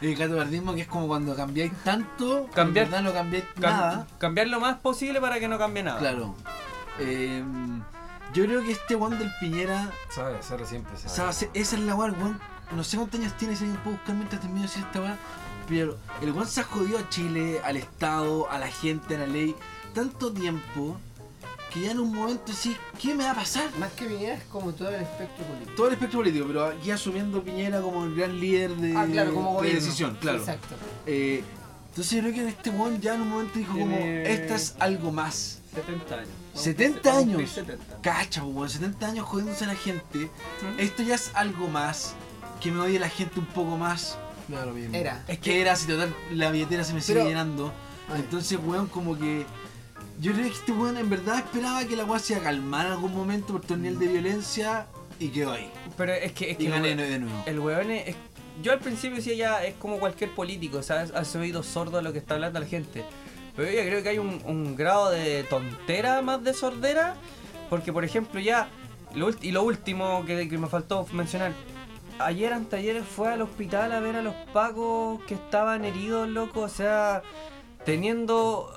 El 0.00 0.14
gato 0.16 0.36
pardismo 0.36 0.74
que 0.74 0.82
es 0.82 0.86
como 0.88 1.08
cuando 1.08 1.34
cambiáis 1.34 1.72
tanto, 1.84 2.46
Cambiar- 2.54 2.84
en 2.86 2.90
verdad 2.90 3.02
no 3.02 3.12
cambiáis 3.12 3.44
Cam- 3.56 3.60
nada. 3.60 4.06
Cambiar 4.18 4.46
lo 4.48 4.60
más 4.60 4.76
posible 4.76 5.20
para 5.20 5.40
que 5.40 5.48
no 5.48 5.58
cambie 5.58 5.82
nada. 5.82 5.98
Claro. 5.98 6.34
Eh, 7.00 7.42
yo 8.32 8.44
creo 8.44 8.62
que 8.62 8.72
este 8.72 8.94
weón 8.94 9.18
del 9.18 9.30
Piñera, 9.40 9.90
Sabe 10.10 10.38
hacerlo 10.38 10.66
siempre, 10.66 10.96
sabe. 10.96 11.08
sabe 11.08 11.28
hacer- 11.30 11.50
esa 11.54 11.76
es 11.76 11.82
la 11.82 11.94
weón. 11.94 12.38
No 12.76 12.84
sé 12.84 12.96
cuántos 12.98 13.18
años 13.18 13.32
tiene, 13.38 13.56
si 13.56 13.64
alguien 13.64 13.80
puede 13.82 13.96
buscar 13.96 14.14
mientras 14.14 14.40
termino 14.40 14.60
de 14.62 14.68
decir 14.68 14.84
esta 14.84 15.00
weá. 15.00 15.16
Pero 15.68 15.98
el 16.22 16.32
weón 16.32 16.46
se 16.46 16.60
ha 16.60 16.64
jodido 16.64 16.98
a 16.98 17.08
Chile, 17.08 17.60
al 17.64 17.76
Estado, 17.76 18.50
a 18.50 18.58
la 18.58 18.68
gente, 18.68 19.16
a 19.16 19.18
la 19.18 19.26
ley, 19.26 19.54
tanto 19.98 20.32
tiempo 20.32 20.96
que 21.72 21.80
ya 21.82 21.90
en 21.90 21.98
un 22.00 22.14
momento 22.14 22.52
decís, 22.52 22.76
¿qué 23.00 23.14
me 23.14 23.24
va 23.24 23.32
a 23.32 23.34
pasar? 23.34 23.68
Más 23.78 23.92
que 23.92 24.06
Piñera 24.06 24.34
es 24.34 24.44
como 24.44 24.72
todo 24.72 24.88
el 24.90 25.02
espectro 25.02 25.44
político. 25.44 25.72
Todo 25.76 25.86
el 25.88 25.92
espectro 25.94 26.18
político, 26.20 26.44
pero 26.46 26.64
aquí 26.66 26.90
asumiendo 26.90 27.42
Piñera 27.42 27.80
como 27.82 28.04
el 28.04 28.14
gran 28.14 28.38
líder 28.40 28.70
de, 28.76 28.96
Ah, 28.96 29.06
claro, 29.10 29.34
como 29.34 29.50
de 29.50 29.56
gobierno. 29.56 29.80
decisión, 29.80 30.16
claro. 30.20 30.38
Exacto. 30.38 30.74
Eh, 31.06 31.42
entonces 31.90 32.12
yo 32.14 32.20
creo 32.20 32.32
que 32.34 32.40
en 32.42 32.48
este 32.48 32.70
weón 32.70 33.00
ya 33.00 33.14
en 33.16 33.22
un 33.22 33.28
momento 33.28 33.58
dijo 33.58 33.72
como, 33.76 33.96
esta 33.96 34.54
es 34.54 34.76
algo 34.78 35.10
más. 35.12 35.60
70 35.74 36.14
años. 36.14 36.28
70 36.54 37.00
Vamos 37.10 37.22
a 37.22 37.24
cumplir 37.26 37.36
años. 37.38 37.50
70. 37.50 38.00
Cacha, 38.02 38.44
weón, 38.44 38.70
70 38.70 39.06
años 39.06 39.26
jodiéndose 39.26 39.64
a 39.64 39.68
la 39.68 39.74
gente. 39.76 40.30
Esto 40.78 41.02
ya 41.02 41.14
es 41.16 41.30
algo 41.34 41.68
más. 41.68 42.14
Que 42.60 42.70
me 42.72 42.80
odie 42.80 42.98
la 42.98 43.08
gente 43.08 43.38
un 43.40 43.46
poco 43.46 43.76
más. 43.76 44.16
Da 44.48 44.64
lo 44.64 44.72
mismo. 44.72 44.96
Era. 44.96 45.22
Es 45.28 45.38
que 45.38 45.60
era, 45.60 45.76
si 45.76 45.86
total 45.86 46.14
la 46.32 46.50
billetera 46.50 46.82
se 46.84 46.94
me 46.94 47.00
sigue 47.00 47.18
Pero- 47.18 47.28
llenando. 47.28 47.72
Entonces, 48.16 48.58
weón, 48.64 48.86
como 48.86 49.18
que. 49.18 49.44
Yo 50.20 50.32
creo 50.32 50.46
que 50.46 50.52
este 50.52 50.72
weón 50.72 50.96
en 50.96 51.08
verdad 51.08 51.38
esperaba 51.38 51.84
que 51.84 51.94
la 51.94 52.04
weá 52.04 52.18
se 52.18 52.38
calmar 52.40 52.86
en 52.86 52.92
algún 52.92 53.14
momento 53.14 53.52
por 53.52 53.62
todo 53.62 53.74
el 53.74 53.82
nivel 53.82 53.98
de 54.00 54.08
violencia 54.08 54.86
y 55.20 55.28
quedó 55.28 55.52
ahí. 55.52 55.70
Pero 55.96 56.12
es 56.12 56.32
que, 56.32 56.50
es 56.50 56.56
que 56.56 56.64
Y 56.64 56.66
el 56.66 56.72
gané 56.72 56.96
de 56.96 57.18
nuevo. 57.20 57.42
el 57.46 57.58
weón 57.60 57.90
es, 57.92 58.16
Yo 58.62 58.72
al 58.72 58.80
principio 58.80 59.16
decía 59.16 59.34
ya, 59.34 59.64
es 59.64 59.74
como 59.76 59.98
cualquier 60.00 60.34
político, 60.34 60.82
¿sabes? 60.82 61.12
Hace 61.14 61.38
oído 61.38 61.62
sordo 61.62 61.98
a 61.98 62.02
lo 62.02 62.12
que 62.12 62.18
está 62.18 62.34
hablando 62.34 62.58
la 62.58 62.66
gente. 62.66 63.04
Pero 63.54 63.70
yo 63.70 63.80
creo 63.82 64.02
que 64.02 64.08
hay 64.08 64.18
un, 64.18 64.40
un 64.44 64.74
grado 64.76 65.10
de 65.10 65.44
tontera 65.44 66.20
más 66.22 66.42
de 66.42 66.52
sordera. 66.54 67.14
Porque, 67.70 67.92
por 67.92 68.04
ejemplo, 68.04 68.40
ya. 68.40 68.68
Lo, 69.14 69.30
y 69.40 69.52
lo 69.52 69.62
último 69.62 70.24
que, 70.26 70.48
que 70.48 70.58
me 70.58 70.66
faltó 70.68 71.06
mencionar. 71.12 71.52
Ayer, 72.18 72.52
anteayer, 72.52 73.02
fue 73.04 73.32
al 73.32 73.42
hospital 73.42 73.92
a 73.92 74.00
ver 74.00 74.16
a 74.16 74.22
los 74.22 74.34
pacos 74.52 75.22
que 75.24 75.34
estaban 75.34 75.84
heridos, 75.84 76.28
loco. 76.28 76.60
O 76.62 76.68
sea, 76.68 77.22
teniendo. 77.92 78.70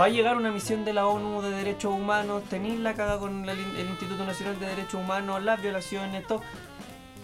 Va 0.00 0.06
a 0.06 0.08
llegar 0.08 0.36
una 0.36 0.50
misión 0.50 0.84
de 0.86 0.92
la 0.94 1.06
ONU 1.06 1.42
de 1.42 1.50
Derechos 1.50 1.92
Humanos. 1.94 2.42
Tenéis 2.48 2.80
la 2.80 2.94
caga 2.94 3.18
con 3.18 3.46
el, 3.48 3.58
el 3.58 3.86
Instituto 3.90 4.24
Nacional 4.24 4.58
de 4.58 4.66
Derechos 4.66 4.94
Humanos, 4.94 5.42
las 5.44 5.60
violaciones, 5.60 6.26
todo. 6.26 6.40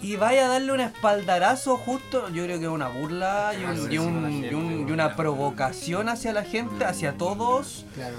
Y 0.03 0.17
vaya 0.17 0.45
a 0.47 0.49
darle 0.49 0.73
un 0.73 0.81
espaldarazo 0.81 1.77
justo, 1.79 2.29
yo 2.31 2.45
creo 2.45 2.59
que 2.59 2.65
es 2.67 2.71
una 2.71 2.89
burla 2.89 3.53
y, 3.59 3.65
un- 3.65 3.93
y 3.93 3.99
un- 3.99 4.45
y 4.45 4.55
un- 4.55 4.89
y 4.89 4.93
una 4.93 5.17
provocación 5.17 6.09
hacia 6.09 6.33
la 6.33 6.45
gente, 6.45 6.85
hacia 6.85 7.13
todos. 7.17 7.87
Claro. 7.95 8.17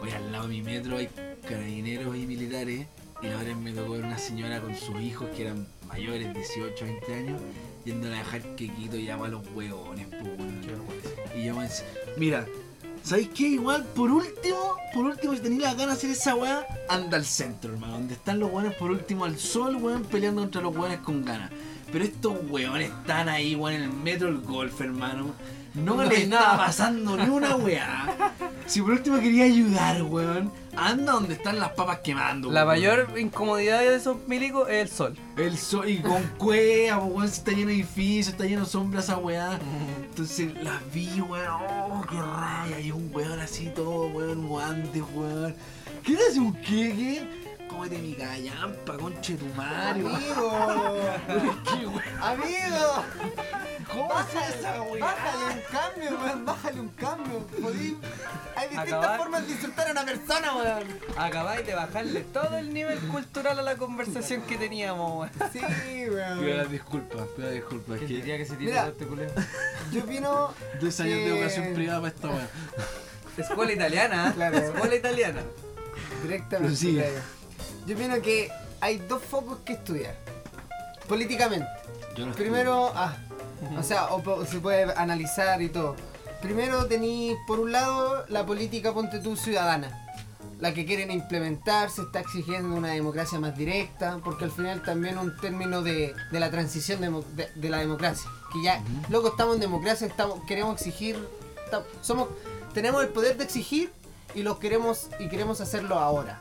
Oye, 0.00 0.14
al 0.14 0.32
lado 0.32 0.44
de 0.48 0.50
mi 0.54 0.62
metro 0.62 0.96
hay 0.96 1.08
carabineros 1.46 2.16
y 2.16 2.26
militares. 2.26 2.86
Y 3.22 3.26
la 3.28 3.36
vez 3.36 3.56
me 3.56 3.72
tocó 3.72 3.92
ver 3.92 4.04
una 4.04 4.18
señora 4.18 4.60
con 4.60 4.74
sus 4.74 5.00
hijos 5.00 5.28
que 5.36 5.42
eran 5.42 5.66
mayores, 5.88 6.32
18, 6.34 6.84
20 6.84 7.14
años, 7.14 7.40
yendo 7.84 8.08
a 8.08 8.10
dejar 8.10 8.42
que 8.56 8.68
Quito 8.68 8.96
llama 8.96 9.26
a 9.26 9.28
los 9.28 9.42
huevones, 9.54 10.06
po, 10.06 10.24
weón. 10.24 10.60
Y 11.36 11.44
yo 11.44 11.54
me 11.56 11.64
decía, 11.64 11.86
mira, 12.16 12.46
¿sabéis 13.02 13.28
qué? 13.34 13.48
Igual, 13.48 13.84
por 13.94 14.10
último, 14.10 14.76
por 14.92 15.04
último, 15.06 15.34
si 15.34 15.40
tenéis 15.40 15.62
las 15.62 15.76
ganas 15.76 16.00
de 16.00 16.08
hacer 16.08 16.10
esa 16.10 16.34
weá, 16.34 16.66
anda 16.88 17.16
al 17.16 17.24
centro, 17.24 17.72
hermano. 17.72 17.94
Donde 17.94 18.14
están 18.14 18.38
los 18.38 18.50
weones, 18.50 18.74
por 18.74 18.90
último, 18.90 19.24
al 19.24 19.38
sol, 19.38 19.76
weón, 19.76 20.04
peleando 20.04 20.42
contra 20.42 20.62
los 20.62 20.76
weones 20.76 20.98
con 21.00 21.24
ganas. 21.24 21.50
Pero 21.92 22.04
estos 22.04 22.34
weones 22.50 22.90
están 22.90 23.28
ahí, 23.28 23.54
weón, 23.54 23.74
en 23.74 23.82
el 23.82 23.92
metro 23.92 24.28
del 24.28 24.40
golf, 24.40 24.80
hermano. 24.80 25.34
No, 25.74 25.96
No 25.96 26.04
le 26.04 26.26
nada. 26.26 26.56
pasando 26.56 27.16
ni 27.16 27.28
una 27.28 27.56
weá. 27.56 28.32
Si 28.66 28.80
por 28.80 28.92
último 28.92 29.18
quería 29.18 29.44
ayudar, 29.44 30.02
weón, 30.04 30.52
anda 30.76 31.12
donde 31.12 31.34
están 31.34 31.58
las 31.58 31.70
papas 31.70 31.98
quemando. 31.98 32.50
La 32.50 32.60
weón. 32.60 32.68
mayor 32.68 33.18
incomodidad 33.18 33.80
de 33.80 33.96
esos 33.96 34.16
milicos 34.28 34.68
es 34.68 34.82
el 34.82 34.88
sol. 34.88 35.16
El 35.36 35.58
sol, 35.58 35.88
y 35.88 35.98
con 36.00 36.22
cueva, 36.38 36.98
weón, 37.04 37.28
si 37.28 37.38
está 37.38 37.50
lleno 37.50 37.68
de 37.68 37.74
edificios, 37.74 38.28
está 38.28 38.44
lleno 38.44 38.62
de 38.64 38.70
sombras 38.70 39.04
esa 39.04 39.18
weá. 39.18 39.58
Entonces 40.08 40.54
las 40.62 40.80
vi, 40.92 41.20
weón, 41.20 41.60
oh, 41.68 42.04
qué 42.08 42.16
raya, 42.16 42.78
y 42.80 42.92
un 42.92 43.10
weón 43.12 43.40
así 43.40 43.70
todo, 43.74 44.06
weón, 44.08 44.46
guantes, 44.46 45.02
weón. 45.12 45.54
¿Qué 46.04 46.16
hace 46.16 46.38
un 46.38 46.52
queque? 47.88 47.96
Cómete 47.96 47.98
mi 47.98 48.14
callampa, 48.14 48.96
conche 48.96 49.34
tu 49.36 49.46
madre, 49.54 50.02
weón. 50.04 50.14
Amigo, 50.16 51.00
¿Qué, 51.64 51.86
weón? 51.86 52.02
amigo, 52.22 53.04
¿Cómo 53.92 54.14
haces 54.18 54.56
esa 54.58 54.82
weá? 54.82 55.04
bájale 55.04 55.44
un 55.54 55.60
cambio, 55.70 56.18
weón, 56.24 56.44
bájale 56.44 56.80
un 56.80 56.88
cambio. 56.90 57.46
Podí- 57.60 57.96
Hay 58.56 58.68
distintas 58.68 58.98
Acabar. 58.98 59.18
formas 59.18 59.46
de 59.46 59.52
insultar 59.52 59.88
a 59.88 59.90
una 59.92 60.04
persona, 60.04 60.56
weón. 60.56 60.98
Acabáis 61.16 61.66
de 61.66 61.74
bajarle 61.74 62.20
todo 62.22 62.56
el 62.58 62.72
nivel 62.72 62.98
cultural 63.00 63.58
a 63.58 63.62
la 63.62 63.76
conversación 63.76 64.42
que 64.42 64.56
teníamos. 64.56 65.28
weón. 65.38 65.50
Sí, 65.52 65.60
Pido 65.60 66.16
las 66.16 66.38
weón. 66.38 66.72
disculpas, 66.72 67.26
pido 67.36 67.46
las 67.48 67.54
disculpas. 67.54 67.98
¿Quién 67.98 68.08
que 68.08 68.14
diría 68.16 68.36
que 68.38 68.44
se 68.46 68.56
Mira. 68.56 68.70
tira 68.72 68.88
este 68.88 69.06
culeo? 69.06 69.30
Yo 69.92 70.02
opino. 70.02 70.54
dos 70.80 71.00
años 71.00 71.14
de 71.16 71.26
educación 71.28 71.74
privada 71.74 72.00
para 72.00 72.14
esta 72.14 72.28
weá. 72.28 72.48
Escuela 73.36 73.72
italiana, 73.72 74.28
¿eh? 74.28 74.32
Claro. 74.34 74.58
Escuela 74.58 74.94
italiana. 74.94 75.40
Directamente. 76.22 77.12
Yo 77.86 77.94
opino 77.94 78.20
que 78.22 78.50
hay 78.80 78.98
dos 78.98 79.22
focos 79.22 79.58
que 79.64 79.74
estudiar. 79.74 80.16
Políticamente. 81.08 81.66
Yo 82.16 82.26
no 82.26 82.32
Primero, 82.32 82.92
ah, 82.94 83.16
o 83.78 83.82
sea, 83.82 84.06
o 84.06 84.44
se 84.46 84.60
puede 84.60 84.92
analizar 84.96 85.60
y 85.60 85.68
todo. 85.68 85.96
Primero 86.40 86.86
tenéis, 86.86 87.36
por 87.46 87.60
un 87.60 87.72
lado, 87.72 88.24
la 88.28 88.44
política, 88.46 88.92
ponte 88.92 89.18
tú, 89.18 89.36
ciudadana. 89.36 90.00
La 90.60 90.72
que 90.72 90.86
quieren 90.86 91.10
implementar, 91.10 91.90
se 91.90 92.02
está 92.02 92.20
exigiendo 92.20 92.74
una 92.74 92.88
democracia 92.88 93.38
más 93.38 93.56
directa, 93.56 94.20
porque 94.24 94.44
al 94.44 94.50
final 94.50 94.82
también 94.82 95.18
un 95.18 95.36
término 95.36 95.82
de, 95.82 96.14
de 96.30 96.40
la 96.40 96.50
transición 96.50 97.00
de, 97.00 97.48
de 97.54 97.70
la 97.70 97.78
democracia. 97.78 98.30
Que 98.52 98.62
ya, 98.62 98.82
loco, 99.08 99.28
estamos 99.28 99.56
en 99.56 99.60
democracia, 99.60 100.06
estamos, 100.06 100.40
queremos 100.46 100.74
exigir, 100.74 101.18
somos, 102.02 102.28
tenemos 102.72 103.02
el 103.02 103.08
poder 103.08 103.36
de 103.36 103.44
exigir 103.44 103.92
y 104.34 104.42
lo 104.42 104.58
queremos 104.58 105.08
y 105.18 105.28
queremos 105.28 105.60
hacerlo 105.60 105.98
ahora. 105.98 106.38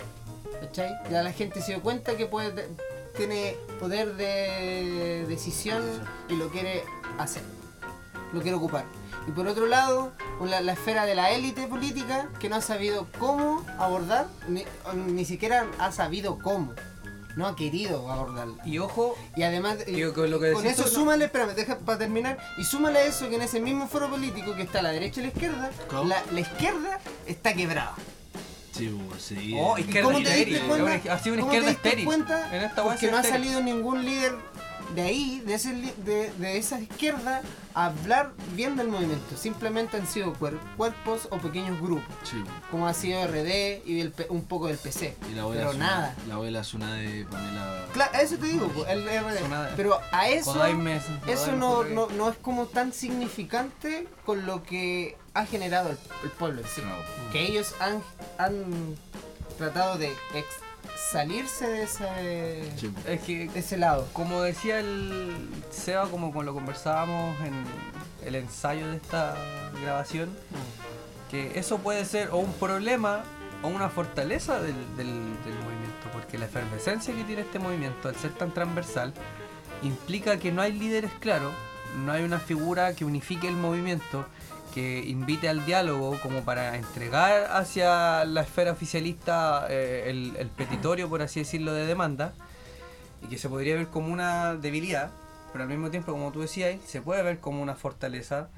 ¿Cachai? 0.63 0.95
Ya 1.11 1.21
la 1.23 1.33
gente 1.33 1.61
se 1.61 1.73
dio 1.73 1.81
cuenta 1.81 2.15
que 2.15 2.25
puede, 2.25 2.69
tiene 3.17 3.57
poder 3.81 4.15
de 4.15 5.25
decisión 5.27 5.83
y 6.29 6.35
lo 6.37 6.49
quiere 6.49 6.83
hacer. 7.17 7.43
Lo 8.31 8.41
quiere 8.41 8.55
ocupar. 8.55 8.85
Y 9.27 9.31
por 9.31 9.45
otro 9.47 9.67
lado, 9.67 10.13
la, 10.41 10.61
la 10.61 10.73
esfera 10.73 11.05
de 11.05 11.15
la 11.15 11.31
élite 11.31 11.67
política 11.67 12.29
que 12.39 12.47
no 12.49 12.55
ha 12.55 12.61
sabido 12.61 13.07
cómo 13.19 13.65
abordar, 13.77 14.27
ni, 14.47 14.63
ni 15.07 15.25
siquiera 15.25 15.67
ha 15.79 15.91
sabido 15.91 16.39
cómo. 16.39 16.73
No 17.35 17.47
ha 17.47 17.55
querido 17.55 18.09
abordarla. 18.11 18.55
Y 18.65 18.77
ojo, 18.77 19.17
Y 19.35 19.43
además, 19.43 19.85
Yo 19.85 20.13
con 20.13 20.29
lo 20.31 20.39
que 20.39 20.53
con 20.53 20.63
decís 20.63 20.79
eso 20.79 20.87
tú, 20.87 20.95
súmale, 20.95 21.25
espérame, 21.25 21.55
deja 21.55 21.77
para 21.79 21.97
terminar, 21.97 22.37
y 22.57 22.63
súmale 22.63 22.99
a 22.99 23.05
eso 23.05 23.27
que 23.27 23.35
en 23.35 23.41
ese 23.41 23.59
mismo 23.59 23.87
foro 23.87 24.09
político 24.09 24.55
que 24.55 24.61
está 24.61 24.81
la 24.81 24.91
derecha 24.91 25.19
y 25.19 25.23
la 25.23 25.29
izquierda, 25.29 25.71
¿Cómo? 25.89 26.05
la, 26.05 26.23
la 26.31 26.39
izquierda 26.39 26.99
está 27.25 27.53
quebrada. 27.53 27.95
Sí, 28.73 28.87
weón, 28.87 29.19
sí. 29.19 29.55
oh, 29.57 29.77
izquierda 29.77 30.07
¿Cómo 30.09 30.23
te 30.23 30.29
estéril. 30.29 30.53
diste 30.55 30.67
cuenta? 30.67 31.13
Ha 31.13 31.19
sido 31.19 31.33
una 31.35 31.41
¿Cómo 31.41 31.51
te 31.51 31.57
izquierda 31.57 31.69
diste 31.69 31.87
estéril. 31.89 32.05
cuenta? 32.05 32.55
En 32.57 32.63
esta 32.63 32.97
sí 32.97 33.07
no 33.11 33.17
ha 33.17 33.23
salido 33.23 33.61
ningún 33.61 34.03
líder 34.03 34.33
de 34.95 35.01
ahí, 35.01 35.41
de, 35.45 35.53
ese, 35.55 35.73
li- 35.73 35.93
de, 36.05 36.31
de 36.33 36.57
esa 36.57 36.79
izquierda, 36.79 37.41
a 37.73 37.85
hablar 37.87 38.31
bien 38.55 38.75
del 38.75 38.89
movimiento. 38.89 39.35
Simplemente 39.37 39.97
han 39.97 40.05
sido 40.07 40.33
cuer- 40.35 40.59
cuerpos 40.77 41.27
o 41.31 41.37
pequeños 41.39 41.79
grupos, 41.81 42.13
Sí, 42.23 42.43
como 42.69 42.87
ha 42.87 42.93
sido 42.93 43.25
RD 43.25 43.81
y 43.87 44.01
el 44.01 44.11
P- 44.11 44.27
un 44.29 44.43
poco 44.43 44.67
del 44.67 44.77
PC. 44.77 45.15
Y 45.31 45.33
la 45.35 45.43
abuela 45.43 45.61
Pero 45.61 45.73
Zuna- 45.73 45.79
nada. 45.87 46.15
La 46.27 46.35
abuela 46.35 46.63
Zuna 46.63 46.93
de 46.93 47.25
Pamela. 47.25 47.85
Claro, 47.93 48.11
a 48.13 48.21
eso 48.21 48.35
te 48.37 48.45
digo, 48.45 48.71
el 48.87 49.03
RD. 49.07 49.73
Pero 49.75 49.99
a 50.11 50.29
eso, 50.29 50.53
Kodaime, 50.53 50.99
eso 51.27 51.51
no, 51.53 51.83
no, 51.85 52.07
no 52.09 52.29
es 52.29 52.37
como 52.37 52.65
tan 52.67 52.91
significante 52.93 54.07
con 54.25 54.45
lo 54.45 54.61
que 54.63 55.17
ha 55.33 55.45
generado 55.45 55.89
el, 55.91 55.97
el 56.23 56.29
pueblo 56.31 56.61
en 56.61 56.67
sí. 56.67 56.81
No. 56.81 57.31
Que 57.31 57.47
ellos 57.47 57.73
han, 57.79 58.01
han 58.37 58.95
tratado 59.57 59.97
de 59.97 60.07
ex- 60.33 61.01
salirse 61.11 61.67
de 61.67 61.83
ese, 61.83 62.71
Sí, 62.77 62.87
weón. 62.87 63.07
Es 63.07 63.21
que 63.21 63.47
de 63.49 63.59
ese 63.59 63.77
lado. 63.77 64.07
como 64.13 64.41
decía 64.41 64.79
el 64.79 65.47
Seba, 65.71 66.07
como, 66.09 66.27
como 66.27 66.43
lo 66.43 66.53
conversábamos 66.53 67.39
en 67.41 67.63
el 68.25 68.35
ensayo 68.35 68.87
de 68.89 68.97
esta 68.97 69.35
grabación, 69.81 70.29
que 71.31 71.57
eso 71.59 71.79
puede 71.79 72.05
ser 72.05 72.29
o 72.31 72.37
un 72.37 72.53
problema 72.53 73.23
o 73.63 73.67
una 73.69 73.89
fortaleza 73.89 74.59
del, 74.61 74.75
del- 74.97 75.43
del 75.43 75.55
movimiento, 75.63 76.09
porque 76.11 76.37
la 76.37 76.45
efervescencia 76.45 77.13
que 77.15 77.23
tiene 77.23 77.41
este 77.41 77.59
movimiento, 77.59 78.09
al 78.09 78.15
ser 78.15 78.31
tan 78.33 78.53
transversal, 78.53 79.13
implica 79.81 80.37
que 80.37 80.51
no 80.51 80.61
hay 80.61 80.73
líderes 80.73 81.11
claros, 81.19 81.51
no 82.05 82.11
hay 82.11 82.23
una 82.23 82.39
figura 82.39 82.93
que 82.93 83.05
unifique 83.05 83.47
el 83.47 83.55
movimiento, 83.55 84.25
que 84.73 85.03
invite 85.05 85.49
al 85.49 85.65
diálogo 85.65 86.19
como 86.21 86.43
para 86.43 86.75
entregar 86.75 87.51
hacia 87.51 88.25
la 88.25 88.41
esfera 88.41 88.71
oficialista 88.71 89.67
eh, 89.69 90.05
el, 90.07 90.35
el 90.37 90.47
petitorio, 90.47 91.09
por 91.09 91.21
así 91.21 91.41
decirlo, 91.41 91.73
de 91.73 91.85
demanda, 91.85 92.33
y 93.21 93.27
que 93.27 93.37
se 93.37 93.49
podría 93.49 93.75
ver 93.75 93.87
como 93.87 94.11
una 94.11 94.55
debilidad, 94.55 95.11
pero 95.51 95.63
al 95.63 95.69
mismo 95.69 95.91
tiempo, 95.91 96.11
como 96.11 96.31
tú 96.31 96.41
decías, 96.41 96.79
se 96.85 97.01
puede 97.01 97.21
ver 97.23 97.39
como 97.39 97.61
una 97.61 97.75
fortaleza, 97.75 98.49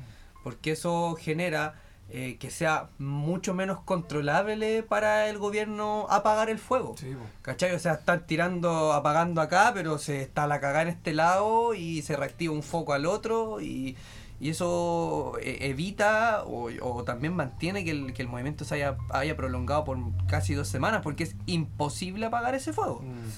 porque 0.44 0.72
eso 0.72 1.16
genera 1.20 1.76
eh, 2.10 2.38
que 2.40 2.52
sea 2.52 2.90
mucho 3.00 3.56
menos 3.56 3.80
controlable 3.82 4.84
para 4.84 5.28
el 5.28 5.40
gobierno 5.40 6.06
apagar 6.12 6.52
el 6.52 6.60
fuego. 6.60 6.96
Sí. 7.00 7.16
¿Cachai? 7.42 7.74
O 7.74 7.80
sea, 7.80 7.94
están 7.94 8.28
tirando, 8.28 8.94
apagando 8.94 9.42
acá, 9.42 9.72
pero 9.74 9.98
se 9.98 10.22
está 10.22 10.46
la 10.46 10.60
cagada 10.60 10.84
en 10.84 10.90
este 10.90 11.14
lado 11.14 11.74
y 11.74 12.04
se 12.04 12.16
reactiva 12.16 12.54
un 12.54 12.62
foco 12.62 12.94
al 12.94 13.08
otro 13.08 13.60
y, 13.60 13.98
y 14.40 14.50
eso 14.50 15.34
eh, 15.42 15.58
evita 15.70 16.44
o, 16.46 16.70
o 16.82 17.04
también 17.04 17.34
mantiene 17.36 17.84
que 17.86 17.92
el, 17.92 18.14
que 18.14 18.22
el 18.22 18.28
movimiento 18.28 18.66
se 18.66 18.76
haya, 18.76 18.98
haya 19.12 19.36
prolongado 19.38 19.84
por 19.86 19.98
casi 20.28 20.54
dos 20.54 20.68
semanas 20.68 21.02
porque 21.04 21.24
es 21.24 21.36
imposible 21.46 22.26
apagar 22.26 22.54
ese 22.56 22.74
fuego. 22.74 23.02
Mm. 23.02 23.30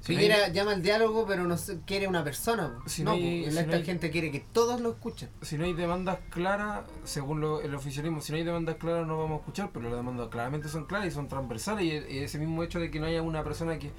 Si 0.00 0.14
no 0.14 0.20
hay- 0.20 0.52
llama 0.52 0.72
al 0.72 0.82
diálogo, 0.82 1.24
pero 1.26 1.44
no 1.44 1.56
se- 1.56 1.80
quiere 1.80 2.06
una 2.08 2.22
persona. 2.22 2.74
Si 2.84 3.02
no, 3.02 3.12
no 3.12 3.16
hay- 3.16 3.44
po, 3.46 3.50
si 3.52 3.56
esta 3.58 3.70
no 3.70 3.72
hay- 3.78 3.84
gente 3.84 4.10
quiere 4.10 4.30
que 4.30 4.40
todos 4.40 4.78
lo 4.82 4.90
escuchen. 4.90 5.30
si 5.40 5.56
no 5.56 5.64
hay 5.64 5.72
demandas 5.72 6.18
claras, 6.28 6.82
según 7.04 7.40
lo- 7.40 7.62
el 7.62 7.74
oficialismo, 7.74 8.20
si 8.20 8.30
no 8.32 8.36
hay 8.36 8.44
demandas 8.44 8.76
claras 8.76 9.06
no 9.06 9.16
vamos 9.16 9.36
a 9.36 9.40
escuchar, 9.40 9.70
pero 9.72 9.88
las 9.88 9.96
demandas 9.96 10.28
claramente 10.28 10.68
son 10.68 10.84
claras 10.84 11.08
y 11.08 11.10
son 11.10 11.26
transversales 11.28 11.84
y, 11.84 12.16
y 12.16 12.18
ese 12.18 12.38
mismo 12.38 12.62
hecho 12.62 12.80
de 12.80 12.90
que 12.90 13.00
no 13.00 13.06
haya 13.06 13.22
una 13.22 13.42
persona 13.42 13.78
que 13.78 13.92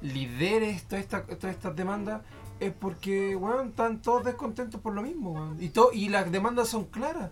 lidere 0.00 0.80
todas 0.88 1.02
estas 1.04 1.26
todas 1.26 1.54
estas 1.56 1.74
demandas 1.74 2.22
es 2.60 2.72
porque, 2.72 3.34
weón, 3.36 3.68
están 3.70 4.00
todos 4.02 4.24
descontentos 4.24 4.80
por 4.80 4.92
lo 4.94 5.02
mismo, 5.02 5.32
weón. 5.32 5.56
Y, 5.62 5.68
to- 5.70 5.90
y 5.92 6.08
las 6.08 6.30
demandas 6.30 6.68
son 6.68 6.84
claras. 6.84 7.30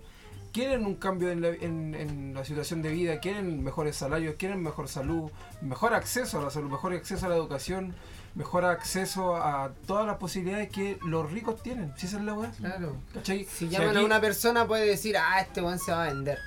quieren 0.52 0.86
un 0.86 0.94
cambio 0.94 1.30
en 1.30 1.42
la, 1.42 1.48
en- 1.48 1.94
en 1.94 2.32
la 2.32 2.42
situación 2.42 2.80
de 2.80 2.88
vida, 2.90 3.20
quieren 3.20 3.62
mejores 3.62 3.94
salarios, 3.96 4.36
quieren 4.38 4.62
mejor 4.62 4.88
salud, 4.88 5.30
mejor 5.60 5.92
acceso 5.92 6.38
a 6.38 6.44
la 6.44 6.50
salud, 6.50 6.70
mejor 6.70 6.94
acceso 6.94 7.26
a 7.26 7.28
la 7.28 7.36
educación, 7.36 7.94
mejor 8.34 8.64
acceso 8.64 9.36
a 9.36 9.72
todas 9.86 10.06
las 10.06 10.16
posibilidades 10.16 10.70
que 10.70 10.98
los 11.06 11.30
ricos 11.30 11.62
tienen. 11.62 11.92
Si 11.98 12.06
esa 12.06 12.16
es 12.16 12.24
la 12.24 12.32
weá. 12.32 12.50
Claro. 12.52 12.96
¿Cachai? 13.12 13.44
Si 13.44 13.50
Si 13.66 13.68
llaman 13.68 13.98
a 13.98 14.02
una 14.02 14.18
persona 14.18 14.66
puede 14.66 14.86
decir, 14.86 15.18
ah, 15.18 15.40
este 15.42 15.60
weón 15.60 15.78
se 15.78 15.92
va 15.92 16.04
a 16.04 16.06
vender. 16.06 16.38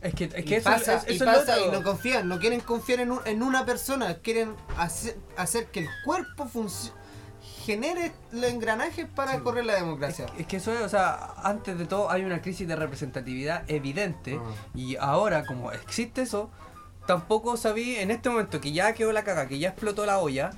Es 0.00 0.14
que, 0.14 0.24
es 0.26 0.38
Y 0.38 0.42
que 0.44 0.56
eso, 0.58 0.70
pasa, 0.70 0.94
es- 0.98 1.08
y, 1.10 1.16
eso 1.16 1.24
es 1.24 1.30
lo 1.32 1.38
pasa 1.40 1.60
y 1.60 1.70
no 1.72 1.82
confían, 1.82 2.28
no 2.28 2.38
quieren 2.38 2.60
confiar 2.60 3.00
en, 3.00 3.10
un- 3.10 3.20
en 3.26 3.42
una 3.42 3.66
persona, 3.66 4.14
quieren 4.18 4.54
hacer, 4.78 5.16
hacer 5.36 5.66
que 5.72 5.80
el 5.80 5.88
cuerpo 6.04 6.44
func- 6.46 6.92
genere 7.64 8.12
los 8.32 8.44
engranajes 8.44 9.06
para 9.06 9.38
correr 9.40 9.64
la 9.66 9.74
democracia. 9.74 10.26
Es 10.38 10.46
que 10.46 10.56
eso 10.56 10.72
es, 10.72 10.80
o 10.80 10.88
sea, 10.88 11.34
antes 11.42 11.78
de 11.78 11.86
todo 11.86 12.10
hay 12.10 12.24
una 12.24 12.40
crisis 12.42 12.66
de 12.66 12.76
representatividad 12.76 13.62
evidente 13.70 14.38
Ah. 14.40 14.50
y 14.74 14.96
ahora 14.96 15.44
como 15.46 15.70
existe 15.72 16.22
eso, 16.22 16.50
tampoco 17.06 17.56
sabí 17.56 17.96
en 17.96 18.10
este 18.10 18.28
momento 18.30 18.60
que 18.60 18.72
ya 18.72 18.92
quedó 18.94 19.12
la 19.12 19.24
caga, 19.24 19.48
que 19.48 19.58
ya 19.58 19.70
explotó 19.70 20.06
la 20.06 20.18
olla, 20.18 20.50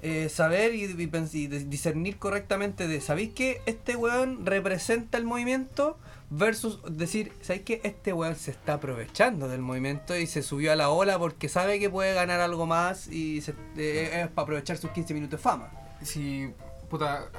eh, 0.00 0.28
saber 0.28 0.74
y, 0.74 0.86
discernir 0.86 2.18
correctamente 2.18 2.86
de, 2.86 3.00
¿sabéis 3.00 3.32
que 3.34 3.60
este 3.66 3.96
weón 3.96 4.46
representa 4.46 5.18
el 5.18 5.24
movimiento? 5.24 5.98
Versus 6.30 6.80
decir, 6.90 7.32
¿sabéis 7.40 7.64
que 7.64 7.80
este 7.84 8.12
weón 8.12 8.36
se 8.36 8.50
está 8.50 8.74
aprovechando 8.74 9.48
del 9.48 9.60
movimiento 9.62 10.14
y 10.16 10.26
se 10.26 10.42
subió 10.42 10.72
a 10.72 10.76
la 10.76 10.90
ola 10.90 11.18
porque 11.18 11.48
sabe 11.48 11.80
que 11.80 11.88
puede 11.90 12.12
ganar 12.14 12.40
algo 12.40 12.66
más 12.66 13.08
y 13.08 13.40
se- 13.40 13.54
eh, 13.76 14.20
es 14.22 14.28
para 14.28 14.42
aprovechar 14.44 14.76
sus 14.76 14.90
15 14.90 15.14
minutos 15.14 15.38
de 15.38 15.42
fama? 15.42 15.70
Si 16.02 16.52
puta, 16.88 17.30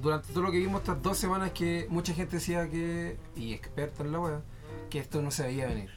durante 0.00 0.32
todo 0.32 0.42
lo 0.42 0.52
que 0.52 0.58
vimos 0.58 0.80
estas 0.80 1.02
dos 1.02 1.18
semanas 1.18 1.52
que 1.52 1.86
mucha 1.88 2.12
gente 2.12 2.36
decía 2.36 2.68
que, 2.68 3.16
y 3.36 3.52
experta 3.52 4.02
en 4.02 4.12
la 4.12 4.20
web, 4.20 4.40
que 4.90 4.98
esto 4.98 5.22
no 5.22 5.30
se 5.30 5.44
veía 5.44 5.66
venir. 5.66 5.90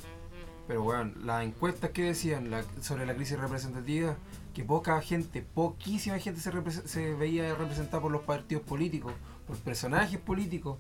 Pero 0.67 0.83
bueno, 0.83 1.11
las 1.23 1.45
encuestas 1.45 1.91
que 1.91 2.03
decían 2.03 2.49
sobre 2.81 3.05
la 3.05 3.15
crisis 3.15 3.39
representativa, 3.39 4.17
que 4.53 4.63
poca 4.63 4.99
gente, 5.01 5.41
poquísima 5.41 6.19
gente 6.19 6.41
se, 6.41 7.13
veía 7.13 7.55
representada 7.55 8.01
por 8.01 8.11
los 8.11 8.23
partidos 8.23 8.63
políticos, 8.63 9.13
por 9.45 9.55
personajes 9.57 10.19
políticos, 10.19 10.77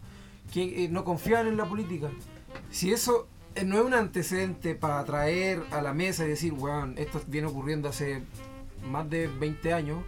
que 0.51 0.85
eh, 0.85 0.89
no 0.89 1.03
confiaban 1.03 1.47
en 1.47 1.57
la 1.57 1.65
política. 1.65 2.09
Si 2.71 2.91
eso 2.91 3.27
eh, 3.55 3.63
no 3.63 3.77
es 3.77 3.85
un 3.85 3.93
antecedente 3.93 4.75
para 4.75 5.03
traer 5.05 5.63
a 5.71 5.81
la 5.81 5.93
mesa 5.93 6.25
y 6.25 6.29
decir, 6.29 6.53
weón, 6.53 6.95
esto 6.97 7.21
viene 7.27 7.47
ocurriendo 7.47 7.87
hace 7.87 8.23
más 8.89 9.09
de 9.09 9.27
20 9.27 9.73
años, 9.73 9.99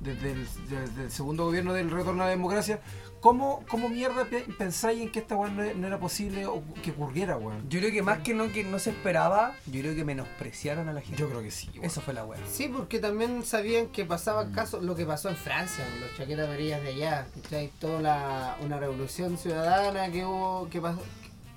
desde 0.00 0.32
el, 0.32 0.46
desde 0.68 1.04
el 1.04 1.10
segundo 1.10 1.44
gobierno 1.44 1.72
del 1.74 1.90
retorno 1.90 2.22
a 2.22 2.26
la 2.26 2.30
democracia, 2.30 2.80
¿cómo, 3.20 3.62
cómo 3.68 3.88
mierda 3.88 4.24
pe- 4.24 4.46
pensáis 4.58 5.00
en 5.00 5.12
que 5.12 5.18
esta 5.18 5.36
weón 5.36 5.56
no, 5.56 5.62
no 5.74 5.86
era 5.86 5.98
posible 5.98 6.46
o 6.46 6.62
que 6.82 6.90
ocurriera, 6.92 7.36
weón? 7.36 7.68
Yo 7.68 7.80
creo 7.80 7.92
que 7.92 8.02
más 8.02 8.18
que 8.20 8.32
no 8.34 8.50
que 8.50 8.64
no 8.64 8.78
se 8.78 8.90
esperaba, 8.90 9.54
yo 9.66 9.80
creo 9.80 9.94
que 9.94 10.04
menospreciaron 10.04 10.88
a 10.88 10.92
la 10.92 11.00
gente. 11.02 11.16
Yo 11.16 11.28
creo 11.28 11.42
que 11.42 11.50
sí, 11.50 11.68
weón. 11.74 11.84
Eso 11.84 12.00
fue 12.00 12.14
la 12.14 12.24
wea. 12.24 12.40
Sí, 12.50 12.68
porque 12.74 12.98
también 12.98 13.44
sabían 13.44 13.88
que 13.88 14.04
pasaba 14.06 14.50
caso 14.52 14.80
lo 14.80 14.94
que 14.96 15.04
pasó 15.04 15.28
en 15.28 15.36
Francia, 15.36 15.84
los 16.00 16.16
chaquetas 16.16 16.46
amarillas 16.46 16.82
de 16.82 16.88
allá, 16.88 17.26
¿cachai? 17.42 17.70
Toda 17.78 18.00
la, 18.00 18.56
una 18.62 18.78
revolución 18.78 19.36
ciudadana 19.36 20.10
que 20.10 20.24
hubo, 20.24 20.68
que 20.70 20.80
pasó. 20.80 21.02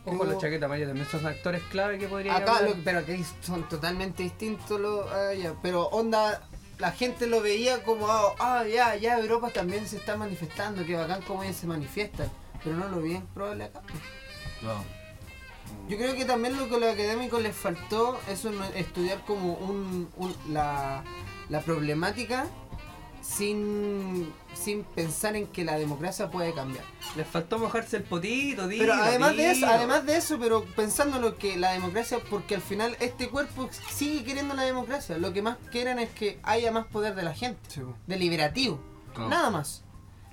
que 0.03 0.09
Ojo, 0.11 0.25
los 0.25 0.37
chaquetas 0.37 0.65
amarillas 0.65 0.89
también 0.89 1.07
son 1.09 1.25
actores 1.25 1.63
clave 1.71 1.97
que 1.97 2.07
podrían 2.09 2.35
Acá, 2.35 2.61
lo- 2.61 2.75
pero 2.83 2.99
aquí 2.99 3.23
son 3.41 3.69
totalmente 3.69 4.21
distintos 4.23 4.81
los. 4.81 5.05
Pero 5.61 5.85
onda, 5.87 6.41
la 6.79 6.91
gente 6.91 7.27
lo 7.27 7.41
veía 7.41 7.83
como, 7.83 8.07
ah, 8.07 8.35
ah, 8.39 8.63
ya, 8.65 8.95
ya 8.95 9.17
Europa 9.19 9.49
también 9.51 9.87
se 9.87 9.97
está 9.97 10.17
manifestando, 10.17 10.85
que 10.85 10.95
bacán 10.95 11.21
como 11.21 11.43
ellos 11.43 11.55
se 11.57 11.67
manifiestan. 11.67 12.29
Pero 12.63 12.77
no 12.77 12.87
lo 12.89 13.01
vi 13.01 13.17
probable 13.33 13.65
acá. 13.65 13.81
Yo 15.89 15.97
creo 15.97 16.15
que 16.15 16.25
también 16.25 16.57
lo 16.57 16.69
que 16.69 16.75
a 16.75 16.79
los 16.79 16.93
académicos 16.93 17.41
les 17.41 17.55
faltó 17.55 18.19
es 18.29 18.45
un- 18.45 18.61
estudiar 18.75 19.23
como 19.25 19.53
un, 19.55 20.09
un- 20.17 20.35
la, 20.53 21.03
la 21.49 21.59
problemática 21.61 22.47
sin, 23.21 24.33
sin 24.63 24.83
pensar 24.83 25.35
en 25.35 25.47
que 25.47 25.63
la 25.65 25.77
democracia 25.77 26.29
puede 26.31 26.53
cambiar. 26.53 26.83
Les 27.15 27.27
faltó 27.27 27.59
mojarse 27.59 27.97
el 27.97 28.03
potito, 28.03 28.67
dilo, 28.67 28.83
Pero 28.83 28.93
además 28.93 29.35
de 29.35 29.51
eso, 29.51 29.65
además 29.67 30.05
de 30.05 30.17
eso, 30.17 30.37
pero 30.39 30.63
pensando 30.75 31.19
lo 31.19 31.37
que 31.37 31.57
la 31.57 31.71
democracia, 31.73 32.19
porque 32.29 32.55
al 32.55 32.61
final 32.61 32.95
este 32.99 33.29
cuerpo 33.29 33.69
sigue 33.91 34.23
queriendo 34.23 34.53
la 34.53 34.63
democracia. 34.63 35.17
Lo 35.17 35.33
que 35.33 35.41
más 35.41 35.57
quieren 35.71 35.99
es 35.99 36.09
que 36.09 36.39
haya 36.43 36.71
más 36.71 36.85
poder 36.87 37.15
de 37.15 37.23
la 37.23 37.33
gente, 37.33 37.59
Sí, 37.67 37.81
deliberativo, 38.07 38.79
nada 39.17 39.49
más. 39.49 39.83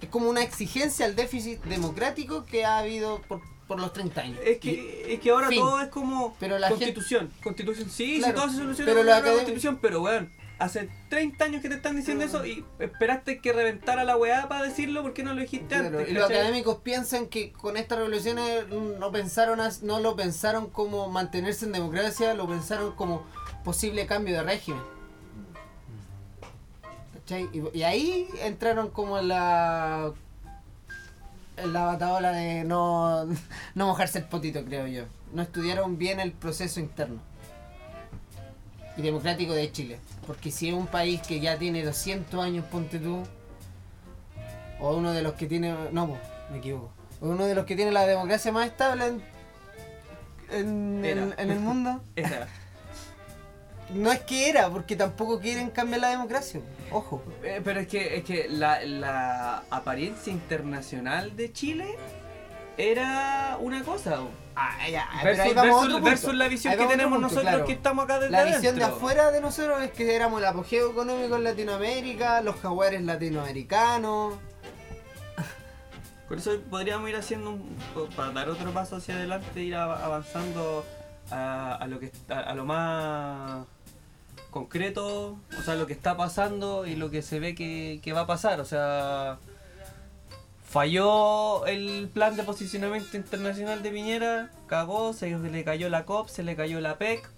Es 0.00 0.08
como 0.08 0.30
una 0.30 0.42
exigencia 0.42 1.04
al 1.06 1.14
déficit 1.16 1.62
democrático 1.64 2.46
que 2.46 2.64
ha 2.64 2.78
habido 2.78 3.20
por, 3.28 3.42
por 3.68 3.78
los 3.78 3.92
30 3.92 4.20
años. 4.22 4.38
Es 4.44 4.58
que, 4.58 5.12
es 5.12 5.20
que 5.20 5.30
ahora 5.30 5.48
Fin. 5.48 5.60
todo 5.60 5.80
es 5.80 5.88
como 5.88 6.34
Pero 6.40 6.58
la 6.58 6.68
constitución. 6.70 7.30
Constitución, 7.42 7.90
sí, 7.90 8.16
Claro, 8.18 8.32
sí, 8.32 8.40
todo 8.40 8.50
se 8.50 8.56
soluciona 8.56 8.90
pero 8.90 9.00
con 9.00 9.06
la 9.06 9.18
academ- 9.20 9.34
constitución, 9.34 9.78
pero 9.82 10.00
weón, 10.02 10.32
hace 10.60 10.88
30 11.08 11.44
años 11.44 11.62
que 11.62 11.68
te 11.68 11.74
están 11.74 11.96
diciendo 11.96 12.24
eso 12.24 12.44
y 12.44 12.64
esperaste 12.78 13.40
que 13.40 13.52
reventara 13.52 14.04
la 14.04 14.16
weá 14.16 14.48
para 14.48 14.64
decirlo, 14.64 15.02
¿por 15.02 15.14
qué 15.14 15.24
no 15.24 15.32
lo 15.34 15.40
dijiste 15.40 15.66
Claro, 15.74 15.98
antes? 15.98 16.10
y 16.10 16.12
los 16.12 16.30
académicos 16.30 16.76
piensan 16.82 17.26
que 17.26 17.50
con 17.52 17.76
estas 17.76 17.98
revoluciones 17.98 18.68
no 18.68 19.10
pensaron 19.10 19.58
no 19.82 20.00
lo 20.00 20.14
pensaron 20.14 20.68
como 20.68 21.08
mantenerse 21.08 21.64
en 21.64 21.72
democracia, 21.72 22.34
lo 22.34 22.46
pensaron 22.46 22.92
como 22.92 23.24
posible 23.64 24.06
cambio 24.06 24.36
de 24.36 24.42
régimen. 24.42 24.82
¿Cachai? 27.14 27.48
Y, 27.52 27.78
y 27.78 27.82
ahí 27.82 28.28
entraron 28.42 28.90
como 28.90 29.18
en 29.18 29.28
la 29.28 30.12
en 31.56 31.72
la 31.72 31.84
bataola 31.84 32.32
de 32.32 32.64
no, 32.64 33.24
no 33.74 33.86
mojarse 33.86 34.18
el 34.18 34.24
potito, 34.24 34.64
creo 34.64 34.86
yo. 34.86 35.04
No 35.32 35.42
estudiaron 35.42 35.96
bien 35.98 36.20
el 36.20 36.32
proceso 36.32 36.80
interno 36.80 37.20
y 38.96 39.02
democrático 39.02 39.52
de 39.52 39.70
Chile. 39.72 39.98
Porque 40.30 40.52
si 40.52 40.68
es 40.68 40.74
un 40.74 40.86
país 40.86 41.20
que 41.26 41.40
ya 41.40 41.58
tiene 41.58 41.82
200 41.84 42.40
años, 42.40 42.64
ponte 42.70 43.00
tú, 43.00 43.24
o 44.78 44.94
uno 44.96 45.12
de 45.12 45.22
los 45.22 45.32
que 45.32 45.46
tiene. 45.48 45.74
No, 45.90 46.06
po, 46.06 46.18
me 46.52 46.58
equivoco. 46.58 46.92
O 47.20 47.30
uno 47.30 47.46
de 47.46 47.56
los 47.56 47.64
que 47.66 47.74
tiene 47.74 47.90
la 47.90 48.06
democracia 48.06 48.52
más 48.52 48.68
estable 48.68 49.06
en, 49.08 49.20
en, 50.52 51.04
Era. 51.04 51.22
en- 51.22 51.34
en 51.36 51.50
el 51.50 51.58
mundo. 51.58 52.00
Esa. 52.14 52.46
No 53.92 54.12
es 54.12 54.20
que 54.20 54.48
era, 54.48 54.70
porque 54.70 54.94
tampoco 54.94 55.40
quieren 55.40 55.68
cambiar 55.70 56.02
la 56.02 56.10
democracia. 56.10 56.60
Ojo. 56.92 57.24
Eh, 57.42 57.60
pero 57.64 57.80
es 57.80 57.88
que, 57.88 58.18
es 58.18 58.22
que 58.22 58.46
la, 58.48 58.84
la 58.84 59.64
apariencia 59.68 60.32
internacional 60.32 61.34
de 61.34 61.52
Chile 61.52 61.96
era 62.78 63.56
una 63.60 63.82
cosa. 63.82 64.20
Ah, 64.62 64.88
ya, 64.90 65.08
pero 65.22 65.42
ahí 65.42 65.54
Versus, 66.02 66.34
la 66.34 66.46
visión 66.46 66.72
Ahí 66.72 66.78
que 66.78 66.86
tenemos 66.86 67.14
punto, 67.14 67.28
nosotros 67.28 67.50
claro. 67.50 67.64
que 67.64 67.72
estamos 67.72 68.04
acá 68.04 68.18
desde 68.18 68.30
La 68.30 68.44
visión 68.44 68.76
de 68.76 68.84
adentro. 68.84 68.96
afuera 68.96 69.30
de 69.30 69.40
nosotros 69.40 69.82
es 69.82 69.90
que 69.92 70.14
éramos 70.14 70.38
el 70.38 70.46
apogeo 70.46 70.90
económico 70.90 71.36
en 71.36 71.44
Latinoamérica, 71.44 72.42
los 72.42 72.56
jaguares 72.56 73.02
latinoamericanos. 73.02 74.34
Por 76.28 76.36
eso 76.36 76.60
podríamos 76.68 77.08
ir 77.08 77.16
haciendo 77.16 77.52
un, 77.52 77.76
para 78.14 78.32
dar 78.32 78.50
otro 78.50 78.70
paso 78.72 78.96
hacia 78.96 79.14
adelante, 79.14 79.62
ir 79.62 79.74
avanzando 79.74 80.84
a, 81.30 81.76
a 81.76 81.86
lo 81.86 81.98
que 81.98 82.12
a 82.28 82.54
lo 82.54 82.66
más 82.66 83.64
concreto, 84.50 85.38
o 85.58 85.62
sea, 85.64 85.74
lo 85.74 85.86
que 85.86 85.94
está 85.94 86.18
pasando 86.18 86.84
y 86.84 86.96
lo 86.96 87.10
que 87.10 87.22
se 87.22 87.40
ve 87.40 87.54
que, 87.54 88.00
que 88.02 88.12
va 88.12 88.22
a 88.22 88.26
pasar, 88.26 88.60
o 88.60 88.66
sea, 88.66 89.38
falló 90.70 91.66
el 91.66 92.08
plan 92.08 92.36
de 92.36 92.44
posicionamiento 92.44 93.16
internacional 93.16 93.82
de 93.82 93.90
Piñera, 93.90 94.50
cagó, 94.68 95.12
se 95.12 95.36
le 95.36 95.64
cayó 95.64 95.90
la 95.90 96.04
COP, 96.04 96.28
se 96.28 96.44
le 96.44 96.54
cayó 96.54 96.80
la 96.80 96.96
PEC. 96.96 97.28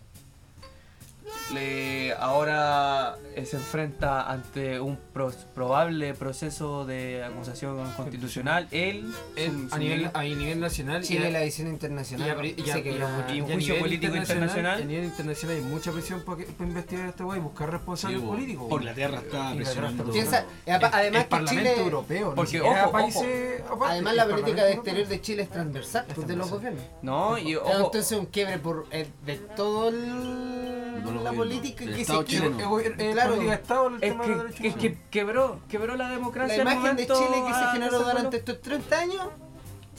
Le, 1.53 2.13
ahora 2.15 3.17
eh, 3.35 3.45
se 3.45 3.57
enfrenta 3.57 4.31
ante 4.31 4.81
un 4.81 4.99
pros- 5.15 5.47
probable 5.55 6.15
proceso 6.15 6.85
de 6.87 7.23
acusación 7.25 7.79
constitucional. 7.93 8.69
Él, 8.71 9.13
su- 9.37 9.67
a, 9.67 9.77
su 9.77 9.79
nivel, 9.79 9.99
nivel- 9.99 10.11
a 10.15 10.23
nivel 10.23 10.61
nacional 10.61 11.03
Chile, 11.03 11.29
y 11.29 11.33
la 11.33 11.43
visión 11.43 11.69
internacional. 11.69 12.27
y 12.47 12.49
a- 12.61 12.65
y 12.67 12.71
a- 12.71 12.73
se 12.73 12.83
quebró 12.83 13.01
y 13.01 13.03
a- 13.03 13.09
mucho. 13.17 13.35
y 13.35 13.41
un 13.41 13.49
y 13.49 13.51
a 13.51 13.55
juicio 13.55 13.75
nivel 13.75 13.81
político 13.91 14.17
internacional. 14.17 14.83
A 14.83 14.85
nivel 14.85 15.05
internacional 15.05 15.57
hay 15.57 15.63
mucha 15.63 15.93
presión 15.93 16.21
para, 16.23 16.43
investigar 16.61 17.07
a 17.07 17.09
este 17.11 17.23
güey 17.23 17.39
y 17.39 17.43
buscar 17.43 17.71
responsables 17.71 18.21
Sí, 18.21 18.27
políticos. 18.27 18.69
por 18.69 18.81
Inglaterra 18.81 19.19
está 19.19 19.55
presionando. 19.55 20.03
está 20.03 20.13
Piensa, 20.13 20.45
además 20.93 21.27
el 21.31 21.39
que 21.39 21.45
Chile- 21.47 21.81
Europeo, 21.81 22.35
Porque, 22.35 22.61
ojo, 22.61 22.93
países 22.93 23.61
aparte, 23.67 23.93
Además, 23.93 24.15
la 24.15 24.27
política 24.27 24.65
de 24.65 24.73
exterior 24.73 25.07
de 25.09 25.21
Chile 25.21 25.43
es 25.43 25.51
transversal 25.51 26.05
pues, 26.15 26.27
de 26.27 26.37
los 26.37 26.49
transversal. 26.49 26.77
gobiernos. 26.79 27.03
No, 27.03 27.39
y 27.39 27.57
ojo, 27.57 27.71
Entonces, 27.87 28.19
un 28.19 28.27
quiebre 28.27 28.59
por 28.59 28.87
eh, 28.91 29.07
de 29.27 29.37
todo 29.37 29.89
el- 29.91 31.03
la 31.21 31.33
política 31.33 31.85
el 31.85 31.91
que 31.91 31.97
se 31.97 32.01
Estado 32.03 32.23
chileno. 32.25 32.79
El 32.81 33.01
el 33.01 33.13
Claro. 33.13 33.37
de 33.37 33.49
Estado, 33.53 33.89
el 33.89 34.03
es 34.03 34.55
que, 34.55 34.69
es 34.69 34.75
que 34.77 34.99
quebró, 35.11 35.61
quebró 35.69 35.97
la 35.97 36.09
democracia. 36.09 36.63
La 36.65 36.73
imagen 36.75 36.97
de 36.97 37.07
Chile 37.07 37.43
que 37.47 37.55
se 37.55 37.65
generó 37.73 37.99
durante 38.03 38.37
estos 38.39 38.61
30 38.61 38.99
años 38.99 39.27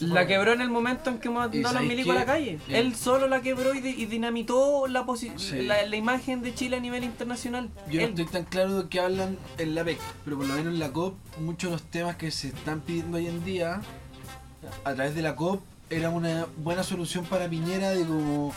La 0.00 0.26
quebró 0.26 0.52
en 0.52 0.60
el 0.60 0.70
momento 0.70 1.08
en 1.10 1.18
que 1.20 1.30
mandó 1.30 1.56
¿Y 1.56 1.64
a 1.64 1.72
los 1.72 1.82
milicos 1.82 2.16
a 2.16 2.18
la 2.18 2.26
calle. 2.26 2.58
Sí. 2.66 2.74
Él 2.74 2.96
solo 2.96 3.28
la 3.28 3.40
quebró 3.42 3.74
y, 3.74 3.80
di- 3.80 3.94
y 3.96 4.06
dinamitó 4.06 4.88
la, 4.88 5.06
Sí. 5.16 5.62
la, 5.62 5.86
la 5.86 5.96
imagen 5.96 6.42
de 6.42 6.52
Chile 6.52 6.76
a 6.76 6.80
nivel 6.80 7.04
internacional. 7.04 7.70
Yo 7.88 8.00
no 8.00 8.08
estoy 8.08 8.24
tan 8.26 8.44
claro 8.44 8.82
de 8.82 8.88
que 8.88 8.98
hablan 8.98 9.38
en 9.56 9.74
la 9.76 9.84
PEC, 9.84 9.98
pero 10.24 10.36
por 10.36 10.46
lo 10.46 10.54
menos 10.54 10.72
en 10.74 10.80
la 10.80 10.90
COP, 10.92 11.14
muchos 11.38 11.70
de 11.70 11.76
los 11.76 11.82
temas 11.84 12.16
que 12.16 12.32
se 12.32 12.48
están 12.48 12.80
pidiendo 12.80 13.18
hoy 13.18 13.28
en 13.28 13.44
día, 13.44 13.80
a 14.84 14.94
través 14.94 15.14
de 15.14 15.22
la 15.22 15.36
COP, 15.36 15.62
era 15.90 16.10
una 16.10 16.46
buena 16.56 16.82
solución 16.82 17.24
para 17.26 17.48
Piñera 17.48 17.90
de 17.90 18.04
como, 18.04 18.52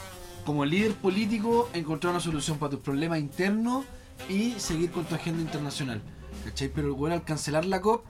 como 0.48 0.64
líder 0.64 0.94
político 0.94 1.70
encontrar 1.74 2.12
una 2.12 2.22
solución 2.22 2.58
para 2.58 2.70
tus 2.70 2.80
problemas 2.80 3.20
internos 3.20 3.84
y 4.30 4.52
seguir 4.54 4.92
con 4.92 5.04
tu 5.04 5.14
agenda 5.14 5.42
internacional. 5.42 6.02
¿Cachai? 6.46 6.70
Pero 6.70 6.96
bueno, 6.96 7.16
al 7.16 7.26
cancelar 7.26 7.66
la 7.66 7.82
COP, 7.82 8.06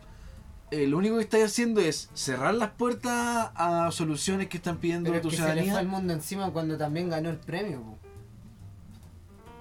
eh, 0.70 0.86
lo 0.86 1.00
único 1.00 1.16
que 1.16 1.24
estáis 1.24 1.46
haciendo 1.46 1.82
es 1.82 2.12
cerrar 2.14 2.54
las 2.54 2.70
puertas 2.70 3.50
a 3.56 3.90
soluciones 3.92 4.50
que 4.50 4.58
están 4.58 4.78
pidiendo 4.78 5.10
Pero 5.10 5.16
es 5.16 5.22
tu 5.24 5.30
que 5.30 5.36
se 5.38 5.42
le 5.42 5.48
fue 5.48 5.58
el 5.58 5.64
ciudadanía. 5.66 5.92
mundo 5.92 6.14
encima 6.14 6.52
cuando 6.52 6.78
también 6.78 7.10
ganó 7.10 7.32
el 7.32 7.38
premio. 7.38 7.82
po. 7.82 7.98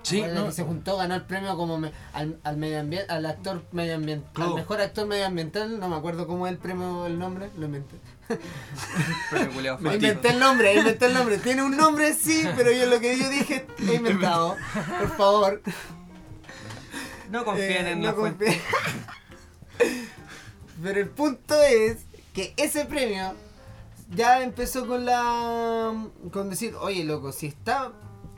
Sí, 0.09 0.23
no, 0.23 0.47
que 0.47 0.53
se 0.53 0.63
juntó, 0.63 0.97
ganó 0.99 1.17
el 1.17 1.23
premio 1.23 1.57
como 1.57 1.79
me- 1.79 1.91
al, 2.13 2.39
al 2.45 2.57
medio 2.57 2.79
ambiente, 2.79 3.11
al 3.13 3.27
actor 3.27 3.65
medioambiental, 3.73 4.33
Claro. 4.35 4.51
al 4.51 4.57
mejor 4.57 4.81
actor 4.81 5.07
medioambiental, 5.09 5.81
no 5.81 5.89
me 5.89 5.97
acuerdo 5.97 6.27
cómo 6.29 6.47
es 6.47 6.53
el 6.53 6.59
premio, 6.59 7.07
el 7.07 7.19
nombre, 7.19 7.51
lo 7.59 7.67
inventé. 7.67 7.97
Me 9.81 9.95
inventé 9.95 10.29
el 10.31 10.39
nombre, 10.39 10.75
inventé 10.75 11.07
el 11.07 11.15
nombre. 11.15 11.39
Tiene 11.39 11.63
un 11.63 11.77
nombre, 11.77 12.13
sí, 12.15 12.45
pero 12.57 12.71
yo 12.73 12.87
lo 12.87 13.01
que 13.01 13.19
yo 13.19 13.29
dije 13.31 13.67
he 13.89 13.95
inventado. 13.97 14.57
Por 15.01 15.17
favor. 15.17 15.63
No 17.31 17.45
confíen 17.45 17.87
Eh, 17.87 17.91
en 17.93 18.01
no 18.01 18.07
la 18.09 18.15
fuente. 18.15 18.45
confíen. 18.45 18.63
Pero 20.83 21.01
el 21.01 21.09
punto 21.09 21.61
es 21.63 21.99
que 22.35 22.53
ese 22.57 22.85
premio 22.85 23.35
ya 24.15 24.43
empezó 24.43 24.87
con 24.87 25.05
la. 25.07 25.93
con 26.33 26.51
decir, 26.51 26.75
oye 26.81 27.03
loco, 27.05 27.33
si 27.33 27.47
está. 27.47 27.93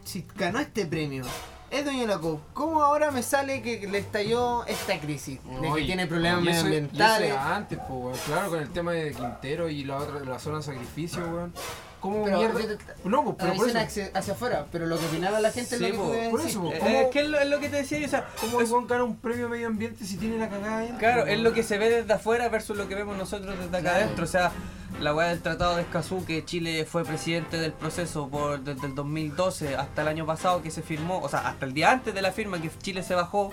si 0.05 0.25
ganó 0.37 0.59
este 0.61 0.87
premio. 0.87 1.25
Es 1.71 1.85
dueño 1.85 2.01
de 2.03 2.07
la 2.07 2.19
COP. 2.19 2.41
¿Cómo 2.55 2.83
ahora 2.83 3.11
me 3.11 3.23
sale 3.23 3.61
que 3.61 3.87
le 3.87 3.99
estalló 3.99 4.65
esta 4.67 4.99
crisis? 4.99 5.39
De 5.45 5.61
que 5.61 5.69
Oye, 5.69 5.85
tiene 5.87 6.07
problemas 6.07 6.43
y 6.45 6.49
eso- 6.49 6.65
medioambientales. 6.65 7.29
Y 7.29 7.31
eso 7.33 7.39
antes, 7.41 7.79
pues, 7.87 7.91
weón. 7.91 8.19
Claro, 8.27 8.51
con 8.51 8.59
el 8.61 8.71
tema 8.71 8.93
de 8.93 9.13
Quintero 9.13 9.69
y 9.69 9.85
la 9.85 9.99
otra, 9.99 10.21
la 10.21 10.39
zona 10.39 10.59
de 10.59 10.63
sacrificio, 10.63 11.21
weón. 11.21 11.53
¿Cómo 12.01 12.25
Pero 12.25 12.39
mierda? 12.39 12.59
te- 12.77 13.09
No, 13.09 13.25
pues, 13.25 13.37
pero 13.39 13.55
por 13.55 13.67
Dicen 13.67 13.81
eso. 13.83 13.87
hacia, 13.89 14.11
hacia 14.19 14.33
afuera, 14.35 14.67
pero 14.71 14.87
lo 14.87 14.99
que 14.99 15.07
opinaba 15.07 15.41
la 15.41 15.51
gente 15.51 15.77
Sí, 15.79 15.85
es 15.85 15.91
lo 15.91 15.97
que 15.97 16.03
po, 16.03 16.11
debes 16.13 16.29
por 16.31 16.41
eso, 16.43 16.73
Eh. 16.73 17.03
Es 17.03 17.09
que 17.11 17.21
es 17.21 17.29
lo, 17.29 17.39
es 17.41 17.49
lo 17.49 17.59
que 17.61 17.69
te 17.69 17.77
decía 17.77 17.99
yo, 17.99 18.07
o 18.07 18.11
sea, 18.11 18.29
¿Cómo 18.41 18.61
es- 18.61 18.71
gana 18.89 19.05
un 19.05 19.17
premio 19.17 19.49
medio 19.49 19.67
ambiente 19.67 20.05
si 20.05 20.17
tiene 20.17 20.39
la 20.39 20.49
cagada 20.49 20.77
adentro, 20.79 20.99
Claro, 20.99 21.27
es 21.27 21.41
lo 21.41 21.53
que 21.53 21.63
se 21.63 21.77
ve 21.79 21.91
desde 21.91 22.13
afuera 22.13 22.49
versus 22.49 22.77
lo 22.77 22.87
que 22.89 22.95
vemos 22.95 23.17
nosotros 23.17 23.57
desde 23.59 23.69
acá 23.77 23.81
Claro. 23.81 23.97
adentro. 24.05 24.25
O 24.25 24.29
sea, 24.29 24.53
la 25.01 25.15
weá 25.15 25.29
del 25.29 25.41
Tratado 25.41 25.77
de 25.77 25.83
Escazú, 25.83 26.25
que 26.25 26.45
Chile 26.45 26.85
fue 26.85 27.05
presidente 27.05 27.57
del 27.59 27.73
proceso 27.73 28.29
por, 28.29 28.61
desde 28.61 28.87
el 28.87 28.95
2012 28.95 29.77
hasta 29.77 30.03
el 30.03 30.09
año 30.09 30.25
pasado 30.25 30.63
que 30.63 30.71
se 30.71 30.83
firmó, 30.83 31.19
o 31.21 31.29
sea, 31.29 31.49
hasta 31.49 31.67
el 31.67 31.75
día 31.75 31.91
antes 31.91 32.15
de 32.15 32.23
la 32.23 32.31
firma 32.33 32.61
que 32.61 32.71
Chile 32.81 33.03
se 33.03 33.15
bajó, 33.15 33.53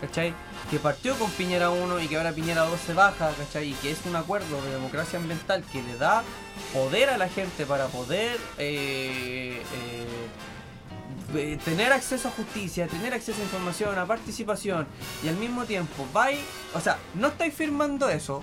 ¿cachai? 0.00 0.34
Que 0.70 0.78
partió 0.78 1.14
con 1.16 1.30
Piñera 1.30 1.70
1 1.70 2.00
y 2.00 2.08
que 2.08 2.16
ahora 2.16 2.32
Piñera 2.32 2.62
2 2.62 2.80
se 2.80 2.94
baja, 2.94 3.30
¿cachai? 3.36 3.70
Y 3.70 3.72
que 3.74 3.90
es 3.90 3.98
un 4.06 4.16
acuerdo 4.16 4.62
de 4.62 4.70
democracia 4.70 5.18
ambiental 5.18 5.62
que 5.72 5.82
le 5.82 5.96
da 5.96 6.22
poder 6.72 7.10
a 7.10 7.18
la 7.18 7.28
gente 7.28 7.66
para 7.66 7.86
poder 7.86 8.38
eh, 8.58 9.62
eh, 9.74 10.28
eh, 11.34 11.58
tener 11.64 11.92
acceso 11.92 12.28
a 12.28 12.30
justicia, 12.30 12.86
tener 12.86 13.12
acceso 13.14 13.40
a 13.40 13.44
información, 13.44 13.98
a 13.98 14.06
participación 14.06 14.86
y 15.22 15.28
al 15.28 15.36
mismo 15.36 15.64
tiempo 15.64 16.06
vais, 16.12 16.40
o 16.74 16.80
sea, 16.80 16.98
no 17.14 17.28
estáis 17.28 17.54
firmando 17.54 18.08
eso, 18.08 18.42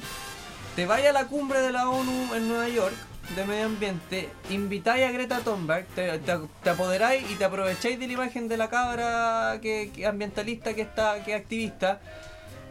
te 0.75 0.85
vais 0.85 1.05
a 1.05 1.11
la 1.11 1.27
cumbre 1.27 1.59
de 1.59 1.71
la 1.71 1.89
ONU 1.89 2.35
en 2.35 2.47
Nueva 2.47 2.67
York 2.69 2.95
de 3.35 3.45
medio 3.45 3.65
ambiente, 3.67 4.29
invitáis 4.49 5.05
a 5.07 5.11
Greta 5.11 5.39
Thunberg, 5.39 5.85
te, 5.95 6.19
te- 6.19 6.39
te 6.63 6.69
apoderáis 6.69 7.29
y 7.31 7.35
te 7.35 7.45
aprovecháis 7.45 7.97
de 7.99 8.07
la 8.07 8.13
imagen 8.13 8.47
de 8.47 8.57
la 8.57 8.69
cabra 8.69 9.59
que, 9.61 9.91
que 9.95 10.05
ambientalista 10.05 10.73
que 10.73 10.81
está, 10.81 11.23
que 11.23 11.33
es 11.33 11.39
activista, 11.41 12.01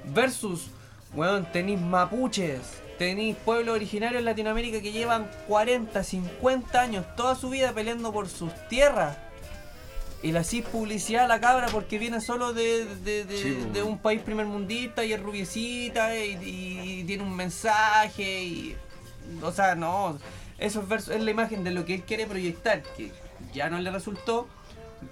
versus, 0.05 0.67
weón, 1.15 1.47
tenéis 1.53 1.81
mapuches, 1.81 2.61
tenéis 2.99 3.37
pueblos 3.37 3.75
originarios 3.75 4.19
en 4.21 4.27
Latinoamérica 4.27 4.81
que 4.83 4.93
llevan 4.93 5.31
40, 5.49 6.03
50 6.05 6.81
años, 6.81 7.07
toda 7.17 7.35
su 7.35 7.49
vida 7.51 7.73
peleando 7.73 8.13
por 8.13 8.29
sus 8.29 8.53
tierras. 8.69 9.17
Y 10.23 10.33
le 10.33 10.41
hacís 10.41 10.63
publicidad 10.67 11.25
a 11.25 11.29
la 11.29 11.41
cabra 11.41 11.69
porque 11.73 11.97
viene 11.99 12.21
solo 12.21 12.53
de, 12.53 12.85
de- 12.97 13.25
de- 13.25 13.39
Sí, 13.39 13.53
po. 13.65 13.73
de 13.73 13.83
un 13.83 13.97
país 13.97 14.21
primermundista 14.21 15.03
y 15.03 15.15
es 15.15 15.21
rubiecita 15.23 16.15
y, 16.15 16.37
y 16.43 17.05
tiene 17.05 17.23
un 17.23 17.35
mensaje 17.35 18.43
y... 18.43 18.77
O 19.43 19.53
sea, 19.53 19.75
no, 19.75 20.19
eso 20.59 20.81
es, 20.81 20.89
versus- 20.89 21.15
es 21.15 21.23
la 21.23 21.31
imagen 21.31 21.65
de 21.65 21.71
lo 21.71 21.85
que 21.85 21.95
él 21.97 22.03
quiere 22.03 22.27
proyectar, 22.27 22.83
que 22.97 23.13
ya 23.55 23.71
no 23.71 23.79
le 23.79 23.91
resultó, 23.91 24.49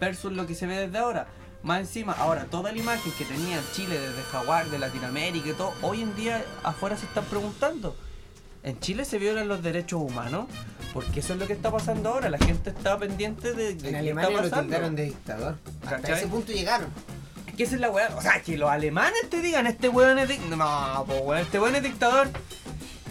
versus 0.01 0.33
lo 0.33 0.47
que 0.47 0.55
se 0.55 0.67
ve 0.67 0.77
desde 0.77 0.99
ahora. 0.99 1.27
Más 1.63 1.81
encima, 1.81 2.13
ahora 2.13 2.45
toda 2.45 2.71
la 2.73 2.79
imagen 2.79 3.13
que 3.19 3.25
tenía 3.25 3.61
Chile 3.75 3.99
desde 3.99 4.23
Jaguar, 4.31 4.67
de 4.69 4.79
Latinoamérica 4.79 5.49
y 5.49 5.53
todo, 5.55 5.73
hoy 5.83 6.03
en 6.03 6.15
día 6.15 6.45
afuera 6.63 6.97
se 6.97 7.07
están 7.07 7.25
preguntando. 7.25 7.97
¿En 8.63 8.79
Chile 8.81 9.05
se 9.05 9.19
violan 9.19 9.49
los 9.49 9.63
derechos 9.63 10.01
humanos? 10.01 10.47
Porque 10.93 11.21
eso 11.21 11.33
es 11.35 11.39
lo 11.39 11.47
que 11.47 11.53
está 11.53 11.71
pasando 11.71 12.11
ahora. 12.11 12.29
La 12.29 12.39
gente 12.39 12.71
está 12.71 12.99
pendiente 12.99 13.53
de, 13.55 13.75
de 13.75 13.89
En 13.89 13.93
qué 13.93 13.97
Alemania 13.99 14.31
está 14.31 14.43
lo 14.43 14.51
pasando. 14.51 14.63
tildaron 14.65 14.97
de 14.97 15.05
dictador. 15.05 15.57
Hasta 15.85 15.97
¿Cachai? 15.97 16.19
ese 16.19 16.27
punto 16.29 16.53
llegaron. 16.53 16.89
Es 17.47 17.55
que 17.55 17.63
esa 17.65 17.75
es 17.77 17.81
la 17.81 17.91
weá. 17.91 18.09
O 18.17 18.21
sea, 18.21 18.41
que 18.43 18.59
los 18.59 18.69
alemanes 18.71 19.29
te 19.31 19.41
digan, 19.43 19.67
este 19.67 19.89
weón 19.89 20.19
es 20.19 20.29
dictador. 20.29 20.59
No, 20.59 21.05
pues 21.07 21.21
weón, 21.23 21.41
este 21.41 21.61
weón 21.61 21.75
es 21.77 21.83
dictador. 21.83 22.29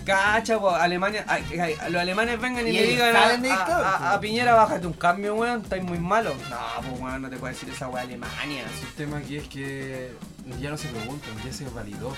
Cacha, 0.07 0.59
pues, 0.59 0.73
Alemania, 0.75 1.25
ay, 1.27 1.43
ay, 1.59 1.75
los 1.91 2.01
alemanes 2.01 2.39
vengan 2.41 2.65
y, 2.67 2.71
Y 2.71 2.73
le 2.73 2.83
digan 2.87 3.15
a, 3.15 3.25
a- 3.29 3.97
a- 4.11 4.13
a 4.13 4.19
Piñera, 4.19 4.53
bájate 4.55 4.87
un 4.87 4.93
cambio, 4.93 5.35
weón, 5.35 5.61
estáis 5.61 5.83
muy 5.83 5.99
malo. 5.99 6.33
No, 6.49 6.57
pues 6.89 7.01
weón, 7.01 7.21
no 7.21 7.29
te 7.29 7.37
puede 7.37 7.53
decir 7.53 7.69
esa 7.69 7.89
weá 7.89 8.03
Alemania. 8.03 8.63
El 8.81 8.93
tema 8.95 9.17
aquí 9.17 9.37
es 9.37 9.47
que 9.47 10.13
ya 10.61 10.69
no 10.69 10.77
se 10.77 10.87
preguntan, 10.87 11.29
ya 11.45 11.51
se 11.53 11.65
validó. 11.69 12.15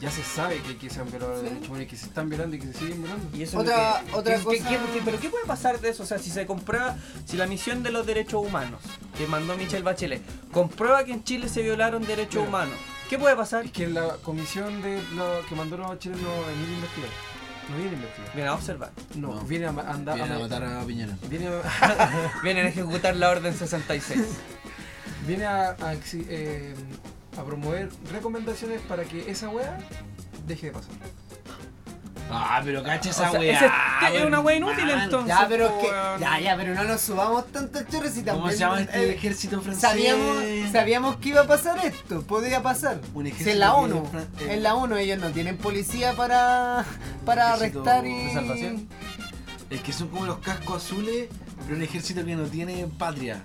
Ya 0.00 0.10
se 0.10 0.22
sabe 0.22 0.60
que, 0.62 0.76
que 0.76 0.90
se 0.90 1.00
han 1.00 1.08
violado 1.10 1.32
los 1.34 1.42
derechos 1.42 1.68
humanos 1.68 1.84
y 1.84 1.86
que 1.86 1.96
se 1.96 2.06
están 2.06 2.28
violando 2.28 2.56
y 2.56 2.58
que 2.58 2.66
se 2.66 2.72
siguen 2.74 3.02
violando. 3.02 3.36
Y 3.36 3.42
eso 3.42 3.58
Otra- 3.58 4.00
es 4.00 4.04
que, 4.10 4.14
otra 4.16 4.36
que- 4.36 4.42
cosa- 4.42 4.68
que- 4.68 4.76
que- 4.92 5.02
pero 5.04 5.20
¿qué 5.20 5.28
puede 5.30 5.46
pasar 5.46 5.80
de 5.80 5.88
eso? 5.90 6.02
O 6.02 6.06
sea, 6.06 6.18
si 6.18 6.30
se 6.30 6.44
comprueba, 6.44 6.96
si 7.24 7.36
la 7.36 7.46
misión 7.46 7.82
de 7.82 7.92
los 7.92 8.04
derechos 8.04 8.44
humanos 8.44 8.80
que 9.16 9.26
mandó 9.26 9.56
Michelle 9.56 9.82
Bachelet 9.84 10.20
comprueba 10.50 11.04
que 11.04 11.12
en 11.12 11.22
Chile 11.24 11.48
se 11.48 11.62
violaron 11.62 12.04
derechos 12.04 12.46
humanos, 12.46 12.74
¿qué 13.12 13.18
puede 13.18 13.36
pasar? 13.36 13.66
Es 13.66 13.72
que 13.72 13.86
la 13.88 14.16
comisión 14.22 14.80
de 14.80 15.02
lo 15.14 15.44
que 15.46 15.54
mandó 15.54 15.76
los 15.76 15.98
Chile 15.98 16.14
no 16.16 16.30
viene 16.56 16.72
a 16.72 16.76
investigar. 16.76 17.10
No 17.68 17.76
viene 17.76 17.90
a 17.90 17.94
investigar. 17.94 18.34
Vienen 18.34 18.48
a 18.48 18.54
observar. 18.54 18.90
No, 19.16 19.34
No. 19.34 19.40
viene 19.42 19.66
a 19.66 19.68
andar 19.68 20.18
a 20.18 20.38
matar 20.38 20.64
a 20.64 20.82
Piñera. 20.82 21.14
Viene 21.28 21.48
a, 21.48 22.32
Vienen 22.42 22.64
a 22.64 22.68
ejecutar 22.70 23.14
la 23.14 23.28
orden 23.28 23.52
66. 23.52 24.18
viene 25.26 25.44
a, 25.44 25.76
a 25.78 25.94
eh, 26.14 26.74
a 27.36 27.42
promover 27.44 27.90
recomendaciones 28.10 28.80
para 28.80 29.04
que 29.04 29.30
esa 29.30 29.50
weá 29.50 29.76
deje 30.46 30.68
de 30.68 30.72
pasar. 30.72 30.92
Ah, 32.34 32.60
pero 32.64 32.82
cacha 32.82 33.10
esa 33.10 33.28
O 33.28 33.30
sea, 33.32 33.40
weá. 33.40 34.08
es 34.12 34.24
una 34.24 34.40
weá 34.40 34.56
inútil 34.56 34.88
entonces. 34.90 35.28
Ya, 35.28 35.46
pero 35.48 35.78
que. 35.78 35.86
Ya, 36.20 36.40
ya, 36.40 36.56
pero 36.56 36.74
no 36.74 36.84
nos 36.84 37.00
subamos 37.00 37.46
tanto 37.52 37.78
al 37.78 37.88
chorro 37.88 38.08
si 38.08 38.22
¿Cómo 38.22 38.32
también. 38.38 38.52
se 38.52 38.58
llama 38.58 38.80
este 38.80 39.04
eh, 39.04 39.14
ejército 39.14 39.60
francés? 39.60 39.82
Sabíamos, 39.82 40.36
sabíamos 40.72 41.16
que 41.16 41.28
iba 41.30 41.40
a 41.42 41.46
pasar 41.46 41.78
esto, 41.84 42.22
podía 42.22 42.62
pasar. 42.62 43.00
Un 43.14 43.24
Si 43.24 43.30
ejército 43.30 43.50
en 43.50 43.58
la 43.60 43.74
ONU, 43.74 44.04
fran- 44.12 44.26
eh, 44.48 44.54
en 44.54 44.62
la 44.62 44.74
ONU 44.74 44.96
ellos 44.96 45.18
no 45.18 45.30
tienen 45.30 45.56
policía 45.58 46.12
para, 46.14 46.84
para 47.24 47.52
arrestar 47.54 48.06
y... 48.06 48.14
de 48.26 48.32
salvación. 48.32 48.88
Es 49.70 49.80
que 49.80 49.92
son 49.92 50.08
como 50.08 50.26
los 50.26 50.38
cascos 50.38 50.84
azules, 50.84 51.28
pero 51.64 51.76
un 51.76 51.82
ejército 51.82 52.24
que 52.24 52.34
no 52.36 52.44
tiene 52.44 52.86
patria. 52.98 53.42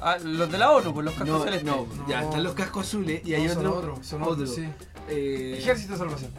Ah, 0.00 0.16
los 0.22 0.50
de 0.50 0.58
la 0.58 0.70
ONU, 0.72 0.92
pues 0.94 1.04
los 1.04 1.14
cascos 1.14 1.28
No, 1.38 1.44
celestes. 1.44 1.64
no, 1.64 1.86
No. 1.96 2.08
ya 2.08 2.22
están 2.22 2.42
los 2.44 2.54
cascos 2.54 2.86
azules 2.86 3.20
y 3.24 3.34
hay 3.34 3.46
No, 3.46 3.54
son 3.54 3.66
otro. 3.66 3.78
otros, 3.92 4.06
son 4.06 4.22
otro. 4.22 4.34
otros, 4.34 4.54
sí. 4.54 4.66
Eh, 5.08 5.56
Ejército 5.58 5.92
de 5.92 5.98
Salvación. 5.98 6.30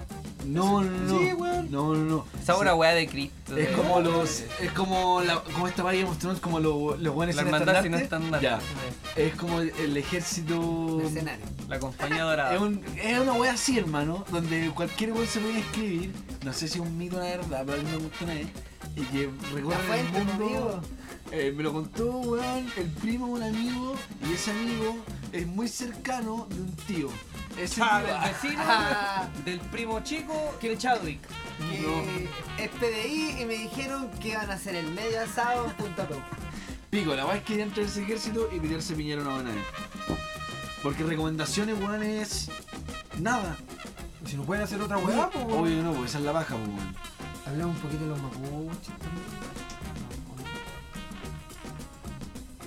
No, 0.46 0.82
no, 0.82 0.90
no. 0.92 1.20
Sí, 1.20 1.34
weón. 1.34 1.72
No, 1.72 1.94
no, 1.94 2.04
no. 2.06 2.26
Esa 2.42 2.54
es 2.54 2.60
una 2.60 2.74
weá 2.76 2.92
de 2.94 3.08
Cristo. 3.08 3.58
Es 3.58 3.70
de- 3.70 3.74
como 3.76 4.00
los. 4.00 4.44
Es 4.62 4.72
como 4.74 5.22
la, 5.22 5.42
como 5.44 5.68
esta 5.68 5.84
vaina 5.84 6.06
mostrando 6.08 6.40
como 6.42 6.60
lo- 6.60 6.96
los 6.96 7.14
buenos 7.14 7.36
La 7.36 7.42
hermandad 7.42 7.84
sin 7.84 7.94
estandarte. 7.96 8.04
estándar. 8.04 8.42
Ya. 8.42 8.60
Es 9.22 9.36
como 9.36 9.60
el, 9.62 9.72
el 9.80 9.98
ejército. 9.98 11.00
Mercenario. 11.02 11.46
La 11.68 11.80
compañía 11.80 12.24
dorada. 12.24 12.56
Es, 12.56 12.62
un- 12.62 12.82
es 13.02 13.20
una 13.20 13.34
wea 13.34 13.54
así, 13.54 13.78
hermano, 13.78 14.24
donde 14.32 14.70
cualquier 14.74 15.12
weón 15.12 15.28
se 15.28 15.40
puede 15.40 15.60
inscribir. 15.60 16.14
No 16.46 16.54
sé 16.54 16.68
si 16.68 16.76
es 16.76 16.80
un 16.86 16.98
mito, 16.98 17.18
la 17.18 17.26
verdad, 17.26 17.64
pero 17.66 17.80
a 17.82 17.84
mí 17.84 17.90
me 17.92 17.98
gusta 17.98 18.24
una 18.26 18.34
vez. 18.36 18.48
Y 18.96 19.02
que 19.04 19.30
fuente, 19.52 19.98
el 19.98 20.26
mundo. 20.26 20.34
amigo. 20.46 20.82
Eh, 21.32 21.54
me 21.56 21.62
lo 21.62 21.74
contó, 21.74 22.20
weón, 22.20 22.72
el 22.78 22.90
primo 22.90 23.28
de 23.28 23.34
un 23.34 23.44
amigo. 23.44 23.96
Y 24.30 24.34
ese 24.34 24.52
amigo 24.52 24.96
es 25.34 25.46
muy 25.46 25.68
cercano 25.68 26.48
de 26.50 26.62
un 26.62 26.72
tío. 26.88 27.10
Ese 27.58 27.82
Ah, 27.84 28.02
tío- 28.04 28.14
del 28.14 28.22
vecino 28.34 28.64
Ah. 28.68 29.28
del 29.44 29.60
primo 29.60 30.00
chico 30.02 30.56
que 30.60 30.78
Chadwick. 30.78 31.20
Que 31.72 32.30
es 32.64 32.70
PDI 32.70 33.42
y 33.42 33.46
me 33.46 33.56
dijeron 33.56 34.10
que 34.22 34.30
iban 34.30 34.50
a 34.50 34.54
hacer 34.54 34.76
el 34.76 34.92
medio 34.92 35.22
asado 35.24 35.66
en 35.66 35.72
Punta. 35.74 36.08
Pico, 36.90 37.16
la 37.16 37.26
weá 37.26 37.38
es 37.38 37.44
que 37.44 37.62
entrar 37.62 37.86
a 37.86 37.90
ese 37.90 38.04
ejército 38.04 38.48
y 38.52 38.60
pelearse 38.60 38.94
Piñera 38.96 39.22
una 39.22 39.34
buena 39.36 39.52
vez. 39.52 39.64
Porque 40.84 41.04
recomendaciones, 41.04 41.78
weón, 41.80 42.04
es. 42.04 42.50
Nada. 43.20 43.58
Si 44.26 44.36
no 44.38 44.44
pueden 44.44 44.64
hacer 44.64 44.82
otra 44.82 44.98
weá, 45.00 45.30
pues 45.30 45.44
weón. 45.46 45.60
Obvio 45.60 45.84
no, 45.84 45.92
porque 45.94 46.08
esa 46.10 46.20
es 46.20 46.24
la 46.26 46.32
baja, 46.32 46.56
pues, 46.56 46.68
weón. 46.68 46.96
Hablamos 47.48 47.76
un 47.78 47.82
poquito 47.82 48.04
de 48.04 48.10
los 48.10 48.22
mapuches 48.22 48.88
también. 49.00 49.47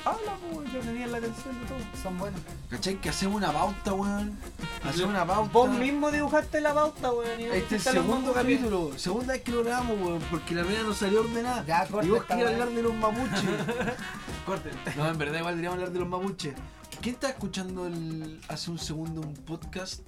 Habla, 0.04 0.36
pues, 0.52 0.72
yo 0.72 0.80
tenía 0.80 1.06
la 1.06 1.18
atención 1.18 1.58
de 1.60 1.66
todo. 1.66 1.78
Son 2.02 2.18
buenos. 2.18 2.40
¿Cachai? 2.68 3.00
Que 3.00 3.08
hacemos 3.10 3.36
una 3.36 3.52
pauta, 3.52 3.92
weón. 3.94 4.38
Hacemos 4.84 5.10
una 5.10 5.26
pauta. 5.26 5.50
Vos 5.52 5.70
mismo 5.70 6.10
dibujaste 6.10 6.60
la 6.60 6.74
pauta, 6.74 7.12
weón. 7.12 7.40
y 7.40 7.44
Este 7.44 7.76
es 7.76 7.86
el 7.86 7.92
segundo 7.94 8.32
capítulo, 8.32 8.92
segunda 8.98 9.32
vez 9.34 9.42
que 9.42 9.52
lo 9.52 9.62
grabamos, 9.64 9.98
weón, 10.00 10.22
porque 10.30 10.54
la 10.54 10.62
rueda 10.62 10.82
no 10.82 10.92
salió 10.94 11.20
ordenada. 11.20 11.64
Ya, 11.66 11.86
corta 11.86 12.06
y 12.06 12.10
vos 12.10 12.24
querías 12.24 12.52
hablar 12.52 12.68
de 12.70 12.82
los 12.82 12.94
mapuches. 12.94 13.44
Corten. 14.46 14.72
no, 14.96 15.08
en 15.08 15.18
verdad 15.18 15.38
igual 15.38 15.54
deberíamos 15.54 15.78
hablar 15.78 15.92
de 15.92 15.98
los 16.00 16.08
mapuches. 16.08 16.54
¿Quién 17.00 17.14
está 17.14 17.28
escuchando 17.30 17.86
el, 17.86 18.40
hace 18.48 18.70
un 18.70 18.78
segundo 18.78 19.20
un 19.20 19.34
podcast? 19.34 20.00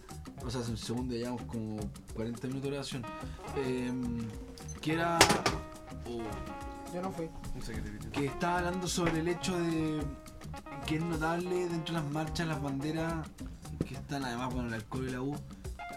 O 0.45 0.51
sea, 0.51 0.61
hace 0.61 0.71
un 0.73 0.77
segundo, 0.77 1.15
ya 1.15 1.21
llevamos 1.21 1.43
como 1.43 1.79
40 2.15 2.47
minutos 2.49 2.65
de 2.65 2.71
grabación. 2.71 3.03
Eh, 3.57 3.93
que 4.81 4.95
era... 4.95 5.19
o- 6.07 6.93
Yo 6.95 7.01
no 7.01 7.13
fui. 7.13 7.29
No 7.55 8.11
que 8.13 8.27
estaba 8.27 8.59
hablando 8.59 8.87
sobre 8.89 9.21
el 9.21 9.29
hecho 9.29 9.57
de 9.59 10.01
que 10.87 10.97
es 10.97 11.03
notable 11.05 11.69
dentro 11.69 11.95
de 11.95 12.01
las 12.03 12.11
marchas 12.11 12.47
las 12.49 12.61
banderas 12.63 13.27
que 13.87 13.95
están 13.95 14.25
además 14.25 14.53
bueno 14.53 14.69
el 14.69 14.75
alcohol 14.75 15.07
y 15.09 15.13
la 15.13 15.21
U 15.23 15.37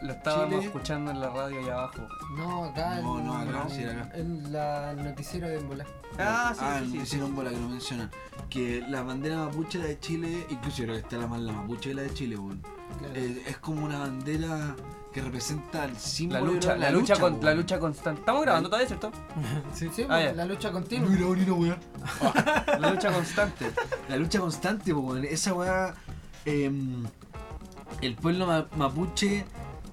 Lo 0.01 0.11
estábamos 0.13 0.49
Chile. 0.55 0.65
escuchando 0.65 1.11
en 1.11 1.19
la 1.21 1.29
radio 1.29 1.59
allá 1.59 1.73
abajo. 1.73 2.07
No, 2.37 2.65
acá 2.65 2.99
No, 3.01 3.19
no, 3.21 3.37
acá, 3.37 3.67
sí, 3.69 3.83
acá. 3.83 4.11
en 4.13 4.51
la, 4.51 4.91
el 4.91 5.03
noticiero 5.03 5.47
de 5.47 5.57
Embola. 5.59 5.85
Ah, 6.19 6.51
sí, 6.53 6.61
ah, 6.63 6.79
sí, 6.83 6.91
sí. 6.91 6.97
hicieron 6.97 7.35
bola 7.35 7.49
que 7.49 7.57
lo 7.57 7.67
mencionan 7.69 8.09
que 8.49 8.83
la 8.87 9.01
bandera 9.01 9.37
mapuche 9.37 9.79
la 9.79 9.85
de 9.85 9.99
Chile 9.99 10.45
incluso 10.49 10.83
creo 10.83 10.95
que 10.95 11.01
está 11.01 11.17
la 11.17 11.27
más 11.27 11.39
la 11.41 11.51
mapuche 11.53 11.89
que 11.89 11.95
la 11.95 12.01
de 12.03 12.13
Chile 12.13 12.37
weón. 12.37 12.61
Claro. 12.99 13.13
Eh, 13.15 13.43
es 13.47 13.57
como 13.57 13.85
una 13.85 13.99
bandera 13.99 14.75
que 15.15 15.21
representa 15.21 15.85
el 15.85 15.93
La 15.93 15.99
símbolo 15.99 16.45
lucha, 16.45 16.73
de 16.73 16.79
la, 16.79 16.91
lucha, 16.91 17.17
con, 17.17 17.39
la 17.41 17.53
lucha 17.53 17.79
constante. 17.79 18.19
Estamos 18.19 18.41
grabando 18.41 18.67
todavía, 18.67 18.87
¿cierto? 18.89 19.11
sí, 19.73 19.87
Ah, 20.03 20.05
pues, 20.09 20.35
la 20.35 20.43
lucha 20.45 20.71
continua. 20.73 21.09
Weón. 21.09 21.77
La 22.81 22.91
lucha 22.91 23.13
constante. 23.13 23.71
La 24.09 24.17
lucha 24.17 24.39
constante, 24.41 24.91
weón. 24.91 25.23
Esa 25.23 25.53
weá. 25.53 25.95
em, 26.43 27.05
el 28.01 28.15
pueblo 28.15 28.45
ma- 28.45 28.67
mapuche 28.75 29.45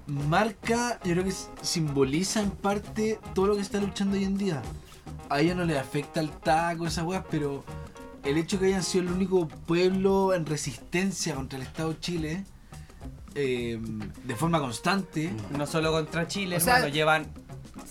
marca, 0.07 0.99
yo 1.05 1.13
creo 1.13 1.23
que 1.23 1.33
simboliza 1.61 2.41
en 2.41 2.51
parte 2.51 3.17
todo 3.33 3.47
lo 3.47 3.55
que 3.55 3.61
está 3.61 3.79
luchando 3.79 4.17
hoy 4.17 4.25
en 4.25 4.37
día. 4.37 4.61
A 5.29 5.39
ella 5.39 5.55
no 5.55 5.63
le 5.63 5.79
afecta 5.79 6.19
el 6.19 6.31
taco, 6.31 6.85
esas 6.85 7.05
weas, 7.05 7.23
pero 7.31 7.63
el 8.25 8.37
hecho 8.37 8.59
que 8.59 8.65
hayan 8.65 8.83
sido 8.83 9.05
el 9.05 9.11
único 9.13 9.47
pueblo 9.47 10.33
en 10.33 10.45
resistencia 10.45 11.33
contra 11.35 11.57
el 11.57 11.63
Estado 11.65 11.91
de 11.93 11.99
Chile 12.01 12.43
em, 13.35 13.99
de 14.23 14.35
forma 14.35 14.59
constante. 14.59 15.31
No 15.57 15.65
solo 15.67 15.91
contra 15.91 16.27
Chile, 16.27 16.57
O 16.57 16.59
sea- 16.59 16.75
hermano, 16.77 16.93
llevan 16.93 17.27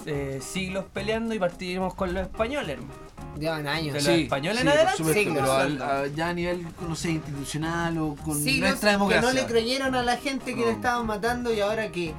eh, 0.06 0.40
siglos 0.42 0.84
peleando 0.92 1.34
y 1.34 1.38
partimos 1.38 1.94
con 1.94 2.12
los 2.14 2.22
españoles, 2.24 2.70
hermano. 2.78 3.02
Llevan 3.38 3.66
años. 3.66 3.94
De 3.94 4.00
los 4.00 4.08
españoles 4.08 4.60
en 4.60 4.66
por 4.66 4.74
adelante, 4.76 4.98
supuesto, 4.98 5.20
siglos. 5.22 5.38
pero 5.40 5.52
al- 5.52 5.82
a- 5.82 6.06
ya 6.08 6.28
a 6.28 6.34
nivel, 6.34 6.66
no 6.86 6.94
sé, 6.94 7.10
institucional 7.12 7.96
o 7.98 8.14
con 8.16 8.38
Siglos 8.38 8.68
nuestra 8.70 8.90
que 8.90 8.92
democracia. 8.96 9.28
no 9.28 9.34
le 9.34 9.46
creyeron 9.46 9.94
a 9.94 10.02
la 10.02 10.16
gente 10.18 10.54
que 10.54 10.60
No. 10.60 10.66
le 10.66 10.72
estaban 10.72 11.06
matando 11.06 11.52
y 11.52 11.60
ahora 11.60 11.90
que 11.90 12.14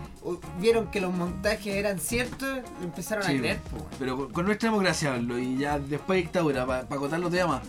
vieron 0.60 0.88
que 0.92 1.02
los 1.02 1.14
montajes 1.14 1.68
eran 1.76 2.00
ciertos, 2.00 2.60
empezaron 2.82 3.24
Sí, 3.26 3.36
a 3.36 3.38
creer. 3.40 3.58
po. 3.60 3.86
Pero 4.00 4.18
con, 4.18 4.32
con 4.32 4.46
nuestra 4.46 4.70
democracia 4.70 5.14
hablo, 5.14 5.38
y 5.38 5.58
ya 5.58 5.78
después 5.78 6.18
de 6.18 6.22
dictadura, 6.24 6.66
para 6.66 6.80
acotar 6.82 7.20
los 7.20 7.32
temas, 7.32 7.62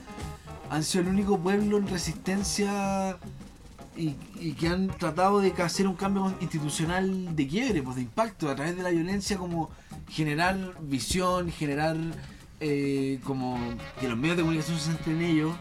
han 0.70 0.82
sido 0.82 1.02
el 1.02 1.08
único 1.10 1.38
pueblo 1.38 1.76
en 1.76 1.86
resistencia 1.86 3.16
y, 3.96 4.52
que 4.54 4.68
han 4.68 4.88
tratado 4.88 5.40
de 5.40 5.52
hacer 5.62 5.86
un 5.86 5.94
cambio 5.94 6.34
institucional 6.40 7.34
de 7.34 7.46
quiebre, 7.46 7.82
pues 7.82 7.96
de 7.96 8.02
impacto, 8.02 8.48
a 8.48 8.54
través 8.54 8.76
de 8.76 8.82
la 8.82 8.90
violencia, 8.90 9.36
como 9.36 9.70
generar 10.08 10.74
visión, 10.82 11.50
generar 11.50 11.96
eh, 12.60 13.20
como 13.24 13.58
que 14.00 14.08
los 14.08 14.18
medios 14.18 14.36
de 14.36 14.42
comunicación 14.42 14.78
se 14.78 14.92
centren 14.92 15.16
en 15.16 15.22
ello, 15.22 15.54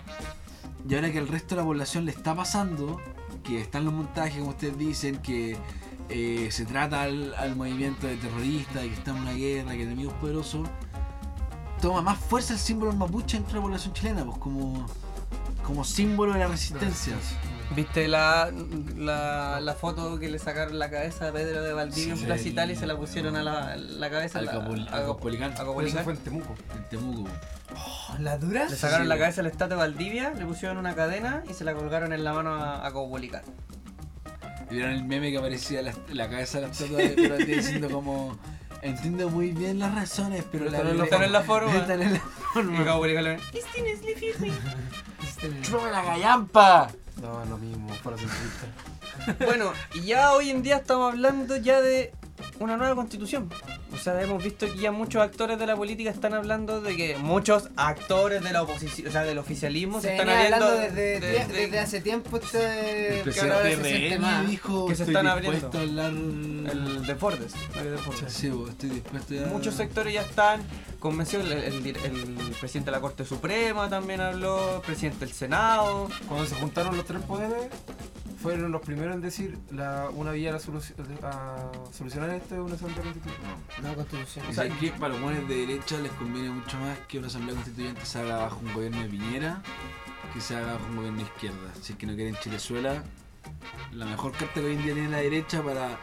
y 0.88 0.96
ahora 0.96 1.12
que 1.12 1.20
el 1.20 1.28
resto 1.28 1.56
de 1.56 1.62
la 1.62 1.66
población 1.66 2.06
le 2.06 2.12
está 2.12 2.36
pasando, 2.36 3.00
que 3.44 3.62
están 3.62 3.86
los 3.86 3.94
montajes, 3.94 4.38
como 4.38 4.50
ustedes 4.50 4.78
dicen, 4.78 5.18
que 5.18 5.58
eh, 6.10 6.50
se 6.52 6.66
trata 6.66 7.04
al, 7.04 7.34
al 7.36 7.56
movimiento 7.56 8.08
de 8.08 8.16
terroristas, 8.18 8.82
de 8.82 8.90
que 8.90 8.96
está 8.96 9.12
en 9.12 9.18
una 9.18 9.34
guerra, 9.34 9.72
que 9.72 9.84
enemigos 9.84 10.14
poderosos, 10.16 10.68
toma 11.82 12.02
más 12.02 12.18
fuerza 12.18 12.54
el 12.54 12.60
símbolo 12.60 12.94
mapuche 12.94 13.38
entre 13.38 13.56
la 13.56 13.62
población 13.62 13.94
chilena, 13.94 14.26
pues 14.26 14.38
como, 14.38 14.86
como 15.64 15.84
símbolo 15.84 16.34
de 16.34 16.40
la 16.40 16.48
resistencia. 16.48 17.14
¿Viste 17.76 18.08
la, 18.08 18.52
la, 18.98 19.60
la 19.60 19.74
foto 19.74 20.20
que 20.20 20.30
le 20.30 20.38
sacaron 20.38 20.78
la 20.78 20.92
cabeza 20.92 21.30
a 21.30 21.32
Pedro 21.32 21.64
de 21.64 21.74
Valdivia 21.74 22.16
Sí, 22.16 22.22
en 22.22 22.26
Plaza 22.28 22.48
Italia 22.48 22.74
y 22.74 22.78
se 22.78 22.86
la 22.86 22.96
pusieron 22.96 23.36
a 23.36 23.42
la, 23.42 23.76
la 23.78 24.10
cabeza 24.12 24.40
Al 24.40 24.46
la- 24.46 24.52
Capul- 24.54 24.88
a 24.88 24.92
al 24.92 25.00
Cap- 25.00 25.06
Copolicán. 25.08 25.54
a 25.54 25.56
Pero 25.56 25.82
eso 25.82 26.00
fue 26.04 26.14
en 26.14 26.20
Temuco. 26.20 26.56
En 26.76 26.90
Temuco. 26.90 27.30
Oh, 27.76 28.16
¿La 28.20 28.38
dura? 28.38 28.66
Le 28.70 28.76
sacaron 28.76 29.04
Sí, 29.06 29.10
la 29.10 29.18
cabeza 29.18 29.42
a 29.42 29.44
la 29.44 29.50
estatua 29.50 29.76
de 29.78 29.82
Valdivia, 29.82 30.32
le 30.38 30.46
pusieron 30.46 30.78
una 30.78 30.94
cadena 30.94 31.44
y 31.50 31.54
se 31.54 31.64
la 31.64 31.74
colgaron 31.74 32.14
en 32.14 32.24
la 32.24 32.34
mano 32.34 32.54
a, 32.54 32.86
a 32.86 32.92
Copolicán. 32.92 33.42
Y 34.70 34.76
vieron 34.76 34.92
el 34.92 35.04
meme 35.06 35.32
que 35.32 35.38
aparecía 35.40 35.82
la, 35.82 35.94
la 36.12 36.30
cabeza 36.30 36.60
de 36.60 36.68
la 36.68 36.72
estatua 36.72 36.98
de 37.00 37.10
Pedro 37.16 37.30
Valdivia 37.36 37.56
diciendo 37.58 37.90
como 37.90 38.38
entiendo 38.84 39.30
muy 39.30 39.52
bien 39.52 39.80
las 39.80 39.96
razones, 39.96 40.44
pero 40.52 40.66
la, 40.66 40.78
Esta 40.78 40.84
no 40.84 40.90
es 40.92 40.98
la- 40.98 41.04
esta 41.06 41.18
no 41.18 41.24
es 41.26 41.32
la 41.32 41.42
forma. 41.42 41.72
Y 41.72 41.80
forma. 42.54 42.86
Copolicán 42.86 43.24
le 43.24 43.34
¡Chúpame 45.62 45.92
la 45.92 46.04
gallampa! 46.04 46.90
No, 47.22 47.44
es 47.44 47.50
lo 47.50 47.58
mismo, 47.58 47.90
para 48.04 48.18
centrista. 48.18 48.68
Bueno, 49.46 49.72
y 49.94 50.02
ya 50.02 50.34
hoy 50.34 50.50
en 50.50 50.64
día 50.64 50.78
estamos 50.78 51.14
hablando 51.14 51.56
ya 51.58 51.82
de 51.82 52.14
una 52.60 52.78
nueva 52.78 52.96
constitución. 52.96 53.50
O 53.94 53.98
sea, 53.98 54.22
hemos 54.22 54.44
visto 54.44 54.66
que 54.72 54.78
ya 54.80 54.92
muchos 54.92 55.22
actores 55.22 55.60
de 55.60 55.66
la 55.68 55.76
política 55.76 56.10
están 56.10 56.34
hablando 56.34 56.82
de 56.82 56.96
que 56.96 57.18
muchos 57.18 57.70
actores 57.76 58.44
de 58.44 58.52
la 58.54 58.64
oposición, 58.64 59.08
o 59.08 59.12
sea, 59.12 59.24
del 59.24 59.38
oficialismo 59.38 60.02
se, 60.02 60.08
Se 60.08 60.14
están 60.16 60.30
abriendo 60.30 60.56
hablando 60.56 60.82
desde, 60.82 61.20
de- 61.20 61.30
de- 61.46 61.46
desde 61.48 61.80
hace 61.80 62.02
tiempo 62.02 62.38
este 62.38 63.20
El 63.22 63.34
que 63.34 63.40
ahora 63.42 63.62
presidente 63.62 63.90
se 63.90 63.98
siente 63.98 64.16
RN 64.18 64.22
más. 64.22 64.48
dijo 64.50 64.88
que 64.88 64.96
se 64.96 65.04
"Estoy 65.04 65.14
están 65.16 65.28
abriendo". 65.28 65.72
a 65.74 65.82
hablar... 65.82 66.10
el 66.12 67.06
de 67.06 67.16
Fordes, 67.16 67.54
el 67.80 67.92
de 67.92 67.98
Fordes. 67.98 68.34
Sí, 68.34 68.50
vos, 68.50 68.70
estoy 68.70 68.90
dispuesto 68.90 69.34
ya... 69.36 69.46
Muchos 69.48 69.76
sectores 69.76 70.14
ya 70.14 70.22
están 70.22 70.62
convencidos, 71.00 71.46
el, 71.46 71.52
el- 71.54 71.86
el 71.88 72.56
presidente 72.60 72.90
de 72.90 72.98
la 72.98 73.02
Corte 73.02 73.26
Suprema 73.26 73.90
también 73.90 74.22
habló, 74.22 74.76
el 74.78 74.82
presidente 74.82 75.26
del 75.26 75.34
Senado. 75.34 76.08
Cuando 76.28 76.46
se 76.46 76.56
juntaron 76.56 76.96
los 76.98 77.06
tres 77.06 77.22
poderes, 77.24 77.68
fueron 78.44 78.72
los 78.72 78.82
primeros 78.82 79.16
en 79.16 79.22
decir 79.22 79.58
la, 79.72 80.10
una 80.14 80.32
vía 80.32 80.54
a, 80.54 80.60
soluci- 80.60 80.94
a 81.24 81.72
solucionar 81.92 82.30
esto 82.32 82.56
es 82.56 82.62
una 82.62 82.76
asamblea 82.76 83.02
constitucional. 83.04 83.56
No, 83.82 83.96
constitución. 83.96 84.46
O 84.50 84.54
sea, 84.54 84.70
que 84.70 84.92
para 84.92 85.14
los 85.14 85.22
buenos 85.22 85.48
de 85.48 85.56
derecha 85.66 85.98
les 85.98 86.12
conviene 86.12 86.50
mucho 86.50 86.78
más 86.78 87.00
que 87.08 87.18
una 87.18 87.28
asamblea 87.28 87.56
constituyente 87.56 88.06
se 88.06 88.20
haga 88.20 88.38
bajo 88.38 88.60
un 88.60 88.74
gobierno 88.74 89.02
de 89.02 89.10
Piñera 89.10 89.62
que 90.34 90.42
se 90.42 90.56
haga 90.56 90.74
bajo 90.74 90.86
un 90.86 90.96
gobierno 90.98 91.20
de 91.20 91.26
izquierda. 91.26 91.74
Si 91.82 91.94
es 91.94 91.98
que 92.00 92.06
no 92.06 92.16
quieren 92.16 92.36
Chilezuela, 92.42 93.04
la 93.94 94.06
mejor 94.06 94.32
carta 94.34 94.56
que 94.56 94.66
hoy 94.66 94.74
en 94.74 94.84
día 94.84 94.94
tiene 94.94 95.10
la 95.10 95.18
derecha 95.18 95.62
para 95.64 95.98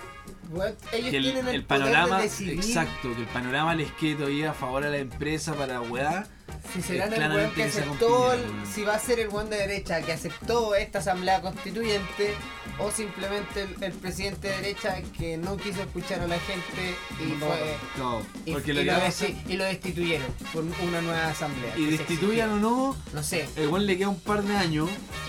Bueno, 0.51 0.75
ellos 0.93 1.11
que 1.11 1.17
el, 1.17 1.23
tienen 1.25 1.49
el, 1.49 1.55
el 1.57 1.65
poder 1.65 1.83
panorama, 1.83 2.17
de 2.19 2.23
decidir 2.25 2.55
exacto, 2.55 3.15
que 3.15 3.21
el 3.23 3.29
panorama 3.29 3.75
les 3.75 3.91
quede 3.93 4.15
todavía 4.17 4.51
a 4.51 4.55
favor 4.55 4.85
a 4.85 4.91
la 4.91 4.99
empresa 4.99 5.55
para 5.55 5.81
weá. 5.81 6.27
Si 6.73 6.83
serán 6.83 7.13
es 7.13 7.19
el 7.19 7.31
weón 7.33 7.51
que 7.55 7.65
aceptó, 7.65 8.33
el- 8.33 8.41
weón. 8.41 8.67
si 8.73 8.83
va 8.85 8.95
a 8.95 8.99
ser 8.99 9.21
el 9.21 9.29
buen 9.29 9.51
de 9.51 9.57
derecha 9.57 10.01
que 10.03 10.13
aceptó 10.13 10.75
esta 10.75 10.99
asamblea 11.01 11.41
constituyente 11.41 12.35
o 12.79 12.91
simplemente 12.91 13.63
el, 13.63 13.83
el 13.85 13.93
presidente 13.93 14.49
de 14.49 14.57
derecha 14.57 15.03
que 15.19 15.37
no 15.37 15.57
quiso 15.57 15.83
escuchar 15.83 16.21
a 16.21 16.27
la 16.27 16.39
gente 16.39 16.95
y 17.21 17.33
No, 17.39 17.47
fue 17.47 17.77
no, 17.99 18.23
y, 18.47 18.53
porque 18.53 18.71
y 18.73 18.75
lo 18.75 18.83
y 18.83 19.57
lo 19.57 19.65
destituyeron 19.65 20.27
por 20.53 20.65
una 20.65 21.01
nueva 21.03 21.29
asamblea. 21.29 21.77
y 21.77 21.87
destituyan 21.87 22.51
o 22.51 22.57
no. 22.57 22.97
No 23.13 23.23
sé. 23.23 23.49
el 23.57 23.69
buen 23.69 23.87
le 23.87 23.99
queda 23.99 24.09
un 24.09 24.21
par 24.21 24.43
de 24.43 24.57
años 24.57 24.89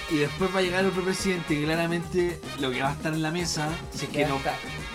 y 0.10 0.18
después 0.18 0.54
va 0.54 0.60
a 0.60 0.62
llegar 0.62 0.86
otro 0.86 1.04
presidente 1.04 1.56
que 1.56 1.64
claramente 1.64 2.40
lo 2.60 2.72
que 2.72 2.82
va 2.82 2.90
a 2.90 2.94
estar 2.94 3.14
en 3.14 3.22
la 3.22 3.32
mesa, 3.32 3.70
si 3.96 4.06
es 4.06 4.12
que 4.12 4.26
no. 4.26 4.40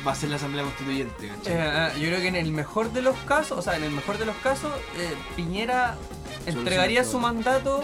Va 0.06 0.12
a 0.12 0.14
ser 0.14 0.30
la 0.30 0.36
asamblea 0.36 0.62
constituyente. 0.64 1.26
Eh, 1.46 1.58
ah, 1.60 1.90
yo 1.94 2.06
creo 2.08 2.20
que 2.20 2.28
en 2.28 2.36
el 2.36 2.52
mejor 2.52 2.92
de 2.92 3.02
los 3.02 3.16
casos, 3.26 3.58
o 3.58 3.62
sea, 3.62 3.76
en 3.76 3.84
el 3.84 3.90
mejor 3.90 4.18
de 4.18 4.26
los 4.26 4.36
casos, 4.36 4.72
eh, 4.96 5.14
Piñera 5.34 5.96
entregaría 6.46 7.02
su 7.04 7.18
mandato 7.18 7.82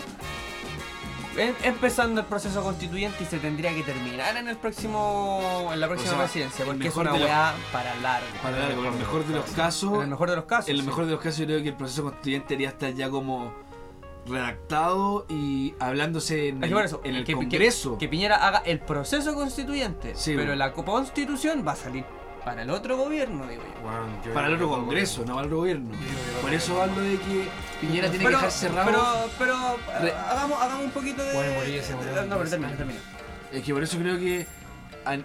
em- 1.36 1.54
empezando 1.64 2.20
el 2.20 2.26
proceso 2.26 2.62
constituyente 2.62 3.24
y 3.24 3.26
se 3.26 3.38
tendría 3.38 3.74
que 3.74 3.82
terminar 3.82 4.36
en 4.36 4.48
el 4.48 4.56
próximo 4.56 5.70
en 5.72 5.80
la 5.80 5.88
próxima 5.88 6.10
sea, 6.12 6.18
presidencia, 6.24 6.64
porque 6.64 6.88
es 6.88 6.96
una 6.96 7.10
los- 7.12 7.22
weá 7.22 7.54
para 7.72 7.94
largo. 7.96 8.26
Para 8.42 8.58
largo, 8.58 8.84
en 8.84 8.92
el 8.92 8.98
mejor 8.98 9.24
de 9.26 9.34
los 9.34 9.46
casos, 9.50 9.94
En 9.94 10.02
el 10.02 10.08
mejor 10.08 10.30
de 10.30 10.36
los 10.36 10.44
casos. 10.44 10.68
En 10.68 10.76
el 10.76 10.82
mejor 10.84 11.06
de 11.06 11.12
los 11.12 11.20
casos 11.20 11.38
yo 11.40 11.46
creo 11.46 11.62
que 11.62 11.68
el 11.70 11.74
proceso 11.76 12.02
constituyente 12.04 12.48
debería 12.50 12.68
estar 12.68 12.92
ya 12.92 13.08
como 13.10 13.52
redactado 14.26 15.26
y 15.28 15.74
hablándose 15.78 16.48
en 16.48 16.62
el, 16.64 16.70
por 16.70 16.84
eso, 16.84 17.00
en 17.04 17.16
el 17.16 17.24
que, 17.24 17.34
Congreso. 17.34 17.98
Que, 17.98 18.08
Piñera 18.08 18.46
haga 18.46 18.58
el 18.64 18.78
proceso 18.80 19.34
constituyente, 19.34 20.14
Sí, 20.14 20.32
pero 20.32 20.48
bueno. 20.48 20.56
la 20.56 20.72
co- 20.72 20.84
constitución 20.84 21.64
va 21.66 21.72
a 21.72 21.76
salir 21.76 22.04
para 22.44 22.62
el 22.62 22.70
otro 22.70 22.96
gobierno, 22.96 23.46
digo 23.46 23.62
yo. 23.62 23.80
Bueno, 23.82 24.06
yo- 24.24 24.34
para 24.34 24.48
el 24.48 24.54
otro 24.54 24.68
Congreso, 24.68 25.20
no 25.20 25.34
para 25.34 25.40
el 25.40 25.46
otro 25.46 25.58
gobierno. 25.58 25.90
Por 26.40 26.52
eso 26.52 26.82
hablo 26.82 27.00
de 27.00 27.16
que 27.18 27.48
Piñera 27.80 28.08
tiene 28.10 28.24
pero, 28.24 28.38
que 28.38 28.44
dejar 28.46 28.50
cerrado. 28.50 28.90
Pero, 28.90 29.30
pero 29.38 29.54
Re- 30.00 30.12
hagamos, 30.12 30.60
hagamos 30.60 30.84
un 30.86 30.90
poquito 30.90 31.22
de. 31.22 31.32
Bueno. 31.34 32.26
No, 32.28 32.38
pero 32.38 32.50
termina, 32.50 32.76
termina. 32.76 33.00
Es 33.52 33.62
que 33.62 33.72
por 33.74 33.82
eso 33.82 33.98
creo 33.98 34.18
que 34.18 34.46
an- 35.04 35.24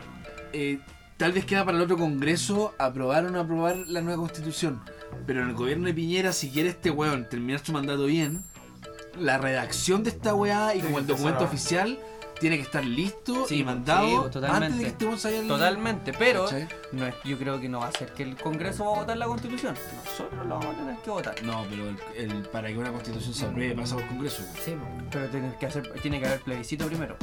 eh, 0.54 0.80
tal 1.18 1.32
vez 1.32 1.45
queda 1.45 1.66
para 1.66 1.78
el 1.78 1.84
otro 1.84 1.98
Congreso 1.98 2.76
aprobar 2.78 3.26
o 3.26 3.30
no 3.32 3.39
aprobar 3.39 3.78
la 3.88 4.02
nueva 4.02 4.20
constitución. 4.22 4.82
Pero 5.26 5.41
en 5.41 5.50
el 5.50 5.56
gobierno 5.56 5.88
de 5.88 5.93
Piñera, 5.93 6.34
si 6.34 6.50
quiere 6.52 6.70
este 6.70 6.91
weón 6.91 7.28
terminar 7.30 7.62
su 7.66 7.72
mandato 7.72 8.06
bien, 8.06 8.43
la 9.20 9.38
redacción 9.38 10.03
de 10.03 10.09
esta 10.11 10.34
weá 10.36 10.74
y 10.76 10.82
como 10.82 10.99
el 10.99 11.07
documento 11.07 11.43
oficial 11.43 11.99
tiene 12.39 12.57
que 12.57 12.61
estar 12.61 12.86
listo 12.86 13.47
Sí, 13.47 13.55
y 13.59 13.63
mandado 13.63 14.26
sí, 14.26 14.32
totalmente. 14.32 14.65
antes 14.65 14.78
de 14.78 14.84
que 14.84 14.89
estemos 14.91 15.26
allá 15.26 15.39
en 15.39 15.47
Totalmente, 15.47 16.13
pero 16.13 16.45
no 16.91 17.07
es, 17.07 17.15
yo 17.26 17.36
creo 17.39 17.59
que 17.59 17.68
no 17.68 17.80
va 17.80 17.88
a 17.88 17.91
ser 17.91 18.13
que 18.13 18.22
el 18.22 18.36
Congreso 18.38 18.86
va 18.86 18.91
a 18.97 18.99
votar 18.99 19.18
la 19.18 19.26
Constitución. 19.26 19.74
Nosotros 20.05 20.45
la 20.47 20.53
vamos 20.55 20.68
a 20.76 20.78
tener 20.78 20.95
que 20.97 21.09
votar. 21.09 21.43
No, 21.43 21.65
pero 21.68 21.89
el, 21.89 21.97
el- 22.32 22.43
para 22.49 22.68
que 22.68 22.78
una 22.78 22.91
constitución 22.91 23.34
se 23.34 23.45
apruebe 23.47 23.74
pasa 23.74 23.95
por 23.95 24.05
Congreso. 24.07 24.43
Sí. 24.63 24.76
Pero 25.11 25.28
tiene 25.30 25.51
que, 25.59 25.65
hacer, 25.65 25.91
tiene 26.01 26.20
que 26.20 26.28
haber 26.28 26.41
plebiscito 26.41 26.86
primero. 26.86 27.15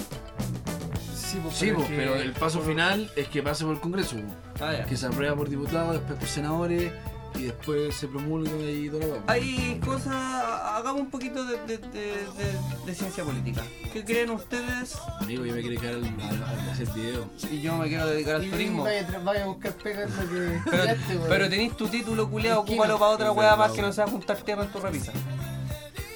Sí, 1.16 1.38
pues, 1.42 1.56
Sí, 1.56 1.66
pero, 1.66 1.80
es 1.82 1.88
que- 1.88 1.96
pero 1.96 2.14
el 2.16 2.32
paso 2.32 2.60
final 2.60 3.10
es 3.16 3.28
que 3.28 3.40
pase 3.42 3.64
por 3.64 3.74
el 3.74 3.80
Congreso. 3.80 4.16
Ah, 4.60 4.72
ya. 4.72 4.84
Que 4.84 4.96
se 4.96 5.06
aprueba 5.06 5.36
por 5.36 5.48
diputados, 5.48 5.92
después 5.94 6.18
por 6.18 6.28
senadores 6.28 6.92
y 7.34 7.42
después 7.44 7.94
se 7.96 8.06
promulga 8.08 8.50
y 8.52 8.88
todo 8.88 9.00
lo 9.00 9.06
demás. 9.06 9.22
Hay 9.26 9.80
cosas, 9.84 10.14
hagamos 10.14 11.00
un 11.02 11.10
poquito 11.10 11.44
de, 11.44 11.56
de- 11.66 11.78
de- 11.78 12.26
de- 12.36 12.86
de 12.86 12.94
ciencia 12.94 13.24
política. 13.24 13.62
¿Qué 13.92 14.04
creen 14.04 14.30
ustedes? 14.30 14.96
Amigo, 15.20 15.44
yo 15.44 15.54
me 15.54 15.60
quiero 15.62 15.80
quedar 15.80 15.94
al, 15.94 16.04
al- 16.04 16.42
al 16.44 16.70
hacer 16.70 16.88
video. 16.90 17.28
Y 17.50 17.60
yo 17.60 17.76
me 17.76 17.88
quiero 17.88 18.06
dedicar 18.06 18.36
al 18.36 18.44
Y 18.44 18.50
turismo. 18.50 18.84
vaya, 19.24 19.44
a 19.44 19.46
buscar 19.46 19.72
pega 19.74 20.04
en 20.04 20.10
lo 20.10 20.22
que 20.30 20.60
Pero, 20.70 21.22
pero 21.28 21.48
tenéis 21.50 21.76
tu 21.76 21.88
título 21.88 22.28
culeado, 22.30 22.60
ocúpalo 22.60 22.98
para 22.98 23.10
otra 23.12 23.32
verdad, 23.32 23.58
más 23.58 23.72
que 23.72 23.82
no 23.82 23.92
sea 23.92 24.06
juntar 24.06 24.36
tierra 24.38 24.64
en 24.64 24.70
tu 24.72 24.78
repisa. 24.80 25.12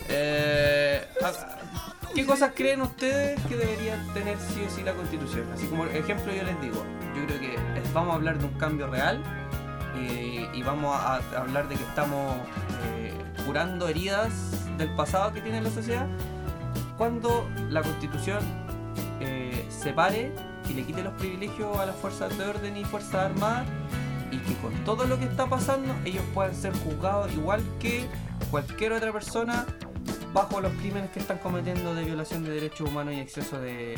Eh, 0.08 1.04
¿Qué 2.14 2.24
cosas 2.24 2.52
creen 2.54 2.80
ustedes 2.82 3.40
que 3.46 3.56
debería 3.56 4.02
tener 4.14 4.38
sí 4.38 4.64
o 4.66 4.74
sí 4.74 4.82
la 4.82 4.94
constitución? 4.94 5.46
Así 5.52 5.66
como 5.66 5.84
ejemplo 5.84 6.32
yo 6.34 6.42
les 6.42 6.60
digo, 6.60 6.82
yo 7.14 7.26
creo 7.26 7.40
que 7.40 7.56
vamos 7.92 8.12
a 8.12 8.14
hablar 8.16 8.38
de 8.38 8.46
un 8.46 8.54
cambio 8.54 8.86
real 8.88 9.22
y 10.52 10.62
vamos 10.62 10.94
a, 10.96 11.14
a 11.16 11.40
hablar 11.40 11.68
de 11.68 11.76
que 11.76 11.82
estamos 11.82 12.36
eh, 12.84 13.12
curando 13.44 13.88
heridas 13.88 14.32
del 14.76 14.94
pasado 14.94 15.32
que 15.32 15.40
tiene 15.40 15.60
la 15.60 15.70
sociedad 15.70 16.06
cuando 16.96 17.48
la 17.70 17.82
constitución 17.82 18.40
eh, 19.20 19.66
separe 19.68 20.32
y 20.68 20.74
le 20.74 20.82
quite 20.84 21.02
los 21.02 21.14
privilegios 21.14 21.76
a 21.78 21.86
las 21.86 21.96
fuerzas 21.96 22.36
de 22.36 22.44
orden 22.44 22.76
y 22.76 22.84
fuerzas 22.84 23.14
armadas 23.14 23.66
y 24.30 24.38
que 24.38 24.54
con 24.56 24.72
todo 24.84 25.04
lo 25.04 25.18
que 25.18 25.24
está 25.24 25.46
pasando 25.46 25.94
ellos 26.04 26.24
puedan 26.34 26.54
ser 26.54 26.72
juzgados 26.78 27.32
igual 27.32 27.62
que 27.80 28.06
cualquier 28.50 28.92
otra 28.92 29.12
persona 29.12 29.64
bajo 30.32 30.60
los 30.60 30.72
crímenes 30.74 31.10
que 31.10 31.20
están 31.20 31.38
cometiendo 31.38 31.94
de 31.94 32.04
violación 32.04 32.44
de 32.44 32.50
derechos 32.50 32.88
humanos 32.88 33.14
y 33.14 33.20
exceso 33.20 33.60
de, 33.60 33.96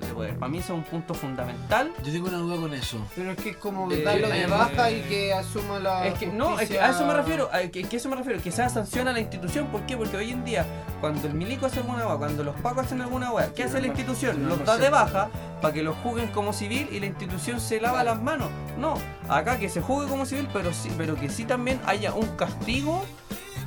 de 0.00 0.06
poder. 0.14 0.38
Para 0.38 0.50
mí 0.50 0.58
eso 0.58 0.74
es 0.74 0.78
un 0.78 0.84
punto 0.84 1.14
fundamental. 1.14 1.92
Yo 2.04 2.12
tengo 2.12 2.28
una 2.28 2.38
duda 2.38 2.56
con 2.56 2.74
eso. 2.74 2.98
Pero 3.14 3.32
es 3.32 3.38
que 3.38 3.50
es 3.50 3.56
como 3.56 3.90
Eh, 3.90 4.02
darlo 4.02 4.28
de 4.28 4.42
eh, 4.42 4.46
baja 4.46 4.90
y 4.90 4.96
eh, 4.96 5.04
que 5.08 5.32
asuma 5.32 5.78
la. 5.78 6.06
Es 6.06 6.18
que 6.18 6.26
no, 6.26 6.58
es 6.60 6.68
que 6.68 6.80
a 6.80 6.90
eso 6.90 7.06
me 7.06 7.14
refiero, 7.14 7.48
a 7.52 7.60
que, 7.60 7.82
que 7.84 7.96
eso 7.96 8.08
me 8.08 8.16
refiero, 8.16 8.40
que 8.42 8.52
sea 8.52 8.68
sanción 8.68 9.08
a 9.08 9.12
la 9.12 9.20
institución, 9.20 9.66
¿por 9.68 9.82
qué? 9.86 9.96
Porque 9.96 10.16
hoy 10.16 10.30
en 10.30 10.44
día, 10.44 10.66
cuando 11.00 11.26
el 11.26 11.34
milico 11.34 11.66
hace 11.66 11.80
alguna 11.80 12.06
weá, 12.06 12.16
cuando 12.16 12.44
los 12.44 12.54
pacos 12.56 12.86
hacen 12.86 13.00
alguna 13.00 13.32
weá, 13.32 13.52
¿qué 13.54 13.64
hace 13.64 13.80
la 13.80 13.86
institución? 13.86 14.48
Los 14.48 14.64
da 14.64 14.76
de 14.76 14.90
baja 14.90 15.30
para 15.60 15.74
que 15.74 15.82
los 15.82 15.96
juzguen 15.98 16.28
como 16.28 16.52
civil 16.52 16.88
y 16.90 17.00
la 17.00 17.06
institución 17.06 17.60
se 17.60 17.80
lava 17.80 18.04
las 18.04 18.20
manos. 18.20 18.48
No, 18.78 18.94
acá 19.28 19.58
que 19.58 19.68
se 19.68 19.80
juzgue 19.80 20.08
como 20.08 20.26
civil, 20.26 20.48
pero 20.52 20.72
sí, 20.72 20.90
pero 20.96 21.16
que 21.16 21.28
sí 21.28 21.44
también 21.44 21.80
haya 21.86 22.14
un 22.14 22.26
castigo 22.36 23.04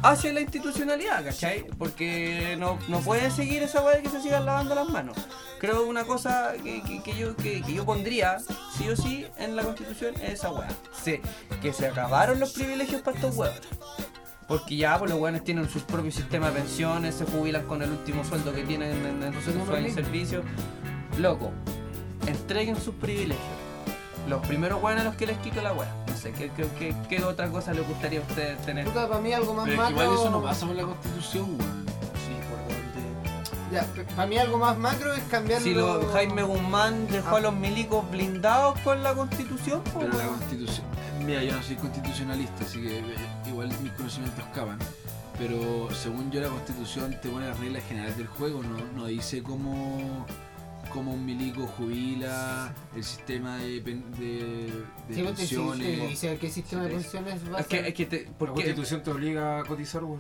hacia 0.04 0.34
la 0.34 0.42
institucionalidad, 0.42 1.24
¿cachai? 1.24 1.66
Porque 1.78 2.56
no, 2.60 2.78
no 2.90 3.00
puede 3.00 3.32
seguir 3.32 3.64
esa 3.64 3.82
weá 3.82 3.96
de 3.96 4.04
que 4.04 4.10
se 4.10 4.22
sigan 4.22 4.46
lavando 4.46 4.76
las 4.76 4.90
manos. 4.90 5.18
Creo 5.60 5.84
que 5.84 5.90
una 5.90 6.04
cosa 6.04 6.54
que, 6.64 6.82
que- 6.84 7.02
que 7.02 7.16
yo, 7.18 7.36
que, 7.38 7.62
que 7.62 7.74
yo 7.74 7.86
pondría, 7.86 8.38
sí 8.78 8.90
o 8.90 8.96
sí, 8.98 9.26
en 9.38 9.56
la 9.56 9.64
constitución 9.64 10.14
es 10.22 10.34
esa 10.34 10.52
weá. 10.52 10.68
Sí, 11.04 11.20
que 11.62 11.72
se 11.74 11.88
acabaron 11.88 12.40
los 12.40 12.52
privilegios 12.54 13.02
para 13.02 13.16
estos 13.18 13.36
huevos. 13.36 13.60
Porque 14.48 14.76
ya 14.76 15.00
pues, 15.00 15.10
los 15.10 15.20
hueones 15.22 15.44
tienen 15.46 15.70
sus 15.70 15.84
propios 15.84 16.16
sistemas 16.16 16.54
de 16.54 16.60
pensiones, 16.60 17.16
se 17.16 17.26
jubilan 17.26 17.64
con 17.66 17.82
el 17.82 17.90
último 17.90 18.26
sueldo 18.26 18.54
que 18.54 18.64
tienen 18.64 18.92
en, 19.06 19.24
en 19.24 19.34
su 19.42 19.52
su 19.54 19.74
año 19.74 19.84
de 19.88 19.92
servicio. 19.94 20.44
Loco, 21.18 21.52
entreguen 22.28 22.76
sus 22.76 22.94
privilegios. 22.96 23.48
Los 24.28 24.46
primeros 24.46 24.84
hueones 24.84 25.02
a 25.02 25.06
los 25.06 25.16
que 25.16 25.28
les 25.28 25.38
quito 25.38 25.62
la 25.62 25.72
hueá. 25.74 26.03
Sé, 26.24 26.32
¿qué, 26.32 26.50
qué, 26.56 26.66
qué- 26.80 26.96
qué 27.10 27.24
otra 27.24 27.50
cosa 27.50 27.74
les 27.74 27.86
gustaría 27.86 28.20
a 28.20 28.22
ustedes 28.24 28.58
tener? 28.66 28.86
Puta, 28.86 29.10
para 29.10 29.20
mí 29.20 29.34
algo 29.34 29.54
más 29.54 29.66
Pero 29.66 29.82
es 29.84 29.88
que 29.90 29.94
macro. 29.96 30.04
igual 30.06 30.20
eso 30.22 30.30
no 30.32 30.42
pasa 30.42 30.66
por 30.66 30.76
la 30.78 30.84
constitución, 30.84 31.44
weón. 31.60 31.86
Sí, 31.86 32.34
por. 32.50 33.74
Ya, 33.74 33.86
para 34.16 34.28
mí 34.28 34.38
algo 34.38 34.58
más 34.58 34.78
macro 34.78 35.14
es 35.14 35.24
cambiarlo. 35.24 35.66
Si 35.66 35.74
lo, 35.74 36.08
Jaime 36.14 36.44
Guzmán 36.44 37.08
dejó 37.10 37.36
Ah. 37.36 37.40
a 37.40 37.42
los 37.42 37.54
milicos 37.54 38.10
blindados 38.10 38.80
con 38.80 39.04
la 39.04 39.14
constitución, 39.14 39.82
pues, 39.94 40.06
Pero 40.10 40.18
la 40.18 40.28
constitución. 40.30 40.86
Mira, 41.26 41.44
yo 41.44 41.54
no 41.56 41.62
soy 41.64 41.76
constitucionalista, 41.76 42.64
así 42.64 42.82
que 42.82 43.00
eh, 43.00 43.04
igual 43.48 43.70
mis 43.82 43.92
conocimientos 43.94 44.46
escapan. 44.46 44.78
Pero 45.38 45.90
según 45.94 46.32
yo, 46.32 46.40
la 46.42 46.50
constitución 46.50 47.18
te 47.22 47.28
pone 47.30 47.48
las 47.50 47.60
reglas 47.60 47.84
generales 47.86 48.16
del 48.18 48.28
juego, 48.28 48.62
no, 48.64 48.78
no 48.96 49.06
dice 49.08 49.42
cómo, 49.44 50.26
cómo 50.94 51.12
un 51.14 51.26
milico 51.26 51.66
jubila, 51.66 52.74
el 52.96 53.04
sistema 53.04 53.58
de, 53.58 53.82
pen- 53.82 54.12
de, 54.18 54.72
de 55.10 55.16
Sí, 55.16 55.22
porque 55.24 55.46
sí, 55.46 55.56
pensiones. 55.56 55.88
sí, 56.02 56.08
dice 56.08 56.38
qué 56.40 56.50
sistema 56.50 56.84
de 56.84 56.90
Sí. 56.90 56.96
pensiones 56.96 57.52
va 57.52 57.58
a 57.58 57.62
Es 57.62 57.68
que, 57.68 57.78
ser. 57.78 57.86
es 57.88 57.94
que 57.96 58.06
te, 58.06 58.26
La 58.40 58.48
constitución 58.48 59.04
te 59.04 59.12
obliga 59.12 59.60
a 59.60 59.64
cotizar, 59.64 60.04
weón. 60.04 60.20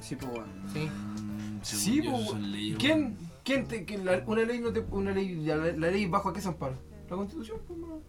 Sí, 0.00 0.16
pues, 0.16 0.30
weón. 0.32 0.46
Sí. 0.72 0.78
Mm, 0.88 1.60
según 1.62 1.84
Sí, 1.84 2.02
yo, 2.02 2.10
po, 2.12 2.18
eso 2.20 2.30
son 2.30 2.52
leyes, 2.52 2.76
¿Quién, 2.78 2.98
weón. 2.98 3.16
quién 3.44 3.66
te, 3.66 3.84
quién 3.84 4.04
la- 4.04 4.22
una 4.26 4.42
ley 4.42 4.60
no 4.60 4.72
te, 4.72 4.80
una 4.90 5.10
ley, 5.12 5.34
la, 5.44 5.56
la 5.56 5.72
ley 5.90 6.06
bajo 6.06 6.28
a 6.28 6.32
qué 6.32 6.40
se 6.40 6.48
ampara? 6.48 6.76
La 7.10 7.16
constitución, 7.16 7.58
pues, 7.66 7.78
weón. 7.80 8.02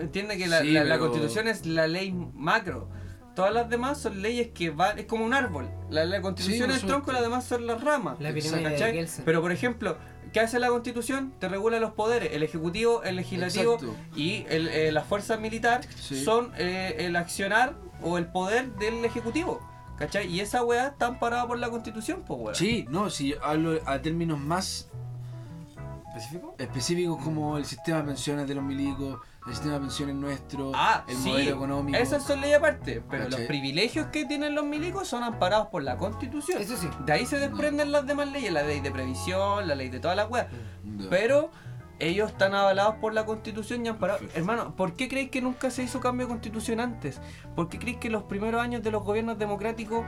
Entiende 0.00 0.36
que 0.36 0.46
la, 0.46 0.60
Sí, 0.60 0.72
la- 0.72 0.84
la 0.84 0.94
pero- 0.94 1.06
constitución 1.08 1.48
es 1.48 1.66
la 1.66 1.86
ley 1.88 2.12
macro. 2.12 2.88
Todas 3.34 3.54
las 3.54 3.68
demás 3.70 3.98
son 4.00 4.20
leyes 4.20 4.48
que 4.48 4.70
van, 4.70 4.98
es 4.98 5.06
como 5.06 5.24
un 5.24 5.32
árbol. 5.32 5.70
La, 5.90 6.04
la 6.04 6.20
constitución 6.20 6.66
por 6.68 6.76
es 6.76 6.82
el 6.82 6.88
tronco, 6.88 7.06
supuesto. 7.06 7.12
las 7.12 7.22
demás 7.30 7.44
son 7.44 7.66
las 7.68 7.80
ramas. 7.84 8.20
La 8.20 8.32
pirámide 8.34 8.56
de 8.68 8.72
¿Cachai? 8.74 8.92
Kelsen. 8.94 9.24
Pero 9.24 9.40
por 9.40 9.52
ejemplo, 9.52 9.96
¿qué 10.32 10.40
hace 10.40 10.58
la 10.58 10.68
constitución? 10.68 11.32
Te 11.38 11.48
regula 11.48 11.80
los 11.80 11.92
poderes. 11.92 12.32
El 12.32 12.42
ejecutivo, 12.42 13.02
el 13.02 13.16
legislativo 13.16 13.74
Exacto. 13.74 13.96
y 14.16 14.44
el, 14.48 14.68
eh, 14.68 14.92
la 14.92 15.02
fuerza 15.04 15.36
militar 15.36 15.80
Sí. 15.96 16.22
son 16.24 16.52
eh, 16.58 16.96
el 17.00 17.16
accionar 17.16 17.74
o 18.02 18.18
el 18.18 18.26
poder 18.26 18.74
del 18.76 19.04
ejecutivo. 19.04 19.60
¿Cachai? 19.98 20.28
Y 20.28 20.38
esa 20.40 20.62
weá 20.64 20.88
está 20.88 21.06
amparada 21.06 21.46
por 21.48 21.58
la 21.58 21.70
constitución, 21.70 22.22
pues 22.24 22.40
weá. 22.40 22.54
Sí, 22.54 22.86
no, 22.88 23.10
si 23.10 23.34
hablo 23.42 23.80
a 23.84 24.00
términos 24.00 24.38
más 24.38 24.88
¿Específico? 26.08 26.54
específicos 26.58 27.22
como 27.24 27.58
el 27.58 27.64
sistema 27.64 27.98
de 27.98 28.04
pensiones 28.04 28.48
de 28.48 28.54
los 28.54 28.64
milicos, 28.64 29.18
el 29.48 29.54
sistema 29.54 29.74
de 29.74 29.80
pensiones 29.80 30.14
nuestro, 30.16 30.72
Ah, 30.74 31.04
el 31.08 31.16
sí, 31.16 31.28
modelo 31.30 31.50
económico. 31.56 31.98
esas 31.98 32.22
son 32.24 32.40
leyes 32.40 32.58
aparte, 32.58 33.02
pero 33.10 33.28
los 33.28 33.40
privilegios 33.40 34.06
que 34.08 34.24
tienen 34.26 34.54
los 34.54 34.64
milicos 34.64 35.08
son 35.08 35.22
amparados 35.22 35.68
por 35.68 35.82
la 35.82 35.96
constitución. 35.96 36.60
Eso 36.60 36.76
sí. 36.76 36.88
De 37.06 37.12
ahí 37.12 37.26
se 37.26 37.38
desprenden 37.38 37.90
las 37.92 38.06
demás 38.06 38.30
leyes, 38.30 38.52
la 38.52 38.62
ley 38.62 38.80
de 38.80 38.90
previsión, 38.90 39.66
la 39.66 39.74
ley 39.74 39.88
de 39.88 40.00
todas 40.00 40.16
las 40.16 40.30
weas. 40.30 40.46
Pero 41.10 41.50
ellos 41.98 42.30
están 42.30 42.54
avalados 42.54 42.96
por 42.96 43.12
la 43.14 43.24
constitución 43.26 43.84
y 43.84 43.88
amparados. 43.88 44.22
Hermano, 44.34 44.76
¿por 44.76 44.94
qué 44.94 45.08
creéis 45.08 45.30
que 45.30 45.40
nunca 45.42 45.70
se 45.70 45.82
hizo 45.82 45.98
cambio 46.00 46.26
de 46.26 46.30
constitución 46.30 46.78
antes? 46.80 47.20
¿Por 47.56 47.68
qué 47.68 47.78
creéis 47.78 47.98
que 47.98 48.10
los 48.10 48.22
primeros 48.24 48.60
años 48.62 48.82
de 48.82 48.90
los 48.92 49.02
gobiernos 49.02 49.38
democráticos 49.38 50.04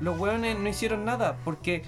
los 0.00 0.18
weones 0.18 0.58
no 0.58 0.68
hicieron 0.68 1.04
nada? 1.04 1.36
Porque, 1.44 1.82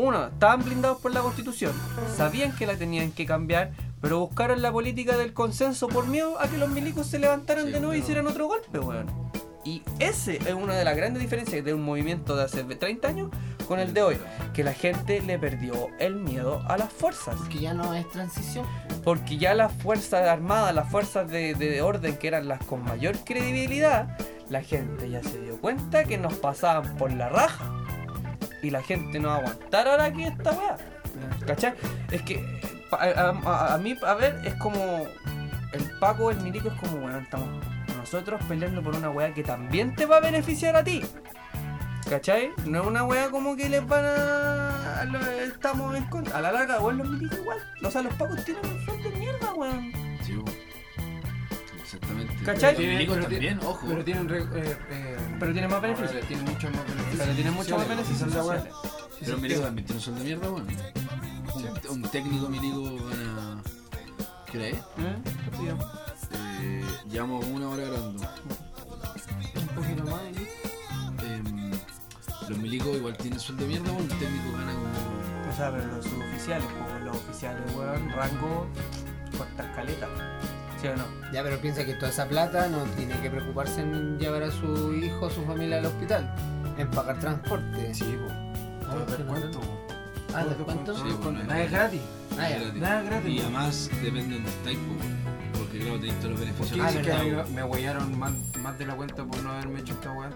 uno, 0.00 0.26
estaban 0.26 0.64
blindados 0.64 0.98
por 0.98 1.12
la 1.12 1.20
constitución, 1.20 1.72
sabían 2.16 2.54
que 2.56 2.66
la 2.66 2.76
tenían 2.76 3.12
que 3.12 3.26
cambiar, 3.26 3.72
pero 4.00 4.20
buscaron 4.20 4.62
la 4.62 4.72
política 4.72 5.16
del 5.16 5.32
consenso 5.32 5.88
por 5.88 6.06
miedo 6.06 6.40
a 6.40 6.48
que 6.48 6.58
los 6.58 6.70
milicos 6.70 7.06
se 7.06 7.18
levantaran 7.18 7.66
Sí, 7.66 7.72
de 7.72 7.80
nuevo 7.80 7.94
y 7.94 7.98
hicieran 7.98 8.26
otro 8.26 8.46
golpe, 8.46 8.78
weón. 8.78 9.30
Y 9.64 9.82
ese 9.98 10.36
es 10.36 10.54
una 10.54 10.74
de 10.74 10.84
las 10.84 10.96
grandes 10.96 11.22
diferencias 11.22 11.62
de 11.64 11.74
un 11.74 11.82
movimiento 11.82 12.34
de 12.34 12.44
hace 12.44 12.64
30 12.64 13.08
años 13.08 13.30
con 13.68 13.78
el 13.78 13.92
de 13.92 14.02
hoy, 14.02 14.18
que 14.54 14.64
la 14.64 14.72
gente 14.72 15.20
le 15.20 15.38
perdió 15.38 15.88
el 15.98 16.16
miedo 16.16 16.62
a 16.66 16.78
las 16.78 16.90
fuerzas. 16.90 17.36
Porque 17.36 17.58
ya 17.58 17.74
no 17.74 17.94
es 17.94 18.08
transición. 18.10 18.66
Porque 19.04 19.36
ya 19.36 19.54
las 19.54 19.72
fuerzas 19.72 20.26
armadas, 20.26 20.74
las 20.74 20.90
fuerzas 20.90 21.30
de, 21.30 21.54
de 21.54 21.82
orden 21.82 22.16
que 22.16 22.28
eran 22.28 22.48
las 22.48 22.64
con 22.64 22.82
mayor 22.82 23.18
credibilidad, 23.18 24.16
la 24.48 24.62
gente 24.62 25.10
ya 25.10 25.22
se 25.22 25.40
dio 25.40 25.60
cuenta 25.60 26.04
que 26.04 26.16
nos 26.16 26.34
pasaban 26.34 26.96
por 26.96 27.12
la 27.12 27.28
raja. 27.28 27.79
Y 28.62 28.70
la 28.70 28.82
gente 28.82 29.18
no 29.18 29.28
va 29.28 29.34
a 29.34 29.38
aguantar 29.38 29.88
ahora 29.88 30.12
que 30.12 30.26
esta 30.26 30.50
weá. 30.52 30.76
¿Cachai? 31.46 31.74
Es 32.10 32.22
que 32.22 32.44
a, 32.92 32.96
a- 33.44 33.74
a 33.74 33.78
mí, 33.78 33.96
a 34.06 34.14
ver, 34.14 34.40
es 34.44 34.54
como 34.54 35.06
el 35.72 35.90
Paco, 35.98 36.30
el 36.30 36.40
milico 36.40 36.68
es 36.68 36.74
como, 36.80 36.98
bueno, 36.98 37.18
estamos 37.18 37.48
nosotros 37.96 38.40
peleando 38.48 38.82
por 38.82 38.96
una 38.96 39.10
weá 39.10 39.32
que 39.34 39.42
también 39.42 39.94
te 39.94 40.06
va 40.06 40.16
a 40.16 40.20
beneficiar 40.20 40.76
a 40.76 40.84
ti. 40.84 41.02
¿Cachai? 42.08 42.50
No 42.66 42.80
es 42.80 42.86
una 42.86 43.04
weá 43.04 43.30
como 43.30 43.56
que 43.56 43.68
les 43.68 43.86
van 43.86 44.04
a. 44.04 45.04
estamos 45.44 45.94
en 45.96 46.04
contra. 46.04 46.38
A 46.38 46.40
la 46.40 46.50
larga, 46.52 46.80
weón, 46.80 46.98
los 46.98 47.08
milicos 47.08 47.38
igual. 47.38 47.58
O 47.84 47.90
sea, 47.90 48.02
los 48.02 48.14
pacos 48.14 48.44
tienen 48.44 48.64
un 48.66 48.84
sueldo 48.84 49.10
de 49.10 49.16
mierda, 49.16 49.54
weón. 49.54 49.92
Sí, 50.24 50.34
bo. 50.36 50.44
Exactamente. 51.94 52.44
¿Cachai? 52.44 52.76
Pero 52.76 53.20
también, 53.20 53.40
tiene- 53.40 53.66
ojo. 53.66 53.86
Pero 53.88 54.04
tienen, 54.04 54.28
re- 54.28 54.42
eh, 54.42 54.76
eh, 54.90 55.16
Pero 55.40 55.52
tienen 55.52 55.70
más 55.70 55.82
beneficios. 55.82 56.26
Tienen 56.26 56.44
muchos 56.44 56.70
más 56.72 56.86
beneficios. 56.86 57.18
Pero 57.18 57.34
tienen 57.34 57.54
muchos 57.54 57.78
más 57.78 57.88
beneficios 57.88 58.30
Pero 59.20 59.38
milico 59.38 59.60
también 59.60 59.86
tiene 59.86 59.98
un 59.98 60.02
sueldo 60.04 60.20
de 60.22 60.26
mierda, 60.26 60.48
bueno. 60.48 60.66
Un, 61.90 62.02
un 62.02 62.02
técnico 62.10 62.48
milico 62.48 62.82
gana. 62.82 63.62
¿Qué 64.50 64.58
hora 64.58 64.66
es? 64.68 64.76
¿Eh? 64.76 64.82
Eh, 66.62 66.84
llevamos 67.10 67.44
una 67.46 67.68
hora 67.68 67.82
grabando. 67.84 68.22
Un 69.56 69.66
poquito 69.74 70.04
más. 70.04 70.20
¿eh? 70.22 70.48
Em, 71.26 71.70
Los 72.48 72.58
milicos 72.58 72.96
igual 72.96 73.16
tienen 73.16 73.38
sueldo 73.40 73.62
de 73.64 73.68
mierda, 73.68 73.90
bueno, 73.92 74.12
el 74.12 74.18
técnico 74.18 74.52
gana 74.56 74.72
como. 74.72 75.50
O 75.52 75.56
sea, 75.56 75.70
pero 75.72 75.86
los 75.96 76.04
suboficiales, 76.06 76.66
pues 76.66 77.04
los 77.04 77.16
oficiales, 77.16 77.74
weón, 77.74 78.08
rango 78.10 78.66
cortas 79.36 79.66
caletas. 79.76 80.08
¿Sí 80.80 80.88
o 80.88 80.96
no? 80.96 81.04
Ya, 81.32 81.42
pero 81.42 81.58
piensa 81.58 81.84
que 81.84 81.94
toda 81.94 82.10
esa 82.10 82.26
plata 82.26 82.68
no 82.68 82.84
tiene 82.96 83.14
que 83.20 83.30
preocuparse 83.30 83.82
en 83.82 84.18
llevar 84.18 84.42
a 84.44 84.50
su 84.50 84.94
hijo 84.94 85.26
o 85.26 85.30
su 85.30 85.44
familia 85.44 85.78
al 85.78 85.86
hospital. 85.86 86.34
En 86.78 86.90
pagar 86.90 87.18
transporte. 87.20 87.94
Sí, 87.94 88.04
po. 88.18 88.32
Ah, 88.88 88.96
descuento. 89.06 89.60
Ah, 90.34 90.44
¿descuento? 90.44 90.96
Sí, 90.96 91.02
pues, 91.20 91.34
no 91.34 91.42
Nada 91.44 91.62
es 91.62 91.70
gratis. 91.70 92.00
Ah, 92.38 92.48
ya. 92.48 92.58
gratis. 92.60 92.80
Nada 92.80 93.02
gratis. 93.02 93.30
Y 93.30 93.40
además 93.40 93.90
depende 94.02 94.28
de 94.28 94.34
donde 94.34 94.50
estáis, 94.50 94.78
po, 94.78 95.58
porque 95.58 95.78
claro, 95.80 95.96
tenéis 96.00 96.18
todos 96.18 96.30
los 96.30 96.40
beneficios. 96.40 96.80
Ah, 96.80 97.44
que 97.44 97.52
me 97.52 97.64
huellaron 97.64 98.18
más, 98.18 98.32
más 98.62 98.78
de 98.78 98.86
la 98.86 98.94
cuenta 98.94 99.24
por 99.24 99.42
no 99.42 99.52
haberme 99.52 99.80
hecho 99.80 99.92
esta 99.92 100.12
weá. 100.12 100.30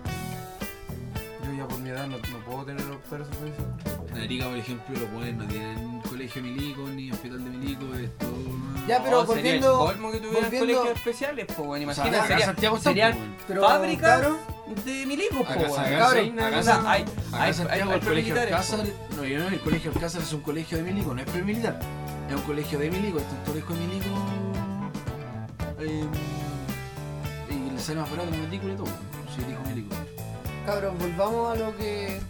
Yo 1.45 1.53
ya 1.57 1.69
por 1.69 1.79
mi 1.79 1.89
edad 1.91 2.07
no, 2.07 2.17
no 2.19 2.45
puedo 2.45 2.65
tener 2.65 2.87
doctores 2.87 3.27
supervisados. 3.29 4.11
En 4.11 4.21
Arica, 4.21 4.45
por 4.47 4.57
ejemplo, 4.59 4.99
los 5.01 5.11
buenos 5.13 5.45
no 5.45 5.47
tienen 5.47 5.94
colegio 6.15 6.43
milico 6.43 6.89
ni 6.89 7.11
hospital 7.11 7.45
de 7.45 7.51
milico, 7.51 7.85
es 7.97 8.17
todo. 8.19 8.33
Ya, 8.87 9.03
pero 9.03 9.23
No, 9.25 9.27
sería 9.35 9.55
el 9.55 9.61
volviendo. 9.61 9.79
colmo 9.79 10.13
que 10.13 10.19
tuvieran 10.19 10.43
volviendo- 10.45 10.75
colegios 10.77 10.99
especiales, 10.99 11.47
pues, 11.47 11.59
weón. 11.59 11.71
O 11.71 11.75
sea, 11.95 12.07
Imagínate, 12.07 12.29
sería- 12.29 12.47
Santiago 12.47 12.79
serían. 12.79 13.37
Pero, 13.49 13.61
fábricas 13.63 14.11
cabrón, 14.21 14.37
de 14.85 15.07
milicos, 15.07 15.39
pues, 15.39 15.79
acá, 15.79 15.99
cabrón, 15.99 16.39
acá, 16.41 16.59
O 16.59 16.63
sea, 16.63 16.83
hay, 16.91 17.03
acá 17.03 17.43
hay, 17.43 17.55
Santiago, 17.55 17.91
hay 17.91 17.99
el 17.99 18.05
colegio 18.05 18.35
militares, 18.35 18.55
Alcázar, 18.55 18.87
no, 19.17 19.25
yo 19.25 19.39
no, 19.39 19.49
el 19.49 19.61
colegio 19.61 19.91
Alcázar 19.93 20.23
es 20.23 20.33
un 20.33 20.41
colegio 20.43 20.79
de 20.79 20.85
milico, 20.85 21.15
no 21.15 21.21
es 21.23 21.31
premilitar. 21.31 21.81
Es 22.29 22.35
un 22.37 22.43
colegio 22.43 22.79
de 22.79 22.91
milico, 22.91 23.19
este 23.19 23.33
es 23.33 23.39
un 23.39 23.45
colegio 23.45 23.75
de 23.77 23.81
milico. 23.87 24.19
eh, 25.81 26.05
y 27.51 27.71
le 27.71 27.79
sale 27.81 28.01
más 28.01 28.11
barato 28.11 28.31
la 28.31 28.37
matrícula 28.39 28.73
y 28.75 28.77
todo, 28.77 28.87
si 29.35 29.43
dijo 29.45 29.61
milico. 29.69 29.95
cabrón, 30.67 30.97
volvamos 30.99 31.53
a 31.53 31.61
lo 31.61 31.77
que. 31.77 32.21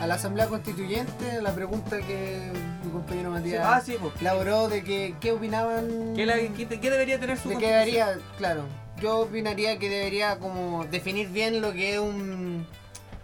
A 0.00 0.06
la 0.06 0.14
Asamblea 0.14 0.46
Constituyente, 0.46 1.42
la 1.42 1.52
pregunta 1.52 1.98
que 1.98 2.52
mi 2.84 2.90
compañero 2.90 3.30
Matías 3.30 3.64
Ah, 3.66 3.80
sí, 3.84 3.96
pues. 4.00 4.12
elaboró 4.20 4.68
de 4.68 4.84
que 4.84 5.14
qué 5.20 5.32
opinaban. 5.32 6.14
¿Qué, 6.14 6.24
la- 6.24 6.36
qué- 6.36 6.68
qué 6.80 6.90
debería 6.90 7.18
tener 7.18 7.36
su 7.38 7.48
de 7.48 7.56
que 7.58 7.66
debería, 7.66 8.18
claro. 8.36 8.62
Yo 9.00 9.20
opinaría 9.20 9.78
que 9.78 9.88
debería 9.88 10.38
como 10.38 10.84
definir 10.86 11.28
bien 11.28 11.60
lo 11.60 11.72
que 11.72 11.94
es 11.94 11.98
un. 12.00 12.66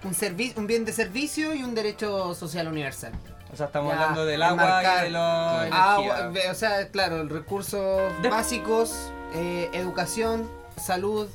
Un, 0.05 0.13
servi- 0.13 0.55
un 0.59 0.67
bien 0.67 0.85
de 0.85 0.93
servicio 0.93 1.55
y 1.55 1.63
un 1.65 1.75
derecho 1.75 2.35
social 2.35 2.69
universal. 2.69 3.13
O 3.53 3.57
sea, 3.57 3.67
estamos 3.67 3.91
Ya, 3.95 4.01
hablando 4.01 4.27
del 4.27 4.43
agua 4.43 4.83
y 5.01 5.05
de 5.05 5.11
la 5.11 5.63
Agua, 5.95 6.29
ve- 6.29 6.51
o 6.51 6.55
sea, 6.55 6.89
claro, 6.89 7.27
recursos 7.27 8.13
De- 8.21 8.29
básicos, 8.29 9.11
eh, 9.35 9.71
educación, 9.73 10.47
salud 10.77 11.27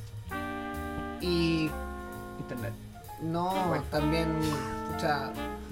y 1.20 1.68
Internet. 2.38 2.72
No, 3.22 3.50
Bueno. 3.68 3.84
también, 3.90 4.38
las- 5.00 5.30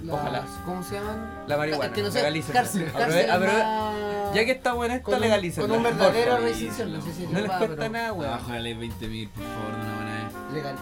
Ojalá. 0.09 0.43
¿cómo 0.65 0.81
se 0.83 0.95
llaman? 0.95 1.43
La 1.47 1.57
marihuana. 1.57 1.85
Es 1.87 1.91
que 1.91 2.01
no 2.03 2.09
sé, 2.11 2.19
legalícenla. 2.19 2.61
cárcel, 2.61 2.91
cárcel 2.91 3.29
aprove- 3.29 3.63
más- 3.63 4.33
Ya 4.35 4.45
que 4.45 4.51
estamos 4.51 4.85
en 4.85 4.91
esta, 4.91 5.03
con 5.03 5.13
un, 5.15 5.21
legalícenla. 5.21 5.67
con 5.67 5.77
un 5.77 5.83
verdadero 5.83 6.37
restricción, 6.37 6.93
no 6.93 7.01
sé 7.01 7.13
si 7.13 7.27
No 7.27 7.39
les 7.39 7.49
va, 7.49 7.57
cuesta 7.57 7.75
pero 7.77 7.89
nada, 7.91 8.13
weón. 8.13 8.31
Abajo 8.33 8.47
de 8.51 8.53
la 8.53 8.59
ley 8.63 8.73
20.000, 8.75 9.29
por 9.29 9.43
favor, 9.43 9.71
de 9.75 9.81
una 9.81 9.95
buena 9.95 10.15
vez. 10.15 10.53
legal, 10.53 10.75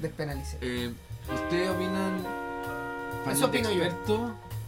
despenalice. 0.00 0.58
Eh, 0.60 0.92
¿Ustedes 1.34 1.70
opinan 1.70 2.18
Eso 3.30 3.40
de 3.40 3.44
opino 3.46 3.70
yo. 3.70 3.84
expertos, 3.84 4.20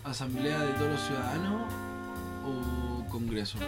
asamblea 0.04 0.58
de 0.60 0.72
todos 0.72 0.90
los 0.92 1.00
ciudadanos 1.02 1.62
o 2.44 3.08
congreso? 3.10 3.58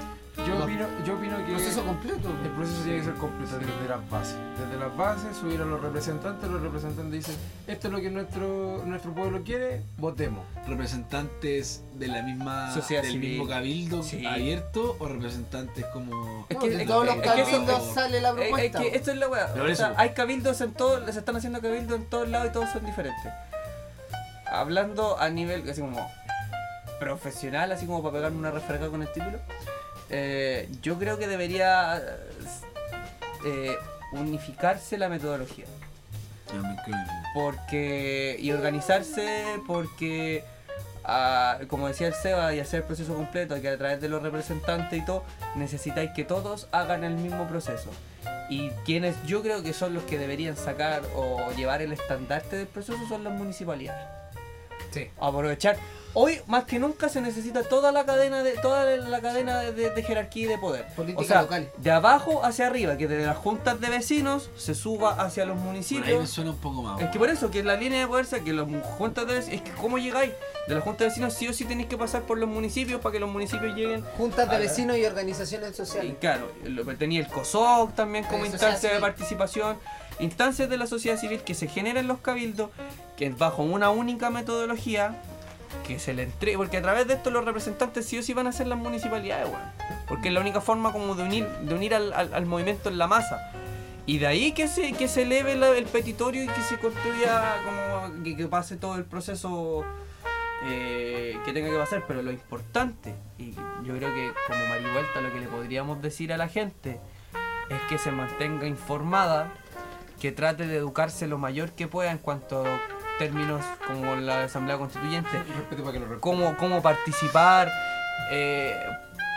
Yo 0.46 0.54
No. 0.54 0.64
opino, 0.64 0.86
yo 1.04 1.14
opino 1.16 1.36
que 1.44 1.52
Proceso 1.52 1.84
completo. 1.84 2.30
el 2.44 2.50
proceso 2.50 2.82
tiene 2.82 2.98
que 2.98 3.04
ser 3.04 3.14
completo 3.14 3.58
desde 3.58 3.88
las 3.88 4.08
bases. 4.10 4.36
Desde 4.58 4.78
las 4.80 4.96
bases, 4.96 5.36
subir 5.36 5.60
a 5.60 5.64
los 5.64 5.80
representantes, 5.80 6.48
los 6.48 6.62
representantes 6.62 7.12
dicen, 7.12 7.36
esto 7.66 7.88
es 7.88 7.92
lo 7.92 8.00
que 8.00 8.10
nuestro, 8.10 8.82
nuestro 8.86 9.12
pueblo 9.12 9.42
quiere, 9.42 9.82
votemos. 9.98 10.44
¿Representantes 10.66 11.82
de 11.94 12.06
la 12.06 12.22
misma 12.22 12.72
Sociedad 12.72 13.02
del 13.02 13.12
civil. 13.12 13.30
mismo 13.30 13.48
cabildo 13.48 14.02
Sí. 14.02 14.24
abierto 14.24 14.96
o 15.00 15.08
representantes 15.08 15.84
como 15.86 16.46
Es 16.48 16.56
que- 16.56 16.70
de 16.70 16.86
todos 16.86 17.04
los 17.06 17.16
eso- 17.16 17.24
cabildos 17.24 17.82
sale 17.94 18.20
la 18.20 18.28
Eh, 18.30 18.32
Es, 18.32 18.38
propuesta. 18.48 18.78
que 18.80 18.96
esto 18.96 19.10
es 19.10 19.16
la 19.18 19.28
weá. 19.28 19.54
O 19.54 19.74
sea, 19.74 19.94
hay 19.96 20.10
cabildos 20.10 20.60
en 20.60 20.72
todos, 20.72 21.10
se 21.12 21.18
están 21.18 21.36
haciendo 21.36 21.60
cabildos 21.60 21.98
en 21.98 22.06
todos 22.06 22.28
lados 22.28 22.48
y 22.48 22.52
todos 22.52 22.70
son 22.70 22.86
diferentes. 22.86 23.32
Hablando 24.50 25.18
a 25.18 25.28
nivel 25.28 25.68
así 25.68 25.80
como 25.80 26.08
profesional, 27.00 27.70
así 27.72 27.86
como 27.86 28.02
para 28.02 28.14
pegarme 28.14 28.38
una 28.38 28.50
refresca 28.50 28.88
con 28.88 29.02
el 29.02 29.12
título, 29.12 29.38
eh, 30.10 30.68
yo 30.82 30.98
creo 30.98 31.18
que 31.18 31.26
debería 31.26 32.02
eh, 33.44 33.76
unificarse 34.12 34.98
la 34.98 35.08
metodología. 35.08 35.66
Porque 37.34 38.36
y 38.38 38.52
organizarse 38.52 39.44
porque 39.66 40.44
ah, 41.04 41.58
como 41.68 41.88
decía 41.88 42.06
el 42.06 42.14
Seba 42.14 42.54
y 42.54 42.60
hacer 42.60 42.80
el 42.80 42.86
proceso 42.86 43.14
completo 43.14 43.60
que 43.60 43.68
a 43.68 43.76
través 43.76 44.00
de 44.00 44.08
los 44.08 44.22
representantes 44.22 44.98
y 44.98 45.04
todo 45.04 45.24
necesitáis 45.56 46.10
que 46.16 46.24
todos 46.24 46.66
hagan 46.72 47.04
el 47.04 47.14
mismo 47.14 47.46
proceso 47.46 47.90
y 48.48 48.70
quienes 48.86 49.14
yo 49.26 49.42
creo 49.42 49.62
que 49.62 49.74
son 49.74 49.92
los 49.92 50.04
que 50.04 50.18
deberían 50.18 50.56
sacar 50.56 51.02
o 51.14 51.52
llevar 51.52 51.82
el 51.82 51.92
estandarte 51.92 52.56
del 52.56 52.66
proceso 52.66 52.98
son 53.10 53.24
las 53.24 53.34
municipalidades 53.34 54.06
Sí. 54.90 55.10
aprovechar 55.20 55.76
hoy 56.14 56.40
más 56.46 56.64
que 56.64 56.78
nunca 56.78 57.08
se 57.08 57.20
necesita 57.20 57.62
toda 57.62 57.92
la 57.92 58.04
cadena 58.06 58.42
de 58.42 58.52
toda 58.52 58.84
la 58.96 59.20
cadena 59.20 59.60
de, 59.60 59.72
de- 59.72 59.90
de 59.90 60.02
jerarquía 60.02 60.44
y 60.44 60.46
de 60.48 60.58
poder 60.58 60.86
Política 60.96 61.20
o 61.20 61.24
sea 61.24 61.42
local. 61.42 61.70
de 61.76 61.90
abajo 61.90 62.44
hacia 62.44 62.66
arriba 62.66 62.96
que 62.96 63.06
desde 63.06 63.26
las 63.26 63.36
juntas 63.36 63.80
de 63.80 63.88
vecinos 63.90 64.50
se 64.56 64.74
suba 64.74 65.12
hacia 65.22 65.44
los 65.44 65.56
Por 65.56 65.66
municipios 65.66 66.06
ahí 66.08 66.18
me 66.18 66.26
suena 66.26 66.50
un 66.52 66.56
poco 66.58 66.82
más. 66.82 67.00
es 67.00 67.08
que 67.10 67.18
por 67.18 67.28
eso, 67.28 67.50
que 67.50 67.62
la 67.62 67.76
línea 67.76 68.00
de 68.00 68.06
poder 68.06 68.26
sea 68.26 68.40
que 68.40 68.52
las 68.52 68.66
juntas 68.96 69.26
de 69.26 69.34
vecinos, 69.34 69.60
es 69.60 69.62
que 69.70 69.76
cómo 69.80 69.98
llegáis 69.98 70.32
de 70.66 70.74
las 70.74 70.82
juntas 70.82 70.98
de 71.00 71.04
vecinos 71.06 71.34
sí 71.34 71.48
o 71.48 71.52
sí 71.52 71.64
tenéis 71.64 71.88
que 71.88 71.96
pasar 71.98 72.22
por 72.22 72.38
los 72.38 72.48
municipios 72.48 73.00
para 73.00 73.12
que 73.12 73.20
los 73.20 73.30
municipios 73.30 73.74
lleguen. 73.76 74.02
Juntas 74.16 74.46
de 74.48 74.54
la- 74.54 74.58
vecinos 74.60 74.96
y 74.96 75.04
organizaciones 75.04 75.70
Y 75.72 75.74
sociales. 75.74 76.14
claro, 76.20 76.50
lo- 76.64 76.84
tenía 76.96 77.20
el 77.20 77.26
COSOC 77.28 77.94
también 77.94 78.24
como 78.24 78.44
instancia 78.44 78.88
de 78.90 78.96
civil. 78.96 79.00
participación, 79.00 79.76
instancias 80.20 80.68
de 80.68 80.76
la 80.78 80.86
sociedad 80.86 81.18
civil 81.18 81.40
que 81.42 81.54
se 81.54 81.68
generan 81.68 81.98
en 81.98 82.08
los 82.08 82.18
cabildos, 82.18 82.70
que 83.16 83.30
bajo 83.30 83.62
una 83.62 83.90
única 83.90 84.30
metodología, 84.30 85.20
que 85.86 85.98
se 85.98 86.12
le 86.14 86.22
entregue, 86.24 86.56
porque 86.56 86.76
a 86.78 86.82
través 86.82 87.06
de 87.06 87.14
esto 87.14 87.30
los 87.30 87.44
representantes 87.44 88.06
sí 88.06 88.18
o 88.18 88.22
sí 88.22 88.34
van 88.34 88.46
a 88.46 88.52
ser 88.52 88.66
las 88.66 88.78
municipalidades, 88.78 89.46
weón. 89.48 89.60
Porque 90.08 90.28
es 90.28 90.34
la 90.34 90.40
única 90.40 90.60
forma 90.60 90.92
como 90.92 91.14
de 91.14 91.22
unir, 91.22 91.46
de 91.48 91.74
unir 91.74 91.94
al, 91.94 92.12
al- 92.12 92.34
al 92.34 92.46
movimiento 92.46 92.88
en 92.88 92.98
la 92.98 93.06
masa. 93.06 93.52
Y 94.06 94.18
de 94.18 94.26
ahí 94.26 94.52
que 94.52 94.68
se, 94.68 94.92
que 94.94 95.06
se 95.08 95.22
eleve 95.22 95.54
la- 95.56 95.76
el 95.76 95.84
petitorio 95.84 96.42
y 96.44 96.46
que 96.46 96.60
se 96.62 96.78
construya 96.78 97.56
como 97.64 98.22
que, 98.24 98.36
que 98.36 98.46
pase 98.46 98.76
todo 98.76 98.96
el 98.96 99.04
proceso 99.04 99.84
eh, 100.64 101.38
que 101.44 101.52
tenga 101.52 101.70
que 101.70 101.76
pasar. 101.76 102.04
Pero 102.08 102.22
lo 102.22 102.30
importante, 102.32 103.14
y 103.38 103.52
yo 103.52 103.94
creo 103.96 104.12
que 104.14 104.32
como 104.46 104.66
Marivuelta 104.66 105.20
lo 105.20 105.32
que 105.32 105.40
le 105.40 105.46
podríamos 105.46 106.00
decir 106.02 106.32
a 106.32 106.36
la 106.36 106.48
gente 106.48 107.00
es 107.70 107.80
que 107.88 107.98
se 107.98 108.10
mantenga 108.10 108.66
informada, 108.66 109.52
que 110.20 110.32
trate 110.32 110.66
de 110.66 110.76
educarse 110.76 111.26
lo 111.26 111.38
mayor 111.38 111.72
que 111.72 111.86
pueda 111.86 112.10
en 112.10 112.18
cuanto 112.18 112.64
a 112.64 112.80
términos 113.18 113.64
como 113.86 114.16
la 114.16 114.44
Asamblea 114.44 114.78
Constituyente. 114.78 115.30
Cómo, 116.20 116.56
cómo 116.56 116.80
participar, 116.82 117.70
eh, 118.30 118.74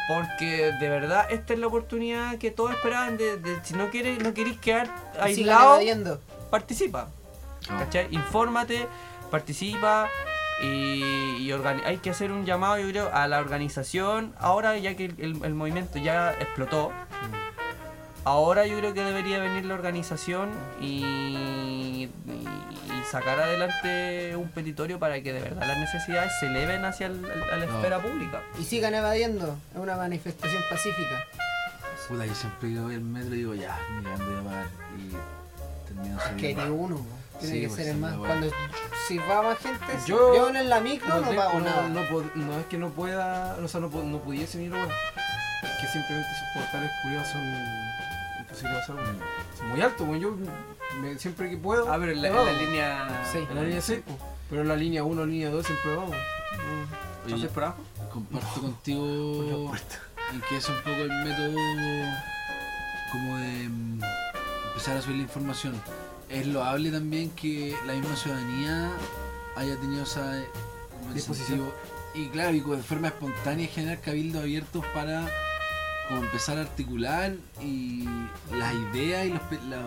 porque 0.07 0.71
de 0.79 0.89
verdad 0.89 1.27
esta 1.29 1.53
es 1.53 1.59
la 1.59 1.67
oportunidad 1.67 2.37
que 2.37 2.51
todos 2.51 2.71
esperaban 2.71 3.17
de, 3.17 3.37
de- 3.37 3.63
si 3.63 3.73
no 3.73 3.89
quieres, 3.89 4.19
no 4.23 4.33
queréis 4.33 4.59
quedar 4.59 4.87
aislado, 5.19 5.79
participa, 6.49 7.07
Ah. 7.69 7.77
¿cachai? 7.79 8.07
Infórmate, 8.11 8.87
participa 9.29 10.07
y, 10.63 11.51
hay 11.85 11.97
que 11.97 12.09
hacer 12.09 12.31
un 12.31 12.45
llamado 12.45 12.77
yo 12.77 12.87
creo 12.89 13.09
a 13.13 13.27
la 13.27 13.39
organización. 13.39 14.33
Ahora 14.39 14.77
ya 14.77 14.95
que 14.95 15.05
el, 15.17 15.53
movimiento 15.53 15.97
ya 15.99 16.31
explotó 16.33 16.91
ahora 18.25 18.65
yo 18.65 18.77
creo 18.77 18.93
que 18.93 19.03
debería 19.03 19.39
venir 19.39 19.65
la 19.65 19.73
organización 19.73 20.49
y, 20.79 21.03
y- 21.03 22.09
y 22.27 23.03
sacar 23.09 23.39
adelante 23.39 24.35
un 24.35 24.49
petitorio 24.49 24.99
para 24.99 25.21
que 25.21 25.33
de 25.33 25.41
verdad 25.41 25.65
las 25.67 25.77
necesidades 25.79 26.31
se 26.39 26.47
eleven 26.47 26.85
hacia 26.85 27.07
el- 27.07 27.25
a 27.25 27.57
la 27.57 27.65
No. 27.65 27.75
esfera 27.77 27.99
pública 27.99 28.41
Y 28.59 28.63
sigan 28.63 28.93
evadiendo. 28.93 29.57
Es 29.73 29.79
una 29.79 29.95
manifestación 29.97 30.61
pacífica. 30.69 31.23
Puta, 32.07 32.25
yo 32.25 32.35
siempre 32.35 32.69
voy 32.79 32.95
al 32.95 33.01
metro 33.01 33.33
y 33.35 33.37
digo, 33.37 33.53
ya, 33.55 33.77
mirando 33.97 34.25
ya 34.35 34.43
pagar. 34.49 34.65
Y 34.97 35.87
termino 35.87 36.17
Que 36.17 36.33
ni 36.33 36.53
saliendo. 36.53 36.73
uno. 36.73 36.95
po. 36.97 37.03
Tiene 37.39 37.55
Sí, 37.55 37.61
que 37.61 37.67
pues, 37.67 37.75
ser 37.77 37.85
sí, 37.85 37.91
el 37.91 37.97
más. 37.97 38.13
Cuando 38.17 38.51
si 39.07 39.17
va 39.17 39.41
más 39.41 39.57
gente, 39.59 39.85
Yo- 40.05 40.35
yo, 40.35 40.49
en 40.49 40.69
la 40.69 40.79
micro 40.81 41.07
no, 41.21 41.27
te- 41.29 41.35
pago 41.35 41.59
no, 41.59 41.65
nada. 41.65 41.87
No, 41.89 42.01
pod- 42.01 42.33
no 42.35 42.59
es 42.59 42.65
que 42.67 42.77
no 42.77 42.89
pueda, 42.89 43.55
o 43.63 43.67
sea, 43.67 43.79
no, 43.79 43.89
po- 43.89 44.03
no 44.03 44.19
pudiese 44.19 44.57
ni 44.59 44.69
weón. 44.69 44.89
Es 44.89 45.69
que 45.81 45.87
simplemente 45.87 46.29
esos 46.31 46.47
portales 46.63 46.91
culiados 47.01 47.27
son 47.29 47.41
Son 48.85 48.95
muy 49.69 49.79
weón. 50.09 50.19
Yo 50.19 50.35
me- 51.01 51.17
siempre 51.19 51.49
que 51.49 51.57
puedo. 51.57 51.91
ah 51.91 51.97
pero 51.99 52.11
en 52.11 52.21
la, 52.21 52.27
en 52.51 52.57
línea 52.57 53.23
Sí. 53.31 53.39
En 53.49 53.55
la 53.55 53.61
línea 53.63 53.81
6, 53.81 54.01
po. 54.05 54.17
pero 54.49 54.61
en 54.61 54.67
la 54.67 54.75
línea 54.75 55.03
1, 55.03 55.25
línea 55.25 55.49
2 55.49 55.65
siempre 55.65 55.95
vamos. 55.95 56.15
Oye, 57.25 57.35
¿Haces 57.35 57.49
por 57.51 57.63
abajo? 57.63 57.81
comparto 58.11 58.61
contigo 58.61 59.71
en 60.33 60.41
que 60.41 60.57
es 60.57 60.67
un 60.69 60.75
poco 60.77 60.95
el 60.95 61.09
método 61.23 61.55
como 63.11 63.37
de 63.37 63.69
mm, 63.69 64.01
empezar 64.69 64.97
a 64.97 65.01
subir 65.01 65.17
la 65.17 65.23
información. 65.23 65.81
Es 66.29 66.47
loable 66.47 66.91
también 66.91 67.29
que 67.31 67.75
la 67.85 67.93
misma 67.93 68.15
ciudadanía 68.15 68.89
haya 69.55 69.75
tenido 69.77 70.03
esa 70.03 70.39
eh, 70.39 70.47
como 71.01 71.13
Disposición. 71.13 71.59
incentivo. 71.59 71.73
Y 72.13 72.29
claro, 72.29 72.53
y 72.55 72.59
de 72.59 72.83
forma 72.83 73.07
espontánea 73.09 73.67
generar 73.67 73.99
cabildos 74.01 74.41
abiertos 74.41 74.85
para 74.93 75.25
como 76.11 76.23
empezar 76.25 76.57
a 76.57 76.61
articular 76.61 77.33
y 77.61 78.05
las 78.53 78.73
ideas 78.73 79.25
y 79.27 79.29
los 79.29 79.41
pe- 79.43 79.59
la, 79.69 79.81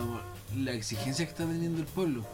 la 0.57 0.71
exigencia 0.71 1.25
que 1.25 1.31
está 1.31 1.45
teniendo 1.45 1.79
el 1.81 1.87
pueblo. 1.87 2.25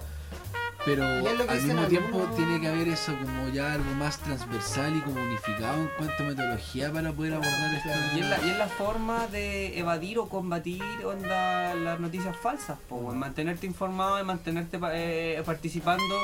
Pero 0.84 1.04
al 1.04 1.62
mismo 1.62 1.84
tiempo 1.86 2.18
algunos- 2.18 2.36
tiene 2.36 2.60
que 2.60 2.68
haber 2.68 2.88
eso 2.88 3.14
como 3.16 3.50
ya 3.50 3.74
algo 3.74 3.94
más 3.96 4.18
transversal 4.18 4.96
y 4.98 5.02
como 5.02 5.22
unificado 5.22 5.76
en 5.80 5.90
cuanto 5.96 6.24
a 6.24 6.26
metodología 6.26 6.92
para 6.92 7.12
poder 7.12 7.34
abordar 7.34 7.76
esta... 7.76 8.18
Y 8.18 8.20
es, 8.22 8.26
la, 8.28 8.40
y 8.44 8.50
es 8.50 8.58
la 8.58 8.68
forma 8.68 9.28
de 9.28 9.78
evadir 9.78 10.18
o 10.18 10.28
combatir 10.28 10.82
onda, 11.06 11.76
las 11.76 12.00
noticias 12.00 12.36
falsas, 12.36 12.80
po, 12.90 12.96
weón. 12.96 13.20
mantenerte 13.20 13.68
informado 13.68 14.20
y 14.20 14.24
mantenerte 14.24 14.80
pa- 14.80 14.90
eh, 14.96 15.44
participando, 15.46 16.16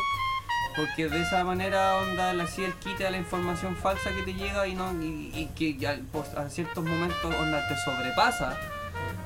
porque 0.78 1.10
de 1.10 1.22
esa 1.22 1.44
manera 1.44 1.96
onda 1.96 2.34
le 2.34 2.44
hacía 2.44 2.68
el 2.68 2.74
quite 2.76 3.06
a 3.08 3.12
la 3.12 3.18
información 3.18 3.76
falsa 3.76 4.12
que 4.12 4.22
te 4.24 4.34
llega 4.34 4.68
y 4.68 4.76
no 4.76 4.94
y, 5.02 5.32
y 5.34 5.50
que 5.56 5.76
ya, 5.76 6.00
pues, 6.12 6.30
a 6.36 6.50
ciertos 6.50 6.86
momentos 6.86 7.36
onda 7.36 7.68
te 7.68 7.76
sobrepasa 7.84 8.56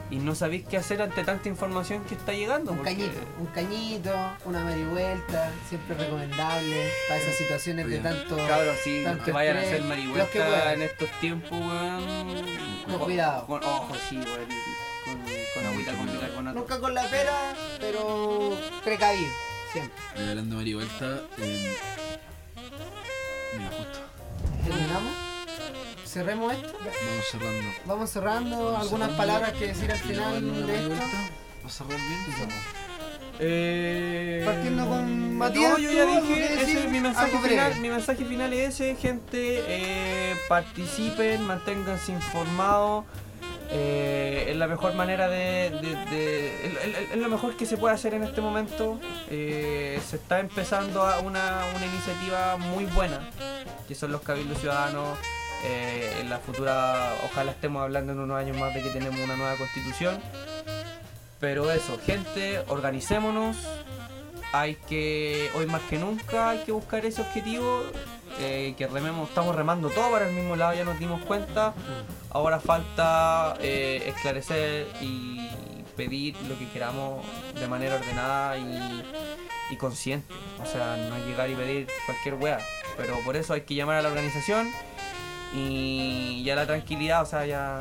y 0.09 0.17
no 0.17 0.33
sabéis 0.35 0.65
qué 0.67 0.75
hacer 0.77 1.01
ante 1.01 1.23
tanta 1.23 1.47
información 1.47 2.03
que 2.03 2.15
está 2.15 2.33
llegando. 2.33 2.71
Un 2.71 2.77
porque- 2.79 2.95
cañito, 2.95 3.19
un 3.39 3.45
cañito, 3.47 4.13
una 4.45 4.61
marihuelta, 4.63 5.51
siempre 5.69 5.95
recomendable 5.97 6.89
para 7.07 7.19
esas 7.21 7.35
situaciones 7.35 7.87
de 7.87 7.99
tanto. 7.99 8.35
Cabros, 8.35 8.75
si 8.83 9.03
tanto 9.03 9.23
que 9.23 9.31
vayan 9.31 9.57
a 9.57 9.61
hacer 9.61 9.81
marihuelta 9.83 10.73
en 10.73 10.81
estos 10.81 11.09
tiempos, 11.21 11.51
weón. 11.51 12.83
Con 12.87 12.99
cuidado. 12.99 13.45
Con 13.45 13.63
ojo, 13.63 13.95
sí, 14.09 14.17
weón. 14.17 14.47
y 14.49 15.09
Con, 15.09 15.21
con 15.63 15.65
agüita 15.71 15.93
con 15.93 16.05
bicarbonato. 16.11 16.59
Nunca 16.59 16.79
con 16.79 16.93
la 16.93 17.03
pera, 17.03 17.53
pero 17.79 18.57
precavido, 18.83 19.31
siempre. 19.71 20.01
Hablando 20.17 20.55
de 20.55 20.55
marihuelta, 20.61 21.21
eh, 21.37 21.75
mira, 23.57 23.69
justo, 23.77 23.99
¿Terminamos? 24.63 25.13
¿Cerremos 26.05 26.53
esto? 26.53 26.73
vamos 26.77 27.25
cerrando. 27.31 27.67
Vamos 27.85 28.09
cerrando. 28.09 28.65
Vamos 28.65 28.81
¿Algunas 28.81 29.09
cerrando. 29.11 29.17
palabras 29.17 29.53
que 29.53 29.67
decir 29.67 29.91
al 29.91 29.97
¿Y 29.97 30.07
llevar 30.09 30.27
una 30.33 30.39
final 30.41 30.67
de 30.67 30.75
esto? 30.95 31.17
¿Va 31.63 31.67
a 31.67 31.69
cerrar 31.69 31.97
bien? 31.97 32.49
Eh, 33.43 34.43
Partiendo 34.45 34.87
con 34.87 35.37
Matías, 35.37 35.71
No, 35.71 35.77
yo 35.79 35.91
ya 35.91 36.03
¿tú 36.05 36.11
algo 36.11 36.27
dije, 36.27 36.61
ese 36.61 36.87
mi 36.89 36.99
mensaje 36.99 37.37
final. 37.39 37.75
Mi 37.79 37.89
mensaje 37.89 38.25
final 38.25 38.53
es 38.53 38.75
ese, 38.75 38.95
gente. 38.97 39.63
eh, 39.67 40.35
participen, 40.47 41.41
manténganse 41.47 42.11
informados. 42.11 43.05
Eh, 43.71 44.47
es 44.49 44.55
la 44.57 44.67
mejor 44.67 44.93
manera 44.95 45.27
de. 45.29 45.69
de- 45.81 46.05
de- 46.11 47.07
es- 47.11 47.17
lo 47.17 47.29
mejor 47.29 47.55
que 47.55 47.65
se 47.65 47.77
puede 47.77 47.93
hacer 47.95 48.13
en 48.13 48.23
este 48.23 48.41
momento. 48.41 48.99
Eh, 49.29 49.99
se 50.07 50.17
está 50.17 50.39
empezando 50.39 51.03
a 51.03 51.19
una, 51.19 51.61
una 51.75 51.85
iniciativa 51.85 52.57
muy 52.57 52.85
buena, 52.85 53.19
que 53.87 53.95
son 53.95 54.11
los 54.11 54.21
cabildos 54.21 54.57
ciudadanos. 54.59 55.17
Eh, 55.63 56.17
en 56.21 56.29
la 56.29 56.39
futura, 56.39 57.13
ojalá 57.25 57.51
estemos 57.51 57.83
hablando 57.83 58.13
en 58.13 58.19
unos 58.19 58.35
años 58.37 58.57
más 58.57 58.73
de 58.73 58.81
que 58.81 58.89
tenemos 58.89 59.19
una 59.19 59.35
nueva 59.35 59.55
constitución. 59.57 60.19
Pero 61.39 61.71
eso, 61.71 61.99
gente, 62.05 62.59
organicémonos. 62.67 63.57
Hay 64.53 64.75
que, 64.75 65.49
hoy 65.55 65.65
más 65.65 65.81
que 65.83 65.97
nunca, 65.97 66.49
hay 66.49 66.59
que 66.65 66.71
buscar 66.71 67.05
ese 67.05 67.21
objetivo. 67.21 67.83
Eh, 68.39 68.73
que 68.77 68.87
rememos, 68.87 69.29
estamos 69.29 69.55
remando 69.55 69.89
todo 69.89 70.11
para 70.11 70.27
el 70.27 70.35
mismo 70.35 70.55
lado, 70.55 70.73
ya 70.73 70.83
nos 70.83 70.99
dimos 70.99 71.21
cuenta. 71.23 71.73
Ahora 72.29 72.59
falta 72.59 73.55
eh, 73.59 74.03
esclarecer 74.07 74.87
y 75.01 75.49
pedir 75.95 76.35
lo 76.47 76.57
que 76.57 76.67
queramos 76.69 77.25
de 77.53 77.67
manera 77.67 77.95
ordenada 77.95 78.57
y, 78.57 79.03
y 79.71 79.75
consciente. 79.75 80.33
O 80.63 80.65
sea, 80.65 80.97
no 81.09 81.17
llegar 81.25 81.49
y 81.49 81.55
pedir 81.55 81.87
cualquier 82.05 82.35
wea. 82.35 82.59
Pero 82.97 83.19
por 83.25 83.35
eso 83.35 83.53
hay 83.53 83.61
que 83.61 83.75
llamar 83.75 83.97
a 83.97 84.01
la 84.01 84.09
organización 84.09 84.71
y 85.53 86.43
ya 86.43 86.55
la 86.55 86.65
tranquilidad, 86.65 87.21
o 87.23 87.25
sea, 87.25 87.45
ya. 87.45 87.79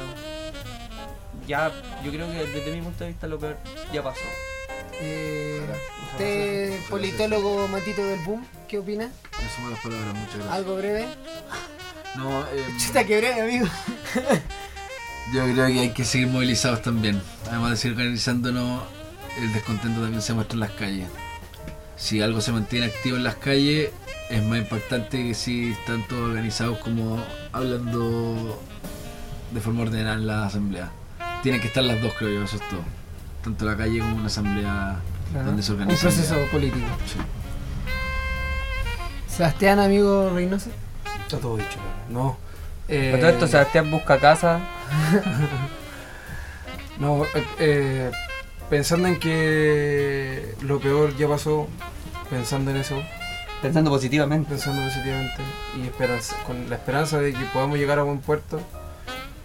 Ya, 1.46 1.72
yo 2.04 2.12
creo 2.12 2.30
que 2.30 2.46
desde 2.46 2.72
mi 2.72 2.82
punto 2.82 3.04
de 3.04 3.10
vista 3.10 3.26
lo 3.26 3.38
peor 3.38 3.56
ya 3.92 4.02
pasó. 4.02 4.20
Eh, 5.00 5.60
usted, 6.12 6.78
politólogo 6.88 7.66
Matito 7.68 8.04
del 8.04 8.20
Boom, 8.20 8.46
¿qué 8.70 8.78
opina? 8.78 9.06
Me 9.42 9.48
sumo 9.56 9.68
las 9.68 9.80
palabras, 9.80 10.14
muchas 10.14 10.34
gracias. 10.36 10.54
¿Algo 10.54 10.76
breve? 10.76 11.08
No, 12.16 12.40
eh, 12.42 12.64
Chuta, 12.78 13.04
que 13.04 13.18
breve, 13.18 13.40
amigo. 13.42 13.66
yo 15.34 15.42
creo 15.52 15.66
que 15.66 15.80
hay 15.80 15.90
que 15.90 16.04
seguir 16.04 16.28
movilizados 16.28 16.80
también. 16.80 17.20
Además 17.48 17.70
de 17.72 17.76
seguir 17.78 17.96
organizándonos, 17.98 18.82
el 19.38 19.52
descontento 19.52 20.00
también 20.00 20.22
se 20.22 20.34
muestra 20.34 20.54
en 20.54 20.60
las 20.60 20.70
calles. 20.70 21.08
Si 21.96 22.22
algo 22.22 22.40
se 22.40 22.52
mantiene 22.52 22.86
activo 22.86 23.16
en 23.16 23.24
las 23.24 23.34
calles, 23.36 23.90
es 24.30 24.44
más 24.44 24.58
impactante 24.60 25.18
que 25.24 25.34
si 25.34 25.72
están 25.72 26.06
todos 26.06 26.28
organizados 26.30 26.78
como 26.78 27.20
hablando 27.52 28.62
de 29.50 29.60
forma 29.60 29.82
ordenada 29.82 30.14
en 30.14 30.26
la 30.28 30.46
asamblea. 30.46 30.90
Tienen 31.42 31.60
que 31.60 31.66
estar 31.66 31.82
las 31.82 32.00
dos, 32.00 32.12
creo 32.18 32.30
yo, 32.30 32.44
eso 32.44 32.54
es 32.56 32.68
todo. 32.68 32.82
Tanto 33.42 33.64
la 33.64 33.76
calle 33.76 33.98
como 33.98 34.14
una 34.16 34.26
asamblea 34.26 35.00
donde 35.44 35.60
se 35.62 35.72
Un 35.72 35.80
organiza. 35.80 36.02
proceso 36.02 36.36
político. 36.52 36.86
Sí. 37.06 37.18
Sebastián, 39.44 39.78
amigo 39.78 40.28
Reynoso. 40.34 40.68
Está 41.22 41.38
todo 41.38 41.56
dicho. 41.56 41.78
No. 42.10 42.36
Eh, 42.88 43.08
Por 43.12 43.20
todo 43.20 43.30
esto, 43.30 43.46
Sebastián 43.46 43.90
busca 43.90 44.18
casa. 44.18 44.60
No, 46.98 47.24
eh, 47.24 47.28
eh, 47.58 48.10
pensando 48.68 49.08
en 49.08 49.18
que 49.18 50.54
lo 50.60 50.78
peor 50.78 51.16
ya 51.16 51.26
pasó, 51.26 51.66
pensando 52.28 52.70
en 52.72 52.76
eso, 52.76 53.02
Pensando 53.62 53.90
positivamente. 53.90 54.50
pensando 54.50 54.82
positivamente 54.82 55.42
y 55.78 55.86
esperanza- 55.86 56.36
con 56.46 56.68
la 56.68 56.76
esperanza 56.76 57.18
de 57.18 57.32
que 57.32 57.42
podamos 57.54 57.78
llegar 57.78 57.98
a 57.98 58.02
buen 58.02 58.18
puerto, 58.18 58.60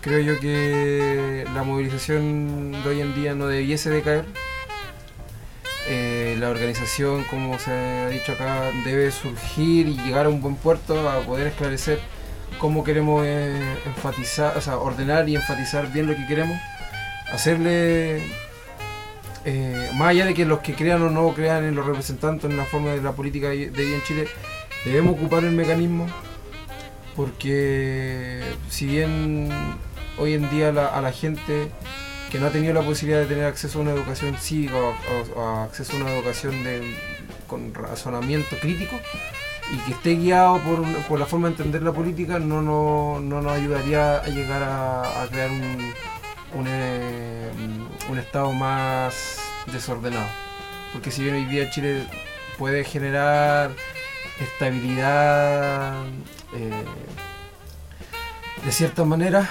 creo 0.02 0.20
yo 0.20 0.38
que 0.42 1.46
la 1.56 1.64
movilización 1.64 2.74
de 2.84 2.90
hoy 2.90 3.00
en 3.00 3.16
día 3.16 3.34
no 3.36 3.48
debiese 3.48 3.90
decaer. 3.90 4.26
Eh, 5.88 6.36
la 6.40 6.50
organización, 6.50 7.24
como 7.26 7.60
se 7.60 7.72
ha 7.72 8.10
dicho 8.10 8.32
acá, 8.32 8.72
debe 8.84 9.12
surgir 9.12 9.88
y 9.88 9.98
llegar 9.98 10.26
a 10.26 10.30
un 10.30 10.42
buen 10.42 10.56
puerto 10.56 11.08
a 11.08 11.20
poder 11.22 11.48
esclarecer 11.48 12.00
cómo 12.60 12.84
queremos 12.84 13.24
eh, 13.26 13.78
enfatizar, 13.86 14.58
o 14.58 14.62
sea, 14.62 14.78
ordenar 14.78 15.30
y 15.30 15.36
enfatizar 15.36 15.92
bien 15.92 16.08
lo 16.08 16.16
que 16.16 16.26
queremos, 16.26 16.58
hacerle 17.32 18.24
eh, 19.46 19.92
más 19.94 20.10
allá 20.10 20.26
de 20.26 20.34
que 20.34 20.46
los 20.46 20.60
que 20.60 20.74
crean 20.74 21.04
o 21.04 21.10
no 21.12 21.34
crean 21.36 21.64
en 21.64 21.76
los 21.76 21.86
representantes 21.86 22.50
en 22.50 22.58
la 22.58 22.66
forma 22.66 22.92
de 22.92 23.02
la 23.02 23.12
política 23.12 23.50
de 23.50 23.68
vida 23.68 23.96
en 23.96 24.04
Chile, 24.04 24.28
debemos 24.86 25.16
ocupar 25.16 25.44
el 25.44 25.52
mecanismo 25.52 26.08
porque 27.16 28.42
si 28.70 28.88
bien 28.88 29.50
hoy 30.18 30.34
en 30.34 30.50
día 30.50 30.70
a 30.70 31.02
la 31.02 31.12
gente 31.12 31.70
que 32.32 32.40
no 32.40 32.48
ha 32.48 32.50
tenido 32.50 32.74
la 32.74 32.82
posibilidad 32.82 33.22
de 33.22 33.28
tener 33.28 33.46
acceso 33.46 33.80
a 33.80 33.82
una 33.84 33.92
educación 33.92 34.36
cívica 34.38 34.76
o, 35.36 35.50
acceso 35.64 35.94
a 35.94 36.02
una 36.02 36.12
educación 36.16 36.64
de- 36.64 36.96
con 37.48 37.74
razonamiento 37.74 38.58
crítico 38.60 38.96
y 39.72 39.78
que 39.86 39.92
esté 39.92 40.16
guiado 40.16 40.60
por, 40.60 40.84
por 41.08 41.20
la 41.20 41.26
forma 41.26 41.48
de 41.48 41.54
entender 41.54 41.84
la 41.84 41.92
política 41.92 42.40
no, 42.40 42.62
no, 42.62 43.20
no 43.22 43.42
nos 43.42 43.52
ayudaría 43.52 44.18
a 44.18 44.28
llegar 44.28 44.64
a, 44.64 45.28
crear 45.32 45.50
un, 45.52 45.94
un, 46.60 46.66
eh, 46.68 47.50
un 48.10 48.18
estado 48.18 48.52
más 48.52 49.40
desordenado. 49.72 50.28
Porque 50.94 51.12
si 51.12 51.24
bien 51.24 51.36
hoy 51.36 51.46
día 51.46 51.70
Chile 51.70 52.04
puede 52.58 52.84
generar 52.84 53.72
estabilidad 54.40 55.94
eh, 56.56 56.84
de 58.66 58.72
cierta 58.72 59.04
manera, 59.04 59.50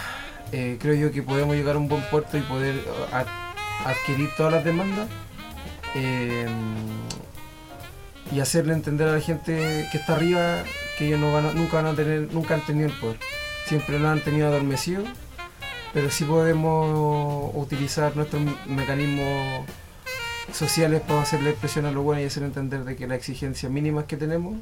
eh, 0.57 0.79
creo 0.81 0.95
yo 0.95 1.11
que 1.11 1.21
podemos 1.21 1.57
llegar 1.57 1.75
a 1.75 1.79
un 1.79 1.89
buen 1.89 2.03
puerto 2.13 2.39
y 2.39 2.41
poder 2.43 2.81
adquirir 3.85 4.31
todas 4.37 4.53
las 4.53 4.65
demandas 4.65 5.09
eh, 5.97 6.47
y 8.31 8.39
hacerle 8.39 8.75
entender 8.75 9.09
a 9.09 9.15
la 9.15 9.21
gente 9.21 9.89
que 9.91 9.99
está 9.99 10.15
arriba 10.15 10.63
que 10.97 11.09
ellos 11.09 11.19
no 11.19 11.33
van 11.33 11.57
nunca 11.57 11.83
van 11.83 11.87
a 11.87 11.95
tener, 11.97 12.33
nunca 12.33 12.55
han 12.55 12.61
tenido 12.61 12.87
el 12.87 12.95
poder. 13.01 13.19
Siempre 13.67 13.99
lo 13.99 14.09
han 14.09 14.21
tenido 14.21 14.47
adormecido, 14.47 15.03
pero 15.93 16.09
sí 16.09 16.23
podemos 16.25 17.51
utilizar 17.57 18.15
nuestros 18.15 18.41
mecanismos 18.69 19.67
sociales 20.53 21.01
para 21.01 21.23
hacerle 21.23 21.55
presión 21.55 21.87
a 21.87 21.91
lo 21.91 22.03
bueno 22.03 22.21
y 22.21 22.27
hacer 22.27 22.45
entender 22.45 22.85
de 22.85 22.95
que 22.95 23.09
las 23.09 23.19
exigencias 23.19 23.73
mínimas 23.73 24.05
que 24.05 24.17
tenemos 24.17 24.55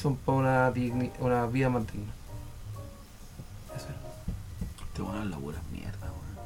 son 0.00 0.14
para 0.14 0.38
una, 0.38 0.72
una 1.18 1.46
vida 1.46 1.68
más 1.68 1.84
digna. 1.92 2.12
Eso 4.96 5.02
era. 5.02 5.12
Te 5.12 5.18
van 5.18 5.22
a 5.22 5.24
la 5.24 5.36
pura 5.36 5.58
mierda, 5.72 6.08
weón. 6.12 6.36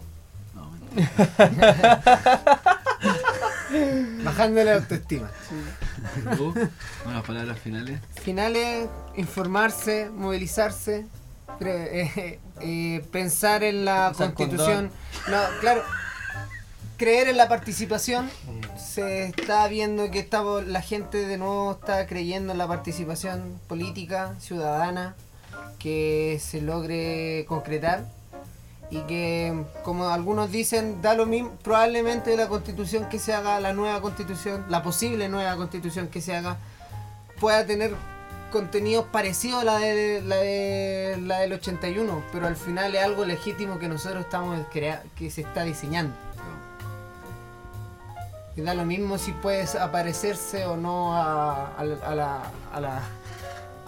No, 0.55 0.71
mentira. 1.71 2.03
Bajando 4.25 4.65
la 4.65 4.75
autoestima. 4.75 5.31
¿Tú? 6.37 6.53
Unas 7.07 7.25
palabras 7.25 7.59
finales. 7.59 8.01
Finales, 8.23 8.89
informarse, 9.17 10.11
movilizarse, 10.11 11.07
pre- 11.59 12.03
eh, 12.03 12.39
eh, 12.61 13.05
pensar 13.13 13.63
en 13.63 13.85
la 13.85 14.11
Usar 14.13 14.35
constitución. 14.35 14.91
No, 15.29 15.39
claro. 15.61 15.83
Creer 16.97 17.29
en 17.29 17.39
la 17.39 17.49
participación, 17.49 18.29
se 18.79 19.25
está 19.25 19.67
viendo 19.69 20.11
que 20.11 20.19
estamos, 20.19 20.67
la 20.67 20.83
gente 20.83 21.17
de 21.27 21.39
nuevo 21.39 21.73
está 21.81 22.07
creyendo 22.07 22.53
en 22.53 22.59
la 22.59 22.67
participación 22.69 23.59
política, 23.69 24.35
ciudadana, 24.39 25.15
que 25.79 26.39
se 26.43 26.61
logre 26.61 27.47
concretar 27.49 28.05
y 28.91 29.01
que, 29.03 29.65
como 29.85 30.09
algunos 30.09 30.51
dicen, 30.51 31.01
da 31.01 31.15
lo 31.15 31.27
mismo, 31.27 31.51
probablemente 31.63 32.37
la 32.37 32.49
constitución 32.49 33.09
que 33.09 33.19
se 33.19 33.33
haga, 33.33 33.61
la 33.61 33.73
nueva 33.73 34.01
constitución, 34.01 34.65
la 34.69 34.83
posible 34.83 35.29
nueva 35.29 35.57
constitución 35.57 36.09
que 36.09 36.21
se 36.21 36.35
haga, 36.35 36.57
pueda 37.39 37.65
tener 37.65 37.95
contenidos 38.51 39.07
parecidos 39.07 39.63
a 39.63 39.65
la, 39.65 39.79
de, 39.79 40.23
la, 40.23 40.37
de, 40.37 41.19
la 41.23 41.39
del 41.41 41.53
81, 41.53 42.25
pero 42.33 42.49
al 42.49 42.57
final 42.57 42.95
es 42.95 43.03
algo 43.03 43.25
legítimo 43.25 43.79
que 43.79 43.89
nosotros 43.89 44.25
estamos 44.25 44.59
crea 44.73 45.05
que 45.17 45.31
se 45.31 45.43
está 45.43 45.63
diseñando. 45.63 46.13
Y 48.57 48.63
da 48.63 48.75
lo 48.75 48.85
mismo 48.85 49.17
si 49.19 49.31
puedes 49.31 49.77
aparecerse 49.77 50.67
o 50.67 50.77
no 50.77 51.15
a, 51.15 51.69
a, 51.69 51.81
a 51.81 51.85
la, 51.85 52.43
a, 52.73 52.81
la, 52.81 53.03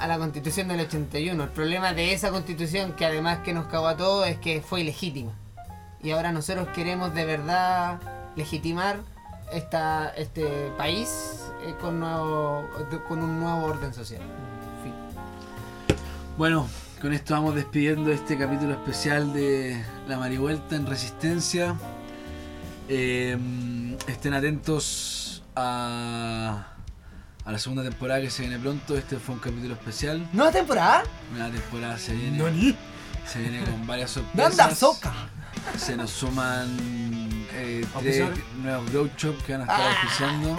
a 0.02 0.08
la 0.08 0.18
constitución 0.18 0.66
del 0.66 0.80
81. 0.80 1.44
El 1.44 1.50
problema 1.50 1.92
de 1.92 2.12
esa 2.12 2.30
constitución, 2.30 2.94
que 2.94 3.06
además 3.06 3.38
que 3.44 3.52
nos 3.52 3.66
cagó 3.66 3.86
a 3.86 3.96
todos, 3.96 4.26
es 4.26 4.36
que 4.36 4.60
fue 4.60 4.80
ilegítima. 4.80 5.30
Y 6.02 6.10
ahora 6.10 6.32
nosotros 6.32 6.66
queremos 6.74 7.14
de 7.14 7.24
verdad 7.24 8.00
legitimar 8.34 8.96
esta, 9.52 10.08
este 10.16 10.72
país 10.76 11.44
eh, 11.64 11.76
con, 11.80 12.02
un 12.02 13.40
nuevo 13.40 13.64
orden 13.64 13.94
social. 13.94 14.22
Bueno, 16.36 16.66
con 17.00 17.12
esto 17.12 17.34
vamos 17.34 17.54
despidiendo 17.54 18.10
este 18.10 18.36
capítulo 18.36 18.72
especial 18.72 19.32
de 19.32 19.84
La 20.08 20.18
Marivuelta 20.18 20.74
en 20.74 20.86
Resistencia. 20.86 21.76
Eh, 22.88 23.38
estén 24.08 24.34
atentos 24.34 25.44
a, 25.54 26.71
a 27.44 27.52
la 27.52 27.58
segunda 27.58 27.82
temporada 27.82 28.20
que 28.20 28.30
se 28.30 28.42
viene 28.42 28.58
pronto. 28.58 28.96
Este 28.96 29.18
fue 29.18 29.34
un 29.34 29.40
capítulo 29.40 29.74
especial. 29.74 30.26
¿Nueva 30.32 30.52
temporada? 30.52 31.02
Nueva 31.32 31.50
temporada 31.50 31.98
se 31.98 32.14
viene. 32.14 32.38
¿Noni? 32.38 32.76
Se 33.26 33.38
viene 33.40 33.62
con 33.64 33.86
varias 33.86 34.14
¿Dónde 34.14 34.42
sorpresas. 34.56 34.78
soca? 34.78 35.12
Se 35.78 35.96
nos 35.96 36.10
suman 36.10 36.76
eh, 37.54 37.84
tres 38.00 38.28
nuevos 38.62 38.90
Grow 38.90 39.08
Shop 39.16 39.36
que 39.44 39.52
van 39.52 39.60
a 39.62 39.64
estar 39.64 39.80
Ah. 39.80 39.90
auspiciando. 40.02 40.56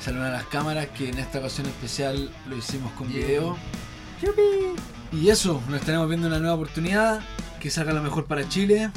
Saludan 0.00 0.26
a 0.28 0.32
las 0.32 0.44
cámaras 0.46 0.88
que 0.88 1.08
en 1.08 1.18
esta 1.18 1.38
ocasión 1.38 1.66
especial 1.66 2.30
lo 2.48 2.56
hicimos 2.56 2.92
con 2.92 3.08
video. 3.08 3.56
Y 5.12 5.28
eso, 5.28 5.60
nos 5.68 5.80
estaremos 5.80 6.08
viendo 6.08 6.26
una 6.28 6.38
nueva 6.38 6.54
oportunidad. 6.54 7.20
Que 7.60 7.70
salga 7.70 7.92
lo 7.92 8.02
mejor 8.02 8.26
para 8.26 8.48
Chile. 8.48 8.90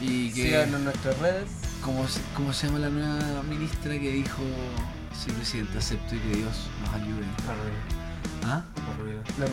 Y 0.00 0.30
que. 0.32 0.42
Síganos 0.46 0.74
en 0.76 0.84
nuestras 0.84 1.18
redes. 1.18 1.48
¿cómo, 1.84 2.04
¿Cómo 2.34 2.52
se 2.52 2.66
llama 2.66 2.80
la 2.80 2.88
nueva 2.88 3.42
ministra 3.48 3.92
que 3.92 4.10
dijo: 4.10 4.42
Sí, 5.14 5.30
presidente, 5.32 5.78
acepto 5.78 6.14
y 6.14 6.18
que 6.18 6.36
Dios 6.38 6.68
nos 6.80 6.94
ayude? 6.94 7.24
¿Ah? 8.44 8.62
La 9.38 9.46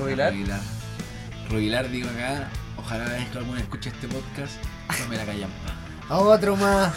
Rubilar. 1.49 1.89
Digo 1.89 2.09
acá. 2.09 2.49
Ojalá 2.77 3.05
la 3.05 3.13
vez 3.13 3.29
que 3.29 3.37
alguno 3.37 3.59
escuche 3.59 3.89
este 3.89 4.07
podcast, 4.07 4.53
no 4.99 5.07
me 5.09 5.17
la 5.17 5.25
callan. 5.25 5.49
Otro 6.09 6.55
más. 6.55 6.93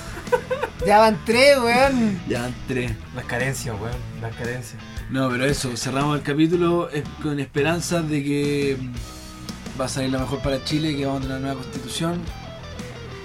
ya 0.87 0.99
van 0.99 1.19
tres, 1.25 1.59
weón. 1.59 2.21
Ya 2.29 2.47
entré. 2.47 2.95
Las 3.15 3.25
carencias, 3.25 3.75
weón. 3.81 3.97
Las 4.21 4.35
carencias. 4.37 4.81
No, 5.11 5.29
pero 5.29 5.45
eso, 5.45 5.77
cerramos 5.77 6.17
el 6.17 6.23
capítulo 6.23 6.89
con 7.23 7.41
esperanzas 7.41 8.09
de 8.09 8.23
que 8.23 8.77
mm, 8.79 9.81
va 9.81 9.87
a 9.87 9.89
salir 9.89 10.11
lo 10.11 10.21
mejor 10.21 10.41
para 10.41 10.63
Chile, 10.65 10.97
que 10.97 11.07
vamos 11.07 11.21
a 11.21 11.23
tener 11.23 11.39
una 11.39 11.47
nueva 11.47 11.63
constitución 11.63 12.21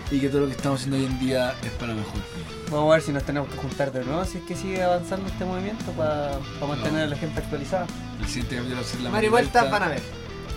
y 0.10 0.20
que 0.20 0.30
todo 0.30 0.42
lo 0.42 0.48
que 0.48 0.54
estamos 0.54 0.80
haciendo 0.80 0.98
hoy 0.98 1.06
en 1.06 1.20
día 1.20 1.54
es 1.64 1.72
para 1.72 1.94
mejor. 1.94 2.22
Vamos 2.72 2.92
a 2.92 2.96
ver 2.96 3.02
si 3.02 3.12
nos 3.12 3.24
tenemos 3.24 3.50
que 3.50 3.58
juntar 3.58 3.92
de 3.92 4.04
nuevo, 4.04 4.26
si 4.26 4.40
es 4.40 4.44
que 4.44 4.56
sigue 4.56 4.84
avanzando 4.84 5.28
este 5.28 5.46
movimiento 5.46 5.86
para 5.92 6.40
mantener 6.68 7.04
a 7.04 7.08
la 7.08 7.16
gente 7.16 7.40
actualizada. 7.40 7.86
El 8.20 8.28
siguiente 8.28 8.56
capítulo 8.56 8.76
va 8.78 8.82
a 8.82 8.90
ser 8.90 9.02
la 9.02 9.10
Marivuelta 9.12 9.62
marivuelta- 9.64 9.80
van 9.80 9.84
a 9.84 9.88
ver. 9.94 10.02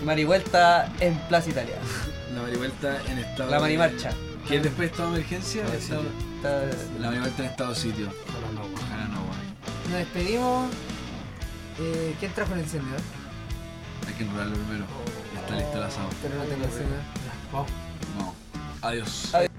Marivuelta 0.03 0.93
en 0.99 1.17
Plaza 1.27 1.49
Italia. 1.49 1.75
La 2.35 2.43
marivuelta 2.43 3.01
en 3.09 3.17
estado 3.19 3.49
La 3.49 3.55
de- 3.57 3.61
marimarcha. 3.61 4.11
¿Qué 4.47 4.57
es 4.57 4.63
después 4.63 4.87
de 4.89 4.91
estado 4.93 5.11
de 5.11 5.17
emergencia? 5.17 5.61
Estado 5.73 6.03
de 6.03 6.09
Estado- 6.37 6.63
Está- 6.69 6.99
La 6.99 7.07
marivuelta 7.07 7.43
en 7.43 7.49
estado 7.49 7.75
sitio. 7.75 8.07
Ojalá 8.07 8.51
no. 8.53 8.61
Ojalá. 8.75 9.05
Nos 9.89 9.97
despedimos. 9.97 10.69
Eh, 11.79 12.15
¿Quién 12.19 12.31
trajo 12.33 12.53
el 12.53 12.59
encendedor? 12.61 12.99
Hay 14.07 14.13
que 14.13 14.23
enrolarlo 14.23 14.55
primero. 14.55 14.85
Ya 15.33 15.39
está 15.41 15.55
listo 15.55 15.77
el 15.77 15.83
asado. 15.83 16.09
Pero 16.21 16.35
no 16.35 16.43
tengo 16.43 16.63
encendedor. 16.65 17.01
Vamos. 17.51 17.69
No. 18.17 18.35
Adiós. 18.87 19.29
Adiós. 19.33 19.49